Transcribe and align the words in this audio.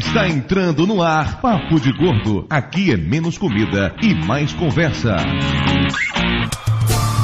Está 0.00 0.26
entrando 0.26 0.86
no 0.86 1.02
ar 1.02 1.42
Papo 1.42 1.78
de 1.78 1.92
Gordo. 1.92 2.46
Aqui 2.48 2.90
é 2.90 2.96
menos 2.96 3.36
comida 3.36 3.94
e 4.00 4.14
mais 4.14 4.50
conversa. 4.54 5.14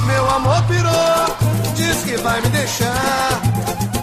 Meu 0.06 0.30
amor 0.32 0.62
pirou, 0.64 1.73
diz 1.75 2.04
que 2.04 2.18
vai 2.18 2.39
me 2.43 2.48
deixar. 2.50 3.41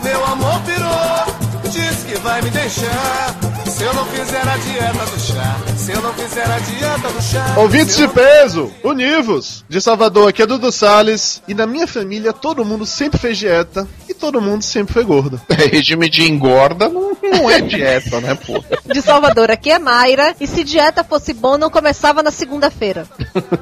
Meu 0.04 0.26
amor 0.26 0.60
pirou, 0.62 1.70
diz 1.72 2.04
que 2.04 2.16
vai 2.22 2.42
me 2.42 2.50
deixar. 2.50 3.36
Se 3.68 3.84
eu 3.84 3.94
não 3.94 4.06
fizer 4.06 4.42
a 4.42 4.58
dieta 4.58 5.06
do 5.06 5.20
chá, 5.20 5.58
se 5.78 5.92
eu 5.92 6.02
não 6.02 6.14
fizer 6.14 6.52
a 6.52 6.60
dieta 6.60 7.10
do 7.10 7.22
chá. 7.22 7.56
Ouvintes 7.58 7.96
de 7.96 8.08
peso, 8.08 8.72
univos! 8.84 9.64
De 9.70 9.80
Salvador, 9.80 10.30
aqui 10.30 10.42
é 10.42 10.48
Dudu 10.48 10.72
Salles. 10.72 11.44
E 11.48 11.54
na 11.54 11.68
minha 11.68 11.86
família, 11.86 12.34
todo 12.34 12.66
mundo 12.66 12.86
sempre 12.88 13.20
fez 13.20 13.38
dieta 13.38 13.88
e 14.14 14.20
todo 14.20 14.40
mundo 14.40 14.62
sempre 14.62 14.94
foi 14.94 15.04
gordo. 15.04 15.42
Regime 15.50 16.08
de 16.08 16.24
engorda 16.24 16.88
não, 16.88 17.18
não 17.22 17.50
é 17.50 17.60
dieta, 17.60 18.22
né, 18.22 18.36
pô? 18.36 18.64
De 18.86 19.02
Salvador, 19.02 19.50
aqui 19.50 19.72
é 19.72 19.80
Mayra. 19.80 20.36
E 20.40 20.48
se 20.48 20.64
dieta 20.64 21.04
fosse 21.04 21.34
bom, 21.34 21.58
não 21.58 21.70
começava 21.70 22.22
na 22.22 22.32
segunda-feira. 22.32 23.08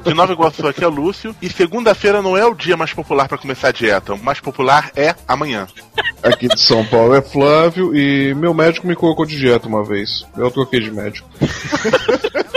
De 0.04 0.14
Nova 0.14 0.32
Iguaçu 0.32 0.66
aqui 0.68 0.84
é 0.84 0.86
Lúcio. 0.86 1.34
E 1.40 1.50
segunda-feira 1.50 2.20
não 2.20 2.36
é 2.36 2.44
o 2.44 2.54
dia 2.54 2.76
mais 2.76 2.92
popular 2.92 3.26
pra 3.28 3.38
começar 3.38 3.68
a 3.68 3.72
dieta. 3.72 4.14
O 4.14 4.22
mais 4.22 4.40
popular 4.40 4.90
é 4.94 5.14
amanhã. 5.26 5.66
Aqui 6.22 6.46
de 6.46 6.60
São 6.60 6.84
Paulo 6.84 7.14
é 7.14 7.22
Flávio 7.22 7.96
e 7.96 8.34
meu 8.34 8.52
médico 8.52 8.86
me 8.86 8.94
colocou 8.94 9.24
de 9.24 9.36
dieta 9.36 9.66
uma 9.66 9.82
vez. 9.84 10.26
Eu 10.36 10.50
troquei 10.50 10.80
de 10.80 10.90
médico. 10.90 11.28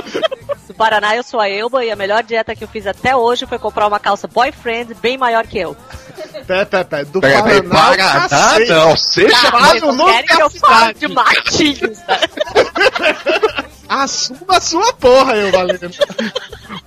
Do 0.68 0.74
Paraná 0.74 1.16
eu 1.16 1.24
sou 1.24 1.40
a 1.40 1.48
Elba 1.48 1.86
e 1.86 1.92
a 1.92 1.96
melhor 1.96 2.24
dieta 2.24 2.56
que 2.56 2.64
eu 2.64 2.68
fiz 2.68 2.88
até 2.88 3.16
hoje 3.16 3.46
foi 3.46 3.60
comprar 3.60 3.88
uma 3.88 4.00
calça 4.00 4.28
boyfriend 4.28 4.96
bem 4.96 5.18
maior 5.18 5.46
que 5.46 5.60
eu. 5.60 5.78
Pé, 6.48 6.66
pé, 6.66 6.84
pé. 6.84 7.06
Do 7.06 7.20
pega, 7.22 7.42
Paraná, 7.42 7.58
ao 7.58 7.64
Paraná, 7.70 8.30
cacete. 8.30 8.70
não, 8.70 8.98
seja 8.98 9.36
Vocês 9.52 9.82
não 9.82 10.06
querem 10.06 10.26
que 10.26 10.42
eu 10.42 10.50
fale 10.52 10.94
de 10.94 11.08
matinhos? 11.08 11.98
Assuma 13.88 14.58
a 14.58 14.62
sua 14.62 14.94
porra, 14.94 15.36
eu 15.36 15.52
valendo. 15.52 15.92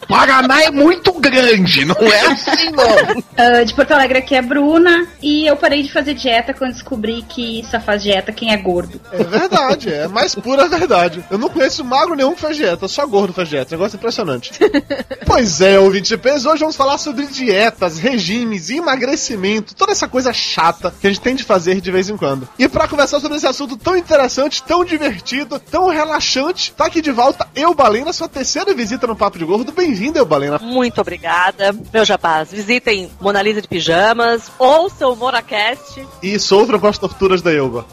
Paraná 0.08 0.62
é 0.62 0.70
muito 0.70 1.12
grande, 1.12 1.84
não 1.84 1.96
é 1.96 2.26
assim 2.26 2.70
não. 2.70 3.28
Ah, 3.38 3.62
de 3.62 3.72
Porto 3.72 3.92
Alegre 3.92 4.18
aqui 4.18 4.34
é 4.34 4.42
Bruna 4.42 5.06
e 5.22 5.46
eu 5.46 5.56
parei 5.56 5.80
de 5.82 5.92
fazer 5.92 6.12
dieta 6.12 6.52
quando 6.52 6.72
descobri 6.72 7.22
que 7.28 7.64
só 7.70 7.78
faz 7.78 8.02
dieta 8.02 8.32
quem 8.32 8.52
é 8.52 8.56
gordo. 8.56 9.00
É 9.12 9.22
verdade, 9.22 9.92
é 9.92 10.04
a 10.04 10.08
mais 10.08 10.34
pura 10.34 10.68
verdade. 10.68 11.24
Eu 11.30 11.38
não 11.38 11.48
conheço 11.48 11.84
magro 11.84 12.16
nenhum 12.16 12.34
que 12.34 12.40
faz 12.40 12.56
dieta, 12.56 12.88
só 12.88 13.06
gordo 13.06 13.32
faz 13.32 13.48
dieta. 13.48 13.76
Negócio 13.76 13.96
impressionante. 13.96 14.50
pois 15.24 15.60
é, 15.60 15.78
ouvinte 15.78 16.08
de 16.08 16.18
peso, 16.18 16.50
hoje 16.50 16.60
vamos 16.60 16.74
falar 16.74 16.98
sobre 16.98 17.26
dietas, 17.26 17.98
regimes, 17.98 18.70
emagrecimento, 18.70 19.74
toda 19.74 19.92
essa 19.92 20.08
coisa 20.08 20.32
chata 20.32 20.92
que 21.00 21.06
a 21.06 21.10
gente 21.10 21.22
tem 21.22 21.36
de 21.36 21.44
fazer 21.44 21.80
de 21.80 21.92
vez 21.92 22.08
em 22.08 22.16
quando. 22.16 22.48
E 22.58 22.66
pra 22.68 22.88
conversar 22.88 23.20
sobre 23.20 23.36
esse 23.36 23.46
assunto 23.46 23.76
tão 23.76 23.96
interessante, 23.96 24.64
tão 24.64 24.84
divertido, 24.84 25.60
tão 25.60 25.88
relaxante, 25.88 26.72
tá 26.72 26.86
aqui 26.86 26.97
de 27.00 27.10
volta 27.10 27.48
eu, 27.54 27.74
Balena, 27.74 28.12
sua 28.12 28.28
terceira 28.28 28.74
visita 28.74 29.06
no 29.06 29.16
Papo 29.16 29.38
de 29.38 29.44
Gordo. 29.44 29.72
Bem-vindo, 29.72 30.18
eu, 30.18 30.24
Balena. 30.24 30.58
Muito 30.58 31.00
obrigada. 31.00 31.74
Meu 31.92 32.04
japaz, 32.04 32.50
visitem 32.52 33.10
Mona 33.20 33.42
Lisa 33.42 33.60
de 33.60 33.68
Pijamas, 33.68 34.50
ouçam 34.58 35.12
o 35.12 35.16
Moracast. 35.16 36.06
E 36.22 36.38
sofram 36.38 36.78
com 36.78 36.86
as 36.86 36.98
torturas 36.98 37.42
da 37.42 37.52
Elba. 37.52 37.84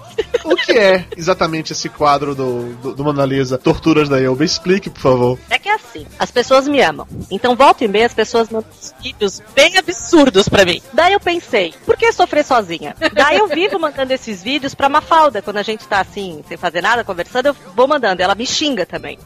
O 0.43 0.55
que 0.55 0.73
é 0.73 1.05
exatamente 1.17 1.73
esse 1.73 1.89
quadro 1.89 2.35
do, 2.35 2.73
do, 2.75 2.95
do 2.95 3.03
Mona 3.03 3.25
Lisa, 3.25 3.57
Torturas 3.57 4.07
da 4.07 4.21
Elba? 4.21 4.45
Explique, 4.45 4.89
por 4.89 5.01
favor. 5.01 5.39
É 5.49 5.57
que 5.57 5.67
é 5.67 5.73
assim, 5.73 6.05
as 6.19 6.31
pessoas 6.31 6.67
me 6.67 6.81
amam. 6.81 7.07
Então, 7.31 7.55
volta 7.55 7.83
e 7.83 7.87
meia, 7.87 8.05
as 8.05 8.13
pessoas 8.13 8.49
mandam 8.49 8.69
vídeos 9.01 9.41
bem 9.53 9.77
absurdos 9.77 10.47
pra 10.47 10.63
mim. 10.63 10.81
Daí 10.93 11.13
eu 11.13 11.19
pensei, 11.19 11.73
por 11.85 11.97
que 11.97 12.11
sofrer 12.11 12.45
sozinha? 12.45 12.95
Daí 13.13 13.39
eu 13.39 13.47
vivo 13.47 13.79
mandando 13.79 14.13
esses 14.13 14.43
vídeos 14.43 14.75
pra 14.75 14.87
Mafalda, 14.87 15.41
quando 15.41 15.57
a 15.57 15.63
gente 15.63 15.85
tá 15.87 16.01
assim, 16.01 16.43
sem 16.47 16.57
fazer 16.57 16.81
nada, 16.81 17.03
conversando, 17.03 17.47
eu 17.47 17.55
vou 17.75 17.87
mandando. 17.87 18.21
Ela 18.21 18.35
me 18.35 18.45
xinga 18.45 18.84
também. 18.85 19.17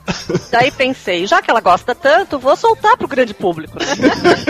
Daí 0.52 0.72
pensei, 0.72 1.26
já 1.26 1.42
que 1.42 1.50
ela 1.50 1.62
gosta 1.62 1.94
tanto, 1.94 2.40
vou 2.40 2.56
soltar 2.56 2.98
pro 2.98 3.08
grande 3.08 3.34
público, 3.34 3.78
né? 3.80 3.86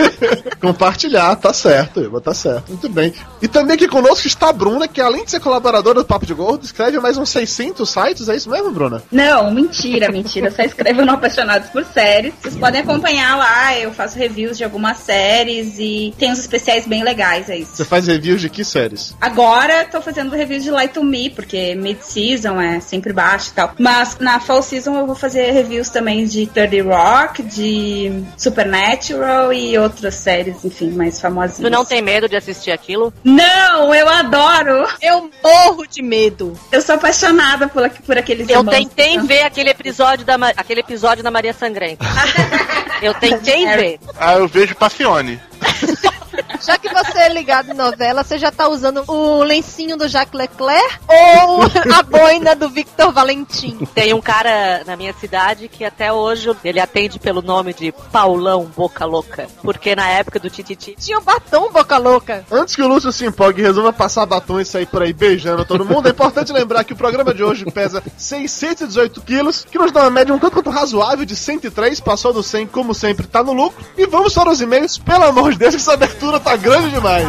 Compartilhar, 0.60 1.36
tá 1.36 1.52
certo, 1.52 2.00
Elba, 2.00 2.20
tá 2.20 2.34
certo. 2.34 2.68
Muito 2.68 2.88
bem. 2.88 3.12
E 3.40 3.48
também 3.48 3.74
aqui 3.74 3.88
conosco 3.88 4.26
está 4.26 4.48
a 4.50 4.52
Bruna, 4.52 4.86
que 4.86 5.00
além 5.00 5.24
de 5.24 5.30
ser 5.30 5.40
colaboradora 5.40 6.00
do 6.00 6.04
Papo 6.04 6.26
de 6.26 6.34
Gordo, 6.34 6.64
escreve 6.64 6.98
mais 7.00 7.16
uns 7.16 7.30
600 7.30 7.88
sites, 7.88 8.28
é 8.28 8.36
isso 8.36 8.50
mesmo, 8.50 8.70
Bruna? 8.70 9.02
Não, 9.10 9.50
mentira, 9.50 10.10
mentira. 10.10 10.48
Eu 10.48 10.52
só 10.52 10.62
escrevo 10.62 11.04
no 11.04 11.12
Apaixonados 11.12 11.68
por 11.70 11.84
Séries. 11.84 12.34
Vocês 12.40 12.56
podem 12.56 12.80
acompanhar 12.80 13.36
lá, 13.36 13.78
eu 13.78 13.92
faço 13.92 14.18
reviews 14.18 14.56
de 14.56 14.64
algumas 14.64 14.98
séries 14.98 15.78
e 15.78 16.14
tem 16.18 16.30
uns 16.30 16.38
especiais 16.38 16.86
bem 16.86 17.02
legais, 17.02 17.48
é 17.48 17.58
isso. 17.58 17.76
Você 17.76 17.84
faz 17.84 18.06
reviews 18.06 18.40
de 18.40 18.48
que 18.48 18.64
séries? 18.64 19.14
Agora 19.20 19.84
tô 19.84 20.00
fazendo 20.00 20.34
reviews 20.34 20.62
de 20.62 20.70
Light 20.70 20.92
to 20.92 21.02
Me, 21.02 21.30
porque 21.30 21.74
mid-season 21.74 22.60
é 22.60 22.80
sempre 22.80 23.12
baixo 23.12 23.50
e 23.50 23.54
tal. 23.54 23.74
Mas 23.78 24.18
na 24.18 24.40
fall 24.40 24.62
season 24.62 24.99
eu 25.00 25.06
vou 25.06 25.14
fazer 25.16 25.50
reviews 25.50 25.88
também 25.88 26.24
de 26.24 26.46
30 26.46 26.82
Rock, 26.82 27.42
de 27.42 28.22
Supernatural 28.36 29.52
e 29.52 29.76
outras 29.78 30.14
séries, 30.14 30.64
enfim, 30.64 30.90
mais 30.90 31.20
famosinhas. 31.20 31.58
Tu 31.58 31.70
não 31.70 31.84
tem 31.84 32.00
medo 32.02 32.28
de 32.28 32.36
assistir 32.36 32.70
aquilo? 32.70 33.12
Não, 33.24 33.94
eu 33.94 34.08
adoro! 34.08 34.86
Eu 35.02 35.30
morro 35.42 35.86
de 35.86 36.02
medo. 36.02 36.58
Eu 36.70 36.80
sou 36.82 36.94
apaixonada 36.94 37.68
por, 37.68 37.88
por 37.90 38.18
aqueles 38.18 38.48
Eu 38.48 38.58
irmãos. 38.58 38.76
tentei 38.76 39.18
ver 39.20 39.42
aquele 39.42 39.70
episódio 39.70 40.24
da, 40.24 40.34
aquele 40.56 40.80
episódio 40.80 41.22
da 41.22 41.30
Maria 41.30 41.52
Sangrenta. 41.52 42.04
Eu 43.02 43.14
tentei 43.14 43.64
ver. 43.66 43.98
Ah, 44.18 44.34
eu 44.34 44.46
vejo 44.46 44.74
Passione. 44.74 45.40
Já 46.64 46.76
que 46.76 46.92
você 46.92 47.18
é 47.18 47.28
ligado 47.28 47.70
em 47.70 47.74
novela, 47.74 48.22
você 48.22 48.38
já 48.38 48.52
tá 48.52 48.68
usando 48.68 49.02
o 49.08 49.42
lencinho 49.42 49.96
do 49.96 50.06
Jacques 50.06 50.38
Leclerc 50.38 50.98
ou 51.08 51.62
a 51.94 52.02
boina 52.02 52.54
do 52.54 52.68
Victor 52.68 53.12
Valentim? 53.12 53.78
Tem 53.94 54.12
um 54.12 54.20
cara 54.20 54.82
na 54.86 54.96
minha 54.96 55.12
cidade 55.14 55.68
que 55.68 55.84
até 55.84 56.12
hoje 56.12 56.50
ele 56.62 56.78
atende 56.78 57.18
pelo 57.18 57.40
nome 57.40 57.72
de 57.72 57.92
Paulão 58.12 58.70
Boca 58.76 59.04
Louca. 59.06 59.48
Porque 59.62 59.96
na 59.96 60.06
época 60.08 60.38
do 60.38 60.50
Tititi 60.50 60.94
Tinha 60.98 61.18
o 61.18 61.22
batom 61.22 61.70
boca 61.70 61.96
louca. 61.96 62.44
Antes 62.50 62.76
que 62.76 62.82
o 62.82 62.88
Lúcio 62.88 63.12
se 63.12 63.24
empolgue 63.24 63.62
e 63.62 63.64
resolva 63.64 63.92
passar 63.92 64.26
batom 64.26 64.60
e 64.60 64.64
sair 64.64 64.86
por 64.86 65.02
aí 65.02 65.12
beijando 65.12 65.64
todo 65.64 65.84
mundo, 65.84 66.08
é 66.08 66.10
importante 66.10 66.52
lembrar 66.52 66.84
que 66.84 66.92
o 66.92 66.96
programa 66.96 67.32
de 67.32 67.42
hoje 67.42 67.64
pesa 67.70 68.02
618 68.18 69.20
quilos, 69.22 69.66
que 69.70 69.78
nos 69.78 69.92
dá 69.92 70.02
uma 70.02 70.10
média 70.10 70.34
um 70.34 70.38
tanto 70.38 70.54
quanto 70.54 70.70
razoável 70.70 71.24
de 71.24 71.36
103, 71.36 72.00
passou 72.00 72.32
do 72.32 72.42
100, 72.42 72.66
como 72.66 72.92
sempre, 72.94 73.26
tá 73.26 73.42
no 73.42 73.52
lucro. 73.52 73.84
E 73.96 74.06
vamos 74.06 74.34
para 74.34 74.50
os 74.50 74.60
e-mails, 74.60 74.98
pelo 74.98 75.24
amor 75.24 75.52
de 75.52 75.58
Deus, 75.58 75.74
que 75.74 75.80
essa 75.80 75.94
abertura 75.94 76.38
tá 76.38 76.49
grande 76.56 76.90
demais. 76.90 77.26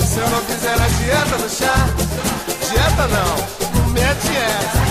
Se 0.00 0.18
eu 0.18 0.30
não 0.30 0.40
fizer 0.42 0.74
a 0.74 0.88
dieta 0.88 1.38
do 1.38 1.48
chá, 1.48 1.88
dieta 2.70 3.08
não, 3.08 3.36
mete 3.92 4.36
essa. 4.36 4.84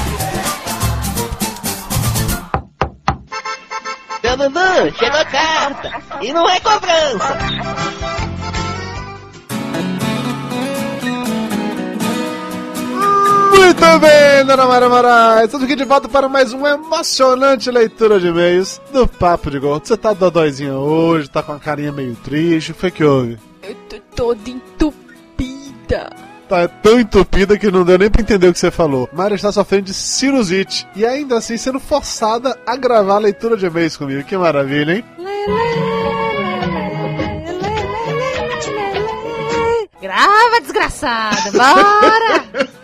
Seu 4.22 4.38
Dudu, 4.38 4.98
chegou 4.98 5.20
a 5.20 5.26
carta. 5.26 5.92
E 6.22 6.34
não 6.34 6.50
é 6.50 6.60
cobrança. 6.60 7.38
Muito 13.64 14.00
bem, 14.00 14.46
dona 14.46 14.66
Mara 14.66 14.90
Moraes. 14.90 15.46
Estamos 15.46 15.64
aqui 15.64 15.76
de 15.78 15.86
volta 15.86 16.10
para 16.10 16.28
mais 16.28 16.52
uma 16.52 16.72
emocionante 16.72 17.72
leitura 17.72 18.20
de 18.20 18.28
e-mails 18.28 18.82
do 18.92 19.08
Papo 19.08 19.50
de 19.50 19.58
Gordo. 19.58 19.88
Você 19.88 19.96
tá 19.96 20.12
dodóizinha 20.12 20.74
hoje, 20.74 21.30
tá 21.30 21.42
com 21.42 21.54
a 21.54 21.60
carinha 21.60 21.90
meio 21.90 22.14
triste, 22.14 22.72
o 22.72 22.74
que 22.74 22.82
foi 22.82 22.92
que 22.92 23.06
houve? 23.06 23.40
Eu 23.62 23.74
tô 23.88 23.96
toda 24.14 24.50
entupida. 24.50 26.10
Tá 26.50 26.68
tão 26.68 27.00
entupida 27.00 27.58
que 27.58 27.72
não 27.72 27.86
deu 27.86 27.98
nem 27.98 28.10
pra 28.10 28.22
entender 28.22 28.50
o 28.50 28.54
que 28.54 28.60
você 28.60 28.70
falou. 28.70 29.08
Mara 29.14 29.34
está 29.34 29.50
sofrendo 29.50 29.86
de 29.86 29.94
sinusite 29.94 30.86
e 30.94 31.06
ainda 31.06 31.38
assim 31.38 31.56
sendo 31.56 31.80
forçada 31.80 32.60
a 32.68 32.76
gravar 32.76 33.16
a 33.16 33.20
leitura 33.20 33.56
de 33.56 33.66
e-mails 33.66 33.96
comigo. 33.96 34.26
Que 34.26 34.36
maravilha, 34.36 34.96
hein? 34.96 35.06
Grava, 40.02 40.60
desgraçada. 40.62 41.52
Bora! 41.54 42.74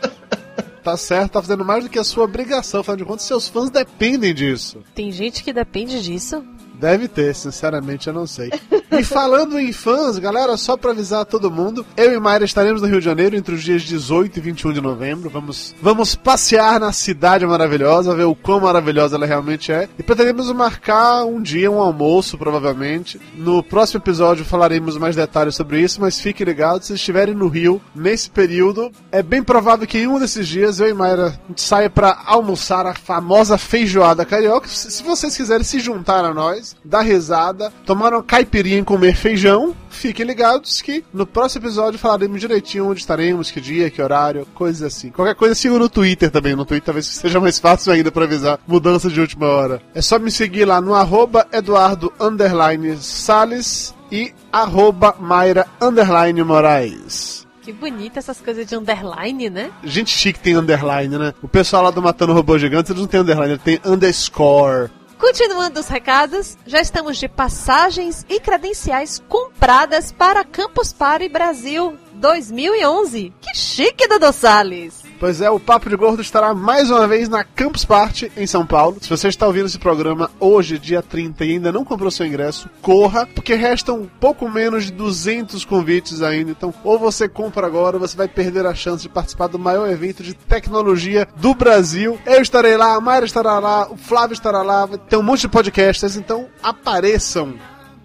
Tá 0.90 0.98
certo, 0.98 1.34
tá 1.34 1.42
fazendo 1.44 1.64
mais 1.64 1.84
do 1.84 1.90
que 1.90 2.00
a 2.00 2.04
sua 2.04 2.24
obrigação, 2.24 2.80
afinal 2.82 2.98
de 2.98 3.06
contas, 3.06 3.22
seus 3.22 3.48
fãs 3.48 3.70
dependem 3.70 4.34
disso. 4.34 4.82
Tem 4.96 5.12
gente 5.12 5.44
que 5.44 5.54
depende 5.54 6.02
disso? 6.02 6.44
Deve 6.80 7.08
ter, 7.08 7.36
sinceramente 7.36 8.08
eu 8.08 8.14
não 8.14 8.26
sei. 8.26 8.50
E 8.92 9.04
falando 9.04 9.60
em 9.60 9.72
fãs, 9.72 10.18
galera, 10.18 10.56
só 10.58 10.76
pra 10.76 10.92
avisar 10.92 11.26
todo 11.26 11.52
mundo, 11.52 11.86
eu 11.96 12.14
e 12.14 12.20
Mayra 12.20 12.46
estaremos 12.46 12.82
no 12.82 12.88
Rio 12.88 13.00
de 13.00 13.06
Janeiro 13.06 13.36
entre 13.36 13.56
os 13.56 13.64
dias 13.64 13.82
18 13.84 14.38
e 14.38 14.42
21 14.42 14.74
de 14.74 14.82
novembro. 14.82 15.30
Vamos, 15.30 15.76
vamos 15.82 16.16
passear 16.16 16.80
na 16.80 16.92
cidade 16.92 17.46
maravilhosa, 17.46 18.16
ver 18.16 18.26
o 18.26 18.36
quão 18.36 18.60
maravilhosa 18.60 19.16
ela 19.16 19.26
realmente 19.26 19.72
é. 19.72 19.88
E 19.98 20.04
pretendemos 20.04 20.52
marcar 20.52 21.24
um 21.24 21.42
dia, 21.42 21.72
um 21.72 21.80
almoço, 21.80 22.38
provavelmente. 22.38 23.20
No 23.36 23.64
próximo 23.64 24.00
episódio 24.00 24.46
falaremos 24.46 24.98
mais 24.98 25.16
detalhes 25.16 25.56
sobre 25.56 25.82
isso, 25.82 26.02
mas 26.02 26.20
fiquem 26.20 26.46
ligados, 26.46 26.88
se 26.88 26.94
estiverem 26.94 27.36
no 27.36 27.48
Rio, 27.48 27.82
nesse 27.96 28.30
período, 28.30 28.92
é 29.12 29.24
bem 29.24 29.44
provável 29.44 29.88
que 29.88 30.00
em 30.00 30.08
um 30.08 30.20
desses 30.20 30.48
dias 30.48 30.80
eu 30.80 30.90
e 30.90 30.94
Mayra 30.94 31.40
saia 31.56 31.90
pra 31.90 32.22
almoçar 32.26 32.86
a 32.86 32.94
famosa 32.94 33.58
feijoada 33.58 34.26
carioca. 34.26 34.68
Se 34.68 35.00
se 35.00 35.04
vocês 35.04 35.38
quiserem 35.38 35.64
se 35.64 35.80
juntar 35.80 36.26
a 36.26 36.34
nós, 36.34 36.76
dar 36.84 37.02
risada, 37.02 37.72
tomar 37.86 38.14
uma 38.14 38.22
caipirinha 38.22 38.79
em 38.80 38.84
comer 38.84 39.16
feijão, 39.16 39.76
fiquem 39.90 40.26
ligados 40.26 40.82
que 40.82 41.04
no 41.14 41.26
próximo 41.26 41.66
episódio 41.66 42.00
falaremos 42.00 42.40
direitinho 42.40 42.90
onde 42.90 43.02
estaremos, 43.02 43.52
que 43.52 43.62
dia, 43.62 43.90
que 43.90 44.02
horário, 44.02 44.48
coisas 44.54 44.82
assim. 44.82 45.10
Qualquer 45.10 45.36
coisa 45.36 45.54
siga 45.54 45.78
no 45.78 45.90
Twitter 45.90 46.32
também. 46.32 46.56
No 46.56 46.66
Twitter 46.66 46.86
talvez 46.86 47.06
seja 47.20 47.40
mais 47.40 47.60
fácil 47.60 47.92
ainda 47.92 48.12
pra 48.12 48.24
avisar 48.24 48.60
mudança 48.68 49.10
de 49.10 49.20
última 49.20 49.48
hora. 49.48 49.82
É 49.94 50.02
só 50.02 50.18
me 50.18 50.32
seguir 50.32 50.66
lá 50.66 50.82
no 50.82 50.94
arroba 50.94 51.48
Eduardo 51.52 52.12
underline 52.20 52.98
Salles 52.98 53.94
e 54.12 54.34
arroba 54.52 55.16
Mayra 55.20 55.68
underline 55.82 56.44
Moraes. 56.44 57.48
Que 57.62 57.74
bonita 57.74 58.18
essas 58.18 58.42
coisas 58.42 58.66
de 58.66 58.76
underline, 58.76 59.50
né? 59.50 59.70
Gente 59.84 60.10
chique 60.10 60.40
tem 60.40 60.56
underline, 60.56 61.18
né? 61.18 61.34
O 61.42 61.48
pessoal 61.48 61.84
lá 61.84 61.92
do 61.92 62.02
Matando 62.02 62.34
Robô 62.34 62.58
Gigante, 62.58 62.92
eles 62.92 63.02
não 63.02 63.08
tem 63.08 63.20
underline, 63.20 63.52
ele 63.52 63.60
tem 63.60 63.80
underscore. 63.86 64.90
Continuando 65.20 65.82
os 65.82 65.90
recados, 65.90 66.58
já 66.66 66.80
estamos 66.80 67.18
de 67.18 67.28
passagens 67.28 68.26
e 68.30 68.40
credenciais 68.40 69.22
compradas 69.28 70.14
para 70.14 70.46
Campus 70.46 70.94
Party 70.94 71.28
Brasil 71.28 72.00
2011. 72.20 73.34
Que 73.42 73.56
chique, 73.56 74.08
Dudu 74.08 74.34
Salles! 74.34 75.10
Pois 75.20 75.42
é, 75.42 75.50
o 75.50 75.60
Papo 75.60 75.90
de 75.90 75.98
Gordo 75.98 76.22
estará 76.22 76.54
mais 76.54 76.90
uma 76.90 77.06
vez 77.06 77.28
na 77.28 77.44
Campus 77.44 77.84
Party 77.84 78.32
em 78.38 78.48
São 78.48 78.66
Paulo. 78.66 78.98
Se 79.02 79.10
você 79.10 79.28
está 79.28 79.46
ouvindo 79.46 79.66
esse 79.66 79.78
programa 79.78 80.32
hoje, 80.40 80.80
dia 80.80 81.02
30, 81.02 81.44
e 81.44 81.52
ainda 81.52 81.74
não 81.74 81.84
comprou 81.84 82.10
seu 82.10 82.26
ingresso, 82.26 82.70
corra, 82.82 83.28
porque 83.28 83.54
restam 83.54 84.10
pouco 84.20 84.48
menos 84.50 84.86
de 84.86 84.94
200 84.94 85.66
convites 85.66 86.22
ainda. 86.22 86.52
Então, 86.52 86.74
ou 86.86 86.98
você 86.98 87.28
compra 87.28 87.68
agora, 87.68 87.98
ou 87.98 88.00
você 88.00 88.16
vai 88.16 88.30
perder 88.30 88.66
a 88.66 88.74
chance 88.74 89.04
de 89.04 89.10
participar 89.10 89.48
do 89.48 89.60
maior 89.60 89.90
evento 89.90 90.24
de 90.24 90.34
tecnologia 90.34 91.28
do 91.36 91.54
Brasil. 91.54 92.18
Eu 92.26 92.42
estarei 92.42 92.78
lá, 92.78 92.96
a 92.96 93.02
Mayra 93.02 93.26
estará 93.26 93.60
lá, 93.60 93.92
o 93.92 93.98
Flávio 93.98 94.34
estará 94.34 94.62
lá, 94.62 94.88
ter 94.88 95.18
um 95.18 95.24
monte 95.24 95.42
de 95.42 95.50
podcasts, 95.50 96.16
então 96.16 96.48
apareçam. 96.64 97.56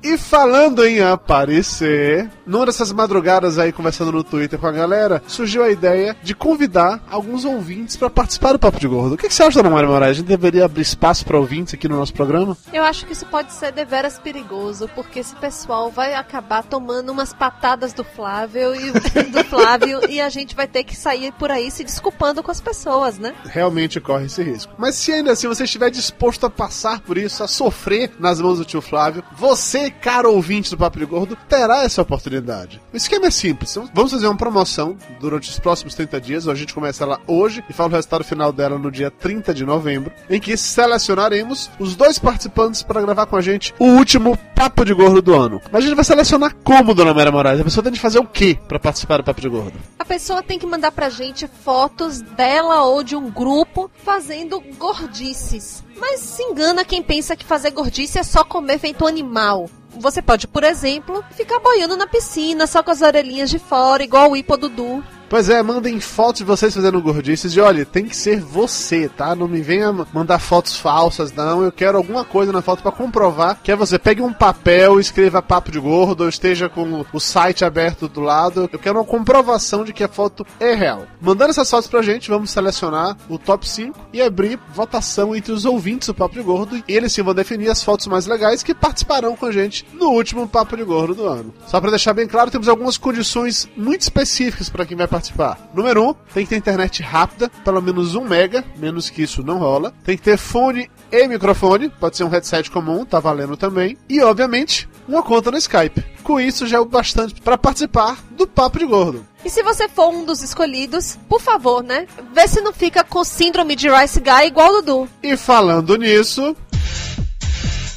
E 0.04 0.18
falando 0.18 0.84
em 0.84 1.00
aparecer, 1.00 2.30
numa 2.44 2.66
dessas 2.66 2.92
madrugadas 2.92 3.58
aí 3.58 3.72
conversando 3.72 4.12
no 4.12 4.22
Twitter 4.22 4.58
com 4.58 4.66
a 4.66 4.70
galera, 4.70 5.22
surgiu 5.26 5.64
a 5.64 5.70
ideia 5.70 6.14
de 6.22 6.34
convidar 6.34 7.02
alguns 7.10 7.46
ouvintes 7.46 7.96
para 7.96 8.10
participar 8.10 8.52
do 8.52 8.58
Papo 8.58 8.78
de 8.78 8.86
Gordo. 8.86 9.14
O 9.14 9.16
que, 9.16 9.28
que 9.28 9.32
você 9.34 9.42
acha, 9.42 9.62
Dona 9.62 9.74
Maria 9.74 9.88
Moraes? 9.88 10.10
A 10.10 10.14
gente 10.20 10.26
deveria 10.26 10.66
abrir 10.66 10.82
espaço 10.82 11.24
para 11.24 11.38
ouvintes 11.38 11.72
aqui 11.72 11.88
no 11.88 11.96
nosso 11.96 12.12
programa? 12.12 12.54
Eu 12.70 12.82
acho 12.82 13.06
que 13.06 13.14
isso 13.14 13.24
pode 13.24 13.50
ser 13.54 13.72
deveras 13.72 14.18
perigoso, 14.18 14.90
porque 14.94 15.20
esse 15.20 15.34
pessoal 15.36 15.90
vai 15.90 16.14
acabar 16.14 16.62
tomando 16.62 17.10
umas 17.10 17.32
patadas 17.32 17.94
do 17.94 18.04
Flávio 18.04 18.76
e 18.76 18.90
do 19.32 19.42
Flávio 19.44 20.00
e 20.10 20.20
a 20.20 20.28
gente 20.28 20.54
vai 20.54 20.68
ter 20.68 20.84
que 20.84 20.94
sair 20.94 21.32
por 21.32 21.50
aí 21.50 21.70
se 21.70 21.82
desculpando 21.82 22.42
com 22.42 22.50
as 22.50 22.60
pessoas, 22.60 23.18
né? 23.18 23.32
Realmente 23.46 23.98
corre 24.02 24.26
esse 24.26 24.42
risco. 24.42 24.74
Mas 24.76 24.96
se 24.96 25.14
ainda 25.14 25.32
assim 25.32 25.48
você 25.48 25.64
estiver 25.64 25.88
disposto 25.88 26.44
a 26.44 26.50
passar 26.50 27.00
por 27.00 27.16
isso, 27.16 27.42
a 27.42 27.48
sofrer 27.48 28.12
nas 28.18 28.38
mãos 28.38 28.58
do 28.58 28.66
tio 28.66 28.82
Flávio, 28.82 29.24
você, 29.34 29.93
caro 30.00 30.32
ouvinte 30.32 30.70
do 30.70 30.76
Papo 30.76 30.98
de 30.98 31.04
Gordo, 31.04 31.36
terá 31.48 31.82
essa 31.82 32.02
oportunidade. 32.02 32.80
O 32.92 32.96
esquema 32.96 33.26
é 33.26 33.30
simples. 33.30 33.78
Vamos 33.92 34.12
fazer 34.12 34.26
uma 34.26 34.36
promoção 34.36 34.96
durante 35.20 35.50
os 35.50 35.58
próximos 35.58 35.94
30 35.94 36.20
dias. 36.20 36.48
A 36.48 36.54
gente 36.54 36.74
começa 36.74 37.04
ela 37.04 37.20
hoje 37.26 37.64
e 37.68 37.72
fala 37.72 37.88
o 37.88 37.92
resultado 37.92 38.24
final 38.24 38.52
dela 38.52 38.78
no 38.78 38.90
dia 38.90 39.10
30 39.10 39.54
de 39.54 39.64
novembro, 39.64 40.12
em 40.28 40.40
que 40.40 40.56
selecionaremos 40.56 41.70
os 41.78 41.96
dois 41.96 42.18
participantes 42.18 42.82
para 42.82 43.00
gravar 43.00 43.26
com 43.26 43.36
a 43.36 43.42
gente 43.42 43.74
o 43.78 43.86
último 43.86 44.38
Papo 44.54 44.84
de 44.84 44.94
Gordo 44.94 45.20
do 45.20 45.34
ano. 45.34 45.60
Mas 45.70 45.84
a 45.84 45.86
gente 45.86 45.96
vai 45.96 46.04
selecionar 46.04 46.54
como, 46.62 46.94
Dona 46.94 47.14
Mera 47.14 47.32
Moraes? 47.32 47.60
A 47.60 47.64
pessoa 47.64 47.82
tem 47.82 47.92
de 47.92 48.00
fazer 48.00 48.18
o 48.18 48.26
quê 48.26 48.58
para 48.68 48.78
participar 48.78 49.18
do 49.18 49.24
Papo 49.24 49.40
de 49.40 49.48
Gordo? 49.48 49.78
A 49.98 50.04
pessoa 50.04 50.42
tem 50.42 50.58
que 50.58 50.66
mandar 50.66 50.92
pra 50.92 51.08
gente 51.08 51.46
fotos 51.46 52.20
dela 52.20 52.84
ou 52.84 53.02
de 53.02 53.16
um 53.16 53.30
grupo 53.30 53.90
fazendo 54.04 54.60
gordices. 54.78 55.82
Mas 55.98 56.20
se 56.20 56.42
engana 56.42 56.84
quem 56.84 57.02
pensa 57.02 57.36
que 57.36 57.44
fazer 57.44 57.70
gordice 57.70 58.18
é 58.18 58.22
só 58.22 58.44
comer 58.44 58.78
feito 58.78 59.06
animal. 59.06 59.68
Você 59.96 60.20
pode, 60.20 60.46
por 60.46 60.64
exemplo, 60.64 61.24
ficar 61.32 61.60
boiando 61.60 61.96
na 61.96 62.06
piscina 62.06 62.66
só 62.66 62.82
com 62.82 62.90
as 62.90 63.02
orelhinhas 63.02 63.50
de 63.50 63.58
fora, 63.58 64.02
igual 64.02 64.32
o 64.32 64.36
Ipo 64.36 64.56
Dudu. 64.56 65.04
Pois 65.34 65.48
é, 65.48 65.60
mandem 65.64 65.98
fotos 65.98 66.38
de 66.38 66.44
vocês 66.44 66.72
fazendo 66.72 67.02
gordices 67.02 67.56
e 67.56 67.60
olha, 67.60 67.84
tem 67.84 68.04
que 68.04 68.16
ser 68.16 68.40
você, 68.40 69.08
tá? 69.08 69.34
Não 69.34 69.48
me 69.48 69.62
venha 69.62 69.92
mandar 70.12 70.38
fotos 70.38 70.76
falsas, 70.78 71.32
não. 71.32 71.60
Eu 71.60 71.72
quero 71.72 71.98
alguma 71.98 72.24
coisa 72.24 72.52
na 72.52 72.62
foto 72.62 72.84
para 72.84 72.92
comprovar 72.92 73.58
que 73.60 73.72
é 73.72 73.74
você. 73.74 73.98
Pegue 73.98 74.22
um 74.22 74.32
papel, 74.32 75.00
escreva 75.00 75.42
papo 75.42 75.72
de 75.72 75.80
gordo, 75.80 76.20
ou 76.20 76.28
esteja 76.28 76.68
com 76.68 77.04
o 77.12 77.18
site 77.18 77.64
aberto 77.64 78.06
do 78.06 78.20
lado. 78.20 78.70
Eu 78.72 78.78
quero 78.78 78.96
uma 78.96 79.04
comprovação 79.04 79.82
de 79.82 79.92
que 79.92 80.04
a 80.04 80.08
foto 80.08 80.46
é 80.60 80.72
real. 80.72 81.04
Mandando 81.20 81.50
essas 81.50 81.68
fotos 81.68 81.88
pra 81.88 82.00
gente, 82.00 82.30
vamos 82.30 82.52
selecionar 82.52 83.16
o 83.28 83.36
top 83.36 83.68
5 83.68 83.98
e 84.12 84.22
abrir 84.22 84.56
votação 84.72 85.34
entre 85.34 85.50
os 85.50 85.64
ouvintes 85.64 86.06
do 86.06 86.14
Papo 86.14 86.36
de 86.36 86.42
Gordo. 86.42 86.76
E 86.76 86.84
eles 86.86 87.12
sim 87.12 87.22
vão 87.22 87.34
definir 87.34 87.70
as 87.70 87.82
fotos 87.82 88.06
mais 88.06 88.28
legais 88.28 88.62
que 88.62 88.72
participarão 88.72 89.34
com 89.34 89.46
a 89.46 89.52
gente 89.52 89.84
no 89.94 90.10
último 90.10 90.46
Papo 90.46 90.76
de 90.76 90.84
Gordo 90.84 91.12
do 91.12 91.26
ano. 91.26 91.52
Só 91.66 91.80
para 91.80 91.90
deixar 91.90 92.14
bem 92.14 92.28
claro, 92.28 92.52
temos 92.52 92.68
algumas 92.68 92.96
condições 92.96 93.68
muito 93.76 94.02
específicas 94.02 94.68
para 94.68 94.86
quem 94.86 94.96
vai 94.96 95.08
participar. 95.08 95.23
Número 95.72 96.02
1, 96.02 96.08
um, 96.08 96.14
tem 96.32 96.44
que 96.44 96.50
ter 96.50 96.56
internet 96.56 97.02
rápida, 97.02 97.50
pelo 97.64 97.80
menos 97.80 98.14
1 98.14 98.24
mega, 98.24 98.64
menos 98.76 99.10
que 99.10 99.22
isso 99.22 99.42
não 99.42 99.58
rola. 99.58 99.92
Tem 100.04 100.16
que 100.16 100.22
ter 100.22 100.36
fone 100.36 100.90
e 101.10 101.28
microfone, 101.28 101.88
pode 101.88 102.16
ser 102.16 102.24
um 102.24 102.28
headset 102.28 102.70
comum, 102.70 103.04
tá 103.04 103.20
valendo 103.20 103.56
também. 103.56 103.96
E, 104.08 104.22
obviamente, 104.22 104.88
uma 105.08 105.22
conta 105.22 105.50
no 105.50 105.58
Skype. 105.58 106.04
Com 106.22 106.40
isso 106.40 106.66
já 106.66 106.78
é 106.78 106.80
o 106.80 106.84
bastante 106.84 107.40
para 107.40 107.58
participar 107.58 108.18
do 108.30 108.46
Papo 108.46 108.78
de 108.78 108.86
Gordo. 108.86 109.26
E 109.44 109.50
se 109.50 109.62
você 109.62 109.88
for 109.88 110.08
um 110.08 110.24
dos 110.24 110.42
escolhidos, 110.42 111.18
por 111.28 111.40
favor, 111.40 111.82
né? 111.82 112.06
Vê 112.32 112.48
se 112.48 112.62
não 112.62 112.72
fica 112.72 113.04
com 113.04 113.22
síndrome 113.22 113.76
de 113.76 113.90
Rice 113.90 114.20
Guy 114.20 114.46
igual 114.46 114.70
o 114.70 114.80
Dudu. 114.80 115.08
E 115.22 115.36
falando 115.36 115.96
nisso, 115.96 116.56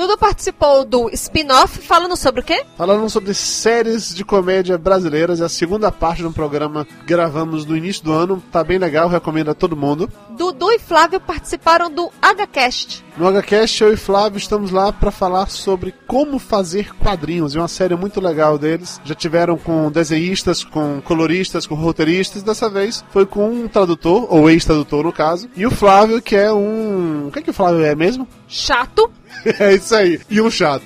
Dudu 0.00 0.16
participou 0.16 0.82
do 0.82 1.10
spin-off 1.10 1.78
falando 1.82 2.16
sobre 2.16 2.40
o 2.40 2.42
quê? 2.42 2.64
falando 2.74 3.10
sobre 3.10 3.34
séries 3.34 4.14
de 4.14 4.24
comédia 4.24 4.78
brasileiras, 4.78 5.42
é 5.42 5.44
a 5.44 5.48
segunda 5.48 5.92
parte 5.92 6.22
de 6.22 6.26
um 6.26 6.32
programa 6.32 6.86
que 6.86 7.04
gravamos 7.04 7.66
no 7.66 7.76
início 7.76 8.02
do 8.02 8.14
ano, 8.14 8.42
tá 8.50 8.64
bem 8.64 8.78
legal, 8.78 9.10
recomendo 9.10 9.50
a 9.50 9.54
todo 9.54 9.76
mundo. 9.76 10.10
Dudu 10.30 10.72
e 10.72 10.78
Flávio 10.78 11.20
participaram 11.20 11.90
do 11.90 12.10
HCast. 12.22 13.04
No 13.18 13.30
HCast, 13.30 13.82
eu 13.82 13.92
e 13.92 13.96
Flávio 13.98 14.38
estamos 14.38 14.70
lá 14.70 14.90
para 14.90 15.10
falar 15.10 15.50
sobre 15.50 15.92
como 16.06 16.38
fazer 16.38 16.94
quadrinhos. 16.96 17.54
É 17.54 17.58
uma 17.58 17.68
série 17.68 17.94
muito 17.94 18.18
legal 18.22 18.56
deles. 18.56 18.98
Já 19.04 19.14
tiveram 19.14 19.58
com 19.58 19.90
desenhistas, 19.90 20.64
com 20.64 21.02
coloristas, 21.02 21.66
com 21.66 21.74
roteiristas. 21.74 22.42
Dessa 22.42 22.70
vez 22.70 23.04
foi 23.10 23.26
com 23.26 23.50
um 23.50 23.68
tradutor, 23.68 24.26
ou 24.30 24.48
ex-tradutor 24.48 25.04
no 25.04 25.12
caso. 25.12 25.50
E 25.54 25.66
o 25.66 25.70
Flávio, 25.70 26.22
que 26.22 26.34
é 26.34 26.50
um. 26.50 27.26
O 27.26 27.30
que, 27.30 27.40
é 27.40 27.42
que 27.42 27.50
o 27.50 27.54
Flávio 27.54 27.84
é 27.84 27.94
mesmo? 27.94 28.26
Chato. 28.48 29.10
é 29.58 29.74
isso 29.74 29.94
aí. 29.94 30.20
E 30.28 30.40
um 30.40 30.50
chato. 30.50 30.84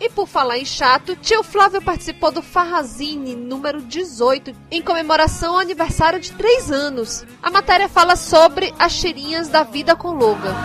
E 0.00 0.08
por 0.08 0.26
falar 0.26 0.58
em 0.58 0.64
chato, 0.64 1.14
tio 1.14 1.44
Flávio 1.44 1.80
participou 1.80 2.32
do 2.32 2.42
Farrazine 2.42 3.36
número 3.36 3.80
18, 3.80 4.52
em 4.68 4.82
comemoração 4.82 5.54
ao 5.54 5.60
aniversário 5.60 6.18
de 6.18 6.32
3 6.32 6.72
anos. 6.72 7.24
A 7.40 7.50
matéria 7.50 7.88
fala 7.88 8.16
sobre 8.16 8.74
as 8.78 8.98
tirinhas 8.98 9.48
da 9.48 9.62
vida 9.62 9.94
com 9.94 10.10
Logan. 10.10 10.56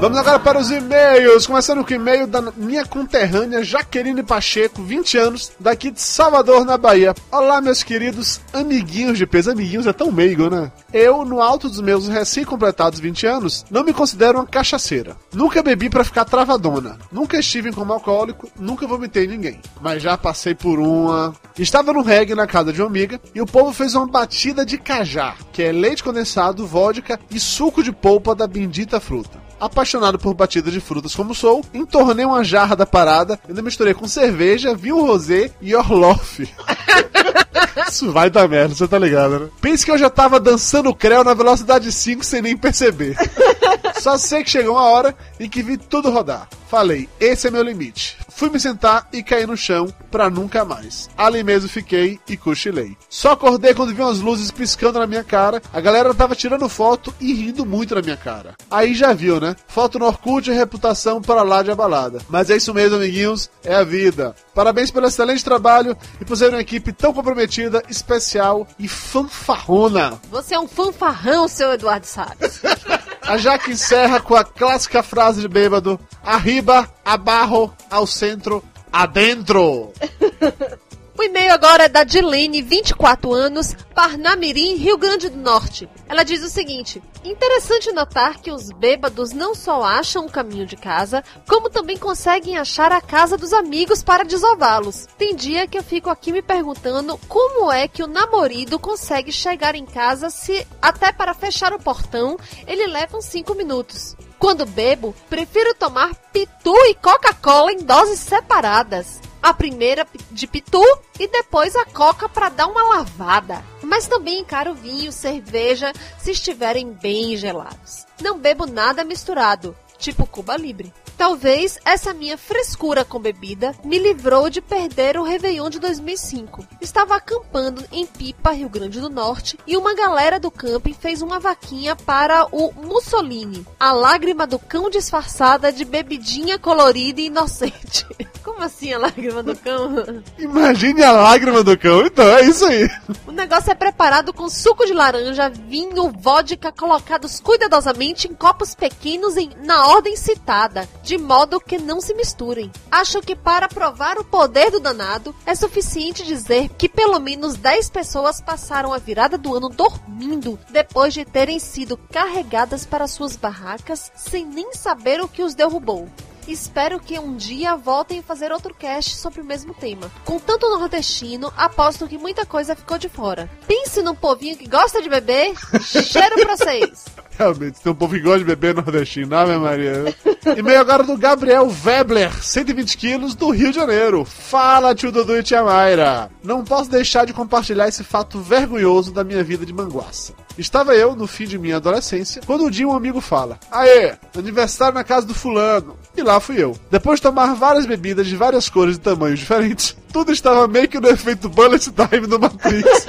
Vamos 0.00 0.18
agora 0.18 0.38
para 0.38 0.58
os 0.58 0.70
e-mails. 0.70 1.46
Começando 1.46 1.84
com 1.84 1.92
o 1.92 1.96
e-mail 1.96 2.26
da 2.26 2.42
minha 2.56 2.84
conterrânea 2.84 3.64
Jaqueline 3.64 4.22
Pacheco, 4.22 4.82
20 4.82 5.16
anos, 5.16 5.52
daqui 5.58 5.90
de 5.90 6.00
Salvador, 6.00 6.64
na 6.64 6.76
Bahia. 6.76 7.14
Olá, 7.30 7.60
meus 7.60 7.82
queridos 7.82 8.40
amiguinhos 8.52 9.16
de 9.16 9.26
peso. 9.26 9.52
Amiguinhos 9.52 9.86
é 9.86 9.92
tão 9.92 10.12
meigo, 10.12 10.50
né? 10.50 10.70
Eu, 10.92 11.24
no 11.24 11.40
alto 11.40 11.68
dos 11.70 11.80
meus 11.80 12.08
recém-completados 12.08 13.00
20 13.00 13.26
anos, 13.26 13.64
não 13.70 13.84
me 13.84 13.94
considero 13.94 14.38
uma 14.38 14.46
cachaceira. 14.46 15.16
Nunca 15.32 15.62
bebi 15.62 15.88
para 15.88 16.04
ficar 16.04 16.24
travadona. 16.24 16.98
Nunca 17.10 17.38
estive 17.38 17.72
como 17.72 17.92
alcoólico, 17.92 18.50
nunca 18.58 18.86
vomitei 18.86 19.26
ninguém. 19.26 19.60
Mas 19.80 20.02
já 20.02 20.18
passei 20.18 20.54
por 20.54 20.80
uma. 20.80 21.34
Estava 21.58 21.92
no 21.92 22.02
reggae 22.02 22.34
na 22.34 22.46
casa 22.46 22.72
de 22.72 22.82
uma 22.82 22.88
amiga 22.88 23.18
e 23.34 23.40
o 23.40 23.46
povo 23.46 23.72
fez 23.72 23.94
uma 23.94 24.06
batida 24.06 24.66
de 24.66 24.76
cajá, 24.76 25.34
que 25.52 25.62
é 25.62 25.72
leite 25.72 26.02
condensado, 26.02 26.66
vodka 26.66 27.18
e 27.30 27.40
suco 27.40 27.82
de 27.82 27.92
polpa 27.92 28.34
da 28.34 28.46
bendita 28.46 29.00
fruta. 29.00 29.43
Apaixonado 29.60 30.18
por 30.18 30.34
batida 30.34 30.70
de 30.70 30.80
frutas 30.80 31.14
como 31.14 31.34
sou, 31.34 31.64
entornei 31.72 32.24
uma 32.24 32.44
jarra 32.44 32.74
da 32.74 32.86
parada, 32.86 33.38
ainda 33.48 33.62
misturei 33.62 33.94
com 33.94 34.06
cerveja, 34.06 34.74
vinho 34.74 35.04
rosé 35.04 35.50
e 35.60 35.74
orloff. 35.74 36.48
Isso 37.88 38.12
vai 38.12 38.30
dar 38.30 38.48
merda, 38.48 38.74
você 38.74 38.88
tá 38.88 38.98
ligado, 38.98 39.38
né? 39.38 39.48
Pense 39.60 39.84
que 39.84 39.90
eu 39.90 39.98
já 39.98 40.10
tava 40.10 40.40
dançando 40.40 40.88
o 40.88 40.94
creu 40.94 41.22
na 41.24 41.34
velocidade 41.34 41.90
5 41.90 42.24
sem 42.24 42.42
nem 42.42 42.56
perceber. 42.56 43.16
Só 44.00 44.18
sei 44.18 44.44
que 44.44 44.50
chegou 44.50 44.74
uma 44.74 44.84
hora 44.84 45.14
em 45.38 45.48
que 45.48 45.62
vi 45.62 45.76
tudo 45.76 46.10
rodar. 46.10 46.48
Falei, 46.68 47.08
esse 47.20 47.46
é 47.46 47.50
meu 47.50 47.62
limite. 47.62 48.18
fui 48.28 48.50
me 48.50 48.58
sentar 48.58 49.08
e 49.12 49.22
caí 49.22 49.46
no 49.46 49.56
chão 49.56 49.86
pra 50.10 50.28
nunca 50.28 50.64
mais. 50.64 51.08
Ali 51.16 51.44
mesmo 51.44 51.68
fiquei 51.68 52.18
e 52.28 52.36
cochilei. 52.36 52.96
Só 53.08 53.32
acordei 53.32 53.72
quando 53.74 53.94
vi 53.94 54.02
umas 54.02 54.18
luzes 54.18 54.50
piscando 54.50 54.98
na 54.98 55.06
minha 55.06 55.22
cara. 55.22 55.62
A 55.72 55.80
galera 55.80 56.12
tava 56.12 56.34
tirando 56.34 56.68
foto 56.68 57.14
e 57.20 57.32
rindo 57.32 57.64
muito 57.64 57.94
na 57.94 58.02
minha 58.02 58.16
cara. 58.16 58.54
Aí 58.68 58.92
já 58.94 59.12
viu, 59.12 59.38
né? 59.40 59.54
Foto 59.68 59.98
no 60.00 60.06
Orkut 60.06 60.50
e 60.50 60.54
reputação 60.54 61.22
para 61.22 61.42
lá 61.42 61.62
de 61.62 61.70
abalada. 61.70 62.18
Mas 62.28 62.50
é 62.50 62.56
isso 62.56 62.74
mesmo, 62.74 62.96
amiguinhos. 62.96 63.48
É 63.62 63.76
a 63.76 63.84
vida. 63.84 64.34
Parabéns 64.52 64.90
pelo 64.90 65.06
excelente 65.06 65.44
trabalho 65.44 65.96
e 66.20 66.24
por 66.24 66.36
ser 66.36 66.48
uma 66.50 66.60
equipe 66.60 66.92
tão 66.92 67.12
comprometida, 67.12 67.82
especial 67.88 68.66
e 68.78 68.88
fanfarrona. 68.88 70.20
Você 70.30 70.54
é 70.54 70.58
um 70.58 70.66
fanfarrão, 70.66 71.46
seu 71.46 71.72
Eduardo 71.72 72.06
Salles. 72.06 72.60
A 73.26 73.38
Jaque 73.38 73.72
encerra 73.72 74.20
com 74.20 74.34
a 74.34 74.44
clássica 74.44 75.02
frase 75.02 75.40
de 75.40 75.48
bêbado: 75.48 75.98
Arriba, 76.22 76.88
abarro, 77.04 77.74
ao 77.90 78.06
centro, 78.06 78.62
adentro. 78.92 79.92
O 81.16 81.22
e-mail 81.22 81.52
agora 81.52 81.84
é 81.84 81.88
da 81.88 82.02
Dilene, 82.02 82.60
24 82.60 83.32
anos, 83.32 83.72
Parnamirim, 83.94 84.74
Rio 84.74 84.98
Grande 84.98 85.28
do 85.28 85.38
Norte. 85.38 85.88
Ela 86.08 86.24
diz 86.24 86.42
o 86.42 86.50
seguinte: 86.50 87.00
Interessante 87.24 87.92
notar 87.92 88.40
que 88.40 88.50
os 88.50 88.70
bêbados 88.72 89.30
não 89.30 89.54
só 89.54 89.84
acham 89.84 90.26
o 90.26 90.30
caminho 90.30 90.66
de 90.66 90.76
casa, 90.76 91.22
como 91.48 91.70
também 91.70 91.96
conseguem 91.96 92.58
achar 92.58 92.90
a 92.90 93.00
casa 93.00 93.36
dos 93.36 93.52
amigos 93.52 94.02
para 94.02 94.24
desová-los. 94.24 95.06
Tem 95.16 95.36
dia 95.36 95.68
que 95.68 95.78
eu 95.78 95.84
fico 95.84 96.10
aqui 96.10 96.32
me 96.32 96.42
perguntando 96.42 97.16
como 97.28 97.70
é 97.70 97.86
que 97.86 98.02
o 98.02 98.08
namorado 98.08 98.78
consegue 98.80 99.30
chegar 99.30 99.76
em 99.76 99.86
casa 99.86 100.28
se 100.30 100.66
até 100.82 101.12
para 101.12 101.32
fechar 101.32 101.72
o 101.72 101.78
portão 101.78 102.36
ele 102.66 102.88
leva 102.88 103.16
uns 103.16 103.26
5 103.26 103.54
minutos. 103.54 104.16
Quando 104.36 104.66
bebo, 104.66 105.14
prefiro 105.30 105.72
tomar 105.74 106.14
pitu 106.32 106.76
e 106.86 106.94
Coca-Cola 106.94 107.72
em 107.72 107.78
doses 107.78 108.18
separadas. 108.18 109.20
A 109.44 109.52
primeira 109.52 110.06
de 110.30 110.46
pitu 110.46 110.82
e 111.20 111.28
depois 111.28 111.76
a 111.76 111.84
coca 111.84 112.30
para 112.30 112.48
dar 112.48 112.66
uma 112.66 112.82
lavada. 112.96 113.62
Mas 113.82 114.06
também 114.06 114.40
encaro 114.40 114.72
vinho, 114.72 115.12
cerveja, 115.12 115.92
se 116.18 116.30
estiverem 116.30 116.94
bem 116.94 117.36
gelados. 117.36 118.06
Não 118.22 118.38
bebo 118.38 118.64
nada 118.64 119.04
misturado, 119.04 119.76
tipo 119.98 120.26
Cuba 120.26 120.56
Libre. 120.56 120.92
Talvez 121.16 121.78
essa 121.84 122.12
minha 122.12 122.36
frescura 122.36 123.04
com 123.04 123.20
bebida 123.20 123.74
me 123.84 123.98
livrou 123.98 124.50
de 124.50 124.60
perder 124.60 125.16
o 125.16 125.22
Réveillon 125.22 125.70
de 125.70 125.78
2005. 125.78 126.66
Estava 126.80 127.16
acampando 127.16 127.84
em 127.92 128.04
Pipa, 128.04 128.50
Rio 128.50 128.68
Grande 128.68 129.00
do 129.00 129.08
Norte, 129.08 129.58
e 129.66 129.76
uma 129.76 129.94
galera 129.94 130.40
do 130.40 130.50
camping 130.50 130.92
fez 130.92 131.22
uma 131.22 131.38
vaquinha 131.38 131.94
para 131.94 132.46
o 132.50 132.72
Mussolini, 132.72 133.64
a 133.78 133.92
lágrima 133.92 134.46
do 134.46 134.58
cão 134.58 134.90
disfarçada 134.90 135.72
de 135.72 135.84
bebidinha 135.84 136.58
colorida 136.58 137.20
e 137.20 137.26
inocente. 137.26 138.06
Como 138.42 138.62
assim 138.62 138.92
a 138.92 138.98
lágrima 138.98 139.42
do 139.42 139.56
cão? 139.56 139.94
Imagine 140.38 141.02
a 141.02 141.12
lágrima 141.12 141.62
do 141.62 141.78
cão, 141.78 142.06
então 142.06 142.26
é 142.36 142.42
isso 142.42 142.64
aí. 142.66 142.90
O 143.26 143.32
negócio 143.32 143.70
é 143.70 143.74
preparado 143.74 144.32
com 144.32 144.48
suco 144.48 144.84
de 144.84 144.92
laranja, 144.92 145.48
vinho, 145.48 146.12
vodka 146.18 146.70
colocados 146.70 147.40
cuidadosamente 147.40 148.28
em 148.28 148.34
copos 148.34 148.74
pequenos 148.74 149.36
em, 149.36 149.50
na 149.64 149.83
ordem 149.86 150.16
citada, 150.16 150.88
de 151.02 151.18
modo 151.18 151.60
que 151.60 151.78
não 151.78 152.00
se 152.00 152.14
misturem. 152.14 152.70
Acho 152.90 153.20
que 153.20 153.36
para 153.36 153.68
provar 153.68 154.18
o 154.18 154.24
poder 154.24 154.70
do 154.70 154.80
danado, 154.80 155.34
é 155.44 155.54
suficiente 155.54 156.24
dizer 156.24 156.70
que 156.70 156.88
pelo 156.88 157.18
menos 157.18 157.54
10 157.56 157.90
pessoas 157.90 158.40
passaram 158.40 158.92
a 158.92 158.98
virada 158.98 159.36
do 159.36 159.54
ano 159.54 159.68
dormindo 159.68 160.58
depois 160.70 161.12
de 161.12 161.24
terem 161.24 161.58
sido 161.58 161.96
carregadas 161.96 162.86
para 162.86 163.06
suas 163.06 163.36
barracas 163.36 164.10
sem 164.16 164.44
nem 164.44 164.72
saber 164.72 165.20
o 165.20 165.28
que 165.28 165.42
os 165.42 165.54
derrubou. 165.54 166.08
Espero 166.46 167.00
que 167.00 167.18
um 167.18 167.36
dia 167.36 167.74
voltem 167.74 168.18
a 168.18 168.22
fazer 168.22 168.52
outro 168.52 168.74
cast 168.74 169.16
sobre 169.16 169.40
o 169.40 169.44
mesmo 169.44 169.72
tema. 169.72 170.10
Com 170.26 170.38
tanto 170.38 170.68
nordestino, 170.68 171.50
aposto 171.56 172.06
que 172.06 172.18
muita 172.18 172.44
coisa 172.44 172.76
ficou 172.76 172.98
de 172.98 173.08
fora. 173.08 173.50
Pense 173.66 174.02
num 174.02 174.14
povinho 174.14 174.56
que 174.56 174.68
gosta 174.68 175.00
de 175.00 175.08
beber. 175.08 175.54
Cheiro 175.80 176.36
pra 176.36 176.56
vocês! 176.56 177.04
Realmente, 177.36 177.80
tem 177.80 177.92
um 177.92 177.94
povo 177.94 178.14
que 178.14 178.20
gosta 178.20 178.38
de 178.38 178.44
beber 178.44 178.74
nordestino, 178.74 179.34
Ave 179.34 179.56
Maria. 179.56 180.14
E-mail 180.56 180.80
agora 180.80 181.02
do 181.02 181.16
Gabriel 181.16 181.68
Webler, 181.84 182.32
120 182.42 182.96
quilos, 182.96 183.34
do 183.34 183.50
Rio 183.50 183.70
de 183.70 183.76
Janeiro. 183.76 184.24
Fala, 184.24 184.94
tio 184.94 185.10
Dudu 185.10 185.36
e 185.36 185.42
tia 185.42 185.62
Mayra. 185.62 186.30
Não 186.42 186.62
posso 186.62 186.90
deixar 186.90 187.24
de 187.24 187.32
compartilhar 187.32 187.88
esse 187.88 188.04
fato 188.04 188.40
vergonhoso 188.40 189.12
da 189.12 189.24
minha 189.24 189.42
vida 189.42 189.66
de 189.66 189.72
manguaça. 189.72 190.32
Estava 190.56 190.94
eu, 190.94 191.16
no 191.16 191.26
fim 191.26 191.46
de 191.46 191.58
minha 191.58 191.76
adolescência, 191.76 192.42
quando 192.46 192.64
um 192.64 192.70
dia 192.70 192.86
um 192.86 192.94
amigo 192.94 193.20
fala: 193.20 193.58
Aê, 193.70 194.14
aniversário 194.36 194.94
na 194.94 195.02
casa 195.02 195.26
do 195.26 195.34
fulano. 195.34 195.96
E 196.16 196.22
lá 196.22 196.38
fui 196.38 196.62
eu. 196.62 196.78
Depois 196.90 197.18
de 197.18 197.22
tomar 197.22 197.54
várias 197.54 197.86
bebidas 197.86 198.26
de 198.26 198.36
várias 198.36 198.68
cores 198.68 198.96
e 198.96 199.00
tamanhos 199.00 199.40
diferentes, 199.40 199.96
tudo 200.14 200.30
estava 200.30 200.68
meio 200.68 200.88
que 200.88 201.00
no 201.00 201.08
efeito 201.08 201.48
bullet 201.48 201.90
time 201.90 202.28
do 202.28 202.38
Matrix. 202.38 203.04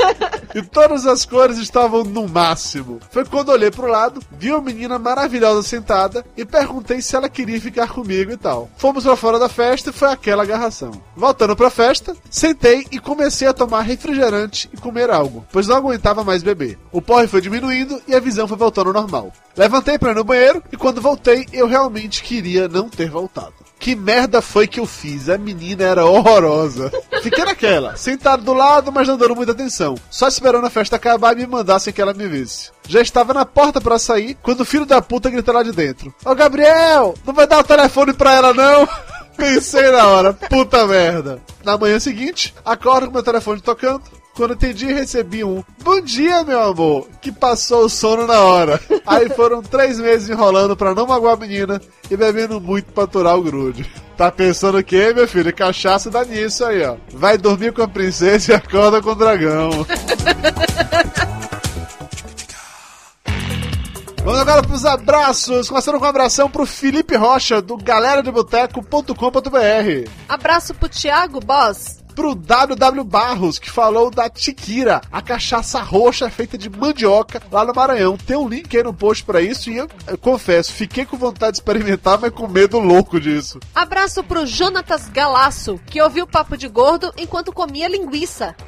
e 0.56 0.62
todas 0.64 1.06
as 1.06 1.24
cores 1.24 1.60
estavam 1.60 2.04
no 2.04 2.28
máximo. 2.28 3.00
Foi 3.12 3.24
quando 3.24 3.50
olhei 3.50 3.70
pro 3.70 3.86
lado, 3.86 4.20
vi 4.32 4.50
uma 4.50 4.62
menina 4.62 4.98
maravilhosa 4.98 5.62
sentada 5.62 6.26
e 6.36 6.44
perguntei 6.44 7.02
se 7.04 7.16
ela 7.16 7.30
queria 7.30 7.62
ficar 7.62 7.90
comigo 7.90 8.32
e 8.32 8.38
tal. 8.38 8.72
Fomos 8.78 9.04
pra 9.04 9.16
fora 9.16 9.38
da 9.38 9.48
festa 9.48 9.92
e 9.92 9.94
foi 9.94 10.12
aquela 10.12 10.42
agarração. 10.42 11.00
Voltando 11.16 11.56
pra 11.56 11.70
festa, 11.70 12.16
sentei 12.28 12.88
e 12.92 12.98
comecei 12.98 13.48
a 13.48 13.54
tomar 13.54 13.82
refrigerante 13.82 14.68
e 14.74 14.78
comer 14.78 15.12
algo, 15.12 15.46
pois 15.52 15.68
não 15.68 15.76
aguentava 15.76 16.24
mais 16.24 16.42
beber. 16.42 16.80
O 16.92 17.04
porre 17.04 17.28
foi 17.28 17.40
diminuindo 17.40 18.02
e 18.08 18.16
a 18.16 18.20
visão 18.20 18.48
foi 18.48 18.58
voltando 18.58 18.88
ao 18.88 18.94
normal. 18.94 19.32
Levantei 19.58 19.98
para 19.98 20.12
ir 20.12 20.16
no 20.16 20.24
banheiro 20.24 20.64
e 20.72 20.78
quando 20.78 21.02
voltei, 21.02 21.46
eu 21.54 21.68
realmente 21.68 22.24
queria 22.24 22.68
não 22.68 22.90
ter 22.90 23.10
voltado. 23.10 23.54
Que 23.80 23.96
merda 23.96 24.42
foi 24.42 24.68
que 24.68 24.80
eu 24.80 24.86
fiz? 24.86 25.30
A 25.30 25.38
menina 25.38 25.84
era 25.84 26.06
horrorosa. 26.06 26.92
Fiquei 27.22 27.46
naquela, 27.46 27.96
sentado 27.96 28.44
do 28.44 28.54
lado, 28.54 28.92
mas 28.92 29.08
não 29.08 29.18
dando 29.18 29.36
muita 29.36 29.52
atenção. 29.52 29.96
Só 30.10 30.28
esperando 30.28 30.66
a 30.66 30.70
festa 30.70 30.96
acabar 30.96 31.34
e 31.34 31.42
me 31.42 31.48
mandassem 31.48 31.94
que 31.94 32.02
ela 32.02 32.14
me 32.14 32.28
visse. 32.28 32.72
Já 32.88 33.02
estava 33.02 33.34
na 33.34 33.46
porta 33.46 33.80
para 33.80 34.00
sair 34.00 34.38
quando 34.42 34.62
o 34.62 34.66
filho 34.66 34.86
da 34.86 35.02
puta 35.02 35.30
gritou 35.30 35.54
lá 35.54 35.64
de 35.64 35.72
dentro: 35.72 36.14
Ô 36.26 36.34
Gabriel, 36.34 37.16
não 37.26 37.34
vai 37.34 37.48
dar 37.48 37.60
o 37.60 37.64
telefone 37.64 38.14
pra 38.14 38.34
ela 38.34 38.54
não? 38.54 38.88
Pensei 39.38 39.92
na 39.92 40.08
hora, 40.08 40.34
puta 40.34 40.88
merda. 40.88 41.42
Na 41.64 41.78
manhã 41.78 42.00
seguinte, 42.00 42.56
acordo 42.64 43.08
com 43.08 43.14
meu 43.14 43.24
telefone 43.24 43.62
tocando. 43.62 44.04
Quando 44.36 44.54
atendi, 44.54 44.88
recebi 44.88 45.44
um 45.46 45.64
Bom 45.82 46.02
dia, 46.02 46.44
meu 46.44 46.62
amor, 46.62 47.08
que 47.22 47.32
passou 47.32 47.86
o 47.86 47.90
sono 47.90 48.28
na 48.28 48.42
hora. 48.42 48.78
Aí 49.08 49.30
foram 49.30 49.62
três 49.62 49.98
meses 50.00 50.30
enrolando 50.30 50.76
pra 50.76 50.94
não 50.94 51.08
magoar 51.08 51.36
a 51.36 51.38
menina 51.38 51.82
e 52.10 52.18
bebendo 52.18 52.60
muito 52.60 52.92
pra 52.92 53.06
aturar 53.06 53.38
o 53.38 53.44
grude. 53.44 53.90
Tá 54.18 54.30
pensando 54.32 54.78
o 54.78 54.84
quê, 54.84 55.14
meu 55.14 55.28
filho? 55.28 55.56
Cachaça 55.56 56.10
dá 56.10 56.26
nisso 56.26 56.66
aí, 56.66 56.84
ó. 56.84 56.96
Vai 57.14 57.38
dormir 57.38 57.72
com 57.72 57.84
a 57.84 57.88
princesa 57.88 58.52
e 58.52 58.56
acorda 58.56 59.02
com 59.02 59.12
o 59.12 59.16
dragão. 59.16 59.70
Vamos 64.24 64.40
agora 64.40 64.64
pros 64.64 64.86
abraços. 64.86 65.70
Começando 65.70 66.00
com 66.00 66.06
um 66.06 66.10
abração 66.10 66.50
pro 66.50 66.66
Felipe 66.66 67.16
Rocha, 67.16 67.62
do 67.62 67.78
galeradaboteco.com.br. 67.78 70.10
Abraço 70.28 70.74
pro 70.74 70.90
Thiago 70.90 71.40
Boss. 71.40 72.04
Pro 72.16 72.34
WW 72.34 73.04
Barros, 73.04 73.60
que 73.60 73.70
falou 73.70 74.10
da 74.10 74.30
Tiquira, 74.30 75.02
a 75.12 75.22
cachaça 75.22 75.82
roxa 75.82 76.30
feita 76.30 76.58
de 76.58 76.70
mandioca 76.70 77.42
lá 77.52 77.66
no 77.66 77.74
Maranhão. 77.74 78.18
Tem 78.18 78.38
um 78.38 78.48
link 78.48 78.76
aí 78.76 78.84
no 78.84 78.94
post 78.94 79.24
pra 79.26 79.42
isso 79.42 79.70
e 79.70 79.78
eu, 79.78 79.88
eu 80.08 80.18
confesso, 80.18 80.72
fiquei 80.72 81.06
com 81.06 81.18
vontade 81.18 81.52
de 81.54 81.58
experimentar, 81.58 82.18
mas 82.20 82.32
com 82.32 82.48
medo 82.48 82.80
louco 82.80 83.20
disso. 83.20 83.60
Abraço 83.76 84.24
pro 84.24 84.46
Jonatas 84.46 85.10
Galaço, 85.10 85.80
que 85.86 86.02
ouviu 86.02 86.24
o 86.24 86.28
papo 86.28 86.56
de 86.56 86.70
gordo 86.70 87.14
enquanto 87.18 87.52
comia 87.52 87.88
linguiça. 87.88 88.56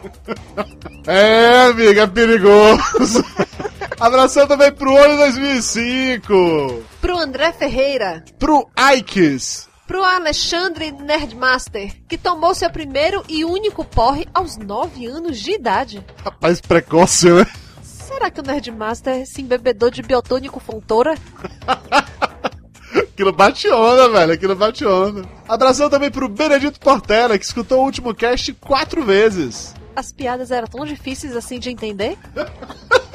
É, 1.10 1.68
amiga, 1.68 2.02
é 2.02 2.08
perigoso. 2.08 3.24
Abração 3.98 4.46
também 4.46 4.72
pro 4.74 4.94
Olho 4.94 5.18
2005. 5.18 6.84
Pro 7.00 7.18
André 7.18 7.54
Ferreira. 7.54 8.26
Pro 8.38 8.68
Aikes. 8.76 9.67
Pro 9.88 10.04
Alexandre 10.04 10.92
Nerdmaster, 10.92 11.94
que 12.10 12.18
tomou 12.18 12.54
seu 12.54 12.70
primeiro 12.70 13.24
e 13.30 13.46
único 13.46 13.86
porre 13.86 14.28
aos 14.34 14.58
9 14.58 15.06
anos 15.06 15.40
de 15.40 15.54
idade. 15.54 16.06
Rapaz 16.26 16.60
precoce, 16.60 17.30
né? 17.30 17.48
Será 17.82 18.30
que 18.30 18.42
o 18.42 18.44
Nerdmaster 18.44 19.26
se 19.26 19.42
embebedou 19.42 19.90
de 19.90 20.02
biotônico 20.02 20.60
Fontoura? 20.60 21.16
Aquilo 22.94 23.32
bate 23.32 23.70
onda, 23.70 24.10
velho. 24.10 24.34
Aquilo 24.34 24.56
bate 24.56 24.86
onda. 24.86 25.24
Abração 25.48 25.90
também 25.90 26.12
pro 26.12 26.28
Benedito 26.28 26.80
Portela, 26.82 27.38
que 27.38 27.46
escutou 27.46 27.80
o 27.80 27.86
último 27.86 28.14
cast 28.14 28.54
quatro 28.56 29.06
vezes. 29.06 29.74
As 29.96 30.12
piadas 30.12 30.52
eram 30.52 30.68
tão 30.68 30.86
difíceis 30.86 31.36
assim 31.36 31.60
de 31.60 31.70
entender? 31.70 32.18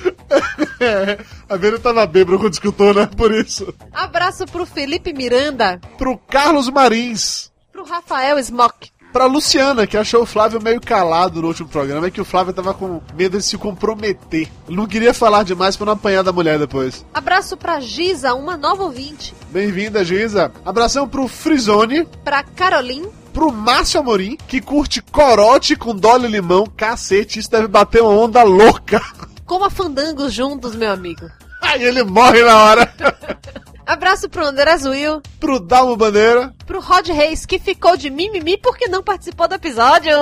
É, 0.80 1.18
a 1.48 1.56
Vera 1.56 1.78
tava 1.78 2.06
bêbado 2.06 2.38
quando 2.38 2.54
escutou, 2.54 2.94
né? 2.94 3.06
Por 3.16 3.32
isso. 3.34 3.74
Abraço 3.92 4.46
pro 4.46 4.64
Felipe 4.64 5.12
Miranda. 5.12 5.78
Pro 5.98 6.16
Carlos 6.16 6.70
Marins. 6.70 7.50
Pro 7.70 7.84
Rafael 7.84 8.38
Smock. 8.38 8.90
Pra 9.12 9.26
Luciana, 9.26 9.86
que 9.86 9.96
achou 9.96 10.22
o 10.22 10.26
Flávio 10.26 10.62
meio 10.62 10.80
calado 10.80 11.42
no 11.42 11.48
último 11.48 11.68
programa, 11.68 12.06
é 12.06 12.10
que 12.10 12.20
o 12.20 12.24
Flávio 12.24 12.54
tava 12.54 12.72
com 12.72 13.02
medo 13.14 13.36
de 13.36 13.44
se 13.44 13.58
comprometer. 13.58 14.48
Não 14.68 14.86
queria 14.86 15.12
falar 15.12 15.42
demais 15.42 15.76
pra 15.76 15.84
não 15.86 15.92
apanhar 15.94 16.22
da 16.22 16.32
mulher 16.32 16.58
depois. 16.58 17.04
Abraço 17.12 17.56
pra 17.56 17.80
Giza, 17.80 18.32
uma 18.34 18.56
nova 18.56 18.84
ouvinte. 18.84 19.34
Bem-vinda, 19.50 20.04
Giza. 20.04 20.50
Abração 20.64 21.08
pro 21.08 21.26
Frizone, 21.28 22.06
Pra 22.24 22.42
Caroline. 22.44 23.08
pro 23.34 23.52
Márcio 23.52 23.98
Amorim, 24.00 24.38
que 24.48 24.60
curte 24.60 25.02
corote 25.02 25.74
com 25.76 25.94
dólar 25.94 26.26
e 26.28 26.32
limão. 26.32 26.64
Cacete, 26.76 27.40
isso 27.40 27.50
deve 27.50 27.66
bater 27.66 28.00
uma 28.00 28.12
onda 28.12 28.42
louca. 28.44 29.02
Coma 29.50 29.68
fandangos 29.68 30.32
juntos, 30.32 30.76
meu 30.76 30.92
amigo. 30.92 31.28
Aí 31.60 31.82
ele 31.82 32.04
morre 32.04 32.40
na 32.40 32.56
hora. 32.56 32.94
Abraço 33.84 34.28
pro 34.28 34.46
André 34.46 34.76
Will. 34.84 35.20
pro 35.40 35.58
Dalmo 35.58 35.96
Bandeira, 35.96 36.54
Pro 36.64 36.78
Rod 36.78 37.08
Reis, 37.08 37.44
que 37.44 37.58
ficou 37.58 37.96
de 37.96 38.10
mimimi 38.10 38.56
porque 38.56 38.86
não 38.86 39.02
participou 39.02 39.48
do 39.48 39.56
episódio. 39.56 40.12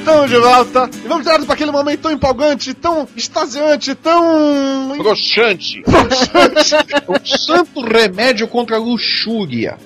Estamos 0.09 0.31
de 0.31 0.37
volta 0.39 0.89
e 0.91 1.07
vamos 1.07 1.23
direto 1.23 1.45
para 1.45 1.53
aquele 1.53 1.69
momento 1.69 2.01
tão 2.01 2.11
empolgante, 2.11 2.73
tão 2.73 3.07
extasiante, 3.15 3.93
tão. 3.93 4.97
Broxante. 4.97 5.83
o 7.07 7.27
santo 7.27 7.81
remédio 7.81 8.47
contra 8.47 8.77
a 8.77 8.79
luxúria. 8.79 9.77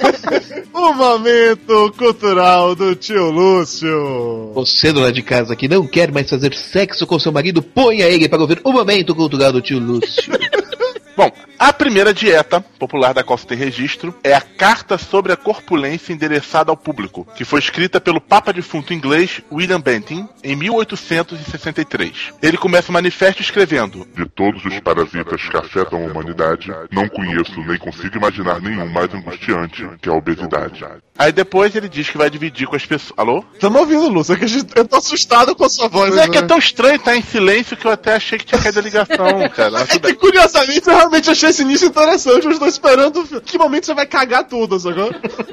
o 0.72 0.94
momento 0.94 1.92
cultural 1.98 2.74
do 2.74 2.96
tio 2.96 3.30
Lúcio. 3.30 4.50
Você, 4.54 4.94
dona 4.94 5.12
de 5.12 5.20
casa, 5.22 5.54
que 5.54 5.68
não 5.68 5.86
quer 5.86 6.10
mais 6.10 6.30
fazer 6.30 6.54
sexo 6.54 7.06
com 7.06 7.18
seu 7.18 7.30
marido, 7.30 7.60
ponha 7.60 8.06
ele 8.06 8.30
para 8.30 8.40
ouvir 8.40 8.62
o 8.64 8.72
momento 8.72 9.14
cultural 9.14 9.52
do 9.52 9.60
tio 9.60 9.78
Lúcio. 9.78 10.32
Bom, 11.14 11.30
a 11.60 11.74
primeira 11.74 12.14
dieta 12.14 12.58
popular 12.58 13.12
da 13.12 13.22
qual 13.22 13.36
se 13.36 13.46
tem 13.46 13.58
registro 13.58 14.14
é 14.24 14.32
a 14.32 14.40
Carta 14.40 14.96
sobre 14.96 15.30
a 15.30 15.36
Corpulência 15.36 16.10
endereçada 16.10 16.70
ao 16.70 16.76
público, 16.76 17.28
que 17.36 17.44
foi 17.44 17.60
escrita 17.60 18.00
pelo 18.00 18.18
Papa 18.18 18.50
defunto 18.50 18.94
inglês 18.94 19.42
William 19.52 19.78
Bentinck 19.78 20.26
em 20.42 20.56
1863. 20.56 22.32
Ele 22.42 22.56
começa 22.56 22.88
o 22.88 22.94
manifesto 22.94 23.42
escrevendo: 23.42 24.08
De 24.16 24.26
todos 24.26 24.64
os 24.64 24.80
parasitas 24.80 25.42
que 25.46 25.56
afetam 25.58 26.02
a 26.02 26.06
humanidade, 26.10 26.72
não 26.90 27.06
conheço 27.06 27.60
nem 27.60 27.76
consigo 27.76 28.16
imaginar 28.16 28.58
nenhum 28.62 28.88
mais 28.88 29.12
angustiante 29.12 29.86
que 30.00 30.08
a 30.08 30.14
obesidade. 30.14 30.82
Aí 31.18 31.30
depois 31.30 31.76
ele 31.76 31.90
diz 31.90 32.08
que 32.08 32.16
vai 32.16 32.30
dividir 32.30 32.66
com 32.66 32.76
as 32.76 32.86
pessoas. 32.86 33.12
Alô? 33.18 33.44
Estamos 33.52 33.78
ouvindo, 33.78 34.08
Lúcio, 34.08 34.34
eu 34.74 34.88
tô 34.88 34.96
assustado 34.96 35.54
com 35.54 35.64
a 35.64 35.68
sua 35.68 35.88
voz. 35.88 36.08
Mas 36.14 36.26
é 36.26 36.28
que 36.30 36.38
é 36.38 36.40
né? 36.40 36.46
tão 36.46 36.56
estranho 36.56 36.96
estar 36.96 37.14
em 37.14 37.22
silêncio 37.22 37.76
que 37.76 37.86
eu 37.86 37.90
até 37.90 38.14
achei 38.14 38.38
que 38.38 38.46
tinha 38.46 38.60
caído 38.62 38.78
a 38.78 38.82
ligação, 38.82 39.48
cara. 39.54 39.82
É 39.82 39.98
que, 39.98 40.14
curiosamente, 40.14 40.88
eu 40.88 40.96
realmente 40.96 41.28
achei 41.30 41.49
esse 41.50 41.62
início 41.62 41.88
interessante. 41.88 42.44
Eu 42.44 42.52
estou 42.52 42.68
esperando 42.68 43.40
que 43.42 43.58
momento 43.58 43.86
você 43.86 43.94
vai 43.94 44.06
cagar 44.06 44.44
tudo, 44.44 44.78
sacou? 44.78 45.12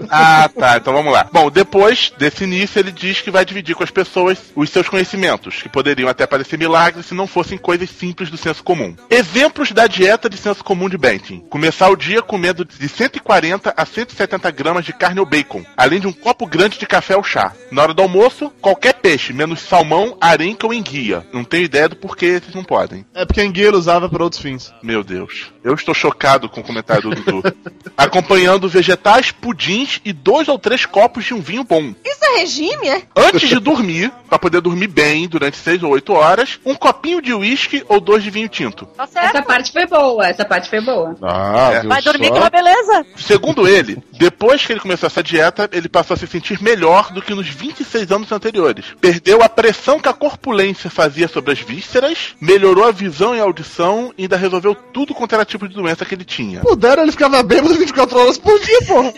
Ah, 0.10 0.50
tá. 0.58 0.78
Então 0.78 0.94
vamos 0.94 1.12
lá. 1.12 1.28
Bom, 1.32 1.50
depois 1.52 2.14
desse 2.18 2.44
início, 2.44 2.80
ele 2.80 2.92
diz 2.92 3.22
que 3.22 3.30
vai 3.30 3.44
dividir 3.44 3.76
com 3.76 3.84
as 3.84 3.92
pessoas 3.92 4.38
os 4.56 4.70
seus 4.70 4.88
conhecimentos, 4.88 5.62
que 5.62 5.70
poderiam 5.70 6.10
até 6.10 6.26
parecer 6.26 6.58
milagres 6.58 7.06
se 7.06 7.14
não 7.14 7.28
fossem 7.28 7.58
coisas 7.58 7.90
simples 7.90 8.30
do 8.30 8.38
senso 8.38 8.64
comum. 8.64 8.96
Exemplos 9.10 9.72
da 9.72 9.88
dieta 9.88 10.30
de 10.30 10.38
senso 10.38 10.64
comum 10.64 10.88
de 10.88 10.98
Benton. 10.98 11.40
Começar 11.50 11.90
o 11.90 11.96
dia 11.96 12.22
comendo 12.22 12.64
de 12.64 12.88
140 12.88 13.74
a 13.76 13.86
170 13.86 14.50
gramas 14.52 14.86
de 14.86 14.94
carne 14.94 15.20
ou 15.20 15.26
bacon, 15.26 15.64
além 15.76 16.00
de 16.00 16.08
um 16.08 16.14
copo 16.14 16.46
grande 16.46 16.80
de 16.80 16.86
café 16.86 17.16
ou 17.16 17.24
chá. 17.24 17.54
Na 17.72 17.82
hora 17.82 17.94
do 17.94 18.02
almoço, 18.02 18.52
qualquer 18.62 18.94
peixe, 18.94 19.34
menos 19.34 19.60
salmão, 19.60 20.18
arenca 20.22 20.66
ou 20.66 20.74
enguia. 20.74 21.26
Não 21.34 21.44
tenho 21.44 21.66
ideia 21.66 21.90
do 21.90 21.96
porquê 21.96 22.40
vocês 22.40 22.56
não 22.56 22.64
podem. 22.64 23.06
É 23.14 23.26
porque 23.26 23.42
a 23.42 23.46
Enguia 23.46 23.68
ele 23.68 23.78
usava 23.78 24.10
para 24.10 24.24
outros 24.24 24.42
fins. 24.42 24.74
Meu 24.84 25.04
Deus. 25.04 25.52
Eu 25.64 25.74
estou 25.88 25.96
chocado 25.96 26.50
com 26.50 26.60
o 26.60 26.64
comentário 26.64 27.10
do 27.10 27.16
Dudu. 27.16 27.44
Acompanhando 27.96 28.68
vegetais, 28.68 29.32
pudins 29.32 30.00
e 30.04 30.12
dois 30.14 30.48
ou 30.48 30.60
três 30.60 30.86
copos 30.86 31.26
de 31.26 31.34
um 31.34 31.40
vinho 31.42 31.64
bom. 31.64 31.94
Isso 32.06 32.24
é 32.26 32.40
regime, 32.40 32.88
é? 32.88 33.04
Antes 33.16 33.48
de 33.50 33.60
dormir, 33.60 34.12
para 34.30 34.38
poder 34.38 34.62
dormir 34.62 34.88
bem 34.88 35.28
durante 35.28 35.58
seis 35.58 35.82
ou 35.82 35.92
oito 35.92 36.14
horas, 36.14 36.60
um 36.66 36.76
copinho 36.76 37.22
de 37.22 37.34
uísque 37.34 37.84
ou 37.88 38.00
dois 38.00 38.22
de 38.24 38.30
vinho 38.30 38.50
tinto. 38.50 38.86
Tá 38.86 39.08
certo. 39.08 39.36
Essa 39.38 39.42
parte 39.46 39.72
foi 39.72 39.86
boa, 39.88 40.28
essa 40.28 40.46
parte 40.46 40.70
foi 40.70 40.82
boa. 40.82 41.16
Ah, 41.22 41.72
É. 41.74 41.80
viu 41.82 41.90
Vai 41.90 42.02
dormir 42.02 42.28
só? 42.28 42.32
que 42.34 42.38
é 42.38 42.42
uma 42.42 42.50
beleza. 42.50 43.06
Segundo 43.16 43.68
ele, 43.68 43.98
depois 44.14 44.66
que 44.66 44.74
ele 44.74 44.80
começou 44.80 45.08
essa 45.08 45.24
dieta, 45.24 45.70
ele 45.72 45.88
passou 45.90 46.14
a 46.14 46.18
se 46.18 46.28
sentir 46.28 46.62
melhor 46.62 47.12
do 47.12 47.22
que 47.22 47.34
nos 47.34 47.48
26 47.48 48.12
anos 48.12 48.32
anteriores. 48.32 48.86
Perdeu 49.00 49.42
a 49.42 49.50
pressão 49.50 50.00
que 50.00 50.10
a 50.10 50.14
corpulência 50.14 50.90
fazia 50.90 51.28
sobre 51.28 51.54
as 51.54 51.60
vísceras, 51.60 52.36
melhorou 52.42 52.86
a 52.86 52.92
visão 52.92 53.36
e 53.36 53.40
a 53.40 53.44
audição 53.44 54.14
e 54.18 54.24
ainda 54.24 54.38
resolveu 54.38 54.76
tudo 54.76 55.16
quanto 55.16 55.34
era 55.34 55.46
tipo 55.46 55.68
de 55.68 55.74
doença 55.78 56.06
que 56.06 56.16
ele 56.16 56.26
tinha. 56.26 56.60
Pudera, 56.60 57.02
ele 57.02 57.12
ficava 57.12 57.42
bêbado 57.42 57.76
24 57.76 58.20
horas 58.20 58.38
por 58.38 58.60
dia, 58.60 58.82
porra. 58.86 59.14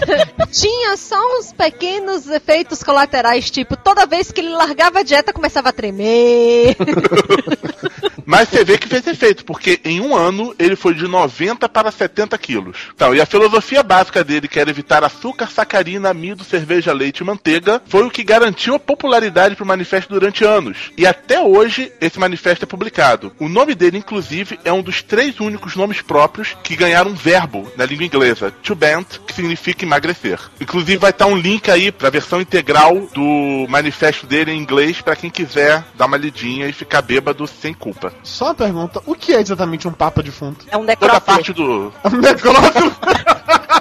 Tinha 0.50 0.96
só 0.96 1.20
uns 1.38 1.52
pequenos 1.52 2.28
efeitos 2.28 2.82
colaterais, 2.82 3.50
tipo, 3.50 3.76
toda 3.76 4.06
vez 4.06 4.30
que 4.30 4.40
ele 4.40 4.50
largava 4.50 5.00
a 5.00 5.02
dieta, 5.02 5.32
começava 5.32 5.68
a 5.68 5.72
tremer. 5.72 6.76
Mas 8.26 8.48
você 8.48 8.64
vê 8.64 8.78
que 8.78 8.88
fez 8.88 9.06
efeito, 9.06 9.44
porque 9.44 9.80
em 9.84 10.00
um 10.00 10.16
ano 10.16 10.54
ele 10.58 10.76
foi 10.76 10.94
de 10.94 11.06
90 11.06 11.68
para 11.68 11.90
70 11.90 12.36
quilos. 12.38 12.90
Então, 12.94 13.14
e 13.14 13.20
a 13.20 13.26
filosofia 13.26 13.82
básica 13.82 14.24
dele, 14.24 14.48
que 14.48 14.58
era 14.58 14.70
evitar 14.70 15.04
açúcar, 15.04 15.50
sacarina, 15.50 16.08
amido, 16.08 16.42
cerveja, 16.42 16.92
leite 16.92 17.18
e 17.18 17.24
manteiga, 17.24 17.82
foi 17.86 18.04
o 18.04 18.10
que 18.10 18.24
garantiu 18.24 18.74
a 18.74 18.78
popularidade 18.78 19.54
para 19.54 19.64
o 19.64 19.68
manifesto 19.68 20.12
durante 20.12 20.44
anos. 20.44 20.90
E 20.96 21.06
até 21.06 21.40
hoje 21.40 21.92
esse 22.00 22.18
manifesto 22.18 22.64
é 22.64 22.66
publicado. 22.66 23.32
O 23.38 23.48
nome 23.48 23.74
dele, 23.74 23.98
inclusive, 23.98 24.58
é 24.64 24.72
um 24.72 24.82
dos 24.82 25.02
três 25.02 25.38
únicos 25.40 25.76
nomes 25.76 26.00
próprios 26.06 26.56
que 26.62 26.76
ganharam 26.76 27.10
um 27.10 27.14
verbo 27.14 27.70
na 27.76 27.84
língua 27.84 28.04
inglesa, 28.04 28.50
to 28.62 28.74
bend, 28.74 29.06
que 29.26 29.34
significa 29.34 29.84
emagrecer. 29.84 30.38
Inclusive 30.60 30.96
vai 30.98 31.10
estar 31.10 31.26
um 31.26 31.36
link 31.36 31.70
aí 31.70 31.90
para 31.90 32.08
a 32.08 32.10
versão 32.10 32.40
integral 32.40 33.00
do 33.12 33.66
manifesto 33.68 34.26
dele 34.26 34.52
em 34.52 34.58
inglês 34.58 35.00
para 35.00 35.16
quem 35.16 35.30
quiser 35.30 35.84
dar 35.94 36.06
uma 36.06 36.16
lidinha 36.16 36.66
e 36.66 36.72
ficar 36.72 37.02
bêbado 37.02 37.46
sem 37.46 37.72
culpa. 37.74 38.12
Só 38.22 38.46
uma 38.46 38.54
pergunta: 38.54 39.02
o 39.06 39.14
que 39.14 39.32
é 39.32 39.40
exatamente 39.40 39.88
um 39.88 39.92
papa 39.92 40.22
defunto? 40.22 40.64
É 40.70 40.76
um 40.76 40.80
Toda 40.80 40.92
necrófilo. 40.92 41.20
parte 41.20 41.52
do. 41.52 41.92
Um 42.04 42.20
necrófilo? 42.20 42.96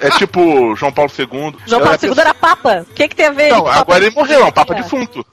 É 0.01 0.09
tipo 0.11 0.75
João 0.75 0.91
Paulo 0.91 1.11
II. 1.17 1.55
João 1.65 1.81
Paulo 1.81 1.97
é 2.01 2.05
II 2.05 2.13
era 2.19 2.33
papa. 2.33 2.85
O 2.89 2.93
que, 2.93 3.07
que 3.07 3.15
tem 3.15 3.27
a 3.27 3.31
ver? 3.31 3.49
Não, 3.51 3.63
papa? 3.63 3.79
agora 3.79 4.05
ele 4.05 4.15
morreu, 4.15 4.41
é 4.41 4.45
um 4.45 4.51
papa 4.51 4.73
defunto. 4.75 5.25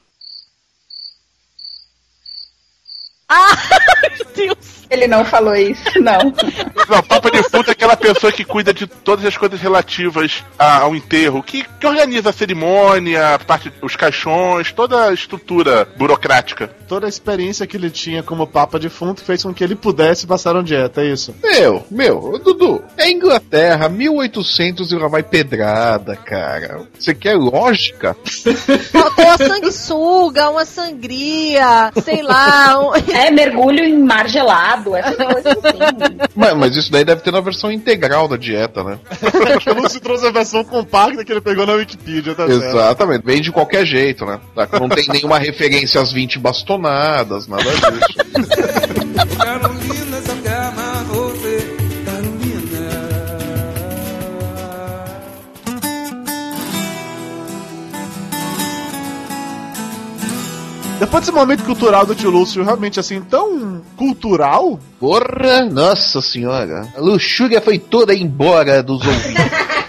Ah, 3.31 3.57
meu 4.11 4.27
Deus. 4.35 4.81
Ele 4.91 5.07
não 5.07 5.25
falou 5.25 5.55
isso, 5.55 6.01
não. 6.01 6.19
Não, 6.89 7.03
papa 7.05 7.31
defunto 7.31 7.71
é 7.71 7.73
aquela 7.73 7.97
pessoa 7.97 8.33
que 8.33 8.45
cuida 8.45 8.75
de 8.75 8.89
todas 8.89 9.25
as 9.25 9.37
coisas 9.37 9.61
relativas 9.61 10.43
a- 10.59 10.79
ao 10.79 10.97
enterro, 10.97 11.45
que, 11.45 11.63
que 11.79 11.87
organiza 11.87 12.31
a 12.31 12.33
cerimônia, 12.33 13.39
parte, 13.47 13.73
os 13.81 13.95
caixões, 13.95 14.73
toda 14.73 15.05
a 15.05 15.15
estrutura 15.15 15.87
burocrática. 15.97 16.75
Toda 16.91 17.07
a 17.07 17.09
experiência 17.09 17.69
que 17.69 17.77
ele 17.77 17.89
tinha 17.89 18.21
como 18.21 18.49
papa 18.49 18.77
defunto 18.77 19.23
fez 19.23 19.45
com 19.45 19.55
que 19.55 19.63
ele 19.63 19.77
pudesse 19.77 20.27
passar 20.27 20.57
uma 20.57 20.63
dieta, 20.65 21.03
é 21.03 21.13
isso? 21.13 21.33
Meu, 21.41 21.87
meu, 21.89 22.37
Dudu, 22.43 22.83
é 22.97 23.09
Inglaterra, 23.09 23.89
1800 23.89 24.91
e 24.91 24.97
lá 24.97 25.07
vai 25.07 25.23
pedrada, 25.23 26.17
cara. 26.17 26.83
Você 26.99 27.15
quer 27.15 27.37
lógica? 27.37 28.17
Faltou 28.91 29.25
uma 29.25 29.39
sanguessuga, 29.39 30.51
uma 30.51 30.65
sangria, 30.65 31.93
sei 32.03 32.23
lá. 32.23 32.81
Um... 32.81 32.91
É 33.15 33.31
mergulho 33.31 33.85
em 33.85 34.03
mar 34.03 34.29
gelado, 34.29 34.97
essas 34.97 35.15
coisas 35.15 35.47
assim. 35.47 36.19
Mas, 36.35 36.55
mas 36.55 36.77
isso 36.77 36.91
daí 36.91 37.05
deve 37.05 37.21
ter 37.21 37.31
na 37.31 37.41
versão 37.41 37.71
integral 37.71 38.27
da 38.27 38.37
dieta, 38.37 38.83
né? 38.83 38.99
o 39.65 39.81
Lúcio 39.81 40.01
trouxe 40.01 40.27
a 40.27 40.33
versão 40.33 40.65
compacta 40.65 41.25
que 41.25 41.31
ele 41.31 41.41
pegou 41.41 41.65
na 41.65 41.75
Wikipedia, 41.75 42.35
tá 42.35 42.49
certo? 42.49 42.65
Exatamente, 42.65 43.25
vem 43.25 43.41
de 43.41 43.53
qualquer 43.53 43.87
jeito, 43.87 44.27
né? 44.27 44.41
Tá? 44.57 44.69
Não 44.81 44.89
tem 44.89 45.07
nenhuma 45.09 45.39
referência 45.39 46.01
às 46.01 46.11
20 46.11 46.41
bastonadas, 46.41 46.80
nada 46.81 47.39
disso. 47.39 49.37
Carolina, 49.39 50.21
você, 51.05 51.77
Carolina. 52.05 52.41
Depois 60.99 61.23
desse 61.23 61.33
momento 61.33 61.65
cultural 61.65 62.05
do 62.05 62.15
tio 62.15 62.31
Lúcio, 62.31 62.63
realmente 62.63 63.01
assim, 63.01 63.21
tão 63.23 63.81
cultural, 63.97 64.79
Porra, 64.99 65.65
nossa 65.65 66.21
senhora. 66.21 66.87
A 66.95 67.01
luxúria 67.01 67.61
foi 67.63 67.79
toda 67.79 68.15
embora 68.15 68.83
dos 68.83 69.07
ouvintes. 69.07 69.80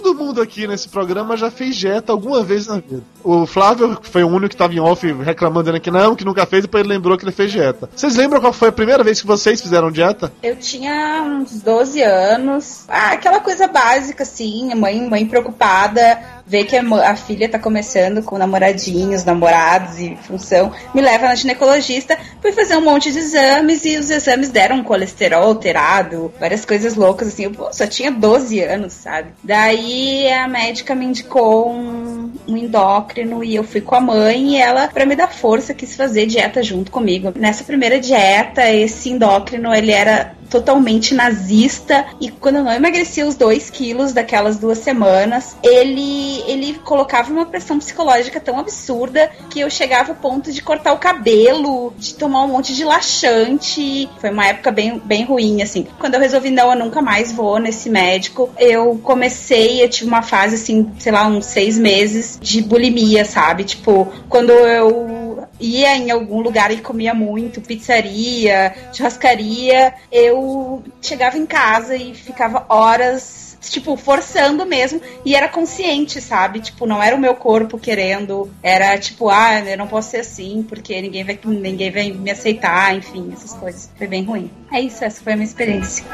Todo 0.00 0.14
mundo 0.14 0.40
aqui 0.40 0.66
nesse 0.66 0.88
programa 0.88 1.36
já 1.36 1.50
fez 1.50 1.74
dieta 1.74 2.12
alguma 2.12 2.42
vez 2.42 2.66
na 2.66 2.76
vida. 2.76 3.02
O 3.24 3.46
Flávio 3.46 3.98
foi 4.02 4.22
o 4.22 4.28
único 4.28 4.50
que 4.50 4.56
tava 4.56 4.72
em 4.72 4.80
off 4.80 5.04
reclamando 5.22 5.64
dizendo 5.64 5.80
que 5.80 5.90
não, 5.90 6.14
que 6.14 6.24
nunca 6.24 6.46
fez, 6.46 6.62
depois 6.62 6.82
ele 6.82 6.92
lembrou 6.92 7.18
que 7.18 7.24
ele 7.24 7.32
fez 7.32 7.50
dieta. 7.50 7.90
Vocês 7.94 8.14
lembram 8.14 8.40
qual 8.40 8.52
foi 8.52 8.68
a 8.68 8.72
primeira 8.72 9.02
vez 9.02 9.20
que 9.20 9.26
vocês 9.26 9.60
fizeram 9.60 9.90
dieta? 9.90 10.32
Eu 10.42 10.56
tinha 10.56 11.22
uns 11.22 11.60
12 11.60 12.00
anos. 12.02 12.84
Ah, 12.88 13.12
aquela 13.12 13.40
coisa 13.40 13.66
básica, 13.66 14.22
assim, 14.22 14.72
mãe, 14.74 15.00
mãe 15.08 15.26
preocupada, 15.26 16.18
ver 16.48 16.64
que 16.64 16.76
a, 16.76 17.16
filha 17.16 17.48
tá 17.48 17.58
começando 17.58 18.22
com 18.22 18.38
namoradinhos, 18.38 19.24
namorados 19.24 19.98
e 19.98 20.16
função, 20.22 20.72
me 20.94 21.02
leva 21.02 21.28
na 21.28 21.34
ginecologista, 21.34 22.16
fui 22.40 22.52
fazer 22.52 22.76
um 22.76 22.80
monte 22.80 23.12
de 23.12 23.18
exames 23.18 23.84
e 23.84 23.98
os 23.98 24.10
exames 24.10 24.48
deram 24.48 24.76
um 24.76 24.82
colesterol 24.82 25.44
alterado, 25.44 26.32
várias 26.40 26.64
coisas 26.64 26.94
loucas, 26.94 27.28
assim, 27.28 27.44
eu 27.44 27.50
pô, 27.50 27.70
só 27.72 27.86
tinha 27.86 28.10
12 28.10 28.60
anos, 28.62 28.94
sabe? 28.94 29.28
Daí 29.44 30.26
a 30.32 30.48
médica 30.48 30.94
me 30.94 31.04
indicou 31.04 31.70
um, 31.70 32.32
um 32.48 32.56
endócrino 32.56 33.44
e 33.44 33.54
eu 33.54 33.62
fui 33.62 33.82
com 33.82 33.94
a 33.94 34.00
mãe 34.00 34.54
e 34.54 34.56
ela, 34.56 34.88
pra 34.88 35.04
me 35.04 35.14
dar 35.14 35.28
força, 35.28 35.74
quis 35.74 35.94
fazer 35.94 36.26
dieta 36.26 36.62
junto 36.62 36.90
comigo. 36.90 37.32
Nessa 37.36 37.62
primeira 37.62 38.00
dieta, 38.00 38.70
esse 38.70 39.10
endócrino, 39.10 39.74
ele 39.74 39.92
era 39.92 40.37
totalmente 40.48 41.14
nazista 41.14 42.06
e 42.20 42.30
quando 42.30 42.56
eu 42.56 42.64
não 42.64 42.72
emagrecia 42.72 43.26
os 43.26 43.34
dois 43.34 43.70
quilos 43.70 44.12
daquelas 44.12 44.56
duas 44.56 44.78
semanas, 44.78 45.56
ele, 45.62 46.42
ele 46.46 46.74
colocava 46.84 47.32
uma 47.32 47.46
pressão 47.46 47.78
psicológica 47.78 48.40
tão 48.40 48.58
absurda 48.58 49.30
que 49.50 49.60
eu 49.60 49.70
chegava 49.70 50.10
ao 50.12 50.16
ponto 50.16 50.52
de 50.52 50.62
cortar 50.62 50.92
o 50.92 50.98
cabelo, 50.98 51.92
de 51.96 52.14
tomar 52.14 52.42
um 52.44 52.48
monte 52.48 52.74
de 52.74 52.84
laxante. 52.84 54.08
Foi 54.20 54.30
uma 54.30 54.46
época 54.46 54.70
bem, 54.70 55.00
bem 55.04 55.24
ruim, 55.24 55.62
assim. 55.62 55.86
Quando 55.98 56.14
eu 56.14 56.20
resolvi, 56.20 56.50
não, 56.50 56.70
eu 56.70 56.78
nunca 56.78 57.00
mais 57.02 57.32
vou 57.32 57.58
nesse 57.58 57.90
médico, 57.90 58.50
eu 58.58 58.98
comecei, 59.02 59.82
eu 59.82 59.88
tive 59.88 60.08
uma 60.08 60.22
fase, 60.22 60.56
assim, 60.56 60.90
sei 60.98 61.12
lá, 61.12 61.26
uns 61.26 61.46
seis 61.46 61.78
meses 61.78 62.38
de 62.40 62.62
bulimia, 62.62 63.24
sabe? 63.24 63.64
Tipo, 63.64 64.08
quando 64.28 64.50
eu 64.50 65.17
ia 65.60 65.96
em 65.96 66.10
algum 66.10 66.40
lugar 66.40 66.70
e 66.70 66.80
comia 66.80 67.14
muito, 67.14 67.60
pizzaria, 67.60 68.74
churrascaria, 68.92 69.94
eu 70.10 70.82
chegava 71.00 71.38
em 71.38 71.46
casa 71.46 71.96
e 71.96 72.14
ficava 72.14 72.64
horas, 72.68 73.56
tipo, 73.62 73.96
forçando 73.96 74.64
mesmo, 74.64 75.00
e 75.24 75.34
era 75.34 75.48
consciente, 75.48 76.20
sabe? 76.20 76.60
Tipo, 76.60 76.86
não 76.86 77.02
era 77.02 77.16
o 77.16 77.20
meu 77.20 77.34
corpo 77.34 77.78
querendo, 77.78 78.50
era 78.62 78.96
tipo, 78.98 79.28
ah, 79.28 79.60
eu 79.60 79.76
não 79.76 79.86
posso 79.86 80.10
ser 80.10 80.18
assim, 80.18 80.64
porque 80.68 81.00
ninguém 81.00 81.24
vai, 81.24 81.38
ninguém 81.44 81.90
vai 81.90 82.10
me 82.10 82.30
aceitar, 82.30 82.94
enfim, 82.96 83.30
essas 83.32 83.54
coisas. 83.54 83.90
Foi 83.96 84.06
bem 84.06 84.24
ruim. 84.24 84.50
É 84.72 84.80
isso, 84.80 85.04
essa 85.04 85.22
foi 85.22 85.32
a 85.32 85.36
minha 85.36 85.46
experiência. 85.46 86.04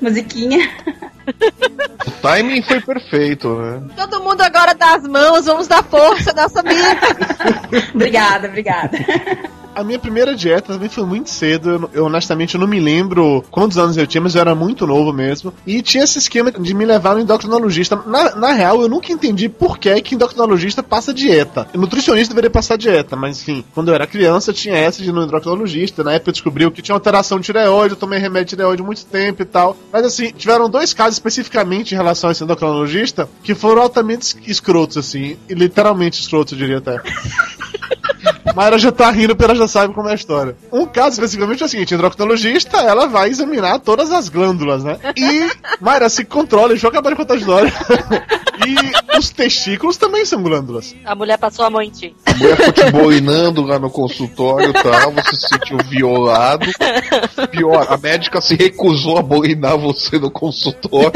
Musiquinha. 0.00 0.70
O 2.06 2.10
timing 2.22 2.62
foi 2.62 2.80
perfeito, 2.80 3.54
né? 3.54 3.82
Todo 3.96 4.22
mundo 4.22 4.40
agora 4.40 4.74
dá 4.74 4.94
as 4.94 5.02
mãos, 5.02 5.44
vamos 5.46 5.68
dar 5.68 5.82
força, 5.84 6.32
nossa 6.32 6.60
amiga. 6.60 6.98
obrigada, 7.94 8.48
obrigada. 8.48 8.98
A 9.78 9.84
minha 9.84 9.98
primeira 10.00 10.34
dieta 10.34 10.72
também 10.72 10.88
foi 10.88 11.04
muito 11.04 11.30
cedo. 11.30 11.70
Eu, 11.70 11.90
eu, 11.92 12.04
honestamente 12.06 12.56
eu 12.56 12.60
não 12.60 12.66
me 12.66 12.80
lembro 12.80 13.44
quantos 13.48 13.78
anos 13.78 13.96
eu 13.96 14.08
tinha, 14.08 14.20
mas 14.20 14.34
eu 14.34 14.40
era 14.40 14.52
muito 14.52 14.84
novo 14.84 15.12
mesmo. 15.12 15.54
E 15.64 15.80
tinha 15.82 16.02
esse 16.02 16.18
esquema 16.18 16.50
de 16.50 16.74
me 16.74 16.84
levar 16.84 17.14
no 17.14 17.20
endocrinologista. 17.20 17.94
Na, 18.04 18.34
na 18.34 18.52
real, 18.52 18.82
eu 18.82 18.88
nunca 18.88 19.12
entendi 19.12 19.48
por 19.48 19.78
que, 19.78 20.02
que 20.02 20.16
endocrinologista 20.16 20.82
passa 20.82 21.14
dieta. 21.14 21.68
O 21.72 21.78
nutricionista 21.78 22.34
deveria 22.34 22.50
passar 22.50 22.76
dieta, 22.76 23.14
mas 23.14 23.40
enfim, 23.40 23.64
quando 23.72 23.90
eu 23.90 23.94
era 23.94 24.04
criança 24.04 24.52
tinha 24.52 24.76
essa 24.76 25.00
de 25.00 25.10
ir 25.10 25.12
no 25.12 25.22
endocrinologista. 25.22 26.02
Na 26.02 26.14
época 26.14 26.30
eu 26.30 26.32
descobri 26.32 26.68
que 26.72 26.82
tinha 26.82 26.96
alteração 26.96 27.38
de 27.38 27.46
tireoide, 27.46 27.94
eu 27.94 28.00
tomei 28.00 28.18
remédio 28.18 28.46
de 28.46 28.56
tireoide 28.56 28.82
muito 28.82 29.06
tempo 29.06 29.42
e 29.42 29.46
tal. 29.46 29.76
Mas 29.92 30.04
assim, 30.04 30.32
tiveram 30.32 30.68
dois 30.68 30.92
casos 30.92 31.14
especificamente 31.14 31.94
em 31.94 31.96
relação 31.96 32.30
a 32.30 32.32
esse 32.32 32.42
endocrinologista 32.42 33.28
que 33.44 33.54
foram 33.54 33.82
altamente 33.82 34.36
escrotos, 34.44 34.96
assim. 34.96 35.36
E 35.48 35.54
literalmente 35.54 36.20
escrotos, 36.20 36.54
eu 36.54 36.58
diria 36.58 36.78
até. 36.78 37.00
Mayra 38.58 38.76
já 38.76 38.90
tá 38.90 39.08
rindo 39.08 39.36
porque 39.36 39.44
ela 39.44 39.54
já 39.54 39.68
sabe 39.68 39.94
como 39.94 40.08
é 40.08 40.12
a 40.12 40.14
história. 40.16 40.56
Um 40.72 40.84
caso 40.84 41.10
especificamente 41.10 41.62
é 41.62 41.66
o 41.66 41.68
seguinte: 41.68 41.94
a 41.94 41.96
endocrinologista 41.96 42.78
ela 42.78 43.06
vai 43.06 43.28
examinar 43.28 43.78
todas 43.78 44.10
as 44.10 44.28
glândulas, 44.28 44.82
né? 44.82 44.98
E 45.16 45.48
Mayra 45.80 46.08
se 46.08 46.24
controla, 46.24 46.70
deixa 46.70 46.86
eu 46.86 46.90
acabar 46.90 47.10
de 47.10 47.14
contar 47.14 47.34
a 47.34 47.36
história. 47.36 47.72
e 48.66 49.16
os 49.16 49.30
testículos 49.30 49.96
também 49.96 50.24
são 50.24 50.42
glândulas. 50.42 50.92
A 51.04 51.14
mulher 51.14 51.38
passou 51.38 51.64
a 51.66 51.70
mão 51.70 51.80
em 51.80 51.90
ti. 51.90 52.16
A 52.26 52.34
mulher 52.34 52.56
ficou 52.56 52.72
te 52.72 52.90
boinando 52.90 53.62
lá 53.62 53.78
no 53.78 53.90
consultório 53.90 54.70
e 54.70 54.72
tal, 54.72 55.12
você 55.12 55.36
se 55.36 55.48
sentiu 55.48 55.78
violado. 55.88 56.66
Pior, 57.52 57.86
a 57.88 57.96
médica 57.96 58.40
se 58.40 58.56
recusou 58.56 59.18
a 59.18 59.22
boinar 59.22 59.78
você 59.78 60.18
no 60.18 60.32
consultório. 60.32 61.12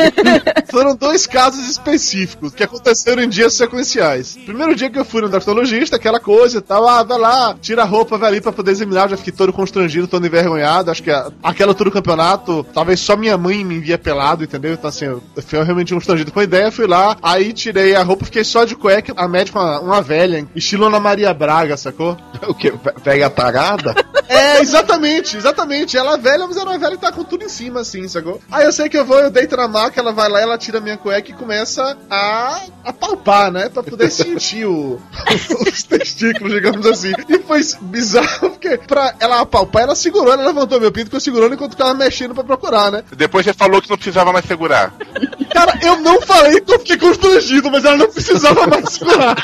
Foram 0.70 0.94
dois 0.94 1.26
casos 1.26 1.68
específicos 1.68 2.54
que 2.54 2.62
aconteceram 2.62 3.20
em 3.20 3.28
dias 3.28 3.54
sequenciais. 3.54 4.38
Primeiro 4.46 4.76
dia 4.76 4.88
que 4.88 4.98
eu 4.98 5.04
fui 5.04 5.22
no 5.22 5.26
endocrinologista, 5.26 5.96
aquela 5.96 6.20
coisa 6.20 6.58
e 6.58 6.60
tal, 6.60 6.86
ah, 6.86 7.02
vai 7.02 7.18
lá, 7.18 7.31
tira 7.60 7.82
a 7.82 7.86
roupa, 7.86 8.18
vai 8.18 8.28
ali 8.28 8.40
pra 8.40 8.52
poder 8.52 8.72
examinar, 8.72 9.04
eu 9.04 9.10
já 9.10 9.16
fiquei 9.16 9.32
todo 9.32 9.52
constrangido, 9.52 10.06
todo 10.06 10.26
envergonhado. 10.26 10.90
Acho 10.90 11.02
que 11.02 11.10
a, 11.10 11.30
aquela 11.42 11.72
altura 11.72 11.90
do 11.90 11.94
campeonato, 11.94 12.64
talvez 12.74 13.00
só 13.00 13.16
minha 13.16 13.36
mãe 13.36 13.64
me 13.64 13.76
envia 13.76 13.98
pelado, 13.98 14.44
entendeu? 14.44 14.74
Então 14.74 14.88
assim, 14.88 15.06
eu 15.06 15.22
fui 15.46 15.62
realmente 15.62 15.94
constrangido 15.94 16.32
com 16.32 16.40
a 16.40 16.44
ideia, 16.44 16.70
fui 16.70 16.86
lá, 16.86 17.16
aí 17.22 17.52
tirei 17.52 17.94
a 17.94 18.02
roupa, 18.02 18.24
fiquei 18.24 18.44
só 18.44 18.64
de 18.64 18.74
cueca, 18.74 19.12
a 19.16 19.28
médica, 19.28 19.58
uma, 19.58 19.80
uma 19.80 20.02
velha, 20.02 20.46
estilo 20.54 20.86
Ana 20.86 21.00
Maria 21.00 21.32
Braga, 21.32 21.76
sacou? 21.76 22.16
O 22.42 22.54
que? 22.54 22.72
Velha 23.04 23.30
tarada? 23.30 23.94
É, 24.32 24.60
exatamente, 24.60 25.36
exatamente. 25.36 25.96
Ela 25.96 26.14
é 26.14 26.18
velha, 26.18 26.46
mas 26.46 26.56
ela 26.56 26.74
é 26.74 26.78
velha 26.78 26.94
e 26.94 26.98
tá 26.98 27.12
com 27.12 27.22
tudo 27.22 27.44
em 27.44 27.48
cima, 27.50 27.80
assim, 27.80 28.08
sacou? 28.08 28.40
Aí 28.50 28.64
eu 28.64 28.72
sei 28.72 28.88
que 28.88 28.96
eu 28.96 29.04
vou, 29.04 29.18
eu 29.18 29.30
deito 29.30 29.54
na 29.56 29.68
maca, 29.68 30.00
ela 30.00 30.12
vai 30.12 30.28
lá, 30.28 30.40
ela 30.40 30.56
tira 30.56 30.80
minha 30.80 30.96
cueca 30.96 31.30
e 31.30 31.34
começa 31.34 31.98
a, 32.08 32.62
a 32.82 32.92
palpar, 32.94 33.52
né? 33.52 33.68
Pra 33.68 33.82
poder 33.82 34.10
sentir 34.10 34.64
o, 34.64 34.98
os 35.68 35.82
testículos, 35.82 36.54
digamos 36.54 36.86
assim. 36.86 37.12
E 37.28 37.38
foi 37.38 37.60
bizarro, 37.82 38.50
porque 38.50 38.78
pra 38.78 39.14
ela 39.20 39.40
apalpar, 39.40 39.82
ela 39.82 39.94
segurou, 39.94 40.32
ela 40.32 40.46
levantou 40.46 40.80
meu 40.80 40.92
pinto, 40.92 41.14
eu 41.14 41.20
segurando 41.20 41.54
enquanto 41.54 41.72
ficava 41.72 41.94
mexendo 41.94 42.34
pra 42.34 42.44
procurar, 42.44 42.90
né? 42.90 43.04
Depois 43.16 43.44
você 43.44 43.52
falou 43.52 43.80
que 43.80 43.90
não 43.90 43.96
precisava 43.96 44.32
mais 44.32 44.44
segurar. 44.44 44.92
Cara, 45.52 45.78
eu 45.82 46.00
não 46.00 46.20
falei 46.20 46.60
que 46.60 46.72
eu 46.72 46.78
fiquei 46.78 46.96
constrangido, 46.96 47.70
mas 47.70 47.84
ela 47.84 47.96
não 47.96 48.10
precisava 48.10 48.66
mais 48.66 48.90
segurar. 48.92 49.36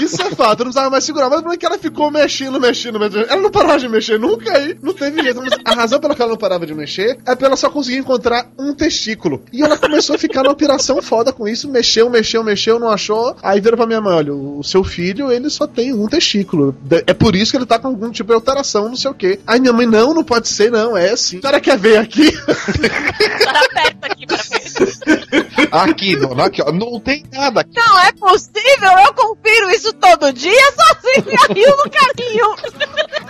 Isso 0.00 0.20
é 0.22 0.30
fato, 0.30 0.60
eu 0.60 0.64
não 0.64 0.72
precisava 0.72 0.90
mais 0.90 1.04
segurar. 1.04 1.28
Mas 1.28 1.38
o 1.38 1.42
problema 1.42 1.54
é 1.54 1.58
que 1.58 1.66
ela 1.66 1.78
ficou 1.78 2.10
mexendo, 2.10 2.60
mexendo, 2.60 2.98
mexendo. 2.98 3.26
Ela 3.28 3.40
não 3.40 3.50
parava 3.50 3.78
de 3.78 3.88
mexer 3.88 4.18
nunca 4.18 4.56
aí, 4.56 4.76
não 4.82 4.92
teve 4.92 5.22
jeito. 5.22 5.40
Mas 5.40 5.58
a 5.64 5.74
razão 5.74 6.00
pela 6.00 6.14
qual 6.14 6.26
ela 6.26 6.32
não 6.32 6.38
parava 6.38 6.66
de 6.66 6.74
mexer 6.74 7.18
é 7.26 7.34
pra 7.34 7.46
ela 7.46 7.56
só 7.56 7.70
conseguir 7.70 7.98
encontrar 7.98 8.46
um 8.58 8.74
testículo. 8.74 9.42
E 9.52 9.62
ela 9.62 9.78
começou 9.78 10.16
a 10.16 10.18
ficar 10.18 10.42
numa 10.42 10.52
operação 10.52 11.00
foda 11.00 11.32
com 11.32 11.46
isso, 11.46 11.68
mexeu, 11.68 12.10
mexeu, 12.10 12.42
mexeu, 12.44 12.78
não 12.78 12.90
achou. 12.90 13.36
Aí 13.42 13.60
virou 13.60 13.76
pra 13.76 13.86
minha 13.86 14.00
mãe: 14.00 14.14
olha, 14.14 14.34
o 14.34 14.62
seu 14.62 14.84
filho, 14.84 15.30
ele 15.30 15.48
só 15.50 15.66
tem 15.66 15.92
um 15.94 16.06
testículo. 16.06 16.76
É 17.06 17.14
por 17.14 17.34
isso 17.34 17.52
que 17.52 17.58
ele 17.58 17.66
tá 17.66 17.78
com 17.78 17.88
algum 17.88 18.10
tipo 18.10 18.28
de 18.28 18.34
alteração, 18.34 18.88
não 18.88 18.96
sei 18.96 19.10
o 19.10 19.14
quê. 19.14 19.40
Aí 19.46 19.60
minha 19.60 19.72
mãe: 19.72 19.86
não, 19.86 20.14
não 20.14 20.24
pode 20.24 20.48
ser, 20.48 20.70
não, 20.70 20.96
é 20.96 21.10
assim. 21.10 21.38
A 21.38 21.40
senhora 21.40 21.60
quer 21.60 21.78
ver 21.78 21.98
aqui? 21.98 22.30
Tá 22.32 23.68
perto 23.72 24.04
aqui 24.04 24.26
pra 24.26 24.36
ver. 24.36 24.58
Aqui, 25.70 26.16
não, 26.16 26.40
aqui, 26.40 26.62
ó, 26.62 26.72
não 26.72 27.00
tem 27.00 27.24
nada 27.32 27.60
aqui. 27.60 27.72
Não 27.74 28.00
é 28.00 28.12
possível, 28.12 28.90
eu 29.04 29.14
confiro 29.14 29.70
isso 29.70 29.77
todo 30.00 30.32
dia 30.32 30.52
sozinha, 30.72 31.38
rio 31.54 31.76
no 31.76 31.90
caminho. 31.90 32.56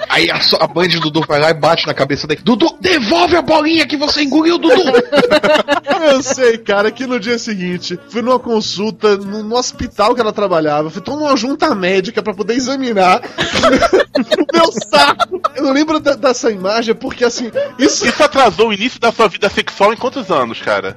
Aí 0.09 0.31
a, 0.31 0.39
a 0.61 0.69
mãe 0.69 0.89
de 0.89 0.99
Dudu 1.01 1.23
vai 1.27 1.41
lá 1.41 1.51
e 1.51 1.55
bate 1.55 1.87
na 1.87 1.95
cabeça 1.95 2.27
dele. 2.27 2.41
Dudu, 2.43 2.77
devolve 2.81 3.37
a 3.37 3.43
bolinha 3.43 3.87
que 3.87 3.97
você 3.97 4.23
engoliu, 4.23 4.59
Dudu! 4.59 4.75
Eu 6.11 6.23
sei, 6.23 6.59
cara, 6.59 6.91
que 6.91 7.07
no 7.07 7.19
dia 7.21 7.39
seguinte 7.39 7.99
fui 8.09 8.23
numa 8.23 8.39
consulta 8.39 9.17
no, 9.17 9.43
no 9.43 9.57
hospital 9.57 10.15
que 10.15 10.21
ela 10.21 10.33
trabalhava, 10.33 10.91
fui 10.91 11.03
numa 11.07 11.37
junta 11.37 11.75
médica 11.75 12.23
pra 12.23 12.33
poder 12.35 12.55
examinar 12.55 13.21
o 13.21 14.47
meu 14.57 14.73
saco. 14.73 15.41
Eu 15.57 15.65
não 15.65 15.73
lembro 15.73 15.99
da- 16.01 16.15
dessa 16.15 16.51
imagem 16.51 16.95
porque 16.95 17.25
assim, 17.25 17.51
isso, 17.79 18.07
Isso 18.07 18.23
atrasou 18.23 18.69
o 18.69 18.73
início 18.73 19.01
da 19.01 19.13
sua 19.13 19.29
vida 19.29 19.49
sexual 19.51 19.93
em 19.93 19.97
quantos 19.97 20.31
anos, 20.31 20.61
cara? 20.61 20.95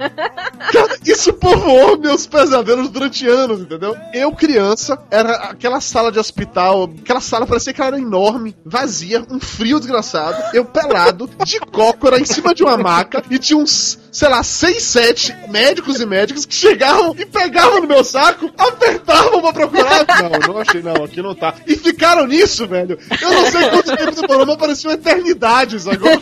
cara, 0.72 0.98
isso 1.06 1.34
povoou 1.34 1.98
meus 1.98 2.26
pesadelos 2.28 2.90
durante 2.90 3.28
anos, 3.28 3.62
entendeu? 3.62 3.96
Eu, 4.14 4.32
criança, 4.32 4.98
era 5.10 5.41
aquela 5.50 5.82
sala 5.82 6.12
de 6.12 6.20
hospital, 6.20 6.92
aquela 7.02 7.22
sala 7.22 7.48
parecia 7.48 7.74
que 7.74 7.82
ela 7.82 7.90
era 7.90 8.00
enorme, 8.00 8.56
vazia, 8.66 9.26
um 9.30 9.40
frio 9.40 9.80
desgraçado, 9.80 10.42
eu 10.54 10.66
pelado, 10.66 11.30
de 11.46 11.60
cócora, 11.60 12.20
em 12.20 12.26
cima 12.26 12.54
de 12.54 12.64
uma 12.64 12.78
maca, 12.78 13.24
e 13.30 13.40
tinha 13.40 13.58
uns, 13.58 14.00
sei 14.12 14.28
lá, 14.28 14.43
seis, 14.43 14.84
sete 14.84 15.34
médicos 15.47 16.02
e 16.02 16.06
médicas 16.06 16.45
que 16.45 16.54
chegavam 16.54 17.15
e 17.17 17.26
pegavam 17.26 17.82
no 17.82 17.88
meu 17.88 18.04
saco, 18.04 18.52
apertavam 18.58 19.41
pra 19.41 19.54
procurar. 19.54 20.06
Não, 20.21 20.54
não 20.54 20.58
achei, 20.60 20.82
não, 20.82 21.04
aqui 21.04 21.21
não 21.21 21.34
tá. 21.34 21.54
E 21.65 21.76
ficaram 21.76 22.28
nisso, 22.28 22.67
velho. 22.67 22.97
Eu 23.21 23.32
não 23.32 23.52
sei 23.52 23.69
quanto 23.69 23.95
tempo 23.95 24.21
demorou, 24.21 24.45
mas 24.45 24.58
parecia 24.58 24.89
uma 24.89 24.95
eternidade, 24.95 25.78
agora. 25.89 26.19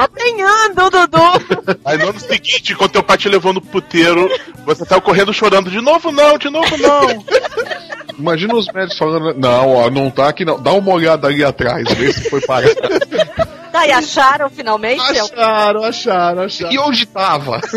Ordenhando, 0.00 0.90
Dudu. 0.90 1.78
Aí 1.84 1.98
no 1.98 2.08
ano 2.08 2.20
seguinte, 2.20 2.74
quando 2.74 2.92
teu 2.92 3.02
pai 3.02 3.16
te 3.16 3.28
levou 3.28 3.52
no 3.52 3.60
puteiro, 3.60 4.28
você 4.64 4.84
saiu 4.84 5.00
correndo 5.00 5.32
chorando. 5.32 5.70
De 5.70 5.80
novo 5.80 6.10
não, 6.10 6.38
de 6.38 6.50
novo 6.50 6.76
não. 6.76 7.24
Imagina 8.18 8.54
os 8.54 8.66
médicos 8.72 8.98
falando, 8.98 9.34
não, 9.38 9.74
ó, 9.74 9.90
não 9.90 10.10
tá 10.10 10.28
aqui 10.28 10.44
não. 10.44 10.60
Dá 10.60 10.72
uma 10.72 10.92
olhada 10.92 11.28
ali 11.28 11.44
atrás, 11.44 11.88
vê 11.94 12.12
se 12.12 12.28
foi 12.28 12.40
parar. 12.40 12.68
Tá, 13.72 13.86
e 13.86 13.92
acharam 13.92 14.48
finalmente? 14.50 15.00
Acharam, 15.00 15.84
acharam, 15.84 16.42
acharam. 16.42 16.72
E 16.72 16.78
onde 16.78 17.06
tava? 17.06 17.60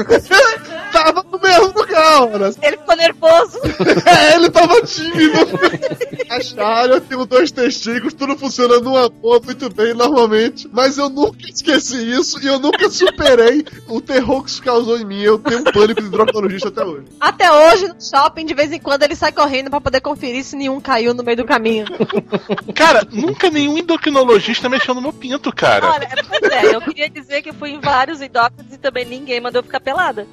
Tava 0.92 1.24
no 1.32 1.40
mesmo 1.40 1.68
lugar. 1.74 1.91
Hora. 2.00 2.54
Ele 2.62 2.78
ficou 2.78 2.96
nervoso. 2.96 3.60
É, 4.06 4.36
ele 4.36 4.50
tava 4.50 4.82
tímido. 4.82 5.38
Acharam, 6.30 6.96
eu 6.96 7.02
tenho 7.02 7.26
dois 7.26 7.52
testículos, 7.52 8.14
tudo 8.14 8.38
funciona 8.38 8.80
numa 8.80 9.10
boa, 9.10 9.40
muito 9.44 9.70
bem, 9.74 9.94
normalmente. 9.94 10.68
Mas 10.72 10.98
eu 10.98 11.10
nunca 11.10 11.50
esqueci 11.50 11.98
isso 12.12 12.42
e 12.42 12.48
eu 12.48 12.60
nunca 12.60 12.90
superei 12.90 13.66
o 13.88 14.02
terror 14.02 14.44
que 14.44 14.50
isso 14.50 14.62
causou 14.62 14.98
em 14.98 15.06
mim. 15.06 15.22
Eu 15.22 15.38
tenho 15.40 15.60
um 15.60 15.64
pânico 15.64 16.02
de 16.02 16.10
ginecologista 16.10 16.70
até 16.70 16.84
hoje. 16.84 17.06
Até 17.20 17.52
hoje, 17.52 17.88
no 17.88 18.02
shopping, 18.02 18.46
de 18.46 18.54
vez 18.54 18.72
em 18.72 18.80
quando, 18.80 19.04
ele 19.04 19.16
sai 19.16 19.32
correndo 19.32 19.70
pra 19.70 19.82
poder 19.82 20.02
conferir 20.02 20.44
se 20.44 20.56
nenhum 20.56 20.80
caiu 20.80 21.14
no 21.14 21.24
meio 21.24 21.38
do 21.38 21.46
caminho. 21.46 21.86
Cara, 22.76 23.06
nunca 23.12 23.50
nenhum 23.50 23.78
endocrinologista 23.78 24.70
mexeu 24.70 24.94
no 24.94 25.02
meu 25.02 25.14
pinto, 25.14 25.54
cara. 25.54 25.92
Olha, 25.92 26.08
pois 26.28 26.52
é, 26.52 26.76
eu 26.76 26.82
queria 26.82 27.10
dizer 27.10 27.42
que 27.42 27.50
eu 27.50 27.54
fui 27.54 27.72
em 27.72 27.80
vários 27.80 28.22
endócrinos 28.22 28.74
e 28.74 28.78
também 28.78 29.06
ninguém 29.06 29.40
mandou 29.40 29.62
ficar 29.64 29.80
pelada. 29.80 30.28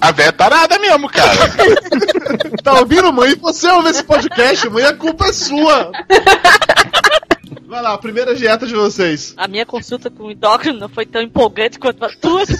A 0.00 0.12
véia 0.12 0.28
é 0.28 0.32
tarada 0.74 0.78
mesmo, 0.78 1.08
cara. 1.08 1.34
Tá 2.62 2.72
ouvindo, 2.80 3.12
mãe? 3.12 3.34
Você 3.42 3.68
ouve 3.68 3.90
esse 3.90 4.02
podcast, 4.02 4.68
mãe, 4.70 4.84
a 4.84 4.94
culpa 4.94 5.26
é 5.26 5.32
sua. 5.34 5.92
Vai 7.66 7.82
lá, 7.82 7.92
a 7.92 7.98
primeira 7.98 8.34
dieta 8.34 8.66
de 8.66 8.74
vocês. 8.74 9.34
A 9.36 9.46
minha 9.46 9.66
consulta 9.66 10.08
com 10.08 10.24
o 10.24 10.30
endócrino 10.30 10.78
não 10.78 10.88
foi 10.88 11.04
tão 11.04 11.20
empolgante 11.20 11.78
quanto 11.78 12.02
a 12.04 12.08
tua. 12.08 12.42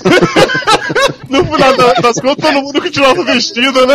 No 1.31 1.43
final 1.43 1.77
da- 1.77 1.95
das 1.95 2.21
contas, 2.21 2.45
todo 2.45 2.63
mundo 2.63 2.81
continuava 2.83 3.25
vestido, 3.25 3.87
né? 3.87 3.95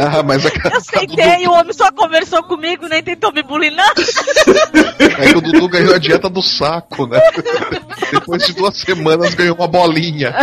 Ah, 0.00 0.22
mas 0.22 0.46
a 0.46 0.50
Eu 0.72 0.80
sentei 0.80 1.44
e 1.44 1.46
o 1.46 1.52
homem 1.52 1.72
só 1.74 1.92
conversou 1.92 2.42
comigo, 2.42 2.88
nem 2.88 3.02
tentou 3.02 3.30
me 3.32 3.42
bulinar. 3.42 3.92
Aí 5.18 5.34
o 5.36 5.40
Dudu 5.42 5.68
ganhou 5.68 5.94
a 5.94 5.98
dieta 5.98 6.30
do 6.30 6.42
saco, 6.42 7.06
né? 7.06 7.20
Depois 8.10 8.46
de 8.46 8.54
duas 8.54 8.76
semanas 8.78 9.34
ganhou 9.34 9.54
uma 9.56 9.68
bolinha. 9.68 10.34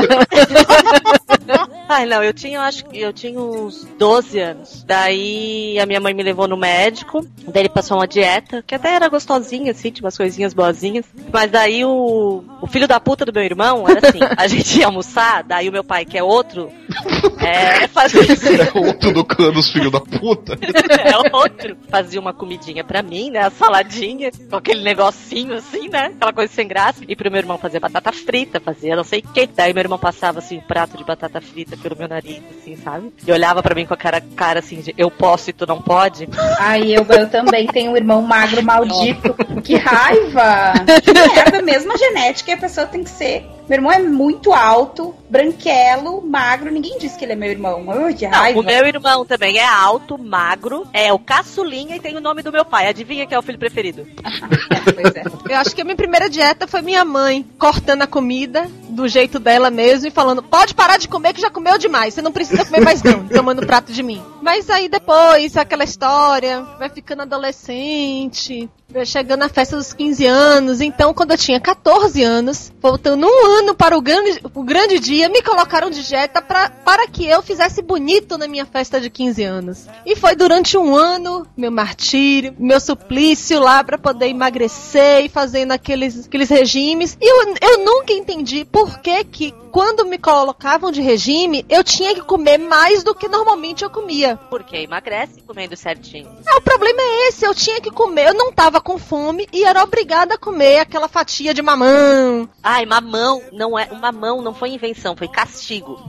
Ai, 1.93 2.07
não, 2.07 2.23
eu 2.23 2.33
tinha, 2.33 2.57
eu 2.57 2.61
acho 2.61 2.85
que 2.85 2.99
eu 2.99 3.13
tinha 3.13 3.39
uns 3.39 3.85
12 3.99 4.39
anos. 4.39 4.83
Daí 4.83 5.77
a 5.79 5.85
minha 5.85 5.99
mãe 5.99 6.11
me 6.11 6.23
levou 6.23 6.47
no 6.47 6.57
médico, 6.57 7.23
daí 7.47 7.61
ele 7.61 7.69
passou 7.69 7.97
uma 7.97 8.07
dieta, 8.07 8.63
que 8.65 8.73
até 8.73 8.95
era 8.95 9.07
gostosinha, 9.07 9.71
assim, 9.71 9.91
tinha 9.91 10.03
umas 10.03 10.17
coisinhas 10.17 10.55
boazinhas. 10.55 11.05
Mas 11.31 11.51
daí 11.51 11.85
o, 11.85 12.43
o 12.61 12.67
filho 12.67 12.87
da 12.87 12.99
puta 12.99 13.25
do 13.25 13.31
meu 13.31 13.43
irmão 13.43 13.87
era 13.87 14.07
assim, 14.07 14.19
a 14.35 14.47
gente 14.47 14.79
ia 14.79 14.87
almoçar, 14.87 15.43
daí 15.43 15.69
o 15.69 15.71
meu 15.71 15.83
pai, 15.83 16.03
que 16.03 16.17
é 16.17 16.23
outro, 16.23 16.71
é, 17.39 17.87
fazia 17.87 18.21
É 18.21 18.77
outro 18.77 19.13
do 19.13 19.23
clã 19.23 19.51
dos 19.51 19.71
filhos 19.71 19.91
da 19.91 19.99
puta. 19.99 20.57
é 21.03 21.35
outro. 21.35 21.77
Fazia 21.89 22.19
uma 22.19 22.33
comidinha 22.33 22.83
pra 22.83 23.03
mim, 23.03 23.29
né? 23.29 23.41
A 23.41 23.49
saladinha, 23.49 24.31
com 24.49 24.55
aquele 24.55 24.81
negocinho 24.81 25.53
assim, 25.53 25.89
né? 25.89 26.05
Aquela 26.15 26.33
coisa 26.33 26.51
sem 26.51 26.67
graça. 26.67 27.03
E 27.07 27.15
pro 27.15 27.29
meu 27.29 27.39
irmão 27.39 27.57
fazer 27.57 27.79
batata 27.79 28.11
frita, 28.11 28.59
fazia 28.59 28.95
não 28.95 29.03
sei 29.03 29.19
o 29.19 29.33
que. 29.33 29.47
Daí 29.47 29.73
meu 29.73 29.81
irmão 29.81 29.99
passava 29.99 30.39
assim 30.39 30.57
um 30.57 30.61
prato 30.61 30.97
de 30.97 31.03
batata 31.03 31.39
frita 31.41 31.77
pelo 31.83 31.97
meu 31.97 32.07
nariz, 32.07 32.41
assim, 32.57 32.77
sabe? 32.77 33.11
E 33.27 33.31
olhava 33.31 33.61
pra 33.61 33.75
mim 33.75 33.85
com 33.85 33.93
a 33.93 33.97
cara, 33.97 34.21
cara 34.35 34.59
assim 34.59 34.79
de 34.79 34.95
eu 34.97 35.11
posso 35.11 35.49
e 35.49 35.53
tu 35.53 35.67
não 35.67 35.81
pode. 35.81 36.29
Ai, 36.57 36.95
eu, 36.95 37.05
eu 37.09 37.29
também 37.29 37.67
tenho 37.67 37.91
um 37.91 37.97
irmão 37.97 38.21
magro 38.21 38.63
maldito. 38.63 39.35
Que 39.61 39.75
raiva! 39.75 40.73
Que 41.03 41.11
merda, 41.11 41.61
mesmo 41.61 41.91
a 41.91 41.97
genética 41.97 42.51
e 42.51 42.53
a 42.53 42.57
pessoa 42.57 42.87
tem 42.87 43.03
que 43.03 43.09
ser. 43.09 43.45
Meu 43.67 43.77
irmão 43.77 43.91
é 43.91 43.99
muito 43.99 44.53
alto, 44.53 45.15
branquelo, 45.29 46.21
magro. 46.21 46.71
Ninguém 46.71 46.97
disse 46.97 47.17
que 47.17 47.25
ele 47.25 47.33
é 47.33 47.35
meu 47.35 47.49
irmão. 47.49 47.85
Ai, 47.89 48.13
que 48.13 48.27
Não, 48.27 48.37
raiva. 48.37 48.59
o 48.59 48.63
meu 48.63 48.85
irmão 48.85 49.25
também 49.25 49.57
é 49.57 49.65
alto, 49.65 50.17
magro, 50.17 50.85
é 50.91 51.13
o 51.13 51.19
caçulinha 51.19 51.95
e 51.95 51.99
tem 51.99 52.15
o 52.15 52.21
nome 52.21 52.41
do 52.41 52.51
meu 52.51 52.65
pai. 52.65 52.87
Adivinha 52.87 53.25
quem 53.25 53.35
é 53.35 53.39
o 53.39 53.43
filho 53.43 53.57
preferido? 53.59 54.05
Eu 55.49 55.57
acho 55.57 55.75
que 55.75 55.81
a 55.81 55.85
minha 55.85 55.95
primeira 55.95 56.29
dieta 56.29 56.67
foi 56.67 56.81
minha 56.81 57.05
mãe 57.05 57.45
cortando 57.57 58.01
a 58.01 58.07
comida 58.07 58.69
do 58.89 59.07
jeito 59.07 59.39
dela 59.39 59.69
mesmo 59.69 60.07
e 60.07 60.11
falando: 60.11 60.43
pode 60.43 60.73
parar 60.73 60.97
de 60.97 61.07
comer 61.07 61.33
que 61.33 61.41
já 61.41 61.49
comeu 61.49 61.77
demais, 61.77 62.13
você 62.13 62.21
não 62.21 62.31
precisa 62.31 62.65
comer 62.65 62.81
mais 62.81 63.01
não, 63.01 63.27
tomando 63.27 63.65
prato 63.65 63.91
de 63.91 64.03
mim. 64.03 64.21
Mas 64.41 64.69
aí 64.69 64.89
depois, 64.89 65.55
aquela 65.57 65.83
história, 65.83 66.61
vai 66.77 66.89
ficando 66.89 67.21
adolescente, 67.21 68.69
chegando 69.05 69.39
na 69.39 69.49
festa 69.49 69.75
dos 69.75 69.93
15 69.93 70.25
anos. 70.25 70.81
Então, 70.81 71.13
quando 71.13 71.31
eu 71.31 71.37
tinha 71.37 71.59
14 71.59 72.21
anos, 72.23 72.71
faltando 72.81 73.25
um 73.25 73.45
ano 73.59 73.75
para 73.75 73.97
o 73.97 74.01
grande, 74.01 74.39
o 74.53 74.63
grande 74.63 74.99
dia, 74.99 75.29
me 75.29 75.41
colocaram 75.41 75.89
de 75.89 76.05
dieta 76.05 76.41
pra, 76.41 76.69
para 76.69 77.07
que 77.07 77.25
eu 77.25 77.41
fizesse 77.41 77.81
bonito 77.81 78.37
na 78.37 78.47
minha 78.47 78.65
festa 78.65 78.99
de 79.01 79.09
15 79.09 79.43
anos. 79.43 79.87
E 80.05 80.15
foi 80.15 80.35
durante 80.35 80.77
um 80.77 80.95
ano, 80.95 81.47
meu 81.55 81.71
martírio, 81.71 82.55
meu 82.59 82.79
suplício 82.79 83.59
lá 83.59 83.83
para 83.83 83.97
poder 83.97 84.27
emagrecer 84.27 85.25
e 85.25 85.29
fazendo 85.29 85.71
aqueles, 85.71 86.25
aqueles 86.25 86.49
regimes. 86.49 87.17
E 87.19 87.25
eu, 87.25 87.55
eu 87.61 87.85
nunca 87.85 88.13
entendi 88.13 88.65
por 88.65 88.99
que 88.99 89.23
que 89.23 89.62
quando 89.73 90.05
me 90.05 90.19
colocavam 90.19 90.91
de 90.91 91.01
regime, 91.01 91.65
eu 91.67 91.83
tinha 91.83 92.13
que 92.13 92.21
comer 92.21 92.59
mais 92.59 93.01
do 93.01 93.15
que 93.15 93.27
normalmente 93.27 93.83
eu 93.83 93.89
comia. 93.89 94.37
Porque 94.47 94.77
emagrece 94.77 95.41
comendo 95.41 95.75
certinho. 95.75 96.29
É, 96.47 96.55
o 96.57 96.61
problema 96.61 97.01
é 97.01 97.27
esse, 97.27 97.43
eu 97.43 97.55
tinha 97.55 97.81
que 97.81 97.89
comer, 97.89 98.27
eu 98.27 98.33
não 98.35 98.51
tava 98.51 98.79
com 98.79 98.99
fome 98.99 99.47
e 99.51 99.63
era 99.63 99.81
obrigada 99.81 100.35
a 100.35 100.37
comer 100.37 100.77
aquela 100.77 101.07
fatia 101.07 101.55
de 101.55 101.63
mamão. 101.63 102.47
Ai, 102.61 102.85
mamão 102.85 103.41
não 103.51 103.77
é. 103.77 103.87
O 103.91 103.95
mamão 103.95 104.43
não 104.43 104.53
foi 104.53 104.69
invenção, 104.69 105.15
foi 105.15 105.27
castigo. 105.27 105.99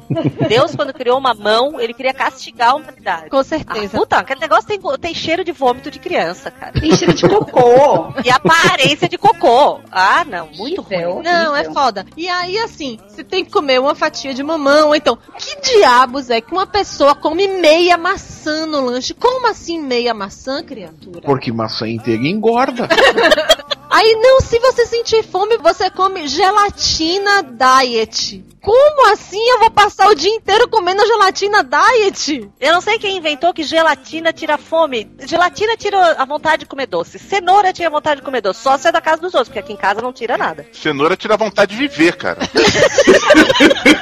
Deus, 0.46 0.77
quando 0.77 0.92
criou 0.92 1.16
o 1.16 1.22
mamão, 1.22 1.81
ele 1.81 1.94
queria 1.94 2.12
castigar 2.12 2.72
a 2.72 2.74
humanidade. 2.74 3.31
Com 3.31 3.42
certeza. 3.42 3.96
Ah, 3.96 3.98
puta, 3.98 4.16
aquele 4.18 4.40
negócio 4.40 4.66
tem, 4.66 4.79
tem 5.00 5.14
cheiro 5.14 5.42
de 5.42 5.53
vômito 5.53 5.90
de 5.90 5.98
criança, 5.98 6.50
cara. 6.50 6.79
Tem 6.79 6.94
cheiro 6.94 7.14
de 7.14 7.27
cocô. 7.27 8.12
E 8.22 8.31
aparência 8.31 9.09
de 9.09 9.16
cocô. 9.16 9.81
Ah, 9.90 10.22
não, 10.27 10.48
muito 10.48 10.83
ruim. 10.83 11.22
Não, 11.22 11.57
é 11.57 11.64
foda. 11.72 12.05
E 12.14 12.29
aí, 12.29 12.59
assim, 12.59 12.98
você 13.09 13.24
tem 13.24 13.42
que 13.42 13.53
comer 13.54 13.80
uma 13.80 13.94
fatia 13.94 14.34
de 14.34 14.42
mamão. 14.42 14.88
ou 14.88 14.96
Então, 14.96 15.16
que 15.38 15.60
diabos 15.60 16.28
é 16.28 16.40
que 16.40 16.52
uma 16.52 16.66
pessoa 16.66 17.14
come 17.14 17.46
meia 17.46 17.96
maçã 17.96 18.66
no 18.66 18.84
lanche? 18.84 19.14
Como 19.14 19.46
assim 19.46 19.80
meia 19.80 20.12
maçã, 20.12 20.62
criatura? 20.64 21.20
Porque 21.20 21.52
maçã 21.52 21.88
inteira 21.88 22.26
engorda. 22.26 22.88
Aí, 23.88 24.18
não, 24.20 24.40
se 24.40 24.58
você 24.58 24.86
sentir 24.86 25.22
fome, 25.22 25.56
você 25.58 25.88
come 25.88 26.26
gelatina 26.26 27.44
diet. 27.44 28.44
Como 28.64 29.12
assim 29.12 29.46
eu 29.50 29.59
vou 29.59 29.70
passar 29.70 30.09
o 30.09 30.14
dia 30.14 30.35
inteiro 30.35 30.66
comendo 30.68 31.07
gelatina 31.07 31.62
diet? 31.62 32.50
Eu 32.59 32.72
não 32.72 32.81
sei 32.81 32.98
quem 32.98 33.18
inventou 33.18 33.53
que 33.53 33.62
gelatina 33.62 34.33
tira 34.33 34.57
fome. 34.57 35.07
Gelatina 35.20 35.77
tira 35.77 36.12
a 36.12 36.24
vontade 36.24 36.61
de 36.61 36.66
comer 36.66 36.87
doce. 36.87 37.18
Cenoura 37.18 37.74
tira 37.74 37.88
a 37.88 37.90
vontade 37.90 38.20
de 38.20 38.24
comer 38.24 38.40
doce. 38.40 38.62
Só 38.62 38.79
se 38.79 38.88
é 38.88 38.92
da 38.92 39.03
casa 39.03 39.20
dos 39.20 39.35
outros, 39.35 39.50
porque 39.50 39.59
aqui 39.59 39.74
em 39.74 39.77
casa 39.77 40.00
não 40.00 40.14
tira 40.14 40.38
nada. 40.38 40.66
Cenoura 40.72 41.14
tira 41.14 41.37
vontade 41.37 41.77
de 41.77 41.87
viver, 41.87 42.16
cara. 42.16 42.40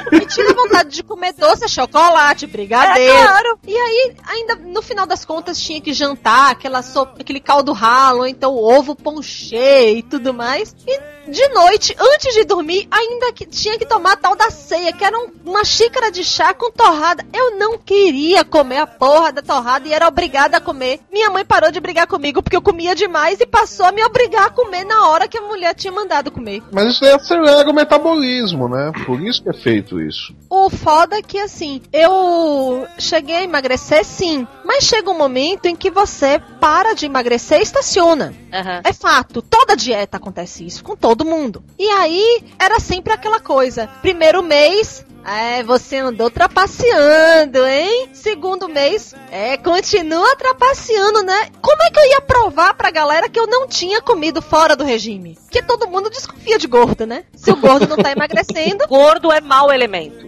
Me 0.09 0.25
tira 0.27 0.53
vontade 0.53 0.91
de 0.91 1.03
comer 1.03 1.33
doce, 1.33 1.67
chocolate, 1.67 2.47
brigadeiro. 2.47 3.13
É, 3.13 3.21
claro. 3.21 3.59
E 3.67 3.75
aí, 3.75 4.15
ainda 4.25 4.55
no 4.55 4.81
final 4.81 5.05
das 5.05 5.25
contas, 5.25 5.59
tinha 5.59 5.81
que 5.81 5.91
jantar 5.91 6.51
aquela 6.51 6.81
sopa, 6.81 7.17
aquele 7.19 7.41
caldo 7.41 7.73
ralo, 7.73 8.25
então 8.25 8.55
ovo 8.55 8.95
ponchê 8.95 9.95
e 9.95 10.03
tudo 10.03 10.33
mais. 10.33 10.73
E 10.87 11.13
de 11.27 11.47
noite, 11.49 11.95
antes 11.97 12.33
de 12.33 12.43
dormir, 12.43 12.87
ainda 12.91 13.31
que 13.31 13.45
tinha 13.45 13.77
que 13.77 13.85
tomar 13.85 14.13
a 14.13 14.17
tal 14.17 14.35
da 14.35 14.51
ceia, 14.53 14.93
que 14.93 15.03
era 15.03 15.17
um- 15.17 15.31
uma 15.45 15.65
xícara 15.65 16.11
de 16.11 16.23
chá 16.23 16.53
com 16.53 16.71
torrada. 16.71 17.25
Eu 17.33 17.57
não 17.57 17.77
queria 17.77 18.45
comer 18.45 18.77
a 18.77 18.87
porra 18.87 19.31
da 19.31 19.41
torrada 19.41 19.87
e 19.87 19.93
era 19.93 20.07
obrigada 20.07 20.57
a 20.57 20.61
comer. 20.61 20.99
Minha 21.11 21.29
mãe 21.29 21.43
parou 21.43 21.71
de 21.71 21.79
brigar 21.79 22.07
comigo 22.07 22.41
porque 22.41 22.55
eu 22.55 22.61
comia 22.61 22.95
demais 22.95 23.39
e 23.39 23.45
passou 23.45 23.85
a 23.85 23.91
me 23.91 24.03
obrigar 24.03 24.47
a 24.47 24.49
comer 24.49 24.85
na 24.85 25.07
hora 25.09 25.27
que 25.27 25.37
a 25.37 25.41
mulher 25.41 25.73
tinha 25.73 25.91
mandado 25.91 26.31
comer. 26.31 26.61
Mas 26.71 26.93
isso 26.93 27.03
aí 27.05 27.11
acelera 27.11 27.69
o 27.69 27.73
metabolismo, 27.73 28.67
né? 28.69 28.91
Por 29.05 29.19
isso 29.21 29.41
que 29.43 29.49
é 29.49 29.53
feito 29.53 29.99
isso. 29.99 30.33
O 30.49 30.69
foda 30.69 31.17
é 31.17 31.21
que, 31.21 31.39
assim, 31.39 31.81
eu 31.91 32.87
cheguei 32.99 33.35
a 33.37 33.43
emagrecer, 33.43 34.05
sim. 34.05 34.47
Mas 34.63 34.83
chega 34.83 35.09
um 35.09 35.17
momento 35.17 35.65
em 35.65 35.75
que 35.75 35.89
você 35.89 36.39
para 36.59 36.93
de 36.93 37.05
emagrecer 37.05 37.59
e 37.59 37.63
estaciona. 37.63 38.33
Aham. 38.53 38.81
É 38.83 38.93
fato, 38.93 39.41
toda 39.41 39.75
dieta 39.75 40.17
acontece 40.17 40.65
isso 40.65 40.83
com 40.83 40.95
todo 40.95 41.25
mundo. 41.25 41.63
E 41.79 41.87
aí 41.89 42.43
era 42.59 42.79
sempre 42.79 43.11
aquela 43.13 43.39
coisa: 43.39 43.87
primeiro 44.01 44.42
mês. 44.43 45.05
É, 45.25 45.63
você 45.63 45.97
andou 45.97 46.29
trapaceando, 46.29 47.65
hein? 47.65 48.09
Segundo 48.13 48.67
mês, 48.67 49.15
é, 49.31 49.57
continua 49.57 50.35
trapaceando, 50.35 51.23
né? 51.23 51.47
Como 51.61 51.81
é 51.81 51.89
que 51.89 51.99
eu 51.99 52.09
ia 52.11 52.21
provar 52.21 52.73
pra 52.73 52.91
galera 52.91 53.29
que 53.29 53.39
eu 53.39 53.47
não 53.47 53.67
tinha 53.67 54.01
comido 54.01 54.41
fora 54.41 54.75
do 54.75 54.83
regime? 54.83 55.37
Porque 55.43 55.61
todo 55.61 55.87
mundo 55.87 56.09
desconfia 56.09 56.57
de 56.57 56.67
gordo, 56.67 57.05
né? 57.05 57.23
Se 57.35 57.51
o 57.51 57.55
gordo 57.55 57.87
não 57.87 57.97
tá 57.97 58.11
emagrecendo. 58.13 58.87
Gordo 58.87 59.31
é 59.31 59.39
mau 59.39 59.71
elemento. 59.71 60.27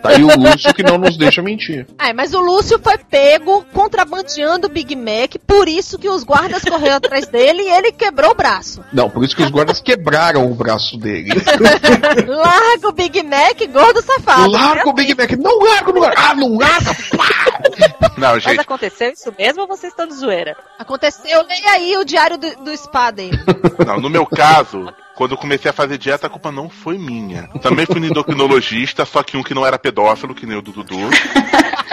Tá 0.00 0.08
aí 0.08 0.24
o 0.24 0.36
Lúcio 0.36 0.74
que 0.74 0.82
não 0.82 0.98
nos 0.98 1.16
deixa 1.16 1.42
mentir. 1.42 1.86
É, 1.98 2.12
mas 2.12 2.34
o 2.34 2.40
Lúcio 2.40 2.80
foi 2.82 2.98
pego 2.98 3.64
contrabandeando 3.72 4.66
o 4.66 4.70
Big 4.70 4.96
Mac, 4.96 5.36
por 5.46 5.68
isso 5.68 5.98
que 5.98 6.08
os 6.08 6.24
guardas 6.24 6.62
correram 6.64 6.96
atrás 6.96 7.26
dele 7.26 7.62
e 7.62 7.70
ele 7.70 7.92
quebrou 7.92 8.30
o 8.30 8.34
braço. 8.34 8.82
Não, 8.92 9.08
por 9.08 9.22
isso 9.22 9.36
que 9.36 9.42
os 9.42 9.50
guardas 9.50 9.80
quebraram 9.80 10.50
o 10.50 10.54
braço 10.54 10.96
dele. 10.96 11.30
Larga 12.26 12.88
o 12.88 12.92
Big 12.92 13.22
Mac, 13.22 13.60
gordo 13.70 14.02
safado. 14.02 14.31
Larga 14.36 14.88
o 14.88 14.92
Big 14.92 15.14
Mac. 15.14 15.30
Não 15.32 15.58
larga, 15.58 15.92
não 15.92 16.00
larga. 16.00 16.20
Ah, 16.20 16.34
não 16.34 16.56
larga. 16.58 16.96
Não, 18.16 18.32
Mas 18.32 18.42
gente. 18.42 18.60
aconteceu 18.60 19.10
isso 19.10 19.32
mesmo 19.38 19.62
ou 19.62 19.68
vocês 19.68 19.92
estão 19.92 20.06
de 20.06 20.14
zoeira? 20.14 20.56
Aconteceu, 20.78 21.42
leia 21.46 21.70
aí 21.72 21.96
o 21.96 22.04
diário 22.04 22.36
do, 22.38 22.56
do 22.56 22.76
spa 22.76 23.10
dele. 23.10 23.38
Não, 23.86 24.00
no 24.00 24.10
meu 24.10 24.26
caso, 24.26 24.92
quando 25.14 25.32
eu 25.32 25.38
comecei 25.38 25.70
a 25.70 25.74
fazer 25.74 25.98
dieta, 25.98 26.26
a 26.26 26.30
culpa 26.30 26.52
não 26.52 26.68
foi 26.68 26.98
minha. 26.98 27.48
Também 27.60 27.86
fui 27.86 28.00
no 28.00 28.06
endocrinologista, 28.06 29.04
só 29.04 29.22
que 29.22 29.36
um 29.36 29.42
que 29.42 29.54
não 29.54 29.66
era 29.66 29.78
pedófilo, 29.78 30.34
que 30.34 30.46
nem 30.46 30.56
o 30.58 30.62
do 30.62 30.72
Dudu. 30.72 30.98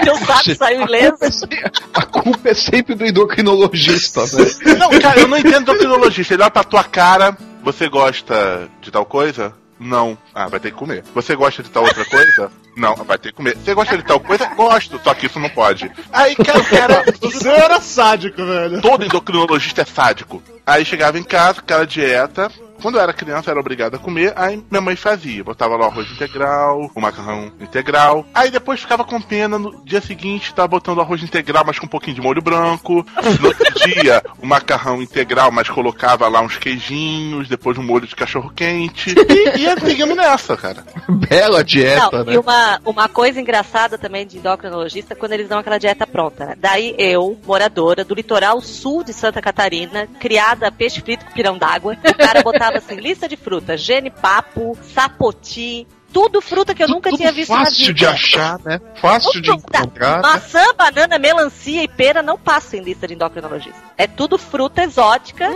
Seu 0.03 0.15
saco 0.17 0.55
saiu 0.55 0.81
ileso. 0.83 1.47
A 1.93 2.05
culpa 2.05 2.49
é 2.49 2.53
sempre 2.53 2.95
do 2.95 3.05
endocrinologista, 3.05 4.21
né? 4.21 4.75
Não, 4.77 4.89
cara, 4.99 5.19
eu 5.21 5.27
não 5.27 5.37
entendo 5.37 5.61
endocrinologista. 5.61 6.33
Ele 6.33 6.43
olha 6.43 6.51
pra 6.51 6.63
tua 6.63 6.83
cara, 6.83 7.37
você 7.63 7.87
gosta 7.89 8.69
de 8.81 8.91
tal 8.91 9.05
coisa? 9.05 9.53
Não. 9.79 10.17
Ah, 10.33 10.47
vai 10.47 10.59
ter 10.59 10.71
que 10.71 10.77
comer. 10.77 11.03
Você 11.13 11.35
gosta 11.35 11.63
de 11.63 11.69
tal 11.69 11.83
outra 11.83 12.03
coisa? 12.05 12.51
Não, 12.75 12.95
vai 12.95 13.17
ter 13.17 13.29
que 13.29 13.35
comer. 13.35 13.57
Você 13.57 13.73
gosta 13.73 13.97
de 13.97 14.03
tal 14.03 14.19
coisa? 14.19 14.45
Gosto, 14.47 14.99
só 15.03 15.13
que 15.13 15.25
isso 15.25 15.39
não 15.39 15.49
pode. 15.49 15.91
Aí, 16.11 16.35
cara, 16.35 16.59
o 16.59 16.65
cara. 16.65 17.03
Você 17.21 17.49
era 17.49 17.81
sádico, 17.81 18.45
velho. 18.45 18.81
Todo 18.81 19.05
endocrinologista 19.05 19.81
é 19.81 19.85
sádico. 19.85 20.43
Aí 20.65 20.85
chegava 20.85 21.17
em 21.17 21.23
casa, 21.23 21.59
aquela 21.59 21.85
dieta. 21.85 22.51
Quando 22.81 22.95
eu 22.95 23.01
era 23.01 23.13
criança, 23.13 23.49
eu 23.49 23.51
era 23.51 23.59
obrigado 23.59 23.95
a 23.95 23.99
comer, 23.99 24.33
aí 24.35 24.63
minha 24.69 24.81
mãe 24.81 24.95
fazia. 24.95 25.43
Botava 25.43 25.75
lá 25.75 25.85
o 25.87 25.89
arroz 25.91 26.09
integral, 26.11 26.91
o 26.93 27.01
macarrão 27.01 27.51
integral. 27.59 28.25
Aí 28.33 28.49
depois 28.51 28.79
ficava 28.79 29.03
com 29.03 29.21
pena, 29.21 29.57
no 29.59 29.83
dia 29.83 30.01
seguinte 30.01 30.53
tava 30.53 30.67
botando 30.67 30.97
o 30.97 31.01
arroz 31.01 31.21
integral, 31.23 31.63
mas 31.65 31.77
com 31.79 31.85
um 31.85 31.89
pouquinho 31.89 32.15
de 32.15 32.21
molho 32.21 32.41
branco. 32.41 33.05
No 33.39 33.47
outro 33.47 33.73
dia, 33.85 34.23
o 34.41 34.45
macarrão 34.47 35.01
integral, 35.01 35.51
mas 35.51 35.69
colocava 35.69 36.27
lá 36.27 36.41
uns 36.41 36.57
queijinhos, 36.57 37.47
depois 37.47 37.77
um 37.77 37.83
molho 37.83 38.07
de 38.07 38.15
cachorro 38.15 38.51
quente. 38.55 39.13
E 39.17 39.59
ia 39.59 39.77
seguindo 39.79 40.15
nessa, 40.15 40.55
cara. 40.55 40.83
Bela 41.09 41.63
dieta, 41.63 42.19
Não, 42.19 42.25
né? 42.25 42.33
e 42.33 42.37
uma, 42.37 42.79
uma 42.85 43.09
coisa 43.09 43.39
engraçada 43.41 43.97
também 43.97 44.25
de 44.25 44.37
endocrinologista 44.37 45.13
é 45.13 45.17
quando 45.17 45.33
eles 45.33 45.47
dão 45.47 45.59
aquela 45.59 45.77
dieta 45.77 46.05
pronta. 46.07 46.45
né? 46.45 46.55
Daí 46.57 46.95
eu, 46.97 47.37
moradora 47.45 48.03
do 48.03 48.15
litoral 48.15 48.61
sul 48.61 49.03
de 49.03 49.13
Santa 49.13 49.41
Catarina, 49.41 50.07
criada 50.19 50.67
a 50.67 50.71
peixe 50.71 51.01
frito 51.01 51.25
com 51.25 51.31
pirão 51.31 51.57
d'água, 51.57 51.97
o 52.05 52.17
cara 52.17 52.41
botava 52.41 52.68
assim, 52.77 52.95
lista 52.95 53.27
de 53.27 53.35
frutas, 53.35 53.81
genipapo, 53.81 54.77
sapoti, 54.81 55.87
tudo 56.11 56.41
fruta 56.41 56.73
que 56.73 56.83
eu 56.83 56.87
nunca 56.87 57.11
tinha 57.11 57.31
visto 57.31 57.51
na 57.51 57.65
Fácil 57.65 57.87
vida. 57.87 57.93
de 57.93 58.05
achar, 58.05 58.59
né? 58.65 58.79
Fácil 59.01 59.41
de 59.41 59.51
encontrar. 59.51 60.17
né? 60.17 60.21
Maçã, 60.21 60.63
banana, 60.75 61.17
melancia 61.19 61.83
e 61.83 61.87
pera 61.87 62.21
não 62.21 62.37
passam 62.37 62.79
em 62.79 62.83
lista 62.83 63.07
de 63.07 63.13
endocrinologista. 63.13 63.79
É 63.97 64.07
tudo 64.07 64.37
fruta 64.37 64.83
exótica 64.83 65.49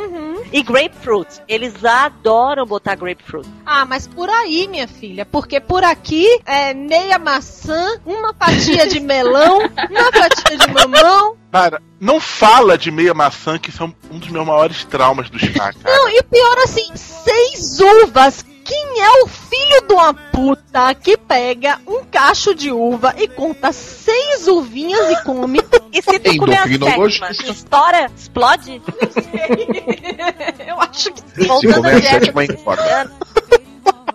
e 0.51 0.61
grapefruit. 0.63 1.41
Eles 1.47 1.83
adoram 1.83 2.65
botar 2.65 2.95
grapefruit. 2.95 3.47
Ah, 3.65 3.85
mas 3.85 4.07
por 4.07 4.29
aí, 4.29 4.67
minha 4.67 4.87
filha, 4.87 5.25
porque 5.25 5.59
por 5.59 5.83
aqui 5.83 6.27
é 6.45 6.73
meia 6.73 7.17
maçã, 7.17 7.99
uma 8.05 8.33
fatia 8.33 8.87
de 8.87 8.99
melão, 8.99 9.59
uma 9.89 10.11
fatia 10.11 10.57
de 10.57 10.67
mamão. 10.71 11.35
Cara, 11.51 11.81
não 11.99 12.19
fala 12.19 12.77
de 12.77 12.89
meia 12.89 13.13
maçã, 13.13 13.59
que 13.59 13.71
são 13.71 13.93
um 14.11 14.17
dos 14.17 14.29
meus 14.29 14.45
maiores 14.45 14.83
traumas 14.85 15.29
do 15.29 15.37
chá, 15.37 15.71
cara. 15.71 15.75
Não, 15.85 16.09
e 16.09 16.19
o 16.19 16.23
pior 16.23 16.57
assim, 16.63 16.87
seis 16.95 17.79
uvas. 17.79 18.43
Quem 18.63 19.02
é 19.02 19.23
o 19.23 19.28
filho 19.28 19.88
de 19.88 19.93
uma 19.93 20.13
puta 20.13 20.95
que 20.95 21.17
pega 21.17 21.80
um 21.86 22.04
cacho 22.06 22.56
de 22.56 22.71
uva 22.71 23.13
e 23.17 23.28
conta 23.28 23.71
seis 23.71 24.47
uvinhas 24.47 25.10
e 25.12 25.23
come? 25.23 25.62
E 25.93 26.02
se 26.02 26.19
tu 26.19 26.38
comer 26.38 26.58
a 26.58 26.65
sétima, 26.65 27.30
estoura, 27.30 28.12
explode? 28.17 28.82
Eu 30.67 30.82
acho 30.82 31.13
que 31.13 31.21
Se 31.21 31.47
Voltando 31.47 31.76
comer 31.76 31.95
a 31.95 31.99
dieta 31.99 32.19
sétima, 32.19 32.45
engorda. 32.45 33.12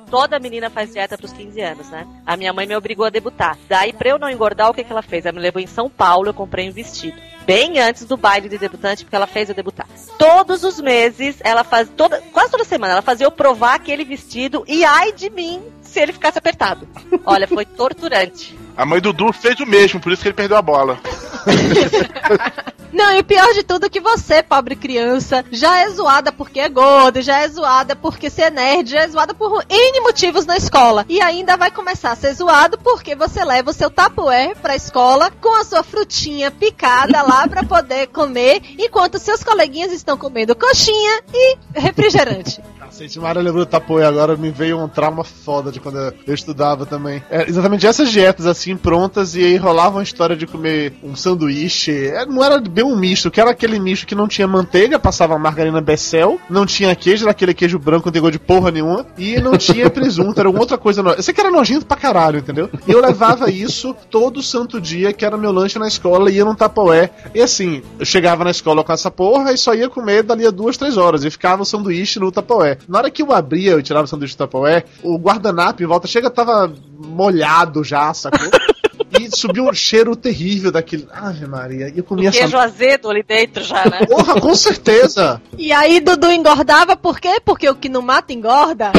15 0.08 0.10
anos. 0.10 0.10
Toda 0.10 0.38
menina 0.38 0.70
faz 0.70 0.92
dieta 0.92 1.18
pros 1.18 1.32
15 1.32 1.60
anos, 1.60 1.88
né? 1.90 2.06
A 2.26 2.36
minha 2.36 2.52
mãe 2.52 2.66
me 2.66 2.76
obrigou 2.76 3.06
a 3.06 3.10
debutar. 3.10 3.56
Daí, 3.68 3.92
pra 3.92 4.10
eu 4.10 4.18
não 4.18 4.30
engordar, 4.30 4.70
o 4.70 4.74
que, 4.74 4.84
que 4.84 4.92
ela 4.92 5.02
fez? 5.02 5.26
Ela 5.26 5.34
me 5.34 5.40
levou 5.40 5.60
em 5.60 5.66
São 5.66 5.88
Paulo, 5.88 6.28
eu 6.28 6.34
comprei 6.34 6.68
um 6.68 6.72
vestido. 6.72 7.16
Bem 7.46 7.78
antes 7.78 8.04
do 8.04 8.16
baile 8.16 8.48
de 8.48 8.58
debutante, 8.58 9.04
porque 9.04 9.16
ela 9.16 9.26
fez 9.26 9.48
eu 9.48 9.54
debutar. 9.54 9.86
Todos 10.18 10.64
os 10.64 10.80
meses, 10.80 11.36
ela 11.40 11.64
faz. 11.64 11.88
Toda, 11.96 12.20
quase 12.32 12.50
toda 12.50 12.64
semana, 12.64 12.92
ela 12.92 13.02
fazia 13.02 13.26
eu 13.26 13.30
provar 13.30 13.74
aquele 13.74 14.04
vestido 14.04 14.64
e 14.68 14.84
ai 14.84 15.12
de 15.12 15.30
mim 15.30 15.62
se 15.80 15.98
ele 16.00 16.12
ficasse 16.12 16.38
apertado. 16.38 16.86
Olha, 17.24 17.48
foi 17.48 17.64
torturante. 17.64 18.58
A 18.76 18.84
mãe 18.84 19.00
do 19.00 19.12
Du 19.12 19.32
fez 19.32 19.58
o 19.60 19.66
mesmo, 19.66 19.98
por 19.98 20.12
isso 20.12 20.22
que 20.22 20.28
ele 20.28 20.34
perdeu 20.34 20.56
a 20.56 20.62
bola. 20.62 21.00
Não, 22.92 23.12
e 23.12 23.20
o 23.20 23.24
pior 23.24 23.52
de 23.54 23.62
tudo 23.62 23.86
é 23.86 23.88
que 23.88 24.00
você, 24.00 24.42
pobre 24.42 24.74
criança, 24.74 25.44
já 25.50 25.80
é 25.80 25.90
zoada 25.90 26.32
porque 26.32 26.60
é 26.60 26.68
gorda, 26.68 27.20
já 27.22 27.40
é 27.40 27.48
zoada 27.48 27.94
porque 27.94 28.30
você 28.30 28.42
é 28.42 28.50
nerd, 28.50 28.90
já 28.90 29.00
é 29.00 29.08
zoada 29.08 29.34
por 29.34 29.64
N 29.68 30.00
motivos 30.00 30.46
na 30.46 30.56
escola. 30.56 31.04
E 31.08 31.20
ainda 31.20 31.56
vai 31.56 31.70
começar 31.70 32.12
a 32.12 32.16
ser 32.16 32.32
zoado 32.34 32.78
porque 32.78 33.14
você 33.14 33.44
leva 33.44 33.70
o 33.70 33.74
seu 33.74 33.90
tapuer 33.90 34.56
pra 34.56 34.76
escola 34.76 35.30
com 35.40 35.54
a 35.54 35.64
sua 35.64 35.82
frutinha 35.82 36.50
picada 36.50 37.22
lá 37.22 37.46
pra 37.46 37.62
poder 37.62 38.08
comer, 38.08 38.62
enquanto 38.78 39.18
seus 39.18 39.42
coleguinhas 39.42 39.92
estão 39.92 40.16
comendo 40.16 40.56
coxinha 40.56 41.22
e 41.32 41.56
refrigerante. 41.74 42.60
Cacete, 42.88 43.20
Mara 43.20 43.42
lembrou 43.42 43.66
do 43.66 43.68
Tapoe 43.68 44.02
agora, 44.02 44.34
me 44.34 44.50
veio 44.50 44.82
um 44.82 44.88
trauma 44.88 45.22
foda 45.22 45.70
de 45.70 45.78
quando 45.78 45.98
eu 46.26 46.34
estudava 46.34 46.86
também. 46.86 47.22
É, 47.30 47.46
exatamente 47.46 47.86
essas 47.86 48.10
dietas 48.10 48.46
assim, 48.46 48.76
prontas, 48.76 49.36
e 49.36 49.44
aí 49.44 49.56
rolava 49.56 49.98
uma 49.98 50.02
história 50.02 50.34
de 50.34 50.46
comer 50.46 50.94
um 51.02 51.14
sanduíche. 51.14 52.06
É, 52.06 52.24
não 52.24 52.42
era 52.42 52.58
bem 52.58 52.84
um 52.84 52.96
misto, 52.96 53.30
que 53.30 53.40
era 53.40 53.50
aquele 53.50 53.78
misto 53.78 54.06
que 54.06 54.14
não 54.14 54.26
tinha 54.26 54.48
manteiga, 54.48 54.98
passava 54.98 55.38
margarina 55.38 55.82
Becel, 55.82 56.40
não 56.48 56.64
tinha 56.64 56.96
queijo, 56.96 57.24
era 57.24 57.32
aquele 57.32 57.52
queijo 57.52 57.78
branco, 57.78 58.06
não 58.06 58.12
tem 58.12 58.22
gosto 58.22 58.32
de 58.32 58.38
porra 58.38 58.70
nenhuma, 58.70 59.06
e 59.18 59.38
não 59.38 59.58
tinha 59.58 59.88
presunto, 59.90 60.40
era 60.40 60.48
uma 60.48 60.60
outra 60.60 60.78
coisa. 60.78 61.02
No... 61.02 61.10
Eu 61.10 61.22
sei 61.22 61.34
que 61.34 61.40
era 61.40 61.50
nojento 61.50 61.84
pra 61.84 61.96
caralho, 61.96 62.38
entendeu? 62.38 62.70
E 62.86 62.90
eu 62.90 63.02
levava 63.02 63.50
isso 63.50 63.94
todo 64.10 64.42
santo 64.42 64.80
dia, 64.80 65.12
que 65.12 65.26
era 65.26 65.36
meu 65.36 65.52
lanche 65.52 65.78
na 65.78 65.86
escola, 65.86 66.30
ia 66.30 66.44
num 66.44 66.54
Tapoé. 66.54 67.10
E 67.34 67.42
assim, 67.42 67.82
eu 67.98 68.06
chegava 68.06 68.44
na 68.44 68.50
escola 68.50 68.82
com 68.82 68.92
essa 68.92 69.10
porra 69.10 69.52
e 69.52 69.58
só 69.58 69.74
ia 69.74 69.90
comer 69.90 70.22
dali 70.22 70.46
a 70.46 70.50
duas, 70.50 70.78
três 70.78 70.96
horas, 70.96 71.22
e 71.22 71.30
ficava 71.30 71.62
o 71.62 71.66
sanduíche 71.66 72.18
no 72.18 72.32
Tapoé. 72.32 72.77
Na 72.86 72.98
hora 72.98 73.10
que 73.10 73.22
eu 73.22 73.32
abria, 73.32 73.72
eu 73.72 73.82
tirava 73.82 74.04
o 74.04 74.08
sanduíche 74.08 74.34
do 74.34 74.38
Tapoé, 74.38 74.84
o 75.02 75.18
guardanapo 75.18 75.82
em 75.82 75.86
volta 75.86 76.06
chega 76.06 76.30
tava 76.30 76.72
molhado 76.98 77.82
já, 77.82 78.12
sacou? 78.12 78.48
E 79.18 79.34
subiu 79.34 79.64
um 79.64 79.72
cheiro 79.72 80.14
terrível 80.14 80.70
daquele. 80.70 81.08
Ave 81.10 81.46
Maria, 81.46 81.88
e 81.88 81.98
eu 81.98 82.04
comia 82.04 82.28
essa. 82.28 82.40
Queijo 82.40 82.58
azedo 82.58 83.08
ali 83.08 83.22
dentro 83.22 83.64
já, 83.64 83.84
né? 83.86 84.04
Porra, 84.06 84.38
com 84.38 84.54
certeza! 84.54 85.40
E 85.56 85.72
aí 85.72 85.98
Dudu 85.98 86.30
engordava 86.30 86.94
por 86.94 87.18
quê? 87.18 87.40
Porque 87.42 87.68
o 87.68 87.74
que 87.74 87.88
não 87.88 88.02
mata 88.02 88.34
engorda. 88.34 88.92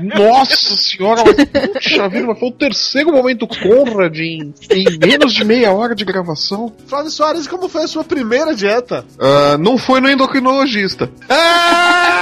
Nossa 0.00 0.76
senhora, 0.76 1.22
mas 1.24 1.72
puxa 1.72 2.08
vida, 2.08 2.26
mas 2.26 2.38
foi 2.38 2.48
o 2.48 2.52
terceiro 2.52 3.12
momento 3.12 3.46
Conrad 3.46 4.18
em, 4.18 4.54
em 4.70 4.98
menos 4.98 5.32
de 5.32 5.44
meia 5.44 5.72
hora 5.72 5.94
de 5.94 6.04
gravação. 6.04 6.72
Flávio 6.86 7.10
Soares, 7.10 7.46
como 7.46 7.68
foi 7.68 7.84
a 7.84 7.88
sua 7.88 8.04
primeira 8.04 8.54
dieta? 8.54 9.04
Ah, 9.18 9.56
não 9.58 9.76
foi 9.76 10.00
no 10.00 10.08
endocrinologista. 10.08 11.10
Rápido, 11.28 12.21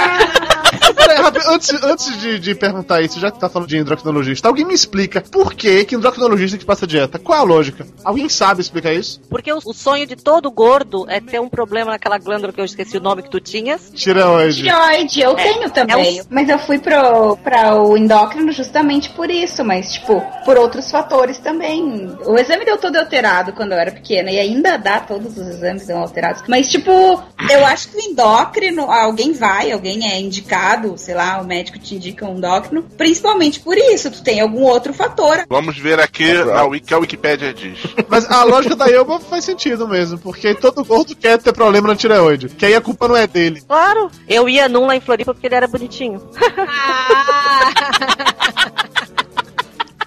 antes, 1.51 1.83
antes 1.83 2.19
de, 2.19 2.39
de 2.39 2.55
perguntar 2.55 3.01
isso, 3.01 3.19
já 3.19 3.31
que 3.31 3.39
tá 3.39 3.49
falando 3.49 3.67
de 3.67 3.77
endocrinologista, 3.77 4.47
alguém 4.47 4.65
me 4.65 4.73
explica 4.73 5.21
por 5.21 5.53
que, 5.53 5.85
que 5.85 5.95
endocrinologista 5.95 6.57
que 6.57 6.65
passa 6.65 6.87
dieta? 6.87 7.19
Qual 7.19 7.37
é 7.37 7.41
a 7.41 7.45
lógica? 7.45 7.85
Alguém 8.03 8.27
sabe 8.29 8.61
explicar 8.61 8.93
isso? 8.93 9.19
Porque 9.29 9.51
o, 9.51 9.59
o 9.65 9.73
sonho 9.73 10.05
de 10.07 10.15
todo 10.15 10.49
gordo 10.51 11.05
é 11.09 11.19
ter 11.19 11.39
um 11.39 11.49
problema 11.49 11.91
naquela 11.91 12.17
glândula 12.17 12.51
que 12.53 12.59
eu 12.61 12.65
esqueci 12.65 12.97
o 12.97 13.01
nome 13.01 13.23
que 13.23 13.29
tu 13.29 13.39
tinhas. 13.39 13.91
Tireoide. 13.93 14.63
Tireoide, 14.63 15.21
eu 15.21 15.31
É, 15.37 15.43
tenho 15.43 15.69
também. 15.69 16.19
é 16.19 16.21
um- 16.21 16.25
Mas 16.29 16.49
eu 16.49 16.59
fui 16.59 16.79
pro, 16.79 17.37
pra 17.37 17.75
o 17.75 17.97
endócrino 17.97 18.51
justamente 18.51 19.09
por 19.11 19.29
isso, 19.29 19.63
mas, 19.63 19.93
tipo, 19.93 20.21
por 20.45 20.57
outros 20.57 20.89
fatores 20.89 21.37
também. 21.39 22.15
O 22.25 22.37
exame 22.37 22.65
deu 22.65 22.77
todo 22.77 22.95
alterado 22.95 23.53
quando 23.53 23.73
eu 23.73 23.77
era 23.77 23.91
pequena, 23.91 24.31
e 24.31 24.39
ainda 24.39 24.77
dá, 24.77 24.99
todos 24.99 25.37
os 25.37 25.47
exames 25.47 25.87
dão 25.87 25.99
alterados. 25.99 26.43
Mas, 26.47 26.67
tipo, 26.69 26.91
eu 27.49 27.65
acho 27.65 27.89
que 27.89 27.97
o 27.97 28.01
endócrino, 28.01 28.89
alguém 28.91 29.33
vai, 29.33 29.71
alguém 29.71 30.07
é 30.09 30.19
indicado, 30.19 30.97
sei 30.97 31.15
lá, 31.15 31.40
o 31.41 31.45
médico 31.45 31.79
te 31.79 31.95
indica 31.95 32.25
um 32.25 32.37
endócrino, 32.37 32.83
principalmente 32.97 33.59
por 33.59 33.77
isso, 33.77 34.11
tu 34.11 34.23
tem 34.23 34.39
algum 34.39 34.63
outro 34.63 34.93
fator. 34.93 35.45
Vamos 35.49 35.77
ver 35.77 35.99
aqui 35.99 36.33
na 36.33 36.63
Wiki, 36.65 36.87
que 36.87 36.93
a 36.93 36.97
Wikipédia 36.97 37.53
diz. 37.53 37.79
Mas 38.07 38.29
a 38.29 38.43
lógica 38.43 38.75
da 38.75 38.89
Elba 38.89 39.19
faz 39.19 39.45
sentido 39.45 39.87
mesmo, 39.87 40.17
porque 40.17 40.53
todo 40.55 40.83
gordo 40.83 41.15
quer 41.15 41.37
ter 41.39 41.53
problema 41.53 41.87
na 41.87 41.95
tireoide. 41.95 42.49
Que 42.49 42.65
aí 42.65 42.75
a 42.75 42.81
culpa 42.81 43.07
não 43.07 43.17
é 43.17 43.27
dele. 43.27 43.61
Claro. 43.67 44.09
Eu 44.27 44.47
ia 44.47 44.69
num 44.69 44.85
lá 44.85 44.95
em 44.95 45.01
Floripa 45.01 45.33
porque 45.33 45.47
ele 45.47 45.55
era 45.55 45.67
bonitinho. 45.67 46.21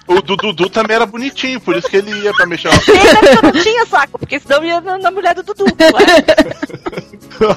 O 0.07 0.21
do 0.21 0.35
Dudu 0.35 0.69
também 0.69 0.95
era 0.95 1.05
bonitinho, 1.07 1.59
por 1.59 1.75
isso 1.75 1.89
que 1.89 1.97
ele 1.97 2.11
ia 2.21 2.31
pra 2.31 2.45
mexer. 2.45 2.67
Ele 2.67 3.07
era 3.07 3.19
que 3.25 3.37
eu 3.37 3.41
não 3.41 3.51
tinha 3.51 3.85
saco, 3.87 4.19
porque 4.19 4.39
senão 4.39 4.63
ia 4.63 4.79
na, 4.79 4.99
na 4.99 5.09
mulher 5.09 5.33
do 5.33 5.41
Dudu. 5.41 5.65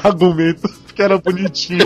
Argumento 0.03 0.88
que 0.99 1.03
era 1.03 1.17
bonitinho. 1.17 1.85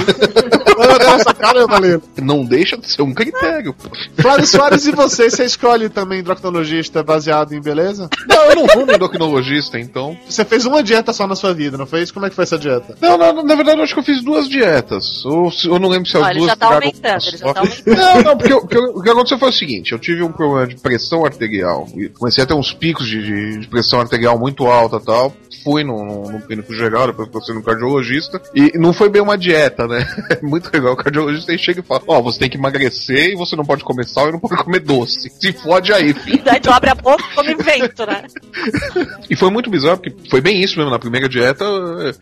Olha 0.79 1.03
essa 1.17 1.35
cara, 1.35 1.67
Valendo. 1.67 2.03
Não 2.23 2.47
deixa 2.47 2.79
de 2.79 2.91
ser 2.91 3.03
um 3.03 3.13
critério. 3.13 3.75
pô. 3.75 3.91
Flávio 4.23 4.47
Soares, 4.47 4.87
e 4.87 4.91
você? 4.93 5.29
Você 5.29 5.45
escolhe 5.45 5.91
também 5.91 6.21
endocrinologista 6.21 7.03
baseado 7.03 7.53
em 7.53 7.61
beleza? 7.61 8.09
Não, 8.27 8.45
eu 8.47 8.55
não 8.57 8.67
vou 8.67 8.87
no 8.87 8.93
endocrinologista, 8.95 9.79
então. 9.79 10.17
Você 10.27 10.47
fez 10.47 10.65
uma 10.65 10.83
dieta 10.83 11.13
só 11.13 11.27
na 11.27 11.37
sua 11.37 11.53
vida, 11.53 11.77
não 11.77 11.85
fez? 11.87 12.11
Como 12.11 12.25
é 12.25 12.31
que 12.31 12.35
foi 12.35 12.45
essa 12.45 12.59
dieta? 12.59 12.97
Não, 13.03 13.19
não, 13.19 13.43
na 13.43 13.55
verdade 13.55 13.79
eu 13.79 13.85
acho 13.85 13.93
que 13.93 14.01
eu 14.01 14.05
fiz 14.05 14.23
duas 14.25 14.49
dietas. 14.49 15.23
Ou 15.27 15.53
eu 15.65 15.79
não 15.79 15.91
lembro 15.91 16.09
se 16.09 16.17
as 16.17 16.23
Ó, 16.23 16.31
ele 16.31 16.39
duas 16.39 16.51
já 16.51 16.57
tá 16.57 16.67
aumentando, 16.75 17.23
ele 17.27 17.37
já 17.37 17.53
tá 17.53 17.61
aumentando. 17.61 17.97
Não, 17.97 18.23
não, 18.23 18.37
porque, 18.39 18.55
o- 18.55 18.61
porque 18.63 18.79
o 18.79 19.03
que 19.03 19.11
aconteceu 19.11 19.39
foi 19.39 19.51
o 19.51 19.53
seguinte: 19.53 19.93
eu 19.93 19.99
tive 19.99 20.23
um 20.23 20.33
problema 20.33 20.67
de 20.69 20.77
pressão 20.77 21.23
arterial. 21.27 21.87
e 21.95 22.09
Comecei 22.09 22.43
a 22.45 22.47
ter 22.47 22.55
uns 22.55 22.73
picos 22.73 23.07
de, 23.07 23.23
de- 23.23 23.59
de 23.59 23.69
pressão 23.69 24.01
arterial 24.01 24.39
muito 24.39 24.65
alta 24.67 24.97
e 24.97 25.05
tal. 25.05 25.37
Fui 25.63 25.85
no, 25.85 26.05
no, 26.05 26.33
no 26.33 26.41
clínico 26.41 26.75
geral, 26.75 27.09
depois 27.09 27.29
passei 27.29 27.55
no 27.55 27.63
cardiologista. 27.63 28.41
E 28.55 28.79
não 28.79 28.93
foi 28.93 29.09
bem 29.09 29.23
uma 29.23 29.39
dieta, 29.39 29.87
né? 29.87 30.07
É 30.33 30.41
muito 30.41 30.71
legal. 30.73 30.95
O 30.95 30.97
cardiologista 30.97 31.53
aí 31.53 31.59
chega 31.59 31.81
e 31.81 31.83
fala: 31.83 32.03
Ó, 32.07 32.23
você 32.23 32.39
tem 32.39 32.49
que 32.49 32.57
emagrecer 32.57 33.33
e 33.33 33.37
você 33.37 33.55
não 33.55 33.65
pode 33.65 33.85
comer 33.85 34.07
sal 34.07 34.29
e 34.29 34.33
não 34.33 34.41
pode 34.41 34.63
comer 34.63 34.81
doce. 34.81 35.31
Se 35.31 35.53
fode 35.53 35.93
aí, 35.93 36.15
filho. 36.15 36.43
Daí 36.43 36.61
tu 36.61 36.71
abre 36.71 36.91
a 36.91 36.95
boca 36.95 37.23
e 37.23 37.35
come 37.35 37.55
vento, 37.55 38.07
né? 38.07 38.25
E 39.29 39.37
foi 39.37 39.51
muito 39.51 39.71
bizarro, 39.71 39.99
porque 39.99 40.29
foi 40.29 40.41
bem 40.41 40.63
isso 40.63 40.77
mesmo. 40.77 40.91
Na 40.91 40.99
primeira 40.99 41.29
dieta, 41.29 41.65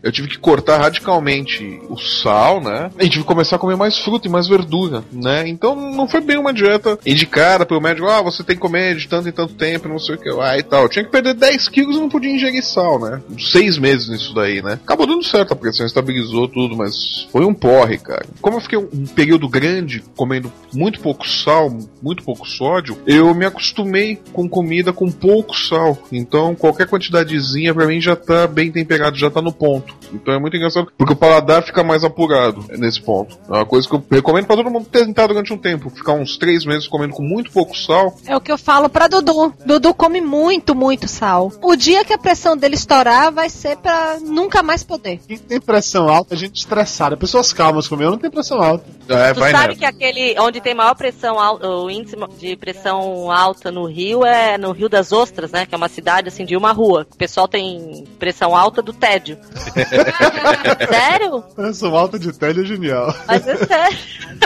eu 0.02 0.12
tive 0.12 0.28
que 0.28 0.38
cortar 0.38 0.78
radicalmente 0.78 1.80
o 1.88 1.96
sal, 1.96 2.60
né? 2.60 2.90
E 3.00 3.08
tive 3.08 3.22
que 3.22 3.28
começar 3.28 3.56
a 3.56 3.58
comer 3.58 3.76
mais 3.76 3.98
fruta 3.98 4.28
e 4.28 4.30
mais 4.30 4.46
verdura, 4.46 5.02
né? 5.12 5.48
Então 5.48 5.74
não 5.74 6.08
foi 6.08 6.20
bem 6.20 6.38
uma 6.38 6.52
dieta 6.52 6.98
indicada 7.04 7.66
pelo 7.66 7.80
médico. 7.80 8.06
Ah, 8.08 8.22
você 8.22 8.44
tem 8.44 8.54
que 8.54 8.62
comer 8.62 8.96
de 8.96 9.08
tanto 9.08 9.28
em 9.28 9.32
tanto 9.32 9.54
tempo, 9.54 9.88
não 9.88 9.98
sei 9.98 10.14
o 10.14 10.18
que 10.18 10.30
lá 10.30 10.56
e 10.56 10.62
tal. 10.62 10.84
Eu 10.84 10.88
tinha 10.88 11.04
que 11.04 11.10
perder 11.10 11.34
10 11.34 11.68
quilos 11.68 11.96
e 11.96 12.00
não 12.00 12.08
podia 12.08 12.30
ingerir 12.30 12.62
sal, 12.62 13.00
né? 13.00 13.20
Seis 13.38 13.78
meses 13.78 14.08
nisso 14.08 14.34
daí, 14.34 14.62
né? 14.62 14.74
Acabou 14.74 15.06
dando 15.06 15.24
certo, 15.24 15.52
a 15.52 15.56
pressão 15.56 15.86
estabilizou 15.86 16.48
tudo, 16.48 16.76
mas 16.76 17.26
foi 17.30 17.44
um 17.44 17.54
porre, 17.54 17.98
cara. 17.98 18.26
Como 18.40 18.56
eu 18.56 18.60
fiquei 18.60 18.78
um 18.78 19.06
período 19.06 19.48
grande 19.48 20.02
comendo 20.16 20.52
muito 20.72 21.00
pouco 21.00 21.28
sal, 21.28 21.70
muito 22.02 22.22
pouco 22.22 22.48
sódio, 22.48 22.98
eu 23.06 23.34
me 23.34 23.44
acostumei 23.44 24.18
com 24.32 24.48
comida 24.48 24.92
com 24.92 25.10
pouco 25.10 25.56
sal. 25.56 25.98
Então 26.10 26.54
qualquer 26.54 26.86
quantidadezinha 26.86 27.74
pra 27.74 27.86
mim 27.86 28.00
já 28.00 28.16
tá 28.16 28.46
bem 28.46 28.70
temperado, 28.70 29.16
já 29.16 29.30
tá 29.30 29.40
no 29.40 29.52
ponto. 29.52 29.94
Então 30.12 30.34
é 30.34 30.38
muito 30.38 30.56
engraçado, 30.56 30.90
porque 30.96 31.12
o 31.12 31.16
paladar 31.16 31.62
fica 31.62 31.82
mais 31.82 32.04
apurado 32.04 32.64
nesse 32.78 33.00
ponto. 33.00 33.38
É 33.48 33.52
uma 33.52 33.66
coisa 33.66 33.88
que 33.88 33.94
eu 33.94 34.04
recomendo 34.10 34.46
pra 34.46 34.56
todo 34.56 34.70
mundo 34.70 34.86
tentar 34.86 35.26
durante 35.26 35.52
um 35.52 35.58
tempo. 35.58 35.90
Ficar 35.90 36.14
uns 36.14 36.36
três 36.36 36.64
meses 36.64 36.88
comendo 36.88 37.14
com 37.14 37.22
muito 37.22 37.50
pouco 37.50 37.76
sal. 37.76 38.16
É 38.26 38.36
o 38.36 38.40
que 38.40 38.50
eu 38.50 38.58
falo 38.58 38.88
pra 38.88 39.08
Dudu. 39.08 39.54
Dudu 39.64 39.94
come 39.94 40.20
muito, 40.20 40.74
muito 40.74 41.08
sal. 41.08 41.52
O 41.62 41.76
dia 41.76 42.04
que 42.04 42.12
a 42.12 42.18
pressão 42.18 42.56
dele 42.56 42.74
estourar 42.74 43.19
vai 43.28 43.50
ser 43.50 43.76
pra 43.76 44.18
nunca 44.20 44.62
mais 44.62 44.82
poder. 44.84 45.20
Quem 45.26 45.36
tem 45.36 45.60
pressão 45.60 46.08
alta, 46.08 46.34
é 46.34 46.38
gente 46.38 46.56
estressada. 46.56 47.16
Pessoas 47.16 47.52
calmas 47.52 47.88
como 47.88 48.02
eu 48.02 48.12
não 48.12 48.18
tem 48.18 48.30
pressão 48.30 48.62
alta. 48.62 48.84
É, 49.08 49.34
tu 49.34 49.40
sabe 49.40 49.74
que 49.76 49.84
aquele 49.84 50.38
onde 50.38 50.60
tem 50.60 50.72
maior 50.74 50.94
pressão 50.94 51.38
alta, 51.38 51.68
o 51.68 51.90
índice 51.90 52.16
de 52.38 52.56
pressão 52.56 53.30
alta 53.30 53.72
no 53.72 53.84
Rio 53.86 54.24
é 54.24 54.56
no 54.56 54.70
Rio 54.70 54.88
das 54.88 55.10
Ostras, 55.10 55.50
né? 55.50 55.66
Que 55.66 55.74
é 55.74 55.76
uma 55.76 55.88
cidade 55.88 56.28
assim 56.28 56.44
de 56.44 56.56
uma 56.56 56.72
rua. 56.72 57.06
O 57.12 57.16
pessoal 57.16 57.48
tem 57.48 58.04
pressão 58.18 58.56
alta 58.56 58.80
do 58.80 58.92
tédio. 58.92 59.36
sério? 60.88 61.42
Pressão 61.54 61.94
alta 61.96 62.18
de 62.18 62.32
tédio 62.32 62.62
é 62.62 62.66
genial. 62.66 63.14
Mas 63.26 63.46
é 63.46 63.56
sério. 63.56 63.98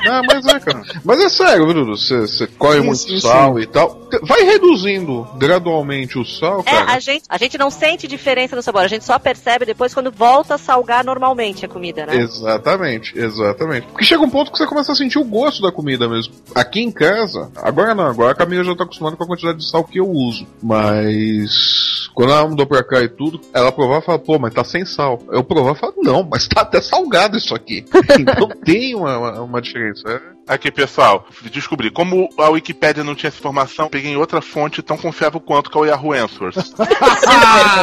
Ah, 0.09 0.23
mas 0.27 0.47
é, 0.47 0.61
cara. 0.61 0.83
Mas 1.05 1.21
é 1.21 1.29
sério, 1.29 1.67
Dudu? 1.67 1.97
Você 1.97 2.21
você 2.21 2.47
corre 2.47 2.81
Sim, 2.81 2.87
muito 2.87 2.99
sim, 2.99 3.21
sal 3.21 3.59
e 3.61 3.67
tal. 3.67 4.09
Vai 4.23 4.43
reduzindo 4.43 5.27
gradualmente 5.37 6.19
o 6.19 6.25
sal, 6.25 6.61
É, 6.61 6.71
cara. 6.71 6.93
a 6.93 6.99
gente, 6.99 7.25
a 7.29 7.39
gente 7.39 7.59
não 7.59 7.71
sente 7.71 8.07
diferença 8.07 8.57
no 8.57 8.63
sabor, 8.65 8.83
a 8.83 8.89
gente 8.89 9.05
só 9.05 9.19
percebe 9.19 9.65
depois 9.65 9.95
quando 9.95 10.11
volta 10.11 10.55
a 10.55 10.59
salgar 10.59 11.05
normalmente 11.05 11.65
a 11.65 11.69
comida, 11.69 12.07
né? 12.07 12.17
Exatamente, 12.17 13.19
exatamente. 13.19 13.87
Porque 13.87 14.05
chega 14.05 14.23
um 14.23 14.31
ponto 14.31 14.51
que 14.51 14.59
você 14.59 14.67
começa 14.67 14.93
a 14.93 14.95
sentir 14.95 15.19
o 15.19 15.25
gosto 15.25 15.63
da 15.63 15.71
comida 15.71 16.09
mesmo. 16.09 16.35
Aqui 16.55 16.81
em 16.81 16.91
casa, 16.91 17.51
agora 17.57 17.95
não, 17.95 18.07
agora 18.07 18.33
a 18.33 18.35
Camila 18.35 18.65
já 18.65 18.75
tá 18.75 18.85
acostumada 18.85 19.17
com 19.17 19.25
a 19.25 19.27
quantidade 19.27 19.59
de 19.59 19.69
sal 19.69 19.85
que 19.85 19.99
eu 19.99 20.09
uso. 20.09 20.47
Mas 20.63 22.09
quando 22.15 22.33
ela 22.33 22.49
mudou 22.49 22.67
pra 22.67 22.83
cá 22.83 23.01
e 23.01 23.09
tudo, 23.09 23.41
ela 23.53 23.73
provava 23.73 24.01
e 24.01 24.07
fala, 24.07 24.19
pô, 24.19 24.39
mas 24.39 24.55
tá 24.55 24.65
sem 24.65 24.85
sal. 24.85 25.21
Eu 25.31 25.45
provava 25.45 25.77
e 25.77 25.81
falo, 25.81 25.95
não, 25.99 26.23
mas 26.23 26.47
tá 26.49 26.63
até 26.63 26.81
salgado 26.81 27.37
isso 27.37 27.55
aqui. 27.55 27.85
então 28.19 28.49
tem 28.65 28.95
uma, 28.95 29.19
uma, 29.19 29.41
uma 29.43 29.63
diferença. 29.63 30.34
É. 30.47 30.55
Aqui, 30.55 30.71
pessoal, 30.71 31.27
descobri. 31.51 31.91
Como 31.91 32.29
a 32.39 32.49
Wikipédia 32.49 33.05
não 33.05 33.15
tinha 33.15 33.29
essa 33.29 33.39
informação, 33.39 33.89
peguei 33.89 34.13
em 34.13 34.17
outra 34.17 34.41
fonte 34.41 34.83
tão 34.83 34.97
confiável 34.97 35.41
quanto 35.41 35.71
que 35.71 35.77
é 35.77 35.81
o 35.81 35.85
Yahoo 35.85 36.13
Answers. 36.13 36.75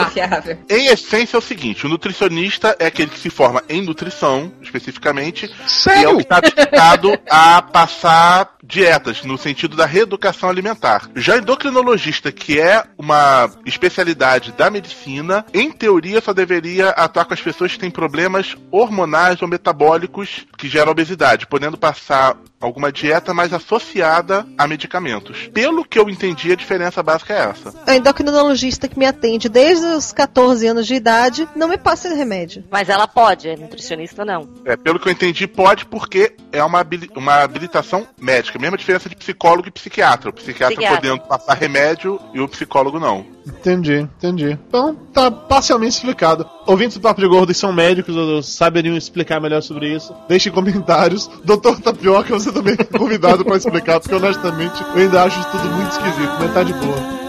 Confiável. 0.03 0.57
Em 0.69 0.87
essência 0.87 1.37
é 1.37 1.39
o 1.39 1.41
seguinte, 1.41 1.85
o 1.85 1.89
nutricionista 1.89 2.75
é 2.79 2.85
aquele 2.85 3.09
que 3.09 3.19
se 3.19 3.29
forma 3.29 3.63
em 3.67 3.81
nutrição, 3.81 4.51
especificamente, 4.61 5.45
e 5.45 5.49
é 5.49 5.67
Sério? 5.67 6.11
o 6.11 6.15
que 6.17 6.23
está 6.23 6.39
dedicado 6.39 7.17
a 7.29 7.61
passar 7.61 8.55
dietas, 8.63 9.23
no 9.23 9.37
sentido 9.37 9.75
da 9.75 9.85
reeducação 9.85 10.49
alimentar. 10.49 11.09
Já 11.15 11.37
endocrinologista, 11.37 12.31
que 12.31 12.59
é 12.59 12.83
uma 12.97 13.49
especialidade 13.65 14.51
da 14.53 14.69
medicina, 14.69 15.45
em 15.53 15.71
teoria 15.71 16.21
só 16.21 16.33
deveria 16.33 16.89
atuar 16.89 17.25
com 17.25 17.33
as 17.33 17.41
pessoas 17.41 17.73
que 17.73 17.79
têm 17.79 17.91
problemas 17.91 18.55
hormonais 18.71 19.41
ou 19.41 19.47
metabólicos 19.47 20.45
que 20.57 20.69
geram 20.69 20.91
obesidade, 20.91 21.47
podendo 21.47 21.77
passar 21.77 22.37
alguma 22.61 22.91
dieta 22.91 23.33
mais 23.33 23.51
associada 23.53 24.45
a 24.57 24.67
medicamentos. 24.67 25.49
Pelo 25.53 25.83
que 25.83 25.97
eu 25.99 26.09
entendi, 26.09 26.51
a 26.51 26.55
diferença 26.55 27.01
básica 27.01 27.33
é 27.33 27.49
essa. 27.49 27.73
A 27.85 27.95
endocrinologista 27.95 28.87
que 28.87 28.97
me 28.97 29.05
atende 29.05 29.49
desde 29.49 29.85
os 29.85 30.11
14 30.11 30.67
anos 30.67 30.85
de 30.87 30.93
idade 30.95 31.47
não 31.55 31.67
me 31.67 31.77
passa 31.77 32.13
remédio. 32.13 32.63
Mas 32.69 32.89
ela 32.89 33.07
pode, 33.07 33.49
é 33.49 33.55
nutricionista 33.57 34.23
não. 34.23 34.47
É, 34.65 34.77
pelo 34.77 34.99
que 34.99 35.07
eu 35.07 35.11
entendi, 35.11 35.47
pode 35.47 35.85
porque 35.85 36.35
é 36.51 36.63
uma, 36.63 36.79
habili- 36.79 37.09
uma 37.15 37.41
habilitação 37.41 38.07
médica. 38.19 38.59
Mesma 38.59 38.77
diferença 38.77 39.09
de 39.09 39.15
psicólogo 39.15 39.67
e 39.67 39.71
psiquiatra. 39.71 40.29
O 40.29 40.33
psiquiatra, 40.33 40.75
Psiquiatra. 40.75 41.01
podendo 41.01 41.21
passar 41.27 41.53
remédio 41.55 42.19
e 42.33 42.39
o 42.39 42.47
psicólogo 42.47 42.99
não. 42.99 43.25
Entendi, 43.45 43.95
entendi. 44.17 44.51
Então, 44.67 44.93
tá 45.11 45.31
parcialmente 45.31 45.95
explicado. 45.95 46.47
Ouvintes 46.71 46.95
do 46.95 47.01
Papo 47.01 47.19
de 47.19 47.27
Gordo 47.27 47.53
são 47.53 47.73
médicos 47.73 48.15
ou 48.15 48.41
saberiam 48.41 48.95
explicar 48.95 49.41
melhor 49.41 49.61
sobre 49.61 49.93
isso, 49.93 50.15
deixem 50.29 50.49
comentários. 50.49 51.29
Doutor 51.43 51.81
Tapioca, 51.81 52.33
você 52.33 52.49
também 52.49 52.75
é 52.79 52.83
convidado 52.85 53.43
pra 53.43 53.57
explicar, 53.57 53.99
porque 53.99 54.15
honestamente 54.15 54.81
eu 54.81 55.01
ainda 55.01 55.21
acho 55.21 55.51
tudo 55.51 55.65
muito 55.65 55.91
esquisito, 55.91 56.31
mas 56.39 56.53
tá 56.53 56.63
de 56.63 56.71
boa. 56.71 57.20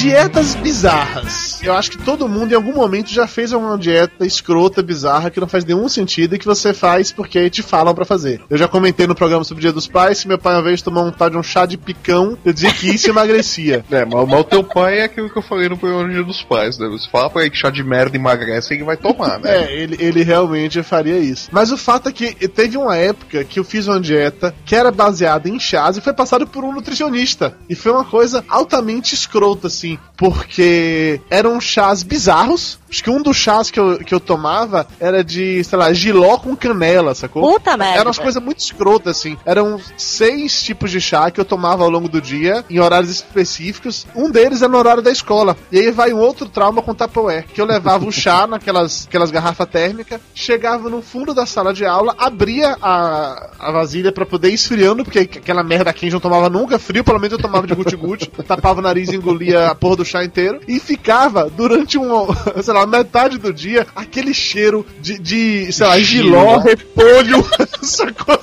Dietas 0.00 0.54
bizarras. 0.54 1.60
Eu 1.62 1.74
acho 1.74 1.90
que 1.90 1.98
todo 1.98 2.26
mundo 2.26 2.52
em 2.52 2.54
algum 2.54 2.72
momento 2.72 3.10
já 3.10 3.26
fez 3.26 3.52
uma 3.52 3.76
dieta 3.76 4.24
escrota, 4.24 4.82
bizarra, 4.82 5.28
que 5.30 5.38
não 5.38 5.46
faz 5.46 5.62
nenhum 5.62 5.90
sentido 5.90 6.34
e 6.34 6.38
que 6.38 6.46
você 6.46 6.72
faz 6.72 7.12
porque 7.12 7.50
te 7.50 7.62
falam 7.62 7.94
pra 7.94 8.06
fazer. 8.06 8.40
Eu 8.48 8.56
já 8.56 8.66
comentei 8.66 9.06
no 9.06 9.14
programa 9.14 9.44
sobre 9.44 9.60
o 9.60 9.62
Dia 9.62 9.72
dos 9.72 9.86
Pais 9.86 10.22
que 10.22 10.28
meu 10.28 10.38
pai 10.38 10.54
uma 10.54 10.62
vez 10.62 10.80
tomou 10.80 11.04
um 11.04 11.10
tal 11.10 11.28
de 11.28 11.36
um 11.36 11.42
chá 11.42 11.66
de 11.66 11.76
picão, 11.76 12.38
eu 12.42 12.52
dizia 12.52 12.72
que 12.72 12.88
isso 12.88 13.10
emagrecia. 13.10 13.84
É, 13.90 14.04
mas, 14.04 14.28
mas 14.28 14.40
o 14.40 14.44
teu 14.44 14.62
pai 14.62 15.00
é 15.00 15.04
aquilo 15.04 15.28
que 15.28 15.36
eu 15.36 15.42
falei 15.42 15.68
no 15.68 15.76
programa 15.76 16.08
Dia 16.08 16.22
dos 16.22 16.42
Pais, 16.42 16.78
né? 16.78 16.88
Você 16.88 17.10
fala 17.10 17.28
pra 17.28 17.42
ele 17.42 17.50
que 17.50 17.56
chá 17.56 17.70
de 17.70 17.82
merda 17.82 18.16
emagrece 18.16 18.72
e 18.72 18.76
ele 18.76 18.84
vai 18.84 18.96
tomar, 18.96 19.40
né? 19.40 19.64
É, 19.64 19.82
ele, 19.82 19.96
ele 19.98 20.22
realmente 20.22 20.82
faria 20.82 21.18
isso. 21.18 21.48
Mas 21.50 21.72
o 21.72 21.76
fato 21.76 22.08
é 22.08 22.12
que 22.12 22.32
teve 22.48 22.76
uma 22.78 22.96
época 22.96 23.42
que 23.42 23.58
eu 23.58 23.64
fiz 23.64 23.88
uma 23.88 24.00
dieta 24.00 24.54
que 24.64 24.76
era 24.76 24.92
baseada 24.92 25.48
em 25.48 25.58
chás 25.58 25.96
e 25.96 26.00
foi 26.00 26.12
passado 26.12 26.46
por 26.46 26.64
um 26.64 26.72
nutricionista. 26.72 27.56
E 27.68 27.74
foi 27.74 27.90
uma 27.90 28.04
coisa 28.04 28.44
altamente 28.48 29.14
escrota, 29.14 29.66
assim, 29.66 29.89
porque 30.16 31.20
eram 31.30 31.60
chás 31.60 32.02
bizarros. 32.02 32.78
Acho 32.90 33.04
que 33.04 33.10
um 33.10 33.22
dos 33.22 33.36
chás 33.36 33.70
que 33.70 33.78
eu, 33.78 33.98
que 33.98 34.12
eu 34.12 34.18
tomava 34.18 34.86
era 34.98 35.22
de, 35.22 35.62
sei 35.62 35.78
lá, 35.78 35.92
giló 35.92 36.38
com 36.38 36.56
canela, 36.56 37.14
sacou? 37.14 37.42
Puta 37.52 37.76
merda. 37.76 37.94
Eram 37.94 38.06
umas 38.06 38.18
coisas 38.18 38.42
muito 38.42 38.58
escrotas, 38.58 39.16
assim. 39.16 39.36
Eram 39.44 39.80
seis 39.96 40.62
tipos 40.62 40.90
de 40.90 41.00
chá 41.00 41.30
que 41.30 41.40
eu 41.40 41.44
tomava 41.44 41.84
ao 41.84 41.90
longo 41.90 42.08
do 42.08 42.20
dia, 42.20 42.64
em 42.68 42.80
horários 42.80 43.10
específicos. 43.10 44.06
Um 44.14 44.30
deles 44.30 44.60
era 44.60 44.70
no 44.70 44.78
horário 44.78 45.02
da 45.02 45.10
escola. 45.10 45.56
E 45.70 45.78
aí 45.78 45.90
vai 45.90 46.12
um 46.12 46.18
outro 46.18 46.48
trauma 46.48 46.82
com 46.82 46.94
Tupperware, 46.94 47.46
que 47.46 47.60
eu 47.60 47.64
levava 47.64 48.04
o 48.04 48.12
chá 48.12 48.46
naquelas 48.48 49.06
aquelas 49.06 49.30
garrafas 49.30 49.68
térmicas, 49.68 50.20
chegava 50.34 50.88
no 50.88 51.02
fundo 51.02 51.34
da 51.34 51.46
sala 51.46 51.72
de 51.72 51.84
aula, 51.84 52.14
abria 52.18 52.76
a, 52.80 53.50
a 53.58 53.72
vasilha 53.72 54.12
pra 54.12 54.26
poder 54.26 54.50
ir 54.50 54.54
esfriando, 54.54 55.04
porque 55.04 55.20
aquela 55.20 55.62
merda 55.62 55.92
quente 55.92 56.12
eu 56.12 56.14
não 56.14 56.20
tomava 56.20 56.48
nunca, 56.48 56.78
frio 56.78 57.04
pelo 57.04 57.18
menos 57.18 57.32
eu 57.32 57.42
tomava 57.42 57.66
de 57.66 57.74
guti-guti, 57.74 58.30
tapava 58.46 58.80
o 58.80 58.82
nariz 58.82 59.10
e 59.10 59.16
engolia 59.16 59.70
a 59.70 59.74
porra 59.80 59.96
do 59.96 60.04
chá 60.04 60.22
inteiro, 60.22 60.60
e 60.68 60.78
ficava 60.78 61.48
durante 61.48 61.98
um, 61.98 62.26
sei 62.62 62.74
lá, 62.74 62.86
metade 62.86 63.38
do 63.38 63.52
dia, 63.52 63.86
aquele 63.96 64.34
cheiro 64.34 64.86
de, 65.00 65.18
de 65.18 65.72
sei 65.72 65.86
lá, 65.86 65.98
giló, 65.98 66.58
repolho, 66.58 67.44
sacou? 67.82 68.38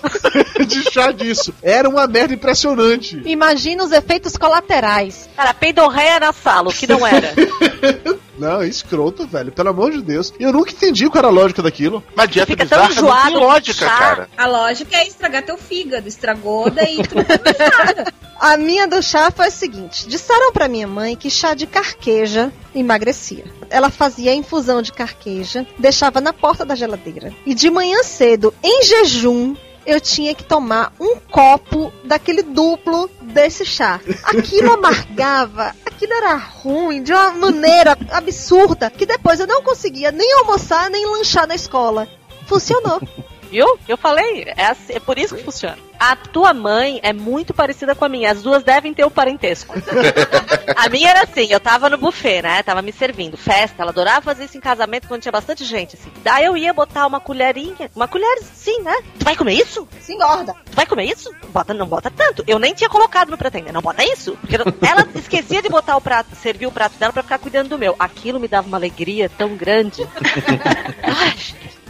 de 0.65 0.91
chá 0.91 1.11
disso. 1.11 1.53
Era 1.61 1.87
uma 1.87 2.07
merda 2.07 2.33
impressionante. 2.33 3.21
Imagina 3.25 3.83
os 3.83 3.91
efeitos 3.91 4.35
colaterais. 4.35 5.29
Cara, 5.35 5.53
peidorreia 5.53 6.19
na 6.19 6.33
sala, 6.33 6.69
o 6.69 6.73
que 6.73 6.87
não 6.87 7.05
era. 7.05 7.33
Não, 8.37 8.63
escroto, 8.63 9.25
velho. 9.27 9.51
Pelo 9.51 9.69
amor 9.69 9.91
de 9.91 10.01
Deus. 10.01 10.33
E 10.39 10.43
eu 10.43 10.53
nunca 10.53 10.71
entendi 10.71 11.09
qual 11.09 11.19
era 11.19 11.27
a 11.27 11.31
lógica 11.31 11.61
daquilo. 11.61 12.03
Mas 12.15 12.29
dieta 12.29 12.51
Fica 12.51 12.65
tão 12.65 12.87
bizarra 12.87 13.01
não 13.01 13.07
enjoado 13.07 13.25
tem 13.29 13.33
com 13.39 13.45
lógica, 13.45 13.85
chá. 13.85 13.97
cara. 13.97 14.29
A 14.37 14.47
lógica 14.47 14.97
é 14.97 15.07
estragar 15.07 15.43
teu 15.43 15.57
fígado. 15.57 16.07
Estragou, 16.07 16.69
daí 16.69 16.97
tu 17.03 17.15
não. 17.15 17.23
A 18.39 18.55
minha 18.55 18.87
do 18.87 19.01
chá 19.01 19.31
foi 19.31 19.47
a 19.47 19.51
seguinte: 19.51 20.07
disseram 20.07 20.51
pra 20.53 20.67
minha 20.67 20.87
mãe 20.87 21.15
que 21.15 21.27
chá 21.29 21.55
de 21.55 21.65
carqueja 21.65 22.51
emagrecia. 22.73 23.45
Ela 23.69 23.89
fazia 23.89 24.33
infusão 24.35 24.81
de 24.81 24.93
carqueja, 24.93 25.65
deixava 25.79 26.21
na 26.21 26.31
porta 26.31 26.63
da 26.63 26.75
geladeira. 26.75 27.33
E 27.45 27.55
de 27.55 27.69
manhã 27.71 28.03
cedo, 28.03 28.53
em 28.63 28.83
jejum, 28.83 29.55
eu 29.87 30.01
tinha 30.01 30.35
que 30.35 30.43
tomar 30.43 30.91
um 30.99 31.15
copo 31.15 31.93
daquele 32.03 32.43
duplo 32.43 33.09
desse 33.21 33.63
chá. 33.65 34.01
Aquilo 34.21 34.73
amargava, 34.73 35.73
aquilo 35.85 36.13
era 36.13 36.35
ruim 36.35 37.01
de 37.01 37.13
uma 37.13 37.31
maneira 37.31 37.97
absurda 38.11 38.89
que 38.91 39.05
depois 39.05 39.39
eu 39.39 39.47
não 39.47 39.63
conseguia 39.63 40.11
nem 40.11 40.29
almoçar 40.33 40.89
nem 40.89 41.05
lanchar 41.05 41.47
na 41.47 41.55
escola. 41.55 42.05
Funcionou. 42.45 42.99
Viu? 43.49 43.79
Eu 43.87 43.97
falei, 43.97 44.43
é, 44.55 44.65
assim- 44.67 44.93
é 44.93 44.99
por 44.99 45.17
isso 45.17 45.35
que 45.35 45.43
funciona. 45.43 45.77
A 45.99 46.15
tua 46.15 46.53
mãe 46.53 46.99
é 47.01 47.11
muito 47.11 47.53
parecida 47.53 47.95
com 47.95 48.05
a 48.05 48.09
minha. 48.09 48.31
As 48.31 48.43
duas 48.43 48.63
devem 48.63 48.93
ter 48.93 49.03
o 49.03 49.09
parentesco. 49.09 49.73
a 50.75 50.89
minha 50.89 51.09
era 51.09 51.23
assim, 51.23 51.47
eu 51.49 51.59
tava 51.59 51.89
no 51.89 51.97
buffet, 51.97 52.41
né? 52.43 52.61
Tava 52.61 52.81
me 52.83 52.91
servindo. 52.91 53.35
Festa, 53.35 53.81
ela 53.81 53.89
adorava 53.91 54.21
fazer 54.21 54.45
isso 54.45 54.57
em 54.57 54.61
casamento 54.61 55.07
quando 55.07 55.21
tinha 55.21 55.31
bastante 55.31 55.63
gente, 55.65 55.95
assim. 55.95 56.11
Daí 56.23 56.45
eu 56.45 56.55
ia 56.55 56.71
botar 56.73 57.07
uma 57.07 57.19
colherinha, 57.19 57.89
uma 57.95 58.07
colher 58.07 58.37
sim, 58.53 58.81
né? 58.83 58.95
Tu 59.17 59.25
vai 59.25 59.35
comer 59.35 59.53
isso? 59.53 59.87
Se 60.01 60.13
engorda. 60.13 60.53
Tu 60.69 60.75
vai 60.75 60.85
comer 60.85 61.05
isso? 61.05 61.33
Bota, 61.49 61.73
não 61.73 61.87
bota 61.87 62.11
tanto. 62.11 62.43
Eu 62.45 62.59
nem 62.59 62.73
tinha 62.75 62.89
colocado 62.89 63.29
no 63.29 63.37
prato 63.37 63.57
ainda. 63.57 63.71
Não 63.71 63.81
bota 63.81 64.03
isso. 64.03 64.37
Porque 64.39 64.55
ela 64.55 65.07
esquecia 65.15 65.61
de 65.63 65.69
botar 65.69 65.97
o 65.97 66.01
prato, 66.01 66.35
servir 66.35 66.67
o 66.67 66.71
prato 66.71 66.97
dela 66.99 67.11
pra 67.13 67.23
ficar 67.23 67.39
cuidando 67.39 67.69
do 67.69 67.77
meu. 67.79 67.95
Aquilo 67.97 68.39
me 68.39 68.47
dava 68.47 68.67
uma 68.67 68.77
alegria 68.77 69.29
tão 69.35 69.55
grande. 69.55 70.07
Ai, 71.01 71.35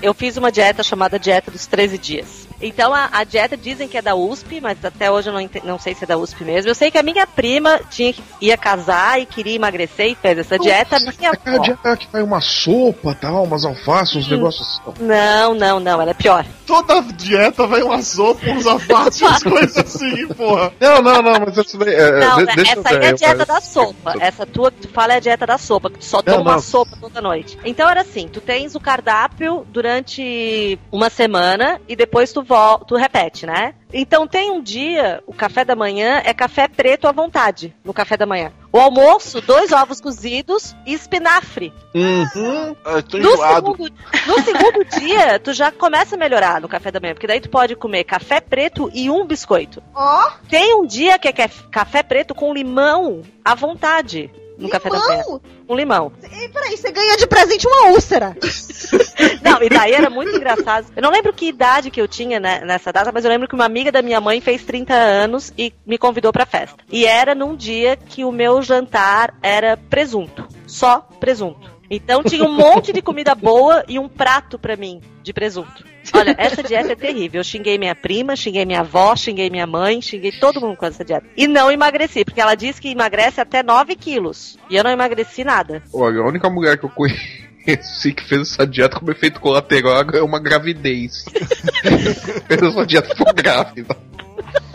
eu 0.01 0.13
fiz 0.13 0.37
uma 0.37 0.51
dieta 0.51 0.83
chamada 0.83 1.19
Dieta 1.19 1.51
dos 1.51 1.65
13 1.65 1.97
Dias. 1.97 2.46
Então 2.61 2.93
a, 2.93 3.09
a 3.11 3.23
dieta 3.23 3.55
dizem 3.55 3.87
que 3.87 3.97
é 3.97 4.01
da 4.01 4.15
USP, 4.15 4.59
mas 4.61 4.83
até 4.83 5.11
hoje 5.11 5.29
eu 5.29 5.33
não, 5.33 5.49
não 5.63 5.79
sei 5.79 5.93
se 5.93 6.03
é 6.03 6.07
da 6.07 6.17
USP 6.17 6.43
mesmo. 6.43 6.69
Eu 6.71 6.75
sei 6.75 6.89
que 6.91 6.97
a 6.97 7.03
minha 7.03 7.25
prima 7.27 7.79
tinha 7.89 8.11
que, 8.13 8.21
ia 8.41 8.57
casar 8.57 9.19
e 9.21 9.25
queria 9.25 9.55
emagrecer 9.55 10.11
e 10.11 10.15
fez 10.15 10.37
essa 10.39 10.57
dieta. 10.57 10.97
Minha 10.99 11.31
Aquela 11.31 11.55
avó. 11.57 11.63
dieta 11.63 11.97
que 11.97 12.07
vai 12.11 12.21
uma 12.21 12.41
sopa, 12.41 13.15
tal, 13.19 13.43
umas 13.43 13.63
alfaces, 13.65 14.15
uns 14.17 14.29
negócios 14.29 14.81
assim. 14.87 15.03
Não, 15.03 15.53
não, 15.53 15.79
não, 15.79 16.01
ela 16.01 16.11
é 16.11 16.13
pior. 16.13 16.45
Toda 16.65 17.01
dieta 17.13 17.65
vai 17.67 17.81
uma 17.81 18.01
sopa, 18.01 18.45
uns 18.49 18.65
alfaces, 18.67 19.21
umas 19.21 19.43
coisas 19.43 19.77
assim, 19.77 20.27
porra. 20.29 20.71
Não, 20.79 21.01
não, 21.01 21.21
não, 21.21 21.39
mas 21.39 21.57
essa 21.57 21.77
daí. 21.77 21.93
É, 21.93 22.19
Não, 22.19 22.45
de- 22.45 22.61
essa 22.61 22.89
aí 22.89 22.97
ver, 22.99 23.03
é 23.05 23.09
a 23.09 23.11
dieta 23.13 23.45
da 23.45 23.61
sopa. 23.61 24.15
Essa 24.19 24.45
tua 24.45 24.71
que 24.71 24.81
tu 24.81 24.89
fala 24.89 25.13
é 25.13 25.17
a 25.17 25.19
dieta 25.19 25.45
da 25.45 25.57
sopa, 25.57 25.89
que 25.89 25.99
tu 25.99 26.05
só 26.05 26.21
toma 26.21 26.37
Não, 26.37 26.43
uma 26.43 26.53
não. 26.53 26.59
sopa 26.61 26.97
toda 26.99 27.21
noite. 27.21 27.57
Então 27.63 27.89
era 27.89 28.01
assim, 28.01 28.27
tu 28.27 28.41
tens 28.41 28.75
o 28.75 28.79
cardápio 28.79 29.65
durante 29.69 30.77
uma 30.91 31.09
semana 31.09 31.79
e 31.87 31.95
depois 31.95 32.31
tu, 32.33 32.43
vol 32.47 32.79
tu 32.79 32.95
repete, 32.95 33.45
né? 33.45 33.73
Então 33.93 34.27
tem 34.27 34.51
um 34.51 34.61
dia, 34.61 35.21
o 35.27 35.33
café 35.33 35.63
da 35.65 35.75
manhã 35.75 36.21
é 36.25 36.33
café 36.33 36.67
preto 36.67 37.07
à 37.07 37.11
vontade, 37.11 37.73
no 37.83 37.93
café 37.93 38.17
da 38.17 38.25
manhã. 38.25 38.51
O 38.71 38.79
almoço, 38.79 39.39
dois 39.41 39.71
ovos 39.71 39.99
cozidos 40.01 40.75
e 40.85 40.93
espinafre. 40.93 41.73
Uhum. 41.95 42.75
Eu 42.85 43.03
tô 43.03 43.17
No 43.17 43.31
enjoado. 43.33 43.55
segundo, 43.71 43.93
no 44.27 44.41
segundo 44.43 44.85
dia, 44.99 45.39
tu 45.39 45.53
já 45.53 45.71
começa 45.71 46.15
a 46.15 46.17
melhorar 46.19 46.59
no 46.61 46.67
café 46.67 46.91
da 46.91 46.99
manhã, 46.99 47.13
porque 47.13 47.27
daí 47.27 47.39
tu 47.39 47.49
pode 47.49 47.75
comer 47.75 48.03
café 48.03 48.39
preto 48.41 48.89
e 48.93 49.09
um 49.09 49.25
biscoito. 49.25 49.81
Ó, 49.95 50.29
Tem 50.49 50.75
um 50.75 50.85
dia 50.85 51.17
que 51.17 51.27
é 51.27 51.31
caf- 51.33 51.67
café 51.71 52.03
preto 52.03 52.35
com 52.35 52.53
limão 52.53 53.21
à 53.43 53.55
vontade 53.55 54.29
no 54.57 54.69
café 54.69 54.89
da 54.89 54.99
manhã. 54.99 55.21
limão. 55.21 55.41
Com 55.67 55.75
limão. 55.75 56.11
E 56.23 56.49
peraí, 56.49 56.77
você 56.77 56.91
ganha 56.91 57.17
de 57.17 57.27
presente 57.27 57.67
uma 57.67 57.89
úlcera. 57.89 58.35
Não, 59.41 59.61
e 59.61 59.69
daí 59.69 59.93
era 59.93 60.09
muito 60.09 60.35
engraçado. 60.35 60.87
Eu 60.95 61.01
não 61.01 61.11
lembro 61.11 61.33
que 61.33 61.47
idade 61.47 61.91
que 61.91 61.99
eu 61.99 62.07
tinha 62.07 62.39
né, 62.39 62.61
nessa 62.63 62.91
data, 62.91 63.11
mas 63.11 63.25
eu 63.25 63.31
lembro 63.31 63.47
que 63.47 63.55
uma 63.55 63.65
amiga 63.65 63.91
da 63.91 64.01
minha 64.01 64.21
mãe 64.21 64.39
fez 64.39 64.63
30 64.63 64.93
anos 64.93 65.53
e 65.57 65.73
me 65.85 65.97
convidou 65.97 66.31
pra 66.31 66.45
festa. 66.45 66.77
E 66.91 67.05
era 67.05 67.33
num 67.33 67.55
dia 67.55 67.95
que 67.95 68.23
o 68.23 68.31
meu 68.31 68.61
jantar 68.61 69.33
era 69.41 69.75
presunto. 69.75 70.47
Só 70.65 70.99
presunto. 71.19 71.76
Então 71.89 72.21
tinha 72.23 72.43
um 72.43 72.51
monte 72.51 72.91
de 72.91 73.01
comida 73.01 73.33
boa 73.33 73.83
e 73.87 73.97
um 73.97 74.09
prato 74.09 74.59
pra 74.59 74.75
mim 74.75 75.01
de 75.23 75.31
presunto. 75.31 75.85
Olha, 76.13 76.35
essa 76.37 76.61
dieta 76.63 76.91
é 76.91 76.95
terrível. 76.95 77.39
Eu 77.39 77.43
xinguei 77.43 77.77
minha 77.77 77.95
prima, 77.95 78.35
xinguei 78.35 78.65
minha 78.65 78.79
avó, 78.81 79.15
xinguei 79.15 79.49
minha 79.49 79.67
mãe, 79.67 80.01
xinguei 80.01 80.31
todo 80.31 80.59
mundo 80.61 80.75
com 80.77 80.85
essa 80.85 81.03
dieta. 81.03 81.25
E 81.35 81.47
não 81.47 81.71
emagreci, 81.71 82.23
porque 82.25 82.39
ela 82.41 82.55
diz 82.55 82.79
que 82.79 82.89
emagrece 82.89 83.39
até 83.41 83.61
9 83.63 83.95
quilos. 83.95 84.57
E 84.69 84.75
eu 84.75 84.83
não 84.83 84.91
emagreci 84.91 85.43
nada. 85.43 85.81
Olha, 85.93 86.21
a 86.21 86.27
única 86.27 86.49
mulher 86.49 86.77
que 86.77 86.85
eu 86.85 86.89
conheci 86.89 88.13
que 88.13 88.23
fez 88.23 88.53
essa 88.53 88.65
dieta 88.65 88.97
como 88.99 89.11
efeito 89.11 89.39
colateral 89.39 90.03
é 90.13 90.21
uma 90.21 90.39
gravidez. 90.39 91.25
fez 92.47 92.61
essa 92.63 92.85
dieta 92.85 93.15
foi 93.15 93.33
grávida. 93.33 93.95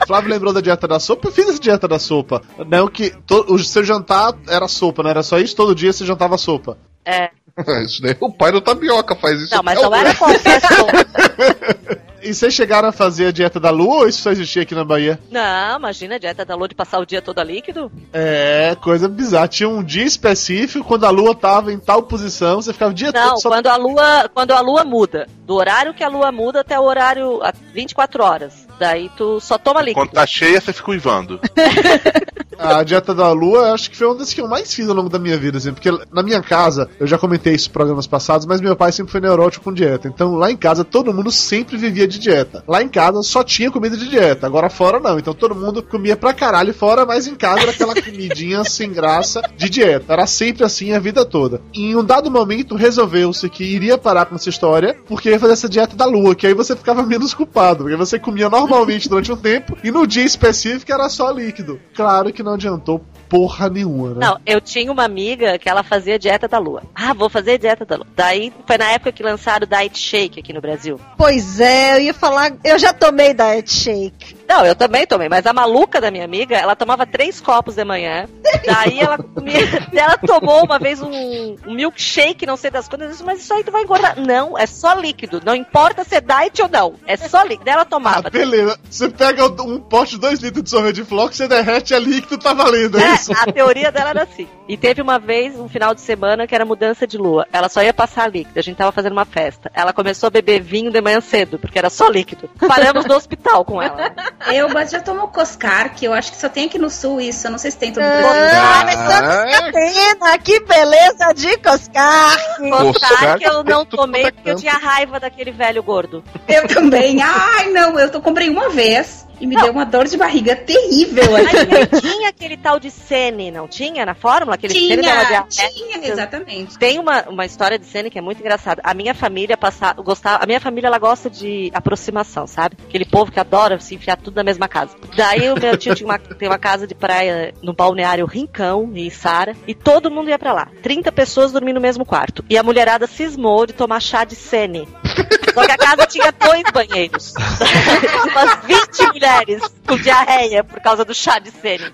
Flávio 0.07 0.31
lembrou 0.31 0.53
da 0.53 0.61
dieta 0.61 0.87
da 0.89 0.99
sopa, 1.01 1.29
eu 1.29 1.33
fiz 1.33 1.49
essa 1.49 1.59
dieta 1.61 1.87
da 1.89 1.99
sopa. 1.99 2.43
Não 2.67 2.89
que 2.89 3.11
to- 3.27 3.47
o 3.49 3.59
seu 3.59 3.85
jantar 3.85 4.35
era 4.49 4.67
sopa, 4.69 5.03
não 5.03 5.11
era 5.11 5.23
só 5.23 5.39
isso? 5.39 5.55
Todo 5.57 5.75
dia 5.75 5.93
você 5.93 6.05
jantava 6.05 6.37
sopa. 6.37 6.77
É. 7.05 7.31
Isso 7.85 8.01
daí 8.01 8.17
o 8.19 8.33
pai 8.33 8.53
do 8.53 8.61
Tapioca 8.61 9.15
faz 9.15 9.41
isso. 9.41 9.55
Não, 9.55 9.63
mas 9.63 9.81
não 9.81 9.95
era 9.95 10.15
sopa. 10.15 10.33
E 12.23 12.33
vocês 12.33 12.55
chegaram 12.55 12.89
a 12.89 12.93
fazer 12.93 13.27
a 13.27 13.33
dieta 13.33 13.59
da 13.59 13.71
lua 13.71 13.97
ou 13.97 14.09
isso 14.09 14.23
só 14.23 14.31
existia 14.31 14.63
aqui 14.63 14.77
na 14.77 14.85
Bahia? 14.85 15.19
Não, 15.29 15.77
imagina 15.77 16.15
a 16.15 16.19
dieta 16.19 16.45
da 16.45 16.55
lua 16.55 16.69
de 16.69 16.75
passar 16.75 17.01
o 17.01 17.05
dia 17.05 17.21
todo 17.21 17.43
líquido. 17.43 17.91
É, 18.13 18.77
coisa 18.81 19.09
bizarra. 19.09 19.49
Tinha 19.49 19.69
um 19.69 19.83
dia 19.83 20.05
específico, 20.05 20.87
quando 20.87 21.05
a 21.05 21.11
lua 21.11 21.35
tava 21.35 21.73
em 21.73 21.81
tal 21.81 22.05
posição, 22.05 22.63
você 22.63 22.73
ficava 22.73 22.93
o 22.93 22.95
dia 22.95 23.11
Não, 23.11 23.31
todo 23.31 23.43
só... 23.43 23.49
quando 23.49 23.67
a 23.67 23.77
lua, 23.77 24.31
quando 24.33 24.53
a 24.53 24.61
lua 24.61 24.85
muda, 24.85 25.27
do 25.45 25.55
horário 25.55 25.93
que 25.93 26.05
a 26.05 26.09
lua 26.09 26.31
muda 26.31 26.61
até 26.61 26.79
o 26.79 26.85
horário 26.85 27.43
a 27.43 27.53
24 27.75 28.23
horas. 28.23 28.69
Daí 28.79 29.11
tu 29.17 29.41
só 29.41 29.59
toma 29.59 29.81
líquido. 29.81 30.01
Quando 30.01 30.13
tá 30.13 30.27
cheia, 30.27 30.61
você 30.61 30.73
fica 30.73 30.91
uivando. 30.91 31.41
A 32.59 32.83
dieta 32.83 33.15
da 33.15 33.33
lua, 33.33 33.69
eu 33.69 33.75
acho 33.75 33.91
que 33.91 33.97
foi 33.97 34.07
uma 34.07 34.15
das 34.15 34.33
que 34.33 34.41
eu 34.41 34.49
mais 34.49 34.73
fiz 34.73 34.89
ao 34.89 34.95
longo 34.95 35.09
da 35.09 35.19
minha 35.19 35.37
vida, 35.37 35.59
assim, 35.59 35.73
porque 35.73 35.91
na 36.13 36.23
minha 36.23 36.41
casa, 36.41 36.89
eu 37.01 37.07
já 37.07 37.19
comentei 37.19 37.55
isso 37.55 37.69
em 37.69 37.73
programas 37.73 38.07
passados, 38.07 38.47
mas 38.47 38.61
meu 38.61 38.77
pai 38.77 38.93
sempre 38.93 39.11
foi 39.11 39.21
neurótico 39.21 39.65
com 39.65 39.73
dieta. 39.73 40.07
Então 40.07 40.37
lá 40.37 40.51
em 40.51 40.57
casa 40.57 40.85
todo 40.85 41.13
mundo 41.13 41.31
sempre 41.31 41.77
vivia 41.77 42.07
de 42.07 42.19
dieta. 42.19 42.63
Lá 42.69 42.83
em 42.83 42.89
casa 42.89 43.23
só 43.23 43.43
tinha 43.43 43.71
comida 43.71 43.97
de 43.97 44.09
dieta, 44.09 44.47
agora 44.47 44.71
fora 44.71 45.01
não. 45.01 45.19
Então 45.19 45.35
todo 45.35 45.55
mundo 45.55 45.83
comia 45.83 46.17
pra 46.17 46.33
caralho 46.33 46.73
fora, 46.73 47.05
mas 47.05 47.27
em 47.27 47.35
casa 47.35 47.63
era 47.63 47.71
aquela 47.73 47.95
comidinha 47.95 48.63
sem 48.69 48.93
graça 48.93 49.43
de 49.57 49.69
dieta. 49.69 50.13
Era 50.13 50.27
sempre 50.27 50.65
assim 50.65 50.93
a 50.93 51.01
vida 51.01 51.25
toda. 51.25 51.61
E 51.75 51.91
em 51.91 51.97
um 51.97 52.05
dado 52.05 52.31
momento 52.31 52.77
resolveu-se 52.77 53.49
que 53.49 53.65
iria 53.65 53.99
parar 53.99 54.27
com 54.27 54.37
essa 54.37 54.49
história, 54.49 54.97
porque 55.07 55.31
ia 55.31 55.41
fazer 55.41 55.55
essa 55.55 55.69
dieta 55.69 55.97
da 55.97 56.07
lua, 56.07 56.35
que 56.35 56.47
aí 56.47 56.55
você 56.55 56.77
ficava 56.77 57.03
menos 57.03 57.35
culpado, 57.35 57.85
porque 57.85 57.97
você 57.97 58.19
comia 58.19 58.49
normalmente 58.49 58.62
durante 59.09 59.33
um 59.33 59.37
tempo 59.37 59.77
e 59.83 59.91
no 59.91 60.07
dia 60.07 60.25
específico 60.25 60.93
era 60.93 61.09
só 61.09 61.31
líquido. 61.31 61.81
Claro 61.95 62.33
que 62.33 62.43
não 62.43 62.55
adiantou 62.55 63.05
porra 63.33 63.71
nenhuma, 63.71 64.11
né? 64.11 64.27
Não, 64.27 64.39
eu 64.45 64.61
tinha 64.61 64.93
uma 64.93 65.05
amiga 65.05 65.59
que 65.59 65.67
ela 65.67 65.83
fazia 65.83 66.19
dieta 66.19 66.47
da 66.47 66.59
lua. 66.59 66.83
Ah, 66.95 67.15
vou 67.15 67.31
fazer 67.31 67.57
dieta 67.57 67.83
da 67.83 67.97
lua. 67.97 68.07
Daí 68.15 68.53
foi 68.67 68.77
na 68.77 68.91
época 68.91 69.11
que 69.11 69.23
lançaram 69.23 69.67
o 69.67 69.67
Diet 69.67 69.99
Shake 69.99 70.41
aqui 70.41 70.53
no 70.53 70.61
Brasil. 70.61 71.01
Pois 71.17 71.59
é, 71.59 71.97
eu 71.97 72.01
ia 72.01 72.13
falar, 72.13 72.53
eu 72.63 72.79
já 72.79 72.93
tomei 72.93 73.33
diet 73.33 73.73
shake. 73.73 74.43
Não, 74.47 74.67
eu 74.67 74.75
também 74.75 75.07
tomei, 75.07 75.31
mas 75.31 75.47
a 75.47 75.53
maluca 75.55 75.99
da 75.99 76.11
minha 76.11 76.27
amiga, 76.27 76.55
ela 76.55 76.77
tomava 76.77 77.07
três 77.07 77.41
copos 77.41 77.77
de 77.77 77.85
manhã. 77.87 78.29
Daí 78.67 79.01
ela 79.01 79.17
comia. 79.17 79.61
ela 79.95 80.19
tomou 80.19 80.63
uma 80.65 80.79
vez 80.79 81.01
um, 81.01 81.57
um 81.67 81.75
milkshake, 81.75 82.45
não 82.45 82.59
sei 82.59 82.71
das 82.71 82.87
quantas, 82.87 83.07
eu 83.07 83.13
disse, 83.13 83.25
mas 83.25 83.41
isso 83.41 83.55
aí 83.55 83.65
tu 83.65 83.73
vai 83.73 83.83
engordar. 83.83 84.21
Não, 84.21 84.59
é 84.59 84.67
só 84.67 84.93
líquido. 84.93 85.41
Não 85.43 85.55
importa 85.55 86.05
se 86.05 86.17
é 86.17 86.21
diet 86.21 86.61
ou 86.61 86.69
não. 86.69 86.97
É 87.07 87.17
só 87.17 87.43
líquido. 87.43 87.65
Daí 87.65 87.75
ela 87.75 87.87
tomava. 87.87 88.29
Ah, 88.29 88.31
beleza. 88.31 88.79
Você 88.91 89.09
pega 89.09 89.47
um 89.63 89.81
pote 89.81 90.17
de 90.17 90.21
2 90.21 90.41
litros 90.41 90.65
de 90.65 90.69
sorvete 90.69 90.97
de 90.97 91.05
flocos, 91.05 91.39
você 91.39 91.49
derrete 91.49 91.95
é 91.95 91.99
líquido, 91.99 92.37
tá 92.37 92.53
valendo, 92.53 92.99
é, 92.99 93.05
É, 93.05 93.15
isso? 93.15 93.22
a 93.31 93.53
teoria 93.53 93.93
dela 93.93 94.11
era 94.11 94.23
assim. 94.23 94.49
E 94.69 94.77
teve 94.77 95.03
uma 95.03 95.19
vez, 95.19 95.59
um 95.59 95.69
final 95.69 95.95
de 95.95 96.01
semana, 96.01 96.47
que 96.47 96.55
era 96.55 96.65
mudança 96.65 97.07
de 97.07 97.17
lua. 97.19 97.47
Ela 97.53 97.69
só 97.69 97.83
ia 97.83 97.93
passar 97.93 98.31
líquido. 98.31 98.59
A 98.59 98.63
gente 98.63 98.77
tava 98.77 98.93
fazendo 98.93 99.13
uma 99.13 99.25
festa. 99.25 99.71
Ela 99.75 99.93
começou 99.93 100.27
a 100.29 100.31
beber 100.31 100.61
vinho 100.61 100.91
de 100.91 101.01
manhã 101.01 101.21
cedo, 101.21 101.59
porque 101.59 101.79
era 101.79 101.91
só 101.91 102.09
líquido. 102.09 102.49
Paramos 102.67 103.05
no 103.05 103.15
hospital 103.15 103.65
com 103.65 103.81
ela. 103.81 104.13
Eu 104.53 104.69
mas 104.73 104.91
já 104.91 105.01
tomou 105.01 105.29
Coscar, 105.29 105.95
que 105.95 106.05
eu 106.05 106.13
acho 106.13 106.33
que 106.33 106.39
só 106.39 106.49
tem 106.49 106.67
aqui 106.67 106.79
no 106.79 106.91
sul 106.91 107.21
isso. 107.21 107.47
Eu 107.47 107.51
não 107.53 107.59
sei 107.59 107.71
se 107.71 107.79
tem 107.79 107.93
todo 107.93 108.03
mundo. 108.03 108.27
Ah, 108.27 108.83
mas 108.85 108.97
Santa 108.97 109.47
Catarina, 109.51 110.39
que 110.39 110.61
beleza 110.61 111.33
de 111.35 111.57
Coscar. 111.59 112.37
Coscar 112.59 113.39
que 113.39 113.45
eu 113.45 113.63
não 113.63 113.85
tomei 113.85 114.25
é 114.25 114.31
porque 114.31 114.51
eu 114.51 114.57
tinha 114.57 114.73
raiva 114.73 115.21
daquele 115.21 115.53
velho 115.53 115.83
gordo. 115.83 116.25
Eu 116.49 116.67
também. 116.67 117.21
Ai, 117.23 117.71
não, 117.71 117.99
eu 117.99 118.11
tô, 118.11 118.21
comprei 118.21 118.49
uma 118.49 118.69
vez 118.71 119.27
e 119.43 119.47
me 119.47 119.57
deu 119.57 119.73
uma 119.73 119.85
dor 119.85 120.07
de 120.07 120.17
barriga 120.17 120.55
terrível. 120.55 121.25
Nem 121.33 122.01
tinha 122.01 122.29
aquele 122.29 122.57
tal 122.57 122.79
de 122.79 122.93
Sene, 122.93 123.51
não 123.51 123.67
tinha 123.67 124.07
na 124.07 124.15
fórmula? 124.15 124.55
Aquele 124.55 124.73
Sene 124.73 125.03
Tinha, 125.03 125.25
diabetes? 125.25 125.57
tinha, 125.75 126.07
exatamente. 126.07 126.79
Tem 126.79 126.97
uma, 127.01 127.29
uma 127.29 127.45
história 127.45 127.77
de 127.77 127.85
Sene 127.85 128.09
que 128.09 128.19
é 128.19 128.23
muito 128.23 128.39
engraçada. 128.39 128.81
A 128.85 128.95
minha 128.95 129.13
família 129.15 129.57
passava, 129.57 130.01
gostava, 130.01 130.45
a 130.45 130.47
minha 130.47 130.61
família 130.61 130.87
ela 130.87 130.99
gosta 130.99 131.29
de 131.29 131.73
aproximação, 131.75 132.47
sabe? 132.47 132.77
Aquele 132.89 133.05
povo 133.05 133.33
que 133.33 133.41
adora 133.41 133.81
se 133.81 133.97
enfiar 133.97 134.17
tudo 134.17 134.37
na 134.37 134.45
mesma 134.45 134.69
casa. 134.69 134.97
Daí 135.17 135.51
o 135.51 135.59
meu 135.59 135.77
tio 135.77 135.93
tinha 135.97 136.07
uma, 136.07 136.19
tem 136.21 136.49
uma 136.49 136.59
casa 136.59 136.87
de 136.87 136.95
praia 136.95 137.53
no 137.61 137.73
balneário 137.73 138.27
Rincão, 138.27 138.93
em 138.95 139.11
Sara, 139.11 139.57
e 139.67 139.75
todo 139.75 140.09
mundo 140.09 140.31
ia 140.31 140.39
pra 140.39 140.53
lá. 140.53 140.69
30 140.83 141.11
pessoas 141.11 141.51
dormindo 141.51 141.77
no 141.77 141.81
mesmo 141.81 142.07
quarto. 142.07 142.45
E 142.49 142.57
a 142.57 142.63
mulherada 142.63 143.09
cismou 143.09 143.67
de 143.67 143.73
tomar 143.73 143.99
chá 143.99 144.23
de 144.23 144.37
Sene. 144.37 144.87
Só 145.55 145.65
que 145.67 145.73
a 145.73 145.77
casa 145.77 146.07
tinha 146.07 146.33
dois 146.33 146.63
banheiros. 146.73 147.35
Umas 148.31 148.65
20 148.65 149.13
mulheres 149.13 149.63
com 149.87 149.97
diarreia 149.97 150.65
por 150.65 150.81
causa 150.81 151.05
do 151.05 151.15
chá 151.15 151.39
de 151.39 151.51
Sene. 151.51 151.91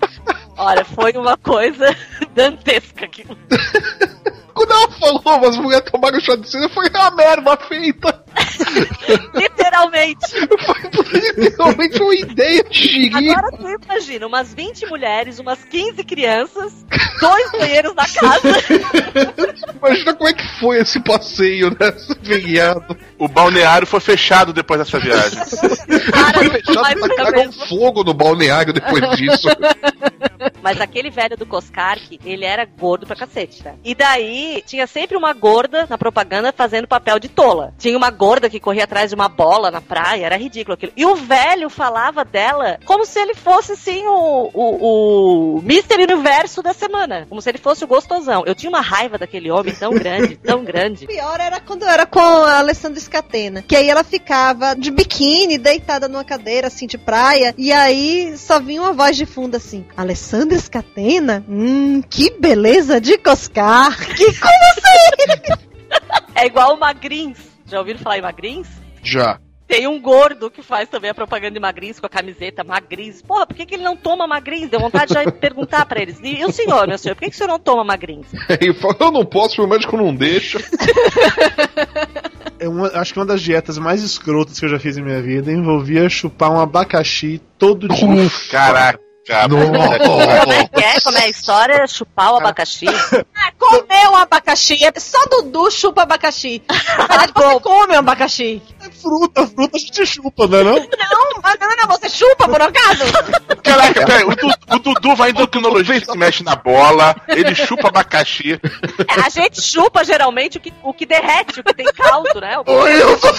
Olha, 0.57 0.83
foi 0.85 1.13
uma 1.13 1.37
coisa 1.37 1.95
dantesca 2.35 3.05
aquilo. 3.05 3.37
Quando 4.59 4.71
ela 4.73 4.91
falou, 4.91 5.39
mas 5.39 5.55
mulheres 5.55 5.89
tomaram 5.89 6.19
chá 6.19 6.35
de 6.35 6.49
cena, 6.49 6.67
foi 6.67 6.89
uma 6.89 7.11
merda 7.11 7.55
feita. 7.65 8.25
Literalmente. 9.33 10.27
Foi 10.29 11.19
literalmente 11.19 12.01
uma 12.01 12.15
ideia 12.15 12.63
de 12.63 12.77
xerife. 12.77 13.29
Agora 13.29 13.57
tu 13.57 13.69
imagina, 13.85 14.27
umas 14.27 14.53
20 14.53 14.85
mulheres, 14.87 15.39
umas 15.39 15.63
15 15.63 16.03
crianças, 16.03 16.73
dois 17.21 17.51
banheiros 17.51 17.95
na 17.95 18.03
casa. 18.05 18.49
Imagina 19.81 20.13
como 20.13 20.29
é 20.29 20.33
que 20.33 20.59
foi 20.59 20.79
esse 20.79 20.99
passeio, 20.99 21.69
né? 21.69 21.93
Feriado. 22.23 22.97
O 23.17 23.27
balneário 23.27 23.87
foi 23.87 23.99
fechado 24.01 24.51
depois 24.51 24.79
dessa 24.79 24.99
viagem. 24.99 25.39
Cara, 26.11 26.39
Fechado, 26.51 26.81
mas 26.81 26.93
fica 27.01 27.15
tacaram 27.15 27.37
mesmo. 27.45 27.65
fogo 27.67 28.03
no 28.03 28.13
balneário 28.13 28.73
depois 28.73 29.15
disso. 29.15 29.47
Mas 30.61 30.79
aquele 30.81 31.09
velho 31.09 31.37
do 31.37 31.45
Coscarque, 31.45 32.19
ele 32.25 32.45
era 32.45 32.65
gordo 32.65 33.05
pra 33.05 33.15
cacete, 33.15 33.63
tá? 33.63 33.73
E 33.83 33.95
daí, 33.95 34.48
tinha 34.65 34.87
sempre 34.87 35.17
uma 35.17 35.33
gorda 35.33 35.85
na 35.89 35.97
propaganda 35.97 36.53
fazendo 36.55 36.87
papel 36.87 37.19
de 37.19 37.29
tola. 37.29 37.73
Tinha 37.77 37.97
uma 37.97 38.09
gorda 38.09 38.49
que 38.49 38.59
corria 38.59 38.83
atrás 38.83 39.09
de 39.09 39.15
uma 39.15 39.29
bola 39.29 39.71
na 39.71 39.81
praia, 39.81 40.25
era 40.25 40.37
ridículo 40.37 40.73
aquilo. 40.73 40.93
E 40.95 41.05
o 41.05 41.15
velho 41.15 41.69
falava 41.69 42.25
dela 42.25 42.79
como 42.85 43.05
se 43.05 43.19
ele 43.19 43.33
fosse, 43.33 43.73
assim, 43.73 44.05
o, 44.05 44.49
o, 44.53 45.57
o 45.57 45.59
Mr. 45.59 46.03
Universo 46.03 46.61
da 46.61 46.73
semana. 46.73 47.25
Como 47.29 47.41
se 47.41 47.49
ele 47.49 47.57
fosse 47.57 47.83
o 47.83 47.87
gostosão. 47.87 48.43
Eu 48.45 48.55
tinha 48.55 48.69
uma 48.69 48.81
raiva 48.81 49.17
daquele 49.17 49.51
homem 49.51 49.73
tão 49.73 49.91
grande, 49.91 50.37
tão 50.43 50.63
grande. 50.63 51.05
O 51.05 51.07
pior 51.07 51.39
era 51.39 51.59
quando 51.59 51.83
eu 51.83 51.89
era 51.89 52.05
com 52.05 52.19
a 52.19 52.59
Alessandra 52.59 52.99
Scatena. 52.99 53.61
Que 53.61 53.75
aí 53.75 53.89
ela 53.89 54.03
ficava 54.03 54.75
de 54.75 54.91
biquíni, 54.91 55.57
deitada 55.57 56.07
numa 56.07 56.23
cadeira, 56.23 56.67
assim, 56.67 56.87
de 56.87 56.97
praia. 56.97 57.53
E 57.57 57.71
aí 57.71 58.37
só 58.37 58.59
vinha 58.59 58.81
uma 58.81 58.93
voz 58.93 59.15
de 59.15 59.25
fundo 59.25 59.55
assim: 59.55 59.85
Alessandra 59.95 60.57
Scatena? 60.57 61.43
Hum, 61.47 62.01
que 62.01 62.31
beleza 62.39 62.99
de 62.99 63.17
Coscar. 63.17 63.97
Que 64.15 64.28
como 64.37 64.53
assim? 64.71 65.69
É 66.35 66.45
igual 66.45 66.75
o 66.75 66.79
Magrins. 66.79 67.37
Já 67.65 67.79
ouviram 67.79 67.99
falar 67.99 68.17
em 68.17 68.21
Magrins? 68.21 68.67
Já. 69.03 69.39
Tem 69.67 69.85
um 69.85 70.01
gordo 70.01 70.49
que 70.49 70.63
faz 70.63 70.89
também 70.89 71.11
a 71.11 71.13
propaganda 71.13 71.51
de 71.53 71.59
Magrins 71.59 71.99
com 71.99 72.05
a 72.07 72.09
camiseta 72.09 72.63
Magrins. 72.63 73.21
Porra, 73.21 73.45
por 73.45 73.55
que, 73.55 73.67
que 73.67 73.75
ele 73.75 73.83
não 73.83 73.95
toma 73.95 74.25
Magrins? 74.25 74.67
Deu 74.67 74.79
vontade 74.79 75.09
de 75.09 75.13
já 75.13 75.31
perguntar 75.31 75.85
pra 75.85 76.01
eles. 76.01 76.17
E 76.23 76.43
o 76.43 76.51
senhor, 76.51 76.87
meu 76.87 76.97
senhor, 76.97 77.13
por 77.13 77.21
que, 77.21 77.29
que 77.29 77.35
o 77.35 77.37
senhor 77.37 77.49
não 77.49 77.59
toma 77.59 77.83
Magrins? 77.83 78.25
Ele 78.59 78.73
falou, 78.73 78.97
eu 78.99 79.11
não 79.11 79.23
posso, 79.25 79.61
meu 79.61 79.69
médico 79.69 79.95
não 79.95 80.13
deixa. 80.15 80.57
É 82.61 82.67
uma- 82.67 82.87
acho 82.95 83.13
que 83.13 83.19
uma 83.19 83.25
das 83.25 83.41
dietas 83.41 83.77
mais 83.77 84.03
escrotas 84.03 84.59
que 84.59 84.65
eu 84.65 84.69
já 84.69 84.77
fiz 84.77 84.97
em 84.97 85.01
minha 85.01 85.21
vida 85.21 85.49
envolvia 85.49 86.09
chupar 86.09 86.51
um 86.51 86.59
abacaxi 86.59 87.41
todo 87.57 87.87
dia. 87.87 88.05
Caraca. 88.51 88.99
Como 89.29 90.53
é 90.53 90.67
que 90.67 90.83
é? 90.83 90.99
Como 91.01 91.17
é 91.17 91.23
a 91.23 91.29
história? 91.29 91.87
Chupar 91.87 92.33
o 92.33 92.37
abacaxi? 92.37 92.85
Ah, 92.87 93.51
comer 93.57 94.09
um 94.09 94.15
abacaxi. 94.15 94.83
É 94.83 94.99
Só 94.99 95.19
Dudu 95.29 95.69
chupa 95.69 96.01
abacaxi. 96.03 96.63
Mas 96.67 97.31
você 97.35 97.59
come 97.59 97.93
um 97.95 97.99
abacaxi. 97.99 98.61
Fruta, 98.91 99.47
fruta 99.47 99.77
a 99.77 99.79
gente 99.79 100.05
chupa, 100.05 100.47
não 100.47 100.57
é 100.59 100.63
não? 100.63 100.75
Não, 100.75 101.41
banana 101.41 101.87
você 101.87 102.09
chupa, 102.09 102.47
por 102.47 102.61
acaso? 102.61 103.03
Caraca, 103.63 104.05
peraí, 104.05 104.23
o, 104.23 104.35
Du- 104.35 104.53
o 104.75 104.79
Dudu 104.79 105.15
vai 105.15 105.29
endocrinologista, 105.31 106.11
se 106.11 106.17
mexe 106.17 106.43
na 106.43 106.55
bola, 106.55 107.15
ele 107.27 107.53
chupa 107.55 107.87
abacaxi. 107.89 108.59
É, 109.07 109.21
A 109.25 109.29
gente 109.29 109.61
chupa 109.61 110.03
geralmente 110.03 110.57
o 110.57 110.61
que, 110.61 110.73
o 110.83 110.93
que 110.93 111.05
derrete, 111.05 111.59
o 111.59 111.63
que 111.63 111.73
tem 111.73 111.85
caldo, 111.93 112.39
né? 112.41 112.57
O 112.59 112.63
que- 112.65 112.71
Oi, 112.71 113.01
eu 113.01 113.17
tô- 113.19 113.33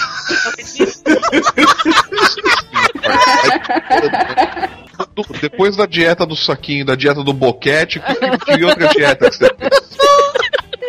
Do- 5.15 5.25
Depois 5.41 5.77
da 5.77 5.87
dieta 5.87 6.27
do 6.27 6.37
saquinho, 6.37 6.85
da 6.85 6.95
dieta 6.95 7.23
do 7.25 7.33
boquete, 7.33 8.01
que, 8.01 8.15
que 8.57 8.65
outra 8.65 8.89
dieta 8.89 9.31
que 9.31 9.37
você 9.37 9.55
fez? 9.59 9.71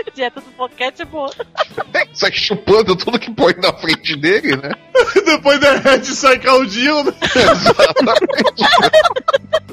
Dieta 0.13 0.41
do 0.41 0.51
boquete 0.51 1.01
é 1.01 1.05
boa. 1.05 1.31
Sai 2.13 2.31
chupando 2.31 2.95
tudo 2.95 3.19
que 3.19 3.31
põe 3.31 3.53
na 3.57 3.73
frente 3.73 4.15
dele, 4.15 4.55
né? 4.57 4.71
Depois 5.25 5.59
derrete 5.59 6.11
e 6.11 6.15
sai 6.15 6.37
caldinho. 6.39 7.03
né? 7.03 7.13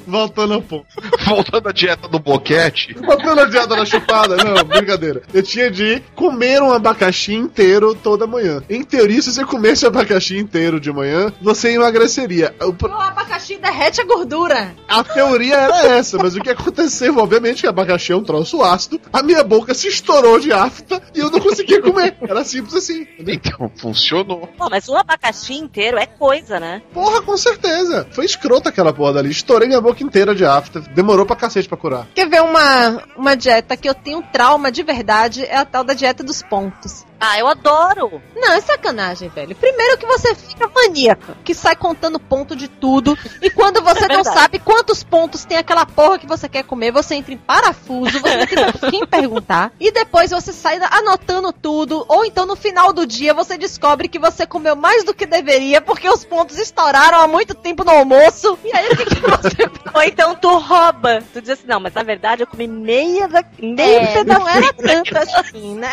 Voltando 0.09 0.55
ao 0.55 0.63
ponto. 0.63 0.87
Voltando 1.27 1.69
à 1.69 1.73
dieta 1.73 2.09
do 2.09 2.19
boquete. 2.19 2.95
Voltando 2.95 3.41
a 3.43 3.45
dieta 3.45 3.69
da 3.77 3.85
chupada, 3.85 4.37
não, 4.37 4.65
brincadeira. 4.65 5.23
Eu 5.35 5.43
tinha 5.43 5.71
de 5.71 6.01
comer 6.15 6.63
um 6.63 6.73
abacaxi 6.73 7.35
inteiro 7.35 7.95
toda 7.95 8.27
manhã. 8.27 8.63
Em 8.71 8.83
teoria, 8.83 9.21
se 9.21 9.33
você 9.33 9.45
comesse 9.45 9.87
abacaxi 9.87 10.37
inteiro 10.39 10.81
de 10.81 10.91
manhã, 10.91 11.33
você 11.43 11.73
emagreceria. 11.75 12.55
O 12.63 12.73
pro- 12.73 12.89
O 12.91 12.95
abacaxi 13.01 13.57
derrete 13.59 14.01
a 14.01 14.05
gordura. 14.05 14.75
A 14.89 15.05
teoria 15.05 15.55
era 15.57 15.87
essa, 15.99 16.17
mas 16.17 16.35
o 16.35 16.41
que 16.41 16.51
aconteceu? 16.51 17.17
Obviamente 17.19 17.61
que 17.61 17.67
abacaxi 17.67 18.13
é 18.13 18.17
um 18.17 18.25
troço 18.25 18.63
ácido, 18.63 19.01
a 19.13 19.23
minha 19.23 19.45
boca 19.45 19.75
se 19.75 19.89
estourou 19.89 20.41
de 20.41 20.53
afta 20.53 21.03
e 21.15 21.19
eu 21.21 21.31
não 21.31 21.41
conseguia 21.41 21.83
comer. 21.83 22.17
Era 22.23 22.43
simples 22.45 22.75
assim. 22.75 23.07
Então, 23.19 23.71
funcionou. 23.77 24.49
Pô, 24.57 24.69
mas 24.71 24.89
o 24.89 24.97
abacaxi 24.97 25.55
inteiro 25.55 25.99
é 25.99 26.07
coisa, 26.07 26.59
né? 26.59 26.81
Porra, 26.95 27.21
com 27.21 27.37
certeza. 27.37 28.07
Foi 28.11 28.25
escrota 28.25 28.71
aquela 28.71 28.93
porra 28.93 29.15
dali. 29.15 29.31
Estourei 29.31 29.69
minha 29.69 29.81
boca 29.81 29.98
inteira 30.05 30.35
de 30.35 30.45
afta. 30.45 30.81
Demorou 30.81 31.27
pra 31.27 31.37
cacete 31.37 31.69
pra 31.69 31.77
curar. 31.77 32.07
Quer 32.15 32.29
ver 32.29 32.43
uma, 32.43 33.03
uma 33.17 33.37
dieta 33.37 33.77
que 33.77 33.89
eu 33.89 33.95
tenho 33.95 34.23
trauma 34.33 34.71
de 34.71 34.83
verdade? 34.83 35.45
É 35.45 35.57
a 35.57 35.65
tal 35.65 35.85
da 35.85 35.95
dieta 35.95 36.23
dos 36.23 36.43
pontos. 36.43 37.05
Ah, 37.21 37.39
eu 37.39 37.49
adoro. 37.49 38.23
Não, 38.35 38.53
é 38.53 38.61
sacanagem, 38.61 39.29
velho. 39.29 39.55
Primeiro 39.55 39.99
que 39.99 40.07
você 40.07 40.35
fica 40.35 40.69
maníaca, 40.69 41.37
que 41.45 41.55
sai 41.55 41.75
contando 41.75 42.21
ponto 42.21 42.55
de 42.55 42.69
tudo. 42.69 43.19
E 43.43 43.51
quando 43.51 43.83
você 43.83 44.05
É 44.09 44.17
não 44.17 44.25
sabe 44.25 44.59
quantos 44.59 45.03
pontos 45.03 45.45
tem 45.45 45.59
aquela 45.59 45.85
porra 45.85 46.19
que 46.19 46.27
você 46.27 46.49
quer 46.49 46.63
comer, 46.63 46.93
você 46.93 47.15
entra 47.17 47.35
em 47.35 47.37
parafuso, 47.37 48.21
você 48.21 48.47
tem 48.47 48.91
quem 48.91 49.07
perguntar. 49.07 49.73
E 49.79 49.91
depois 49.91 50.31
você 50.31 50.53
sai 50.53 50.79
anotando 50.91 51.53
tudo. 51.53 52.05
Ou 52.09 52.25
então 52.25 52.47
no 52.47 52.57
final 52.57 52.93
do 52.93 53.07
dia 53.07 53.35
você 53.35 53.59
descobre 53.59 54.09
que 54.09 54.19
você 54.19 54.47
comeu 54.47 54.77
mais 54.77 55.05
do 55.05 55.13
que 55.13 55.27
deveria, 55.27 55.81
porque 55.81 56.09
os 56.09 56.25
pontos 56.25 56.59
estouraram 56.59 57.21
há 57.21 57.29
muito 57.29 57.55
tempo 57.55 57.85
no 57.85 57.91
almoço. 57.91 58.59
E 58.65 58.75
aí 58.75 58.89
o 58.89 58.97
que, 58.97 59.05
que 59.05 59.21
você 59.21 59.71
Ou 59.95 60.03
então 60.03 60.35
tu 60.35 60.57
rouba. 60.59 61.23
Tu 61.33 61.41
diz 61.41 61.51
assim, 61.51 61.67
não, 61.67 61.81
mas 61.81 61.95
na 61.95 62.03
verdade 62.03 62.43
eu 62.43 62.47
comi 62.47 62.67
meia 62.67 63.29
da. 63.29 63.45
Meia 63.61 64.01
É, 64.01 64.25
da 64.25 64.39
não 64.39 64.49
era 64.49 64.73
tanto 64.73 65.19
assim, 65.19 65.75
né? 65.75 65.93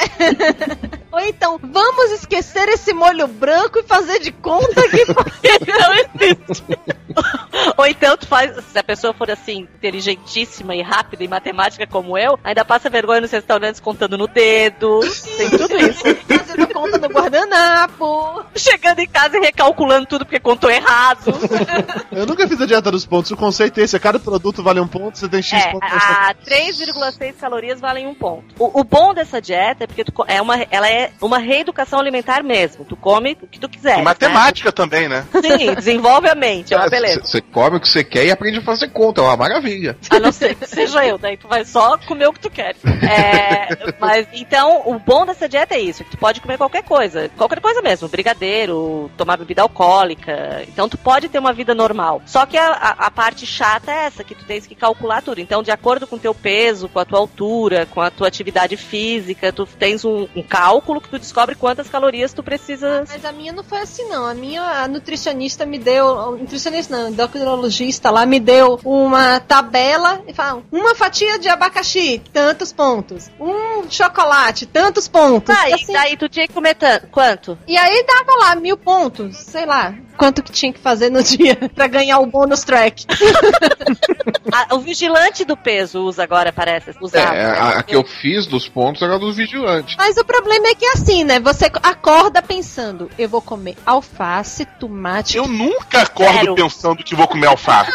Ou 1.16 1.22
então, 1.22 1.58
vamos 1.64 2.12
esquecer 2.12 2.68
esse 2.68 2.94
molho 2.94 3.26
branco 3.26 3.80
e 3.80 3.84
fazer 3.84 4.20
de 4.20 4.34
conta 4.34 4.82
que 4.90 5.06
não 5.72 5.94
existe. 5.96 6.66
Ou 7.78 7.86
então 7.86 8.16
tu 8.18 8.28
faz, 8.28 8.52
se 8.72 8.78
a 8.78 8.84
pessoa 8.84 9.14
for 9.14 9.30
assim, 9.30 9.68
inteligentíssima 9.76 10.76
e 10.76 10.82
rápida 10.82 11.24
em 11.24 11.28
matemática 11.28 11.88
como 11.88 12.18
eu, 12.18 12.40
ainda 12.44 12.64
passa 12.64 12.90
vergonha 12.90 13.22
nos 13.22 13.32
restaurantes 13.32 13.80
contando 13.80 14.18
no 14.18 14.28
dedo. 14.28 15.00
Tem 15.38 15.50
tudo 15.50 15.78
isso. 15.78 16.04
fazendo 16.56 16.68
conta 16.74 16.98
no 16.98 17.08
guardanapo. 17.08 18.44
Chegando 18.56 19.00
em 19.00 19.08
casa 19.08 19.38
e 19.38 19.42
recalculando 19.42 20.06
tudo 20.06 20.26
porque 20.26 20.40
contou 20.40 20.70
errado. 20.70 21.34
Eu 22.12 22.26
nunca 22.26 22.48
fiz 22.48 22.60
a 22.62 22.66
dieta 22.66 22.92
dos 22.92 23.06
pontos. 23.06 23.32
O 23.32 23.38
conceito 23.38 23.80
é 23.80 23.84
esse: 23.84 24.00
cada 24.00 24.20
produto 24.20 24.64
vale 24.64 24.80
um 24.80 24.88
ponto, 24.88 25.18
você 25.18 25.28
tem 25.28 25.42
X 25.42 25.54
É, 25.66 25.72
pontos. 25.72 25.90
a 25.92 26.34
3,6 26.46 27.34
calorias 27.40 27.80
valem 27.80 28.08
um 28.08 28.14
ponto. 28.14 28.46
O, 28.58 28.82
o 28.82 28.84
bom 28.84 29.14
dessa 29.14 29.42
dieta 29.42 29.84
é 29.84 29.88
porque 29.88 30.04
tu 30.04 30.14
é 30.28 30.42
uma, 30.42 30.56
ela 30.72 30.90
é 30.90 31.12
uma 31.22 31.38
reeducação 31.38 32.00
alimentar 32.00 32.44
mesmo. 32.44 32.86
Tu 32.86 32.96
come 32.96 33.38
o 33.42 33.48
que 33.48 33.60
tu 33.60 33.68
quiser. 33.68 34.00
E 34.00 34.02
matemática 34.02 34.72
também, 34.72 35.08
né? 35.08 35.26
Sim, 35.42 35.74
desenvolve 35.74 36.30
a 36.30 36.36
mente, 36.36 36.74
é 36.74 36.78
uma 36.78 36.90
beleza. 36.90 37.05
Você 37.14 37.42
come 37.42 37.78
o 37.78 37.80
que 37.80 37.88
você 37.90 38.04
quer 38.04 38.26
e 38.26 38.32
aprende 38.32 38.60
a 38.60 38.62
fazer 38.62 38.90
conta, 38.90 39.22
é 39.22 39.24
uma 39.24 39.38
maravilha. 39.38 39.98
A 40.10 40.20
não 40.20 40.32
ser 40.32 40.56
que 40.56 40.68
seja 40.68 41.06
eu, 41.06 41.18
daí 41.18 41.38
tu 41.38 41.48
vai 41.48 41.64
só 41.66 41.98
comer 41.98 42.28
o 42.28 42.34
que 42.34 42.40
tu 42.40 42.50
quer. 42.50 42.76
É, 42.86 43.94
mas 44.00 44.28
então, 44.34 44.84
o 44.86 45.00
bom 45.00 45.26
dessa 45.26 45.48
dieta 45.48 45.76
é 45.76 45.80
isso, 45.80 46.04
que 46.04 46.12
tu 46.12 46.18
pode 46.18 46.42
comer 46.42 46.58
qualquer 46.58 46.84
coisa, 46.84 47.30
qualquer 47.38 47.60
coisa 47.60 47.82
mesmo, 47.82 48.08
brigadeiro, 48.08 49.10
tomar 49.18 49.38
bebida 49.38 49.62
alcoólica. 49.62 50.64
Então 50.68 50.88
tu 50.90 50.98
pode 50.98 51.30
ter 51.30 51.40
uma 51.40 51.54
vida 51.54 51.74
normal. 51.76 52.22
Só 52.26 52.46
que 52.46 52.58
a, 52.58 52.72
a- 52.72 53.12
parte 53.16 53.46
chata 53.46 53.92
é 53.92 54.06
essa, 54.06 54.24
que 54.24 54.36
tu 54.36 54.44
tens 54.46 54.68
que 54.68 54.76
calcular 54.76 55.22
tudo. 55.22 55.40
Então, 55.40 55.64
de 55.64 55.72
acordo 55.72 56.06
com 56.06 56.18
o 56.18 56.20
teu 56.20 56.34
peso, 56.34 56.90
com 56.90 57.00
a 57.00 57.06
tua 57.06 57.20
altura, 57.20 57.86
com 57.86 58.02
a 58.02 58.12
tua 58.12 58.28
atividade 58.28 58.76
física, 58.76 59.54
tu 59.54 59.66
tens 59.66 60.04
um, 60.04 60.28
um 60.36 60.44
cálculo 60.44 61.00
que 61.00 61.10
tu 61.10 61.18
descobre 61.18 61.56
quantas 61.56 61.88
calorias 61.90 62.34
tu 62.34 62.44
precisas. 62.44 63.08
Mas 63.10 63.24
a 63.24 63.32
minha 63.32 63.54
não 63.54 63.64
foi 63.64 63.80
assim, 63.80 64.08
não. 64.10 64.26
A 64.26 64.34
minha 64.34 64.62
a 64.62 64.88
nutricionista 64.88 65.66
me 65.66 65.80
deu. 65.80 66.38
Nutricionista 66.38 66.95
não, 66.96 67.10
endocrinologista 67.10 68.10
lá 68.10 68.26
me 68.26 68.40
deu 68.40 68.80
uma 68.84 69.40
tabela 69.40 70.22
e 70.28 70.34
fala: 70.34 70.64
uma 70.72 70.96
fatia 70.96 71.38
de 71.40 71.50
abacaxi, 71.50 72.22
tantos 72.32 72.72
pontos. 72.72 73.30
Um 73.40 73.90
chocolate, 73.90 74.66
tantos 74.66 75.08
pontos. 75.08 75.54
Daí, 75.56 75.72
E 75.72 75.74
assim- 75.76 75.94
daí 75.94 76.18
tu 76.18 76.30
tinha 76.30 76.48
que 76.48 76.54
comer 76.54 76.76
tanto. 76.76 77.08
Quanto? 77.08 77.58
E 77.68 77.78
aí 77.78 78.06
dava 78.06 78.38
lá 78.40 78.56
mil 78.56 78.78
pontos, 78.78 79.38
sei 79.38 79.66
lá, 79.66 79.94
quanto 80.18 80.42
que 80.42 80.52
tinha 80.52 80.72
que 80.74 80.80
fazer 80.80 81.10
no 81.10 81.22
dia 81.24 81.56
pra 81.74 81.88
ganhar 81.88 82.20
o 82.20 82.26
bônus 82.26 82.64
track. 82.64 83.06
Ah, 84.52 84.76
o 84.76 84.80
vigilante 84.80 85.44
do 85.44 85.58
peso 85.58 86.02
usa 86.04 86.24
agora, 86.24 86.54
parece. 86.54 86.92
É, 87.14 87.20
a, 87.20 87.70
a 87.80 87.84
que 87.84 87.96
eu 87.96 88.04
fiz 88.06 88.46
dos 88.46 88.70
pontos 88.70 89.02
era 89.02 89.18
dos 89.20 89.36
vigilantes. 89.36 89.96
Mas 89.98 90.16
o 90.18 90.24
problema 90.24 90.68
é 90.68 90.76
que 90.76 90.86
é 90.86 90.92
assim, 90.94 91.24
né? 91.24 91.40
Você 91.40 91.66
acorda 91.84 92.42
pensando, 92.42 93.10
eu 93.18 93.28
vou 93.28 93.42
comer 93.42 93.76
alface, 93.86 94.64
tomate. 94.80 95.36
Eu 95.36 95.48
nunca 95.48 96.04
acordo 96.04 96.32
Zero. 96.40 96.56
pensando 96.56 96.85
que 96.94 97.16
vou 97.16 97.28
comer 97.28 97.48
alface. 97.48 97.90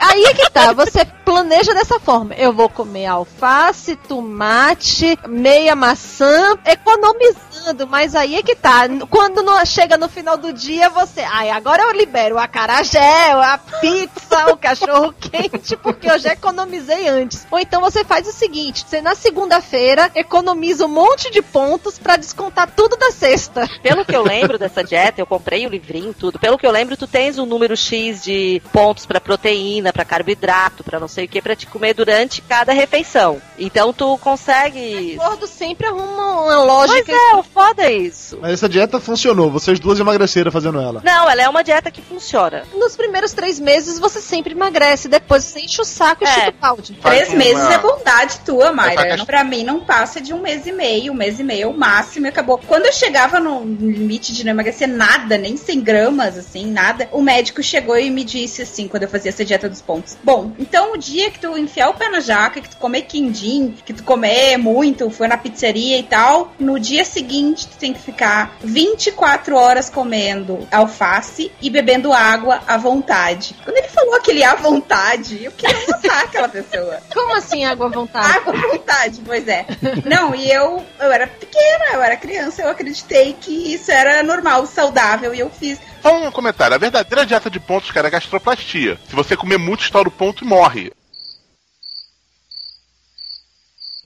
aí 0.00 0.24
é 0.24 0.34
que 0.34 0.50
tá, 0.50 0.72
você 0.72 1.04
planeja 1.24 1.72
dessa 1.72 2.00
forma. 2.00 2.34
Eu 2.34 2.52
vou 2.52 2.68
comer 2.68 3.06
alface, 3.06 3.94
tomate, 3.96 5.16
meia 5.28 5.76
maçã, 5.76 6.56
economizando, 6.66 7.86
mas 7.86 8.14
aí 8.14 8.36
é 8.36 8.42
que 8.42 8.54
tá. 8.56 8.82
Quando 9.08 9.42
no- 9.42 9.64
chega 9.64 9.96
no 9.96 10.08
final 10.08 10.36
do 10.36 10.52
dia, 10.52 10.90
você. 10.90 11.20
Ai, 11.20 11.50
agora 11.50 11.82
eu 11.84 11.92
libero 11.92 12.34
o 12.34 12.38
acarajé, 12.38 13.32
a 13.32 13.58
pizza, 13.80 14.50
o 14.52 14.56
cachorro 14.56 15.12
quente, 15.20 15.76
porque 15.76 16.10
eu 16.10 16.18
já 16.18 16.32
economizei 16.32 17.08
antes. 17.08 17.46
Ou 17.50 17.58
então 17.58 17.80
você 17.80 18.04
faz 18.04 18.26
o 18.26 18.32
seguinte: 18.32 18.84
você 18.86 19.00
na 19.00 19.14
segunda-feira 19.14 20.10
economiza 20.14 20.86
um 20.86 20.88
monte 20.88 21.30
de 21.30 21.40
pontos 21.42 21.98
pra 21.98 22.16
descontar 22.16 22.70
tudo 22.76 22.96
da 22.96 23.10
sexta. 23.12 23.68
Pelo 23.82 24.04
que 24.04 24.14
eu 24.16 24.22
lembro 24.22 24.58
dessa 24.58 24.82
dieta, 24.82 25.20
eu 25.20 25.26
comprei 25.26 25.66
o 25.66 25.70
livrinho 25.70 26.10
e 26.10 26.14
tudo. 26.14 26.38
Pelo 26.38 26.58
que 26.58 26.66
eu 26.66 26.70
lembro, 26.70 26.96
tu 26.96 27.06
tens 27.06 27.38
um 27.38 27.46
número 27.46 27.76
X 27.76 28.22
de 28.24 28.62
pontos 28.72 29.04
pra 29.06 29.20
proteína, 29.20 29.92
pra 29.92 30.04
carboidrato, 30.04 30.82
pra 30.82 30.98
não 30.98 31.08
sei 31.08 31.26
o 31.26 31.28
que, 31.28 31.42
pra 31.42 31.54
te 31.54 31.66
comer 31.66 31.94
durante 31.94 32.40
cada 32.42 32.72
refeição. 32.72 33.40
Então 33.58 33.92
tu 33.92 34.16
consegue. 34.18 35.16
O 35.18 35.24
gordo 35.24 35.46
sempre 35.46 35.86
arruma 35.86 36.42
uma 36.42 36.62
lógica. 36.64 37.04
Pois 37.06 37.32
é, 37.32 37.36
o 37.36 37.42
foda 37.42 37.82
é 37.84 37.92
isso. 37.92 38.38
Mas 38.40 38.52
essa 38.52 38.68
dieta 38.68 38.98
funcionou, 39.00 39.50
vocês 39.50 39.78
duas 39.78 40.00
emagreceram 40.00 40.50
fazendo 40.50 40.80
ela. 40.80 41.00
Não, 41.04 41.28
ela 41.30 41.42
é 41.42 41.48
uma 41.48 41.62
dieta 41.62 41.90
que 41.90 42.00
funciona. 42.02 42.64
Nos 42.74 42.96
primeiros 42.96 43.32
três 43.32 43.58
meses 43.60 43.98
você 43.98 44.20
sempre 44.20 44.52
emagrece, 44.52 45.08
depois 45.08 45.44
você 45.44 45.60
enche 45.60 45.80
o 45.80 45.84
saco 45.84 46.24
e 46.24 46.26
É. 46.26 46.32
chuta 46.32 46.48
o 46.50 46.52
balde. 46.60 46.98
Três 47.02 47.28
uma- 47.28 47.36
meses 47.38 47.62
é 47.70 47.78
bondade 47.78 48.40
tua, 48.40 48.72
Mayra. 48.72 49.16
Não- 49.16 49.24
Pra 49.26 49.42
mim 49.44 49.64
não 49.64 49.80
passa 49.80 50.20
de 50.20 50.32
um 50.32 50.40
mês 50.40 50.66
e 50.66 50.72
meio, 50.72 51.12
um 51.12 51.16
mês 51.16 51.40
e 51.40 51.42
meio, 51.44 51.70
o 51.70 51.76
máximo 51.78 52.26
e 52.26 52.28
acabou. 52.28 52.58
Quando 52.58 52.86
eu 52.86 52.92
chegava 52.92 53.40
no 53.40 53.64
limite 53.64 54.32
de 54.32 54.44
não 54.44 54.50
emagrecer 54.52 54.88
nada, 54.88 55.36
nem 55.36 55.56
100 55.56 55.80
gramas, 55.80 56.36
assim, 56.38 56.66
nada, 56.66 57.08
o 57.12 57.20
médico 57.22 57.62
chegou 57.62 57.98
e 57.98 58.10
me 58.14 58.24
disse 58.24 58.62
assim, 58.62 58.88
quando 58.88 59.02
eu 59.02 59.08
fazia 59.08 59.30
essa 59.30 59.44
dieta 59.44 59.68
dos 59.68 59.82
pontos. 59.82 60.16
Bom, 60.22 60.52
então 60.58 60.92
o 60.92 60.96
dia 60.96 61.30
que 61.30 61.38
tu 61.38 61.58
enfiar 61.58 61.88
o 61.90 61.94
pé 61.94 62.08
na 62.08 62.20
jaca, 62.20 62.60
que 62.60 62.68
tu 62.68 62.76
comer 62.76 63.02
quindim, 63.02 63.74
que 63.84 63.92
tu 63.92 64.04
comer 64.04 64.56
muito, 64.56 65.10
foi 65.10 65.28
na 65.28 65.36
pizzaria 65.36 65.98
e 65.98 66.02
tal, 66.02 66.52
no 66.58 66.78
dia 66.78 67.04
seguinte 67.04 67.66
tu 67.66 67.76
tem 67.76 67.92
que 67.92 68.00
ficar 68.00 68.56
24 68.62 69.56
horas 69.56 69.90
comendo 69.90 70.66
alface 70.70 71.50
e 71.60 71.68
bebendo 71.68 72.12
água 72.12 72.62
à 72.66 72.76
vontade. 72.76 73.54
Quando 73.64 73.76
ele 73.76 73.88
falou 73.88 74.14
aquele 74.14 74.44
à 74.44 74.54
vontade, 74.54 75.44
eu 75.44 75.52
queria 75.52 75.86
matar 75.88 76.24
aquela 76.24 76.48
pessoa. 76.48 77.00
Como 77.12 77.34
assim 77.34 77.64
água 77.64 77.86
à 77.86 77.90
vontade? 77.90 78.36
Água 78.36 78.54
à 78.54 78.70
vontade, 78.72 79.22
pois 79.24 79.48
é. 79.48 79.66
Não, 80.04 80.34
e 80.34 80.50
eu, 80.50 80.84
eu 81.00 81.12
era 81.12 81.26
pequena, 81.26 81.94
eu 81.94 82.02
era 82.02 82.16
criança, 82.16 82.62
eu 82.62 82.70
acreditei 82.70 83.36
que 83.40 83.74
isso 83.74 83.90
era 83.90 84.22
normal, 84.22 84.66
saudável, 84.66 85.34
e 85.34 85.40
eu 85.40 85.50
fiz. 85.50 85.78
Só 86.02 86.14
um 86.14 86.30
comentário. 86.30 86.74
A 86.74 86.78
verdadeira 86.78 87.24
dieta 87.24 87.48
de 87.48 87.58
pontos, 87.58 87.90
cara, 87.90 88.03
é 88.06 88.10
gastroplastia. 88.10 88.98
Se 89.08 89.14
você 89.14 89.36
comer 89.36 89.58
muito, 89.58 89.82
estoura 89.82 90.08
o 90.08 90.12
ponto 90.12 90.44
e 90.44 90.46
morre. 90.46 90.92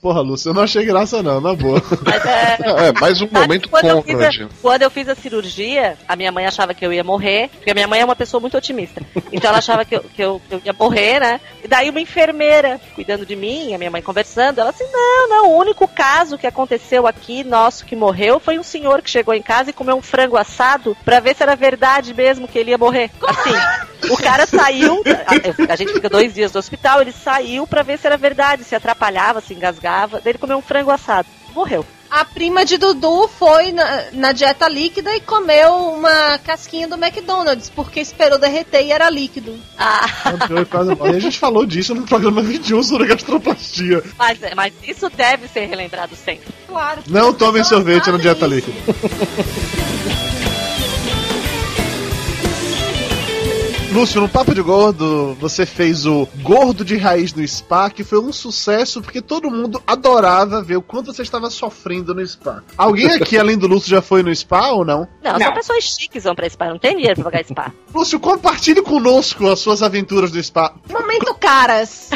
Porra, 0.01 0.21
Lúcio, 0.21 0.49
eu 0.49 0.53
não 0.53 0.63
achei 0.63 0.85
graça 0.85 1.21
não, 1.21 1.41
na 1.41 1.53
boa. 1.53 1.81
Mas 2.05 2.25
é. 2.25 2.49
É, 2.79 2.93
mais 2.99 3.21
um 3.21 3.27
Sabe 3.27 3.39
momento 3.39 3.69
quando 3.69 3.85
eu, 3.85 4.01
fiz 4.01 4.21
a, 4.21 4.47
quando 4.61 4.81
eu 4.83 4.91
fiz 4.91 5.09
a 5.09 5.15
cirurgia, 5.15 5.97
a 6.07 6.15
minha 6.15 6.31
mãe 6.31 6.45
achava 6.45 6.73
que 6.73 6.85
eu 6.85 6.93
ia 6.93 7.03
morrer, 7.03 7.49
porque 7.49 7.71
a 7.71 7.73
minha 7.73 7.87
mãe 7.87 7.99
é 7.99 8.05
uma 8.05 8.15
pessoa 8.15 8.39
muito 8.39 8.55
otimista. 8.55 9.01
Então 9.31 9.49
ela 9.49 9.57
achava 9.57 9.83
que 9.83 9.95
eu, 9.95 10.01
que 10.01 10.21
eu, 10.21 10.41
que 10.47 10.55
eu 10.55 10.61
ia 10.63 10.73
morrer, 10.73 11.19
né? 11.19 11.41
E 11.63 11.67
daí 11.67 11.89
uma 11.89 11.99
enfermeira 11.99 12.79
cuidando 12.95 13.25
de 13.25 13.35
mim, 13.35 13.73
a 13.73 13.77
minha 13.77 13.91
mãe 13.91 14.01
conversando, 14.01 14.59
ela 14.59 14.69
assim: 14.69 14.85
não, 14.91 15.29
não, 15.29 15.51
o 15.51 15.57
único 15.57 15.87
caso 15.87 16.37
que 16.37 16.47
aconteceu 16.47 17.07
aqui, 17.07 17.43
nosso, 17.43 17.85
que 17.85 17.95
morreu, 17.95 18.39
foi 18.39 18.57
um 18.59 18.63
senhor 18.63 19.01
que 19.01 19.09
chegou 19.09 19.33
em 19.33 19.41
casa 19.41 19.71
e 19.71 19.73
comeu 19.73 19.95
um 19.95 20.01
frango 20.01 20.37
assado 20.37 20.95
pra 21.03 21.19
ver 21.19 21.35
se 21.35 21.43
era 21.43 21.55
verdade 21.55 22.13
mesmo 22.13 22.47
que 22.47 22.59
ele 22.59 22.71
ia 22.71 22.77
morrer. 22.77 23.09
Assim, 23.27 24.13
o 24.13 24.17
cara 24.17 24.45
saiu, 24.45 25.03
a, 25.25 25.73
a 25.73 25.75
gente 25.75 25.93
fica 25.93 26.09
dois 26.09 26.33
dias 26.33 26.53
no 26.53 26.59
hospital, 26.59 27.01
ele 27.01 27.11
saiu 27.11 27.67
pra 27.67 27.83
ver 27.83 27.97
se 27.97 28.07
era 28.07 28.17
verdade, 28.17 28.63
se 28.63 28.75
atrapalhava, 28.75 29.41
se 29.41 29.53
engasgava, 29.53 29.88
ele 30.25 30.37
comeu 30.37 30.57
um 30.57 30.61
frango 30.61 30.91
assado. 30.91 31.27
Morreu. 31.53 31.85
A 32.09 32.25
prima 32.25 32.65
de 32.65 32.77
Dudu 32.77 33.27
foi 33.27 33.71
na, 33.71 34.05
na 34.13 34.31
dieta 34.31 34.67
líquida 34.67 35.15
e 35.15 35.21
comeu 35.21 35.75
uma 35.93 36.39
casquinha 36.39 36.87
do 36.87 36.95
McDonald's, 36.95 37.69
porque 37.69 37.99
esperou 37.99 38.39
derreter 38.39 38.83
e 38.83 38.91
era 38.91 39.07
líquido. 39.11 39.55
Ah. 39.77 40.07
A 41.01 41.19
gente 41.19 41.37
falou 41.37 41.67
disso 41.67 41.93
no 41.93 42.07
programa 42.07 42.41
21 42.41 42.81
sobre 42.81 43.07
gastroplastia. 43.07 44.03
mas, 44.17 44.39
mas 44.55 44.73
isso 44.83 45.07
deve 45.09 45.47
ser 45.47 45.67
relembrado 45.67 46.15
sempre. 46.15 46.47
Claro. 46.67 47.03
Não 47.07 47.31
tomem 47.31 47.63
sorvete 47.63 48.11
na 48.11 48.17
dieta 48.17 48.47
líquida. 48.47 48.77
Lúcio, 53.91 54.21
no 54.21 54.29
Papo 54.29 54.53
de 54.53 54.61
Gordo, 54.61 55.35
você 55.39 55.65
fez 55.65 56.05
o 56.05 56.27
Gordo 56.43 56.85
de 56.85 56.95
Raiz 56.95 57.33
no 57.33 57.45
Spa, 57.45 57.89
que 57.89 58.03
foi 58.03 58.19
um 58.19 58.31
sucesso 58.31 59.01
porque 59.01 59.19
todo 59.19 59.49
mundo 59.49 59.81
adorava 59.85 60.61
ver 60.61 60.77
o 60.77 60.81
quanto 60.81 61.11
você 61.11 61.23
estava 61.23 61.49
sofrendo 61.49 62.13
no 62.13 62.25
spa. 62.25 62.63
Alguém 62.77 63.07
aqui, 63.11 63.35
além 63.35 63.57
do 63.57 63.65
Lúcio, 63.67 63.89
já 63.89 64.01
foi 64.01 64.21
no 64.21 64.33
spa 64.33 64.69
ou 64.69 64.85
não? 64.85 65.07
Não, 65.23 65.39
são 65.39 65.53
pessoas 65.53 65.83
chiques 65.83 66.23
vão 66.23 66.35
pra 66.35 66.47
spa, 66.47 66.67
não 66.69 66.77
tem 66.77 66.95
dinheiro 66.95 67.15
pra 67.15 67.31
pagar 67.31 67.43
spa. 67.43 67.73
Lúcio, 67.93 68.19
compartilhe 68.19 68.81
conosco 68.83 69.47
as 69.47 69.59
suas 69.59 69.81
aventuras 69.81 70.31
do 70.31 70.41
spa. 70.41 70.71
Momento 70.87 71.33
caras. 71.33 72.09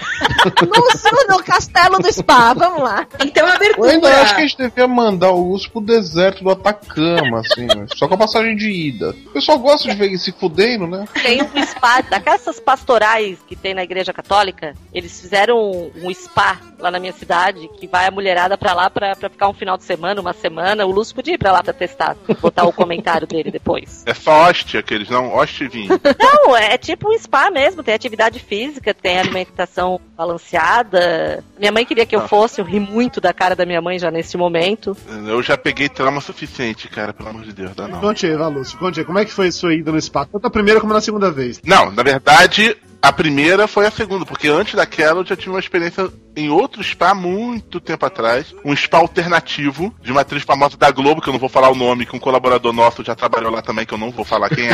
Lúcio 0.62 1.28
no 1.28 1.44
castelo 1.44 1.98
do 1.98 2.12
spa, 2.14 2.54
vamos 2.54 2.84
lá. 2.84 3.06
Tem 3.18 3.28
que 3.28 3.34
ter 3.34 3.42
uma 3.42 3.56
Eu 3.56 3.62
ainda 3.62 4.08
abertura. 4.08 4.22
acho 4.22 4.36
que 4.36 4.42
a 4.42 4.46
gente 4.46 4.58
devia 4.58 4.88
mandar 4.88 5.32
o 5.32 5.50
Lúcio 5.52 5.72
pro 5.72 5.82
deserto 5.82 6.44
do 6.44 6.52
Atacama, 6.52 7.40
assim, 7.40 7.66
né? 7.66 7.88
só 7.96 8.08
com 8.08 8.14
a 8.14 8.18
passagem 8.18 8.56
de 8.56 8.70
ida. 8.70 9.16
O 9.28 9.32
pessoal 9.32 9.58
gosta 9.58 9.90
de 9.90 9.96
ver 9.96 10.06
ele 10.06 10.20
se 10.20 10.32
fudendo, 10.32 10.86
né? 10.86 11.06
Tem 11.22 11.42
um 11.42 11.63
spa, 11.66 12.02
daquelas 12.02 12.60
pastorais 12.60 13.38
que 13.48 13.56
tem 13.56 13.74
na 13.74 13.84
igreja 13.84 14.14
católica, 14.14 14.74
eles 14.94 15.20
fizeram 15.20 15.58
um, 15.60 15.92
um 16.08 16.14
spa 16.14 16.60
lá 16.80 16.92
na 16.92 17.00
minha 17.00 17.14
cidade, 17.14 17.70
que 17.80 17.88
vai 17.88 18.06
a 18.08 18.12
mulherada 18.12 18.58
pra 18.58 18.74
lá 18.74 18.90
pra, 18.90 19.16
pra 19.16 19.30
ficar 19.30 19.48
um 19.48 19.54
final 19.54 19.78
de 19.78 19.84
semana, 19.86 20.20
uma 20.20 20.34
semana. 20.34 20.86
O 20.86 20.92
Lúcio 20.92 21.16
podia 21.16 21.36
ir 21.36 21.38
pra 21.38 21.52
lá 21.52 21.64
pra 21.64 21.72
testar, 21.74 22.16
botar 22.42 22.66
o 22.66 22.74
comentário 22.74 23.26
dele 23.26 23.50
depois. 23.52 24.04
É 24.06 24.14
só 24.14 24.50
hóstia 24.50 24.82
aqueles, 24.82 25.10
não? 25.10 25.34
Hóstia 25.34 25.66
e 25.66 25.68
vinho. 25.70 26.00
Não, 26.20 26.56
é 26.58 26.78
tipo 26.78 27.10
um 27.14 27.18
spa 27.18 27.50
mesmo, 27.50 27.82
tem 27.84 27.94
atividade 27.94 28.40
física, 28.40 28.94
tem 28.94 29.18
alimentação 29.20 30.00
balanceada. 30.18 31.44
Minha 31.58 31.72
mãe 31.72 31.86
queria 31.86 32.06
que 32.06 32.16
eu 32.16 32.22
Ah. 32.22 32.28
fosse, 32.28 32.60
eu 32.62 32.66
ri 32.66 32.80
muito 32.80 33.20
da 33.22 33.34
cara 33.34 33.56
da 33.56 33.66
minha 33.66 33.82
mãe 33.82 33.98
já 34.00 34.12
nesse 34.12 34.38
momento. 34.38 34.96
Eu 35.28 35.42
já 35.42 35.58
peguei 35.58 35.88
trauma 35.90 36.22
suficiente, 36.22 36.88
cara, 36.88 37.14
pelo 37.14 37.30
amor 37.30 37.44
de 37.44 37.54
Deus, 37.54 37.76
dá 37.76 37.88
não. 37.88 38.00
Conte 38.00 38.26
aí, 38.26 38.36
Lúcio. 38.36 38.78
Conte 38.78 39.00
aí, 39.00 39.06
como 39.06 39.20
é 39.20 39.26
que 39.26 39.32
foi 39.32 39.48
a 39.48 39.52
sua 39.52 39.74
ida 39.74 39.92
no 39.92 40.02
spa? 40.02 40.26
Tanto 40.26 40.46
a 40.46 40.50
primeira 40.50 40.80
como 40.82 40.94
na 40.94 41.02
segunda 41.02 41.32
vez. 41.32 41.53
Não, 41.64 41.92
na 41.92 42.04
verdade, 42.04 42.78
a 43.02 43.12
primeira 43.12 43.68
foi 43.68 43.86
a 43.86 43.92
segunda, 43.92 44.26
porque 44.26 44.48
antes 44.48 44.76
daquela 44.76 45.20
eu 45.20 45.26
já 45.26 45.36
tive 45.36 45.50
uma 45.50 45.60
experiência 45.60 46.10
em 46.38 46.50
outro 46.50 46.82
spa 46.82 47.14
muito 47.14 47.82
tempo 47.82 48.06
atrás. 48.06 48.56
Um 48.64 48.74
spa 48.74 48.98
alternativo 49.00 49.94
de 50.02 50.12
uma 50.12 50.22
atriz 50.22 50.44
famosa 50.44 50.78
da 50.78 50.90
Globo, 50.90 51.22
que 51.22 51.28
eu 51.28 51.34
não 51.34 51.40
vou 51.40 51.50
falar 51.50 51.70
o 51.70 51.76
nome, 51.76 52.06
que 52.06 52.16
um 52.16 52.20
colaborador 52.20 52.72
nosso 52.72 53.04
já 53.04 53.14
trabalhou 53.14 53.52
lá 53.52 53.62
também, 53.62 53.86
que 53.86 53.94
eu 53.94 53.98
não 53.98 54.10
vou 54.10 54.24
falar 54.24 54.50
quem 54.50 54.68
é. 54.70 54.74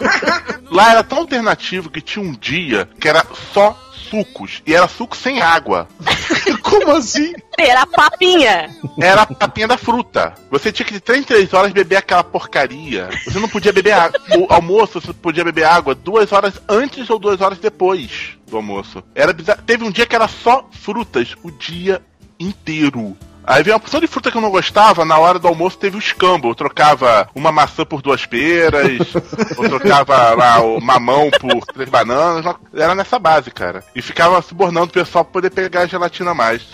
lá 0.72 0.92
era 0.92 1.04
tão 1.04 1.18
alternativo 1.18 1.90
que 1.90 2.00
tinha 2.00 2.24
um 2.24 2.32
dia 2.32 2.88
que 2.98 3.06
era 3.06 3.24
só 3.52 3.78
sucos. 4.00 4.62
E 4.66 4.74
era 4.74 4.88
suco 4.88 5.16
sem 5.16 5.40
água. 5.40 5.88
Como 6.62 6.92
assim? 6.92 7.32
Era 7.58 7.86
papinha! 7.86 8.70
Era 9.00 9.22
a 9.22 9.26
papinha 9.26 9.68
da 9.68 9.76
fruta. 9.76 10.34
Você 10.50 10.72
tinha 10.72 10.86
que 10.86 10.94
de 10.94 11.00
3 11.00 11.20
em 11.20 11.24
3 11.24 11.54
horas 11.54 11.72
beber 11.72 11.96
aquela 11.96 12.24
porcaria. 12.24 13.08
Você 13.24 13.38
não 13.38 13.48
podia 13.48 13.72
beber 13.72 13.92
água. 13.92 14.20
O 14.38 14.52
almoço, 14.52 15.00
você 15.00 15.12
podia 15.12 15.44
beber 15.44 15.64
água 15.64 15.94
duas 15.94 16.32
horas 16.32 16.54
antes 16.68 17.08
ou 17.10 17.18
duas 17.18 17.40
horas 17.40 17.58
depois 17.58 18.38
do 18.46 18.56
almoço. 18.56 19.02
Era 19.14 19.32
bizarro. 19.32 19.62
Teve 19.62 19.84
um 19.84 19.90
dia 19.90 20.06
que 20.06 20.14
era 20.14 20.28
só 20.28 20.68
frutas 20.70 21.34
o 21.42 21.50
dia 21.50 22.02
inteiro. 22.38 23.16
Aí 23.44 23.62
veio 23.62 23.74
uma 23.74 23.80
porção 23.80 24.00
de 24.00 24.06
fruta 24.06 24.30
que 24.30 24.36
eu 24.36 24.40
não 24.40 24.50
gostava, 24.50 25.04
na 25.04 25.18
hora 25.18 25.38
do 25.38 25.48
almoço 25.48 25.78
teve 25.78 25.96
o 25.96 25.98
escambo. 25.98 26.50
Eu 26.50 26.54
trocava 26.54 27.28
uma 27.34 27.50
maçã 27.50 27.84
por 27.84 28.02
duas 28.02 28.26
peras, 28.26 29.14
ou 29.56 29.68
trocava 29.68 30.34
lá 30.34 30.60
o 30.60 30.80
mamão 30.80 31.30
por 31.30 31.64
três 31.72 31.88
bananas. 31.88 32.54
Era 32.74 32.94
nessa 32.94 33.18
base, 33.18 33.50
cara. 33.50 33.84
E 33.94 34.02
ficava 34.02 34.40
subornando 34.42 34.86
o 34.86 34.92
pessoal 34.92 35.24
pra 35.24 35.32
poder 35.32 35.50
pegar 35.50 35.82
a 35.82 35.86
gelatina 35.86 36.30
a 36.30 36.34
mais. 36.34 36.66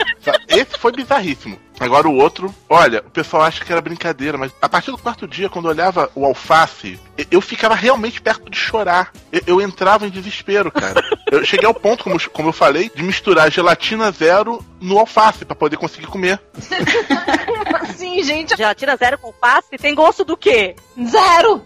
Esse 0.48 0.78
foi 0.78 0.92
bizarríssimo. 0.92 1.58
Agora 1.78 2.08
o 2.08 2.16
outro, 2.16 2.54
olha, 2.68 3.00
o 3.06 3.10
pessoal 3.10 3.42
acha 3.42 3.64
que 3.64 3.70
era 3.70 3.80
brincadeira, 3.80 4.38
mas 4.38 4.52
a 4.60 4.68
partir 4.68 4.90
do 4.90 4.98
quarto 4.98 5.28
dia, 5.28 5.48
quando 5.48 5.66
eu 5.66 5.70
olhava 5.70 6.10
o 6.14 6.24
alface, 6.24 6.98
eu 7.30 7.40
ficava 7.40 7.74
realmente 7.74 8.20
perto 8.20 8.50
de 8.50 8.56
chorar. 8.56 9.12
Eu, 9.30 9.42
eu 9.46 9.60
entrava 9.60 10.06
em 10.06 10.10
desespero, 10.10 10.70
cara. 10.70 11.02
Eu 11.30 11.44
cheguei 11.44 11.66
ao 11.66 11.74
ponto, 11.74 12.04
como, 12.04 12.30
como 12.30 12.50
eu 12.50 12.52
falei, 12.52 12.88
de 12.94 13.02
misturar 13.02 13.50
gelatina 13.50 14.12
zero 14.12 14.64
no 14.80 14.96
alface 14.96 15.44
pra 15.44 15.56
poder 15.56 15.76
conseguir 15.76 16.06
comer. 16.06 16.40
Assim, 17.80 18.22
gente. 18.22 18.56
Gelatina 18.56 18.96
zero 18.96 19.18
com 19.18 19.32
passe 19.32 19.76
tem 19.76 19.92
gosto 19.92 20.24
do 20.24 20.36
quê? 20.36 20.76
Zero! 21.04 21.62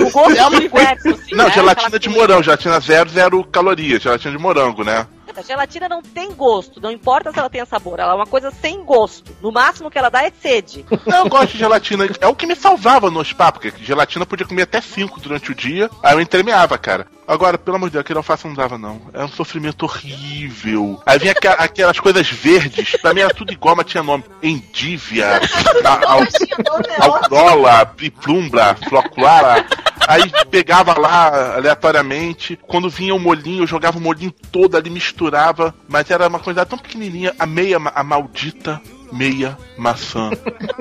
O 0.00 0.10
gosto 0.10 0.50
do 0.50 0.56
universo, 0.56 1.08
assim, 1.08 1.34
Não, 1.34 1.46
né? 1.46 1.50
gelatina 1.52 1.86
Aquela 1.86 1.98
de 1.98 2.08
morango, 2.08 2.42
gelatina 2.42 2.80
zero, 2.80 3.10
zero 3.10 3.44
calorias, 3.44 4.02
gelatina 4.02 4.36
de 4.36 4.42
morango, 4.42 4.82
né? 4.82 5.06
Nada. 5.40 5.46
Gelatina 5.46 5.88
não 5.88 6.02
tem 6.02 6.32
gosto. 6.32 6.80
Não 6.80 6.90
importa 6.90 7.32
se 7.32 7.38
ela 7.38 7.50
tenha 7.50 7.66
sabor. 7.66 7.98
Ela 7.98 8.12
é 8.12 8.16
uma 8.16 8.26
coisa 8.26 8.50
sem 8.50 8.84
gosto. 8.84 9.36
No 9.42 9.50
máximo 9.52 9.90
que 9.90 9.98
ela 9.98 10.08
dá 10.10 10.22
é 10.24 10.32
sede. 10.40 10.84
Eu 11.06 11.28
gosto 11.28 11.52
de 11.52 11.58
gelatina. 11.58 12.06
É 12.20 12.26
o 12.26 12.34
que 12.34 12.46
me 12.46 12.54
salvava 12.56 13.10
no 13.10 13.24
spa, 13.24 13.50
porque 13.52 13.72
gelatina 13.82 14.22
eu 14.22 14.26
podia 14.26 14.46
comer 14.46 14.62
até 14.62 14.80
5 14.80 15.20
durante 15.20 15.50
o 15.50 15.54
dia. 15.54 15.90
Aí 16.02 16.14
eu 16.14 16.20
entremeava, 16.20 16.76
cara. 16.78 17.06
Agora, 17.26 17.56
pelo 17.56 17.76
amor 17.76 17.86
de 17.88 17.92
Deus, 17.92 18.00
aquele 18.00 18.16
alface 18.18 18.44
não 18.46 18.54
dava, 18.54 18.76
não. 18.76 19.02
Era 19.14 19.24
um 19.24 19.28
sofrimento 19.28 19.84
horrível. 19.84 21.00
Aí 21.06 21.16
vinha 21.18 21.30
aqua- 21.32 21.52
aquelas 21.64 22.00
coisas 22.00 22.28
verdes. 22.28 22.96
Pra 23.00 23.14
mim 23.14 23.20
era 23.20 23.32
tudo 23.32 23.52
igual, 23.52 23.76
mas 23.76 23.86
tinha 23.86 24.02
nome. 24.02 24.24
Endívia, 24.42 25.38
a- 25.84 26.12
al- 26.12 27.22
Aurora, 27.30 27.86
Priplumbra, 27.86 28.76
Floculara. 28.88 29.64
Aí 30.10 30.30
pegava 30.50 30.98
lá 30.98 31.54
aleatoriamente. 31.56 32.58
Quando 32.66 32.90
vinha 32.90 33.14
o 33.14 33.18
molhinho, 33.18 33.62
eu 33.62 33.66
jogava 33.66 33.98
o 33.98 34.00
molhinho 34.00 34.34
todo 34.50 34.76
ali, 34.76 34.90
misturava. 34.90 35.74
Mas 35.88 36.10
era 36.10 36.26
uma 36.26 36.40
coisa 36.40 36.66
tão 36.66 36.78
pequenininha. 36.78 37.34
A 37.38 37.46
meia, 37.46 37.76
a 37.76 38.02
maldita 38.02 38.80
meia 39.12 39.56
maçã. 39.76 40.30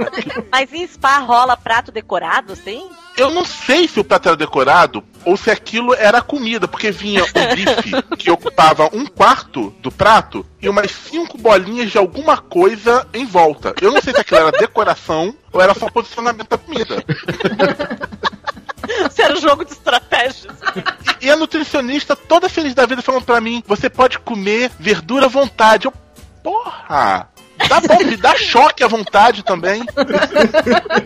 Mas 0.51 0.71
em 0.73 0.85
spa 0.87 1.19
rola 1.19 1.57
prato 1.57 1.91
decorado, 1.91 2.55
sim? 2.55 2.89
Eu 3.17 3.31
não 3.31 3.43
sei 3.43 3.87
se 3.87 3.99
o 3.99 4.03
prato 4.03 4.29
era 4.29 4.37
decorado 4.37 5.03
ou 5.25 5.35
se 5.35 5.51
aquilo 5.51 5.93
era 5.93 6.21
comida, 6.21 6.67
porque 6.67 6.91
vinha 6.91 7.23
um 7.23 7.55
bife 7.55 8.15
que 8.17 8.31
ocupava 8.31 8.89
um 8.93 9.05
quarto 9.05 9.73
do 9.81 9.91
prato 9.91 10.45
e 10.61 10.69
umas 10.69 10.91
cinco 10.91 11.37
bolinhas 11.37 11.91
de 11.91 11.97
alguma 11.97 12.37
coisa 12.37 13.05
em 13.13 13.25
volta. 13.25 13.73
Eu 13.81 13.91
não 13.91 14.01
sei 14.01 14.13
se 14.13 14.21
aquilo 14.21 14.39
era 14.39 14.51
decoração 14.51 15.35
ou 15.51 15.61
era 15.61 15.73
só 15.73 15.89
posicionamento 15.89 16.49
da 16.49 16.57
comida. 16.57 17.03
Isso 19.09 19.21
era 19.21 19.33
um 19.33 19.41
jogo 19.41 19.63
de 19.63 19.71
estratégias. 19.71 20.55
E, 21.21 21.27
e 21.27 21.31
a 21.31 21.35
nutricionista, 21.35 22.15
toda 22.15 22.49
feliz 22.49 22.73
da 22.73 22.85
vida, 22.85 23.01
falando 23.01 23.25
pra 23.25 23.39
mim: 23.39 23.63
você 23.67 23.89
pode 23.89 24.19
comer 24.19 24.71
verdura 24.79 25.25
à 25.25 25.29
vontade. 25.29 25.85
Eu, 25.85 25.93
porra! 26.43 27.29
Dá 27.67 27.79
dá 28.31 28.35
choque 28.37 28.83
à 28.83 28.87
vontade 28.87 29.43
também. 29.43 29.83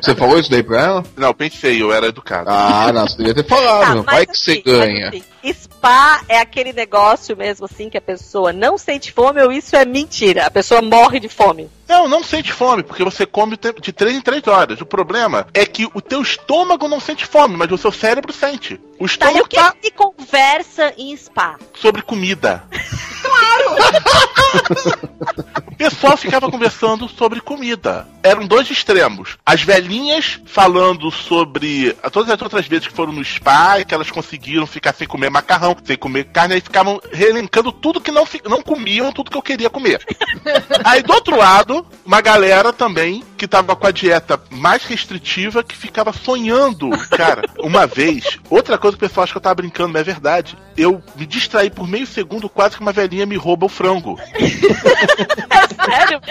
Você 0.02 0.16
falou 0.16 0.40
isso 0.40 0.50
daí 0.52 0.64
pra 0.64 0.82
ela? 0.82 1.04
Não, 1.18 1.30
eu 1.30 1.34
pensei, 1.34 1.82
eu 1.82 1.92
era 1.92 2.08
educado. 2.08 2.50
Ah, 2.50 2.92
não, 2.94 3.08
você 3.08 3.18
devia 3.18 3.34
ter 3.34 3.48
falado. 3.48 4.04
Tá, 4.04 4.12
Vai 4.12 4.26
que 4.26 4.38
você 4.38 4.52
assim, 4.52 4.62
ganha. 4.64 5.12
mas 5.12 5.24
assim, 5.44 5.54
spa 5.54 6.22
é 6.30 6.40
aquele 6.40 6.72
negócio 6.72 7.36
mesmo 7.36 7.66
assim 7.66 7.90
que 7.90 7.98
a 7.98 8.02
pessoa 8.02 8.54
não 8.54 8.78
sente 8.78 9.12
fome 9.12 9.42
ou 9.42 9.52
isso 9.52 9.76
é 9.76 9.84
mentira? 9.84 10.46
A 10.46 10.52
pessoa 10.52 10.82
morre 10.82 11.20
de 11.20 11.28
fome. 11.28 11.70
Não, 11.88 12.08
não 12.08 12.24
sente 12.24 12.52
fome, 12.54 12.82
porque 12.82 13.04
você 13.04 13.26
come 13.26 13.56
o 13.56 13.58
tempo 13.58 13.82
de 13.82 13.92
3 13.92 14.16
em 14.16 14.22
3 14.22 14.48
horas. 14.48 14.80
O 14.82 14.86
problema 14.86 15.46
é 15.54 15.66
que 15.66 15.86
o 15.94 16.02
teu 16.02 16.22
estômago 16.22 16.88
não 16.88 17.00
sente 17.00 17.26
fome, 17.26 17.58
mas 17.58 17.72
o 17.72 17.78
seu 17.78 17.92
cérebro 17.92 18.32
sente. 18.32 18.80
O 19.00 19.00
Tá, 19.00 19.04
e 19.04 19.06
estômago 19.06 19.46
o 19.46 19.48
que 19.48 19.56
tá 19.58 19.74
se 19.82 19.92
conversa 19.92 20.94
em 20.98 21.16
spa? 21.18 21.58
sobre 21.76 22.02
comida. 22.02 22.64
O 25.74 25.76
pessoal 25.76 26.16
ficava 26.16 26.52
conversando 26.52 27.10
sobre 27.10 27.42
comida. 27.42 28.08
Eram 28.22 28.46
dois 28.46 28.70
extremos. 28.70 29.38
As 29.44 29.64
velhinhas 29.64 30.40
falando 30.46 31.10
sobre 31.10 31.94
todas 32.12 32.30
as 32.30 32.42
outras 32.42 32.68
vezes 32.68 32.88
que 32.88 32.94
foram 32.94 33.12
no 33.12 33.26
spa 33.26 33.80
e 33.80 33.86
que 33.86 33.94
elas 33.94 34.12
conseguiram 34.12 34.68
ficar 34.68 34.94
sem 34.94 35.08
comer 35.08 35.32
macarrão, 35.32 35.76
sem 35.84 35.98
comer 35.98 36.26
carne, 36.26 36.54
aí 36.54 36.62
ficavam 36.62 37.02
relencando 37.12 37.72
tudo 37.72 38.00
que 38.00 38.12
não, 38.12 38.26
não 38.48 38.62
comiam, 38.62 39.12
tudo 39.12 39.32
que 39.32 39.38
eu 39.38 39.42
queria 39.42 39.70
comer. 39.70 40.00
Aí 40.86 41.02
do 41.02 41.12
outro 41.12 41.38
lado, 41.38 41.86
uma 42.06 42.22
galera 42.22 42.72
também 42.72 43.24
que 43.38 43.48
tava 43.48 43.76
com 43.76 43.88
a 43.88 43.92
dieta 43.92 44.40
mais 44.50 44.86
restritiva 44.86 45.64
que 45.64 45.76
ficava 45.76 46.14
sonhando. 46.14 46.90
Cara, 47.10 47.42
uma 47.60 47.86
vez, 47.86 48.40
outra 48.50 48.78
coisa 48.78 48.98
que 48.98 49.04
o 49.04 49.08
pessoal 49.08 49.24
acha 49.24 49.34
que 49.34 49.38
eu 49.38 49.42
tava 49.42 49.56
brincando, 49.56 49.92
mas 49.92 50.02
é 50.02 50.06
verdade. 50.06 50.58
Eu 50.78 51.04
me 51.16 51.26
distraí 51.26 51.70
por 51.70 51.88
meio 51.88 52.08
segundo, 52.08 52.48
quase 52.48 52.76
que 52.76 52.82
uma 52.82 52.94
velhinha 52.94 53.26
me 53.26 53.36
rouba 53.36 53.66
o 53.66 53.70
frango. 53.70 54.18
Sério? 55.86 56.22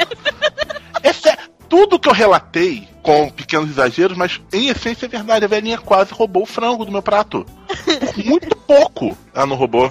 É 1.03 1.13
sério. 1.13 1.51
Tudo 1.69 1.99
que 1.99 2.09
eu 2.09 2.13
relatei 2.13 2.92
com 3.03 3.29
pequenos 3.31 3.71
exageros, 3.71 4.17
mas 4.17 4.41
em 4.53 4.69
essência 4.69 5.07
é 5.07 5.09
verdade. 5.09 5.45
A 5.45 5.49
velhinha 5.49 5.79
quase 5.79 6.13
roubou 6.13 6.45
o 6.45 6.47
frango 6.47 6.85
do 6.85 6.93
meu 6.93 7.03
prato. 7.03 7.45
Por 8.15 8.25
muito 8.25 8.55
pouco 8.57 9.17
ela 9.35 9.47
não 9.47 9.57
roubou. 9.57 9.91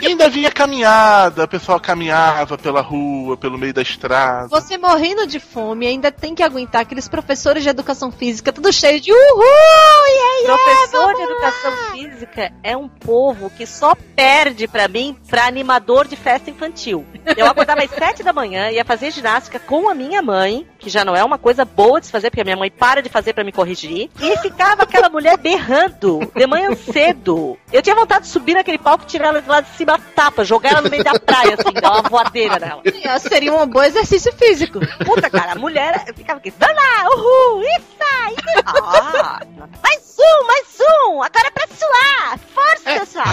E 0.00 0.06
ainda 0.06 0.28
vinha 0.28 0.50
caminhada, 0.50 1.44
o 1.44 1.48
pessoal 1.48 1.78
caminhava 1.78 2.56
pela 2.56 2.80
rua, 2.80 3.36
pelo 3.36 3.58
meio 3.58 3.74
da 3.74 3.82
estrada. 3.82 4.48
Você 4.48 4.78
morrendo 4.78 5.26
de 5.26 5.38
fome 5.38 5.86
ainda 5.86 6.10
tem 6.10 6.34
que 6.34 6.42
aguentar 6.42 6.82
aqueles 6.82 7.08
professores 7.08 7.62
de 7.62 7.68
educação 7.68 8.10
física 8.10 8.52
tudo 8.52 8.72
cheio 8.72 9.00
de 9.00 9.12
uhul! 9.12 9.42
Yeah, 9.42 10.40
yeah, 10.40 10.54
Professor 10.54 11.06
de 11.08 11.22
vamos 11.22 11.30
educação 11.30 11.70
lá." 11.70 11.90
física 11.92 12.52
é 12.62 12.76
um 12.76 12.88
povo 12.88 13.50
que 13.50 13.66
só 13.66 13.94
perde 14.16 14.66
pra 14.66 14.88
mim 14.88 15.16
pra 15.28 15.46
animador 15.46 16.06
de 16.06 16.16
festa 16.16 16.50
infantil. 16.50 17.04
Eu 17.36 17.46
acordava 17.46 17.82
às 17.82 17.90
sete 17.90 18.22
da 18.22 18.32
manhã, 18.32 18.70
ia 18.70 18.84
fazer 18.84 19.10
ginástica 19.10 19.58
com 19.58 19.88
a 19.88 19.94
minha 19.94 20.22
mãe, 20.22 20.66
que 20.78 20.88
já 20.88 21.04
não 21.04 21.14
é 21.14 21.22
uma 21.22 21.38
coisa 21.38 21.64
boa 21.64 22.00
de 22.00 22.06
se 22.06 22.12
fazer, 22.12 22.30
porque 22.30 22.40
a 22.40 22.44
minha 22.48 22.56
mãe 22.56 22.70
para 22.70 23.02
de 23.02 23.08
fazer 23.08 23.32
pra 23.32 23.44
me 23.44 23.52
corrigir, 23.52 24.10
e 24.20 24.36
ficava 24.38 24.82
aquela 24.82 25.08
mulher 25.08 25.36
berrando 25.36 26.20
de 26.34 26.46
manhã 26.46 26.74
cedo. 26.74 27.58
Eu 27.72 27.82
tinha 27.82 27.94
vontade 27.94 28.24
de 28.24 28.30
subir 28.30 28.54
naquele 28.54 28.78
palco, 28.78 29.04
tirar 29.04 29.28
ela 29.28 29.42
de 29.42 29.48
lá 29.48 29.60
de 29.60 29.68
cima 29.76 29.94
a 29.94 29.98
tapa, 29.98 30.44
jogar 30.44 30.72
ela 30.72 30.82
no 30.82 30.90
meio 30.90 31.04
da 31.04 31.18
praia, 31.18 31.54
assim, 31.54 31.72
dar 31.74 31.92
uma 31.92 32.08
voadeira 32.08 32.58
nela. 32.58 32.82
Yeah, 32.84 33.18
Seria 33.18 33.54
um 33.54 33.66
bom 33.66 33.82
exercício 33.82 34.32
físico. 34.32 34.80
Puta, 35.04 35.28
cara, 35.30 35.52
a 35.52 35.54
mulher 35.56 36.04
ficava 36.14 36.38
aqui, 36.38 36.52
vamos 36.58 36.76
lá, 36.76 37.08
uhul, 37.10 37.62
isso, 37.62 37.98
isso. 38.30 38.58
Ah, 38.74 39.40
mais 39.82 40.16
um, 40.18 40.46
mais 40.46 40.66
um, 40.80 41.22
agora 41.22 41.46
é 41.46 41.50
pra 41.50 41.66
suar, 41.68 42.38
força, 42.54 43.00
pessoal. 43.00 43.26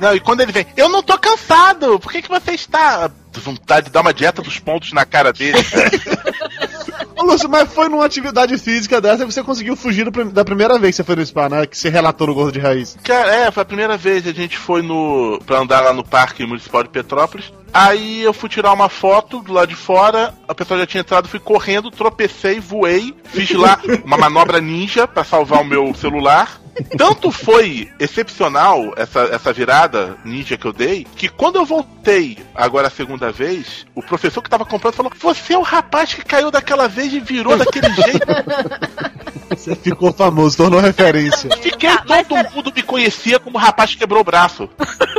Não, 0.00 0.14
e 0.14 0.20
quando 0.20 0.40
ele 0.40 0.52
vem, 0.52 0.66
eu 0.76 0.88
não 0.88 1.02
tô 1.02 1.18
cansado, 1.18 1.98
por 2.00 2.10
que, 2.10 2.22
que 2.22 2.28
você 2.28 2.52
está? 2.52 3.10
Vontade 3.40 3.86
de 3.86 3.92
dar 3.92 4.00
uma 4.00 4.14
dieta 4.14 4.42
dos 4.42 4.58
pontos 4.58 4.92
na 4.92 5.04
cara 5.04 5.32
dele. 5.32 5.58
Ô, 7.16 7.24
Lúcio, 7.24 7.48
mas 7.48 7.72
foi 7.72 7.88
numa 7.88 8.04
atividade 8.04 8.56
física 8.58 9.00
dessa 9.00 9.24
que 9.24 9.32
você 9.32 9.42
conseguiu 9.42 9.76
fugir 9.76 10.10
da 10.10 10.44
primeira 10.44 10.78
vez 10.78 10.92
que 10.92 10.96
você 10.96 11.04
foi 11.04 11.16
no 11.16 11.24
spa, 11.24 11.48
né? 11.48 11.66
Que 11.66 11.76
você 11.76 11.88
relatou 11.88 12.26
no 12.26 12.34
Gordo 12.34 12.52
de 12.52 12.58
Raiz. 12.58 12.98
Cara, 13.02 13.34
é, 13.34 13.50
foi 13.50 13.62
a 13.62 13.66
primeira 13.66 13.96
vez 13.96 14.26
a 14.26 14.32
gente 14.32 14.56
foi 14.58 14.82
no. 14.82 15.38
pra 15.46 15.58
andar 15.58 15.80
lá 15.80 15.92
no 15.92 16.04
Parque 16.04 16.44
Municipal 16.44 16.82
de 16.82 16.88
Petrópolis. 16.88 17.52
Aí 17.72 18.22
eu 18.22 18.32
fui 18.32 18.48
tirar 18.48 18.72
uma 18.72 18.88
foto 18.88 19.40
do 19.40 19.52
lado 19.52 19.68
de 19.68 19.74
fora, 19.74 20.34
a 20.46 20.54
pessoa 20.54 20.80
já 20.80 20.86
tinha 20.86 21.00
entrado, 21.00 21.28
fui 21.28 21.40
correndo, 21.40 21.90
tropecei, 21.90 22.60
voei, 22.60 23.14
fiz 23.24 23.50
lá 23.52 23.80
uma 24.04 24.18
manobra 24.18 24.60
ninja 24.60 25.08
pra 25.08 25.24
salvar 25.24 25.62
o 25.62 25.64
meu 25.64 25.94
celular. 25.94 26.61
Tanto 26.96 27.30
foi 27.30 27.90
excepcional 27.98 28.94
essa, 28.96 29.20
essa 29.24 29.52
virada 29.52 30.16
ninja 30.24 30.56
que 30.56 30.66
eu 30.66 30.72
dei, 30.72 31.06
que 31.16 31.28
quando 31.28 31.56
eu 31.56 31.66
voltei 31.66 32.38
agora 32.54 32.86
a 32.86 32.90
segunda 32.90 33.30
vez, 33.30 33.86
o 33.94 34.02
professor 34.02 34.42
que 34.42 34.48
tava 34.48 34.64
comprando 34.64 34.94
falou: 34.94 35.12
Você 35.18 35.52
é 35.52 35.58
o 35.58 35.62
rapaz 35.62 36.14
que 36.14 36.24
caiu 36.24 36.50
daquela 36.50 36.88
vez 36.88 37.12
e 37.12 37.20
virou 37.20 37.56
daquele 37.56 37.92
jeito. 37.94 38.26
Você 39.56 39.74
ficou 39.76 40.12
famoso, 40.12 40.56
tornou 40.56 40.80
referência. 40.80 41.50
Fiquei, 41.60 41.90
todo 42.28 42.50
mundo 42.54 42.72
me 42.74 42.82
conhecia 42.82 43.38
como 43.38 43.56
o 43.56 43.60
rapaz 43.60 43.92
que 43.92 43.98
quebrou 43.98 44.20
o 44.20 44.24
braço. 44.24 44.68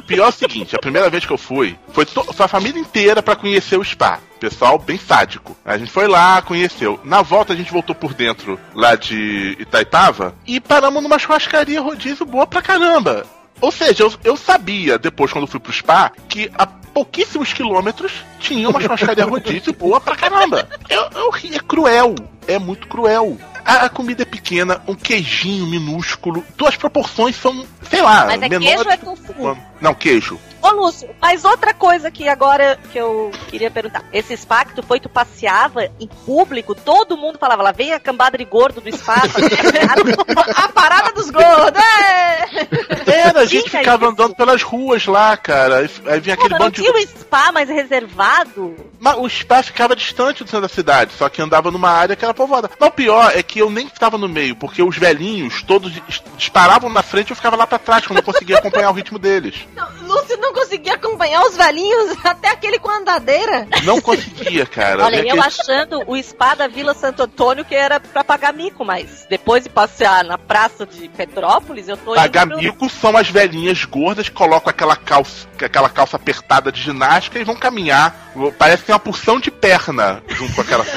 Pior 0.08 0.26
é 0.26 0.30
o 0.30 0.32
seguinte, 0.32 0.76
a 0.76 0.80
primeira 0.80 1.10
vez 1.10 1.26
que 1.26 1.32
eu 1.34 1.38
fui, 1.38 1.78
foi, 1.92 2.06
to- 2.06 2.34
foi 2.34 2.46
a 2.46 2.50
família 2.50 2.80
inteira 2.80 3.22
pra 3.24 3.36
conhecer 3.36 3.78
o 3.78 3.84
spa. 3.84 4.20
Pessoal 4.40 4.78
bem 4.78 4.98
sádico. 4.98 5.56
A 5.64 5.78
gente 5.78 5.90
foi 5.92 6.08
lá, 6.08 6.42
conheceu. 6.42 7.00
Na 7.04 7.22
volta 7.22 7.54
a 7.54 7.56
gente 7.56 7.72
voltou 7.72 7.96
por 7.96 8.14
dentro 8.14 8.60
lá 8.76 8.96
de 8.96 9.56
Itaipava 9.60 10.36
e 10.46 10.60
paramos 10.60 11.02
numa 11.02 11.18
churrascaria 11.18 11.80
rodízio 11.80 12.26
boa 12.26 12.46
pra 12.46 12.62
caramba. 12.62 13.26
Ou 13.62 13.72
seja, 13.72 14.04
eu, 14.04 14.14
eu 14.26 14.36
sabia, 14.36 15.00
depois 15.00 15.32
quando 15.32 15.48
fui 15.48 15.60
pro 15.60 15.72
spa, 15.72 16.12
que 16.28 16.52
a 16.58 16.68
pouquíssimos 16.94 17.52
quilômetros 17.52 18.12
tinha 18.39 18.70
uma 18.70 18.80
churrascaria 18.80 19.26
rodízio 19.26 19.74
boa 19.74 20.00
pra 20.00 20.16
caramba. 20.16 20.68
Eu, 20.89 21.10
eu 21.16 21.30
ri, 21.32 21.56
é 21.56 21.60
cruel. 21.60 22.16
É 22.48 22.60
muito 22.60 22.88
cruel. 22.88 23.38
A, 23.66 23.86
a 23.86 23.89
comida 23.89 24.24
é 24.24 24.26
pequena, 24.26 24.82
um 24.88 24.94
queijinho 24.94 25.66
minúsculo. 25.66 26.44
Tuas 26.58 26.76
proporções 26.76 27.36
são, 27.36 27.66
sei 27.89 28.02
lá, 28.02 28.26
Mas 28.26 28.41
é 28.41 28.50
menores 28.50 28.84
queijo 28.84 28.86
ou 28.86 28.91
é 28.91 28.98
tofu? 28.98 29.58
Não, 29.80 29.94
queijo. 29.94 30.39
Lúcio, 30.74 31.09
mas 31.21 31.45
outra 31.45 31.74
coisa 31.74 32.09
que 32.11 32.28
agora 32.28 32.80
que 32.91 32.97
eu 32.97 33.32
queria 33.49 33.71
perguntar. 33.71 34.03
Esse 34.11 34.36
spa 34.38 34.65
que 34.65 34.76
tu 34.76 34.84
foi, 34.84 34.99
tu 34.99 35.09
passeava 35.09 35.86
em 35.99 36.07
público, 36.26 36.76
todo 36.76 37.17
mundo 37.17 37.38
falava, 37.39 37.63
lá 37.63 37.71
vem 37.71 37.93
a 37.93 37.99
cambada 37.99 38.38
de 38.38 38.45
gordo 38.45 38.82
do 38.82 38.95
spa. 38.95 39.15
a 40.55 40.67
parada 40.69 41.11
dos 41.11 41.30
gordos! 41.30 41.82
é! 41.82 43.24
Era, 43.28 43.41
a 43.41 43.45
gente 43.45 43.69
ficava 43.69 44.05
isso. 44.05 44.13
andando 44.13 44.36
pelas 44.36 44.61
ruas 44.61 45.05
lá, 45.05 45.36
cara. 45.38 45.78
Aí, 45.80 45.89
aí 46.07 46.19
vinha 46.19 46.34
aquele 46.34 46.49
Pô, 46.49 46.55
não 46.55 46.65
bando 46.65 46.71
de. 46.71 46.82
tinha 46.82 46.93
um 46.93 47.01
spa 47.07 47.51
mais 47.51 47.69
reservado? 47.69 48.76
Mas 48.99 49.17
o 49.17 49.30
spa 49.30 49.63
ficava 49.63 49.95
distante 49.95 50.43
do 50.43 50.49
centro 50.49 50.67
da 50.67 50.74
cidade, 50.74 51.13
só 51.13 51.30
que 51.30 51.41
andava 51.41 51.71
numa 51.71 51.89
área 51.89 52.15
que 52.15 52.24
era 52.24 52.34
povoada. 52.34 52.69
Mas 52.80 52.89
o 52.89 52.91
pior 52.91 53.32
é 53.36 53.43
que 53.43 53.59
eu 53.59 53.69
nem 53.69 53.88
estava 53.88 54.17
no 54.17 54.28
meio, 54.28 54.55
porque 54.55 54.82
os 54.82 54.97
velhinhos 54.97 55.61
todos 55.63 55.91
dis- 55.91 56.24
disparavam 56.38 56.89
na 56.89 57.03
frente 57.03 57.30
e 57.30 57.32
eu 57.32 57.36
ficava 57.36 57.55
lá 57.55 57.67
pra 57.67 57.80
trás, 57.80 58.05
que 58.05 58.11
eu 58.11 58.15
não 58.15 58.21
conseguia 58.24 58.57
acompanhar 58.57 58.89
o 58.89 58.93
ritmo 58.93 59.19
deles. 59.19 59.67
Lúcio 60.01 60.24
Você 60.28 60.38
não 60.38 60.53
conseguia 60.64 60.93
acompanhar 60.93 61.43
os 61.43 61.55
velhinhos 61.55 62.18
até 62.24 62.49
aquele 62.49 62.80
com 62.80 62.89
andadeira? 62.89 63.68
Não 63.84 63.99
conseguia, 63.99 64.66
cara. 64.66 65.03
Olha, 65.03 65.18
eu 65.18 65.22
aquele- 65.22 65.39
achando 65.41 66.03
o 66.07 66.22
spa 66.22 66.55
da 66.55 66.68
Vila 66.68 66.93
Santo 66.93 67.24
Antônio 67.24 67.66
que 67.66 67.76
era 67.76 67.99
pra 67.99 68.24
pagar 68.24 68.53
mico, 68.53 68.86
mas 68.86 69.26
depois 69.30 69.64
de 69.64 69.70
passear 69.70 70.24
na 70.24 70.38
praça 70.38 70.86
de 70.86 71.07
Petrópolis, 71.09 71.88
eu 71.88 71.97
tô 71.97 72.14
Pagar 72.14 72.47
indo 72.47 72.57
mico 72.57 72.89
são 72.89 73.16
as 73.18 73.30
velhinhas 73.30 73.84
gordas 73.86 74.30
que 74.30 74.36
colocam 74.36 74.70
aquela 74.70 74.95
calça, 74.95 75.47
aquela 75.61 75.89
calça 75.89 76.16
apertada 76.16 76.72
de 76.72 76.82
ginástica 76.82 77.39
e 77.39 77.43
vão 77.43 77.55
caminhar. 77.55 78.32
Parece 78.57 78.80
que 78.80 78.88
tem 78.88 78.93
uma 78.93 78.99
porção 78.99 79.39
de 79.39 79.51
perna 79.51 80.24
junto 80.30 80.53
com 80.55 80.61
aquela. 80.61 80.86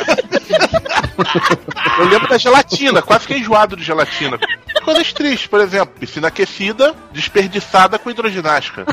Eu 1.99 2.05
lembro 2.07 2.29
da 2.29 2.39
gelatina, 2.39 3.01
quase 3.03 3.23
fiquei 3.23 3.39
enjoado 3.39 3.77
de 3.77 3.83
gelatina. 3.83 4.39
Coisas 4.85 5.13
tristes, 5.13 5.47
por 5.47 5.61
exemplo, 5.61 5.95
piscina 5.99 6.29
aquecida, 6.29 6.95
desperdiçada 7.13 7.99
com 7.99 8.11
hidroginástica. 8.11 8.85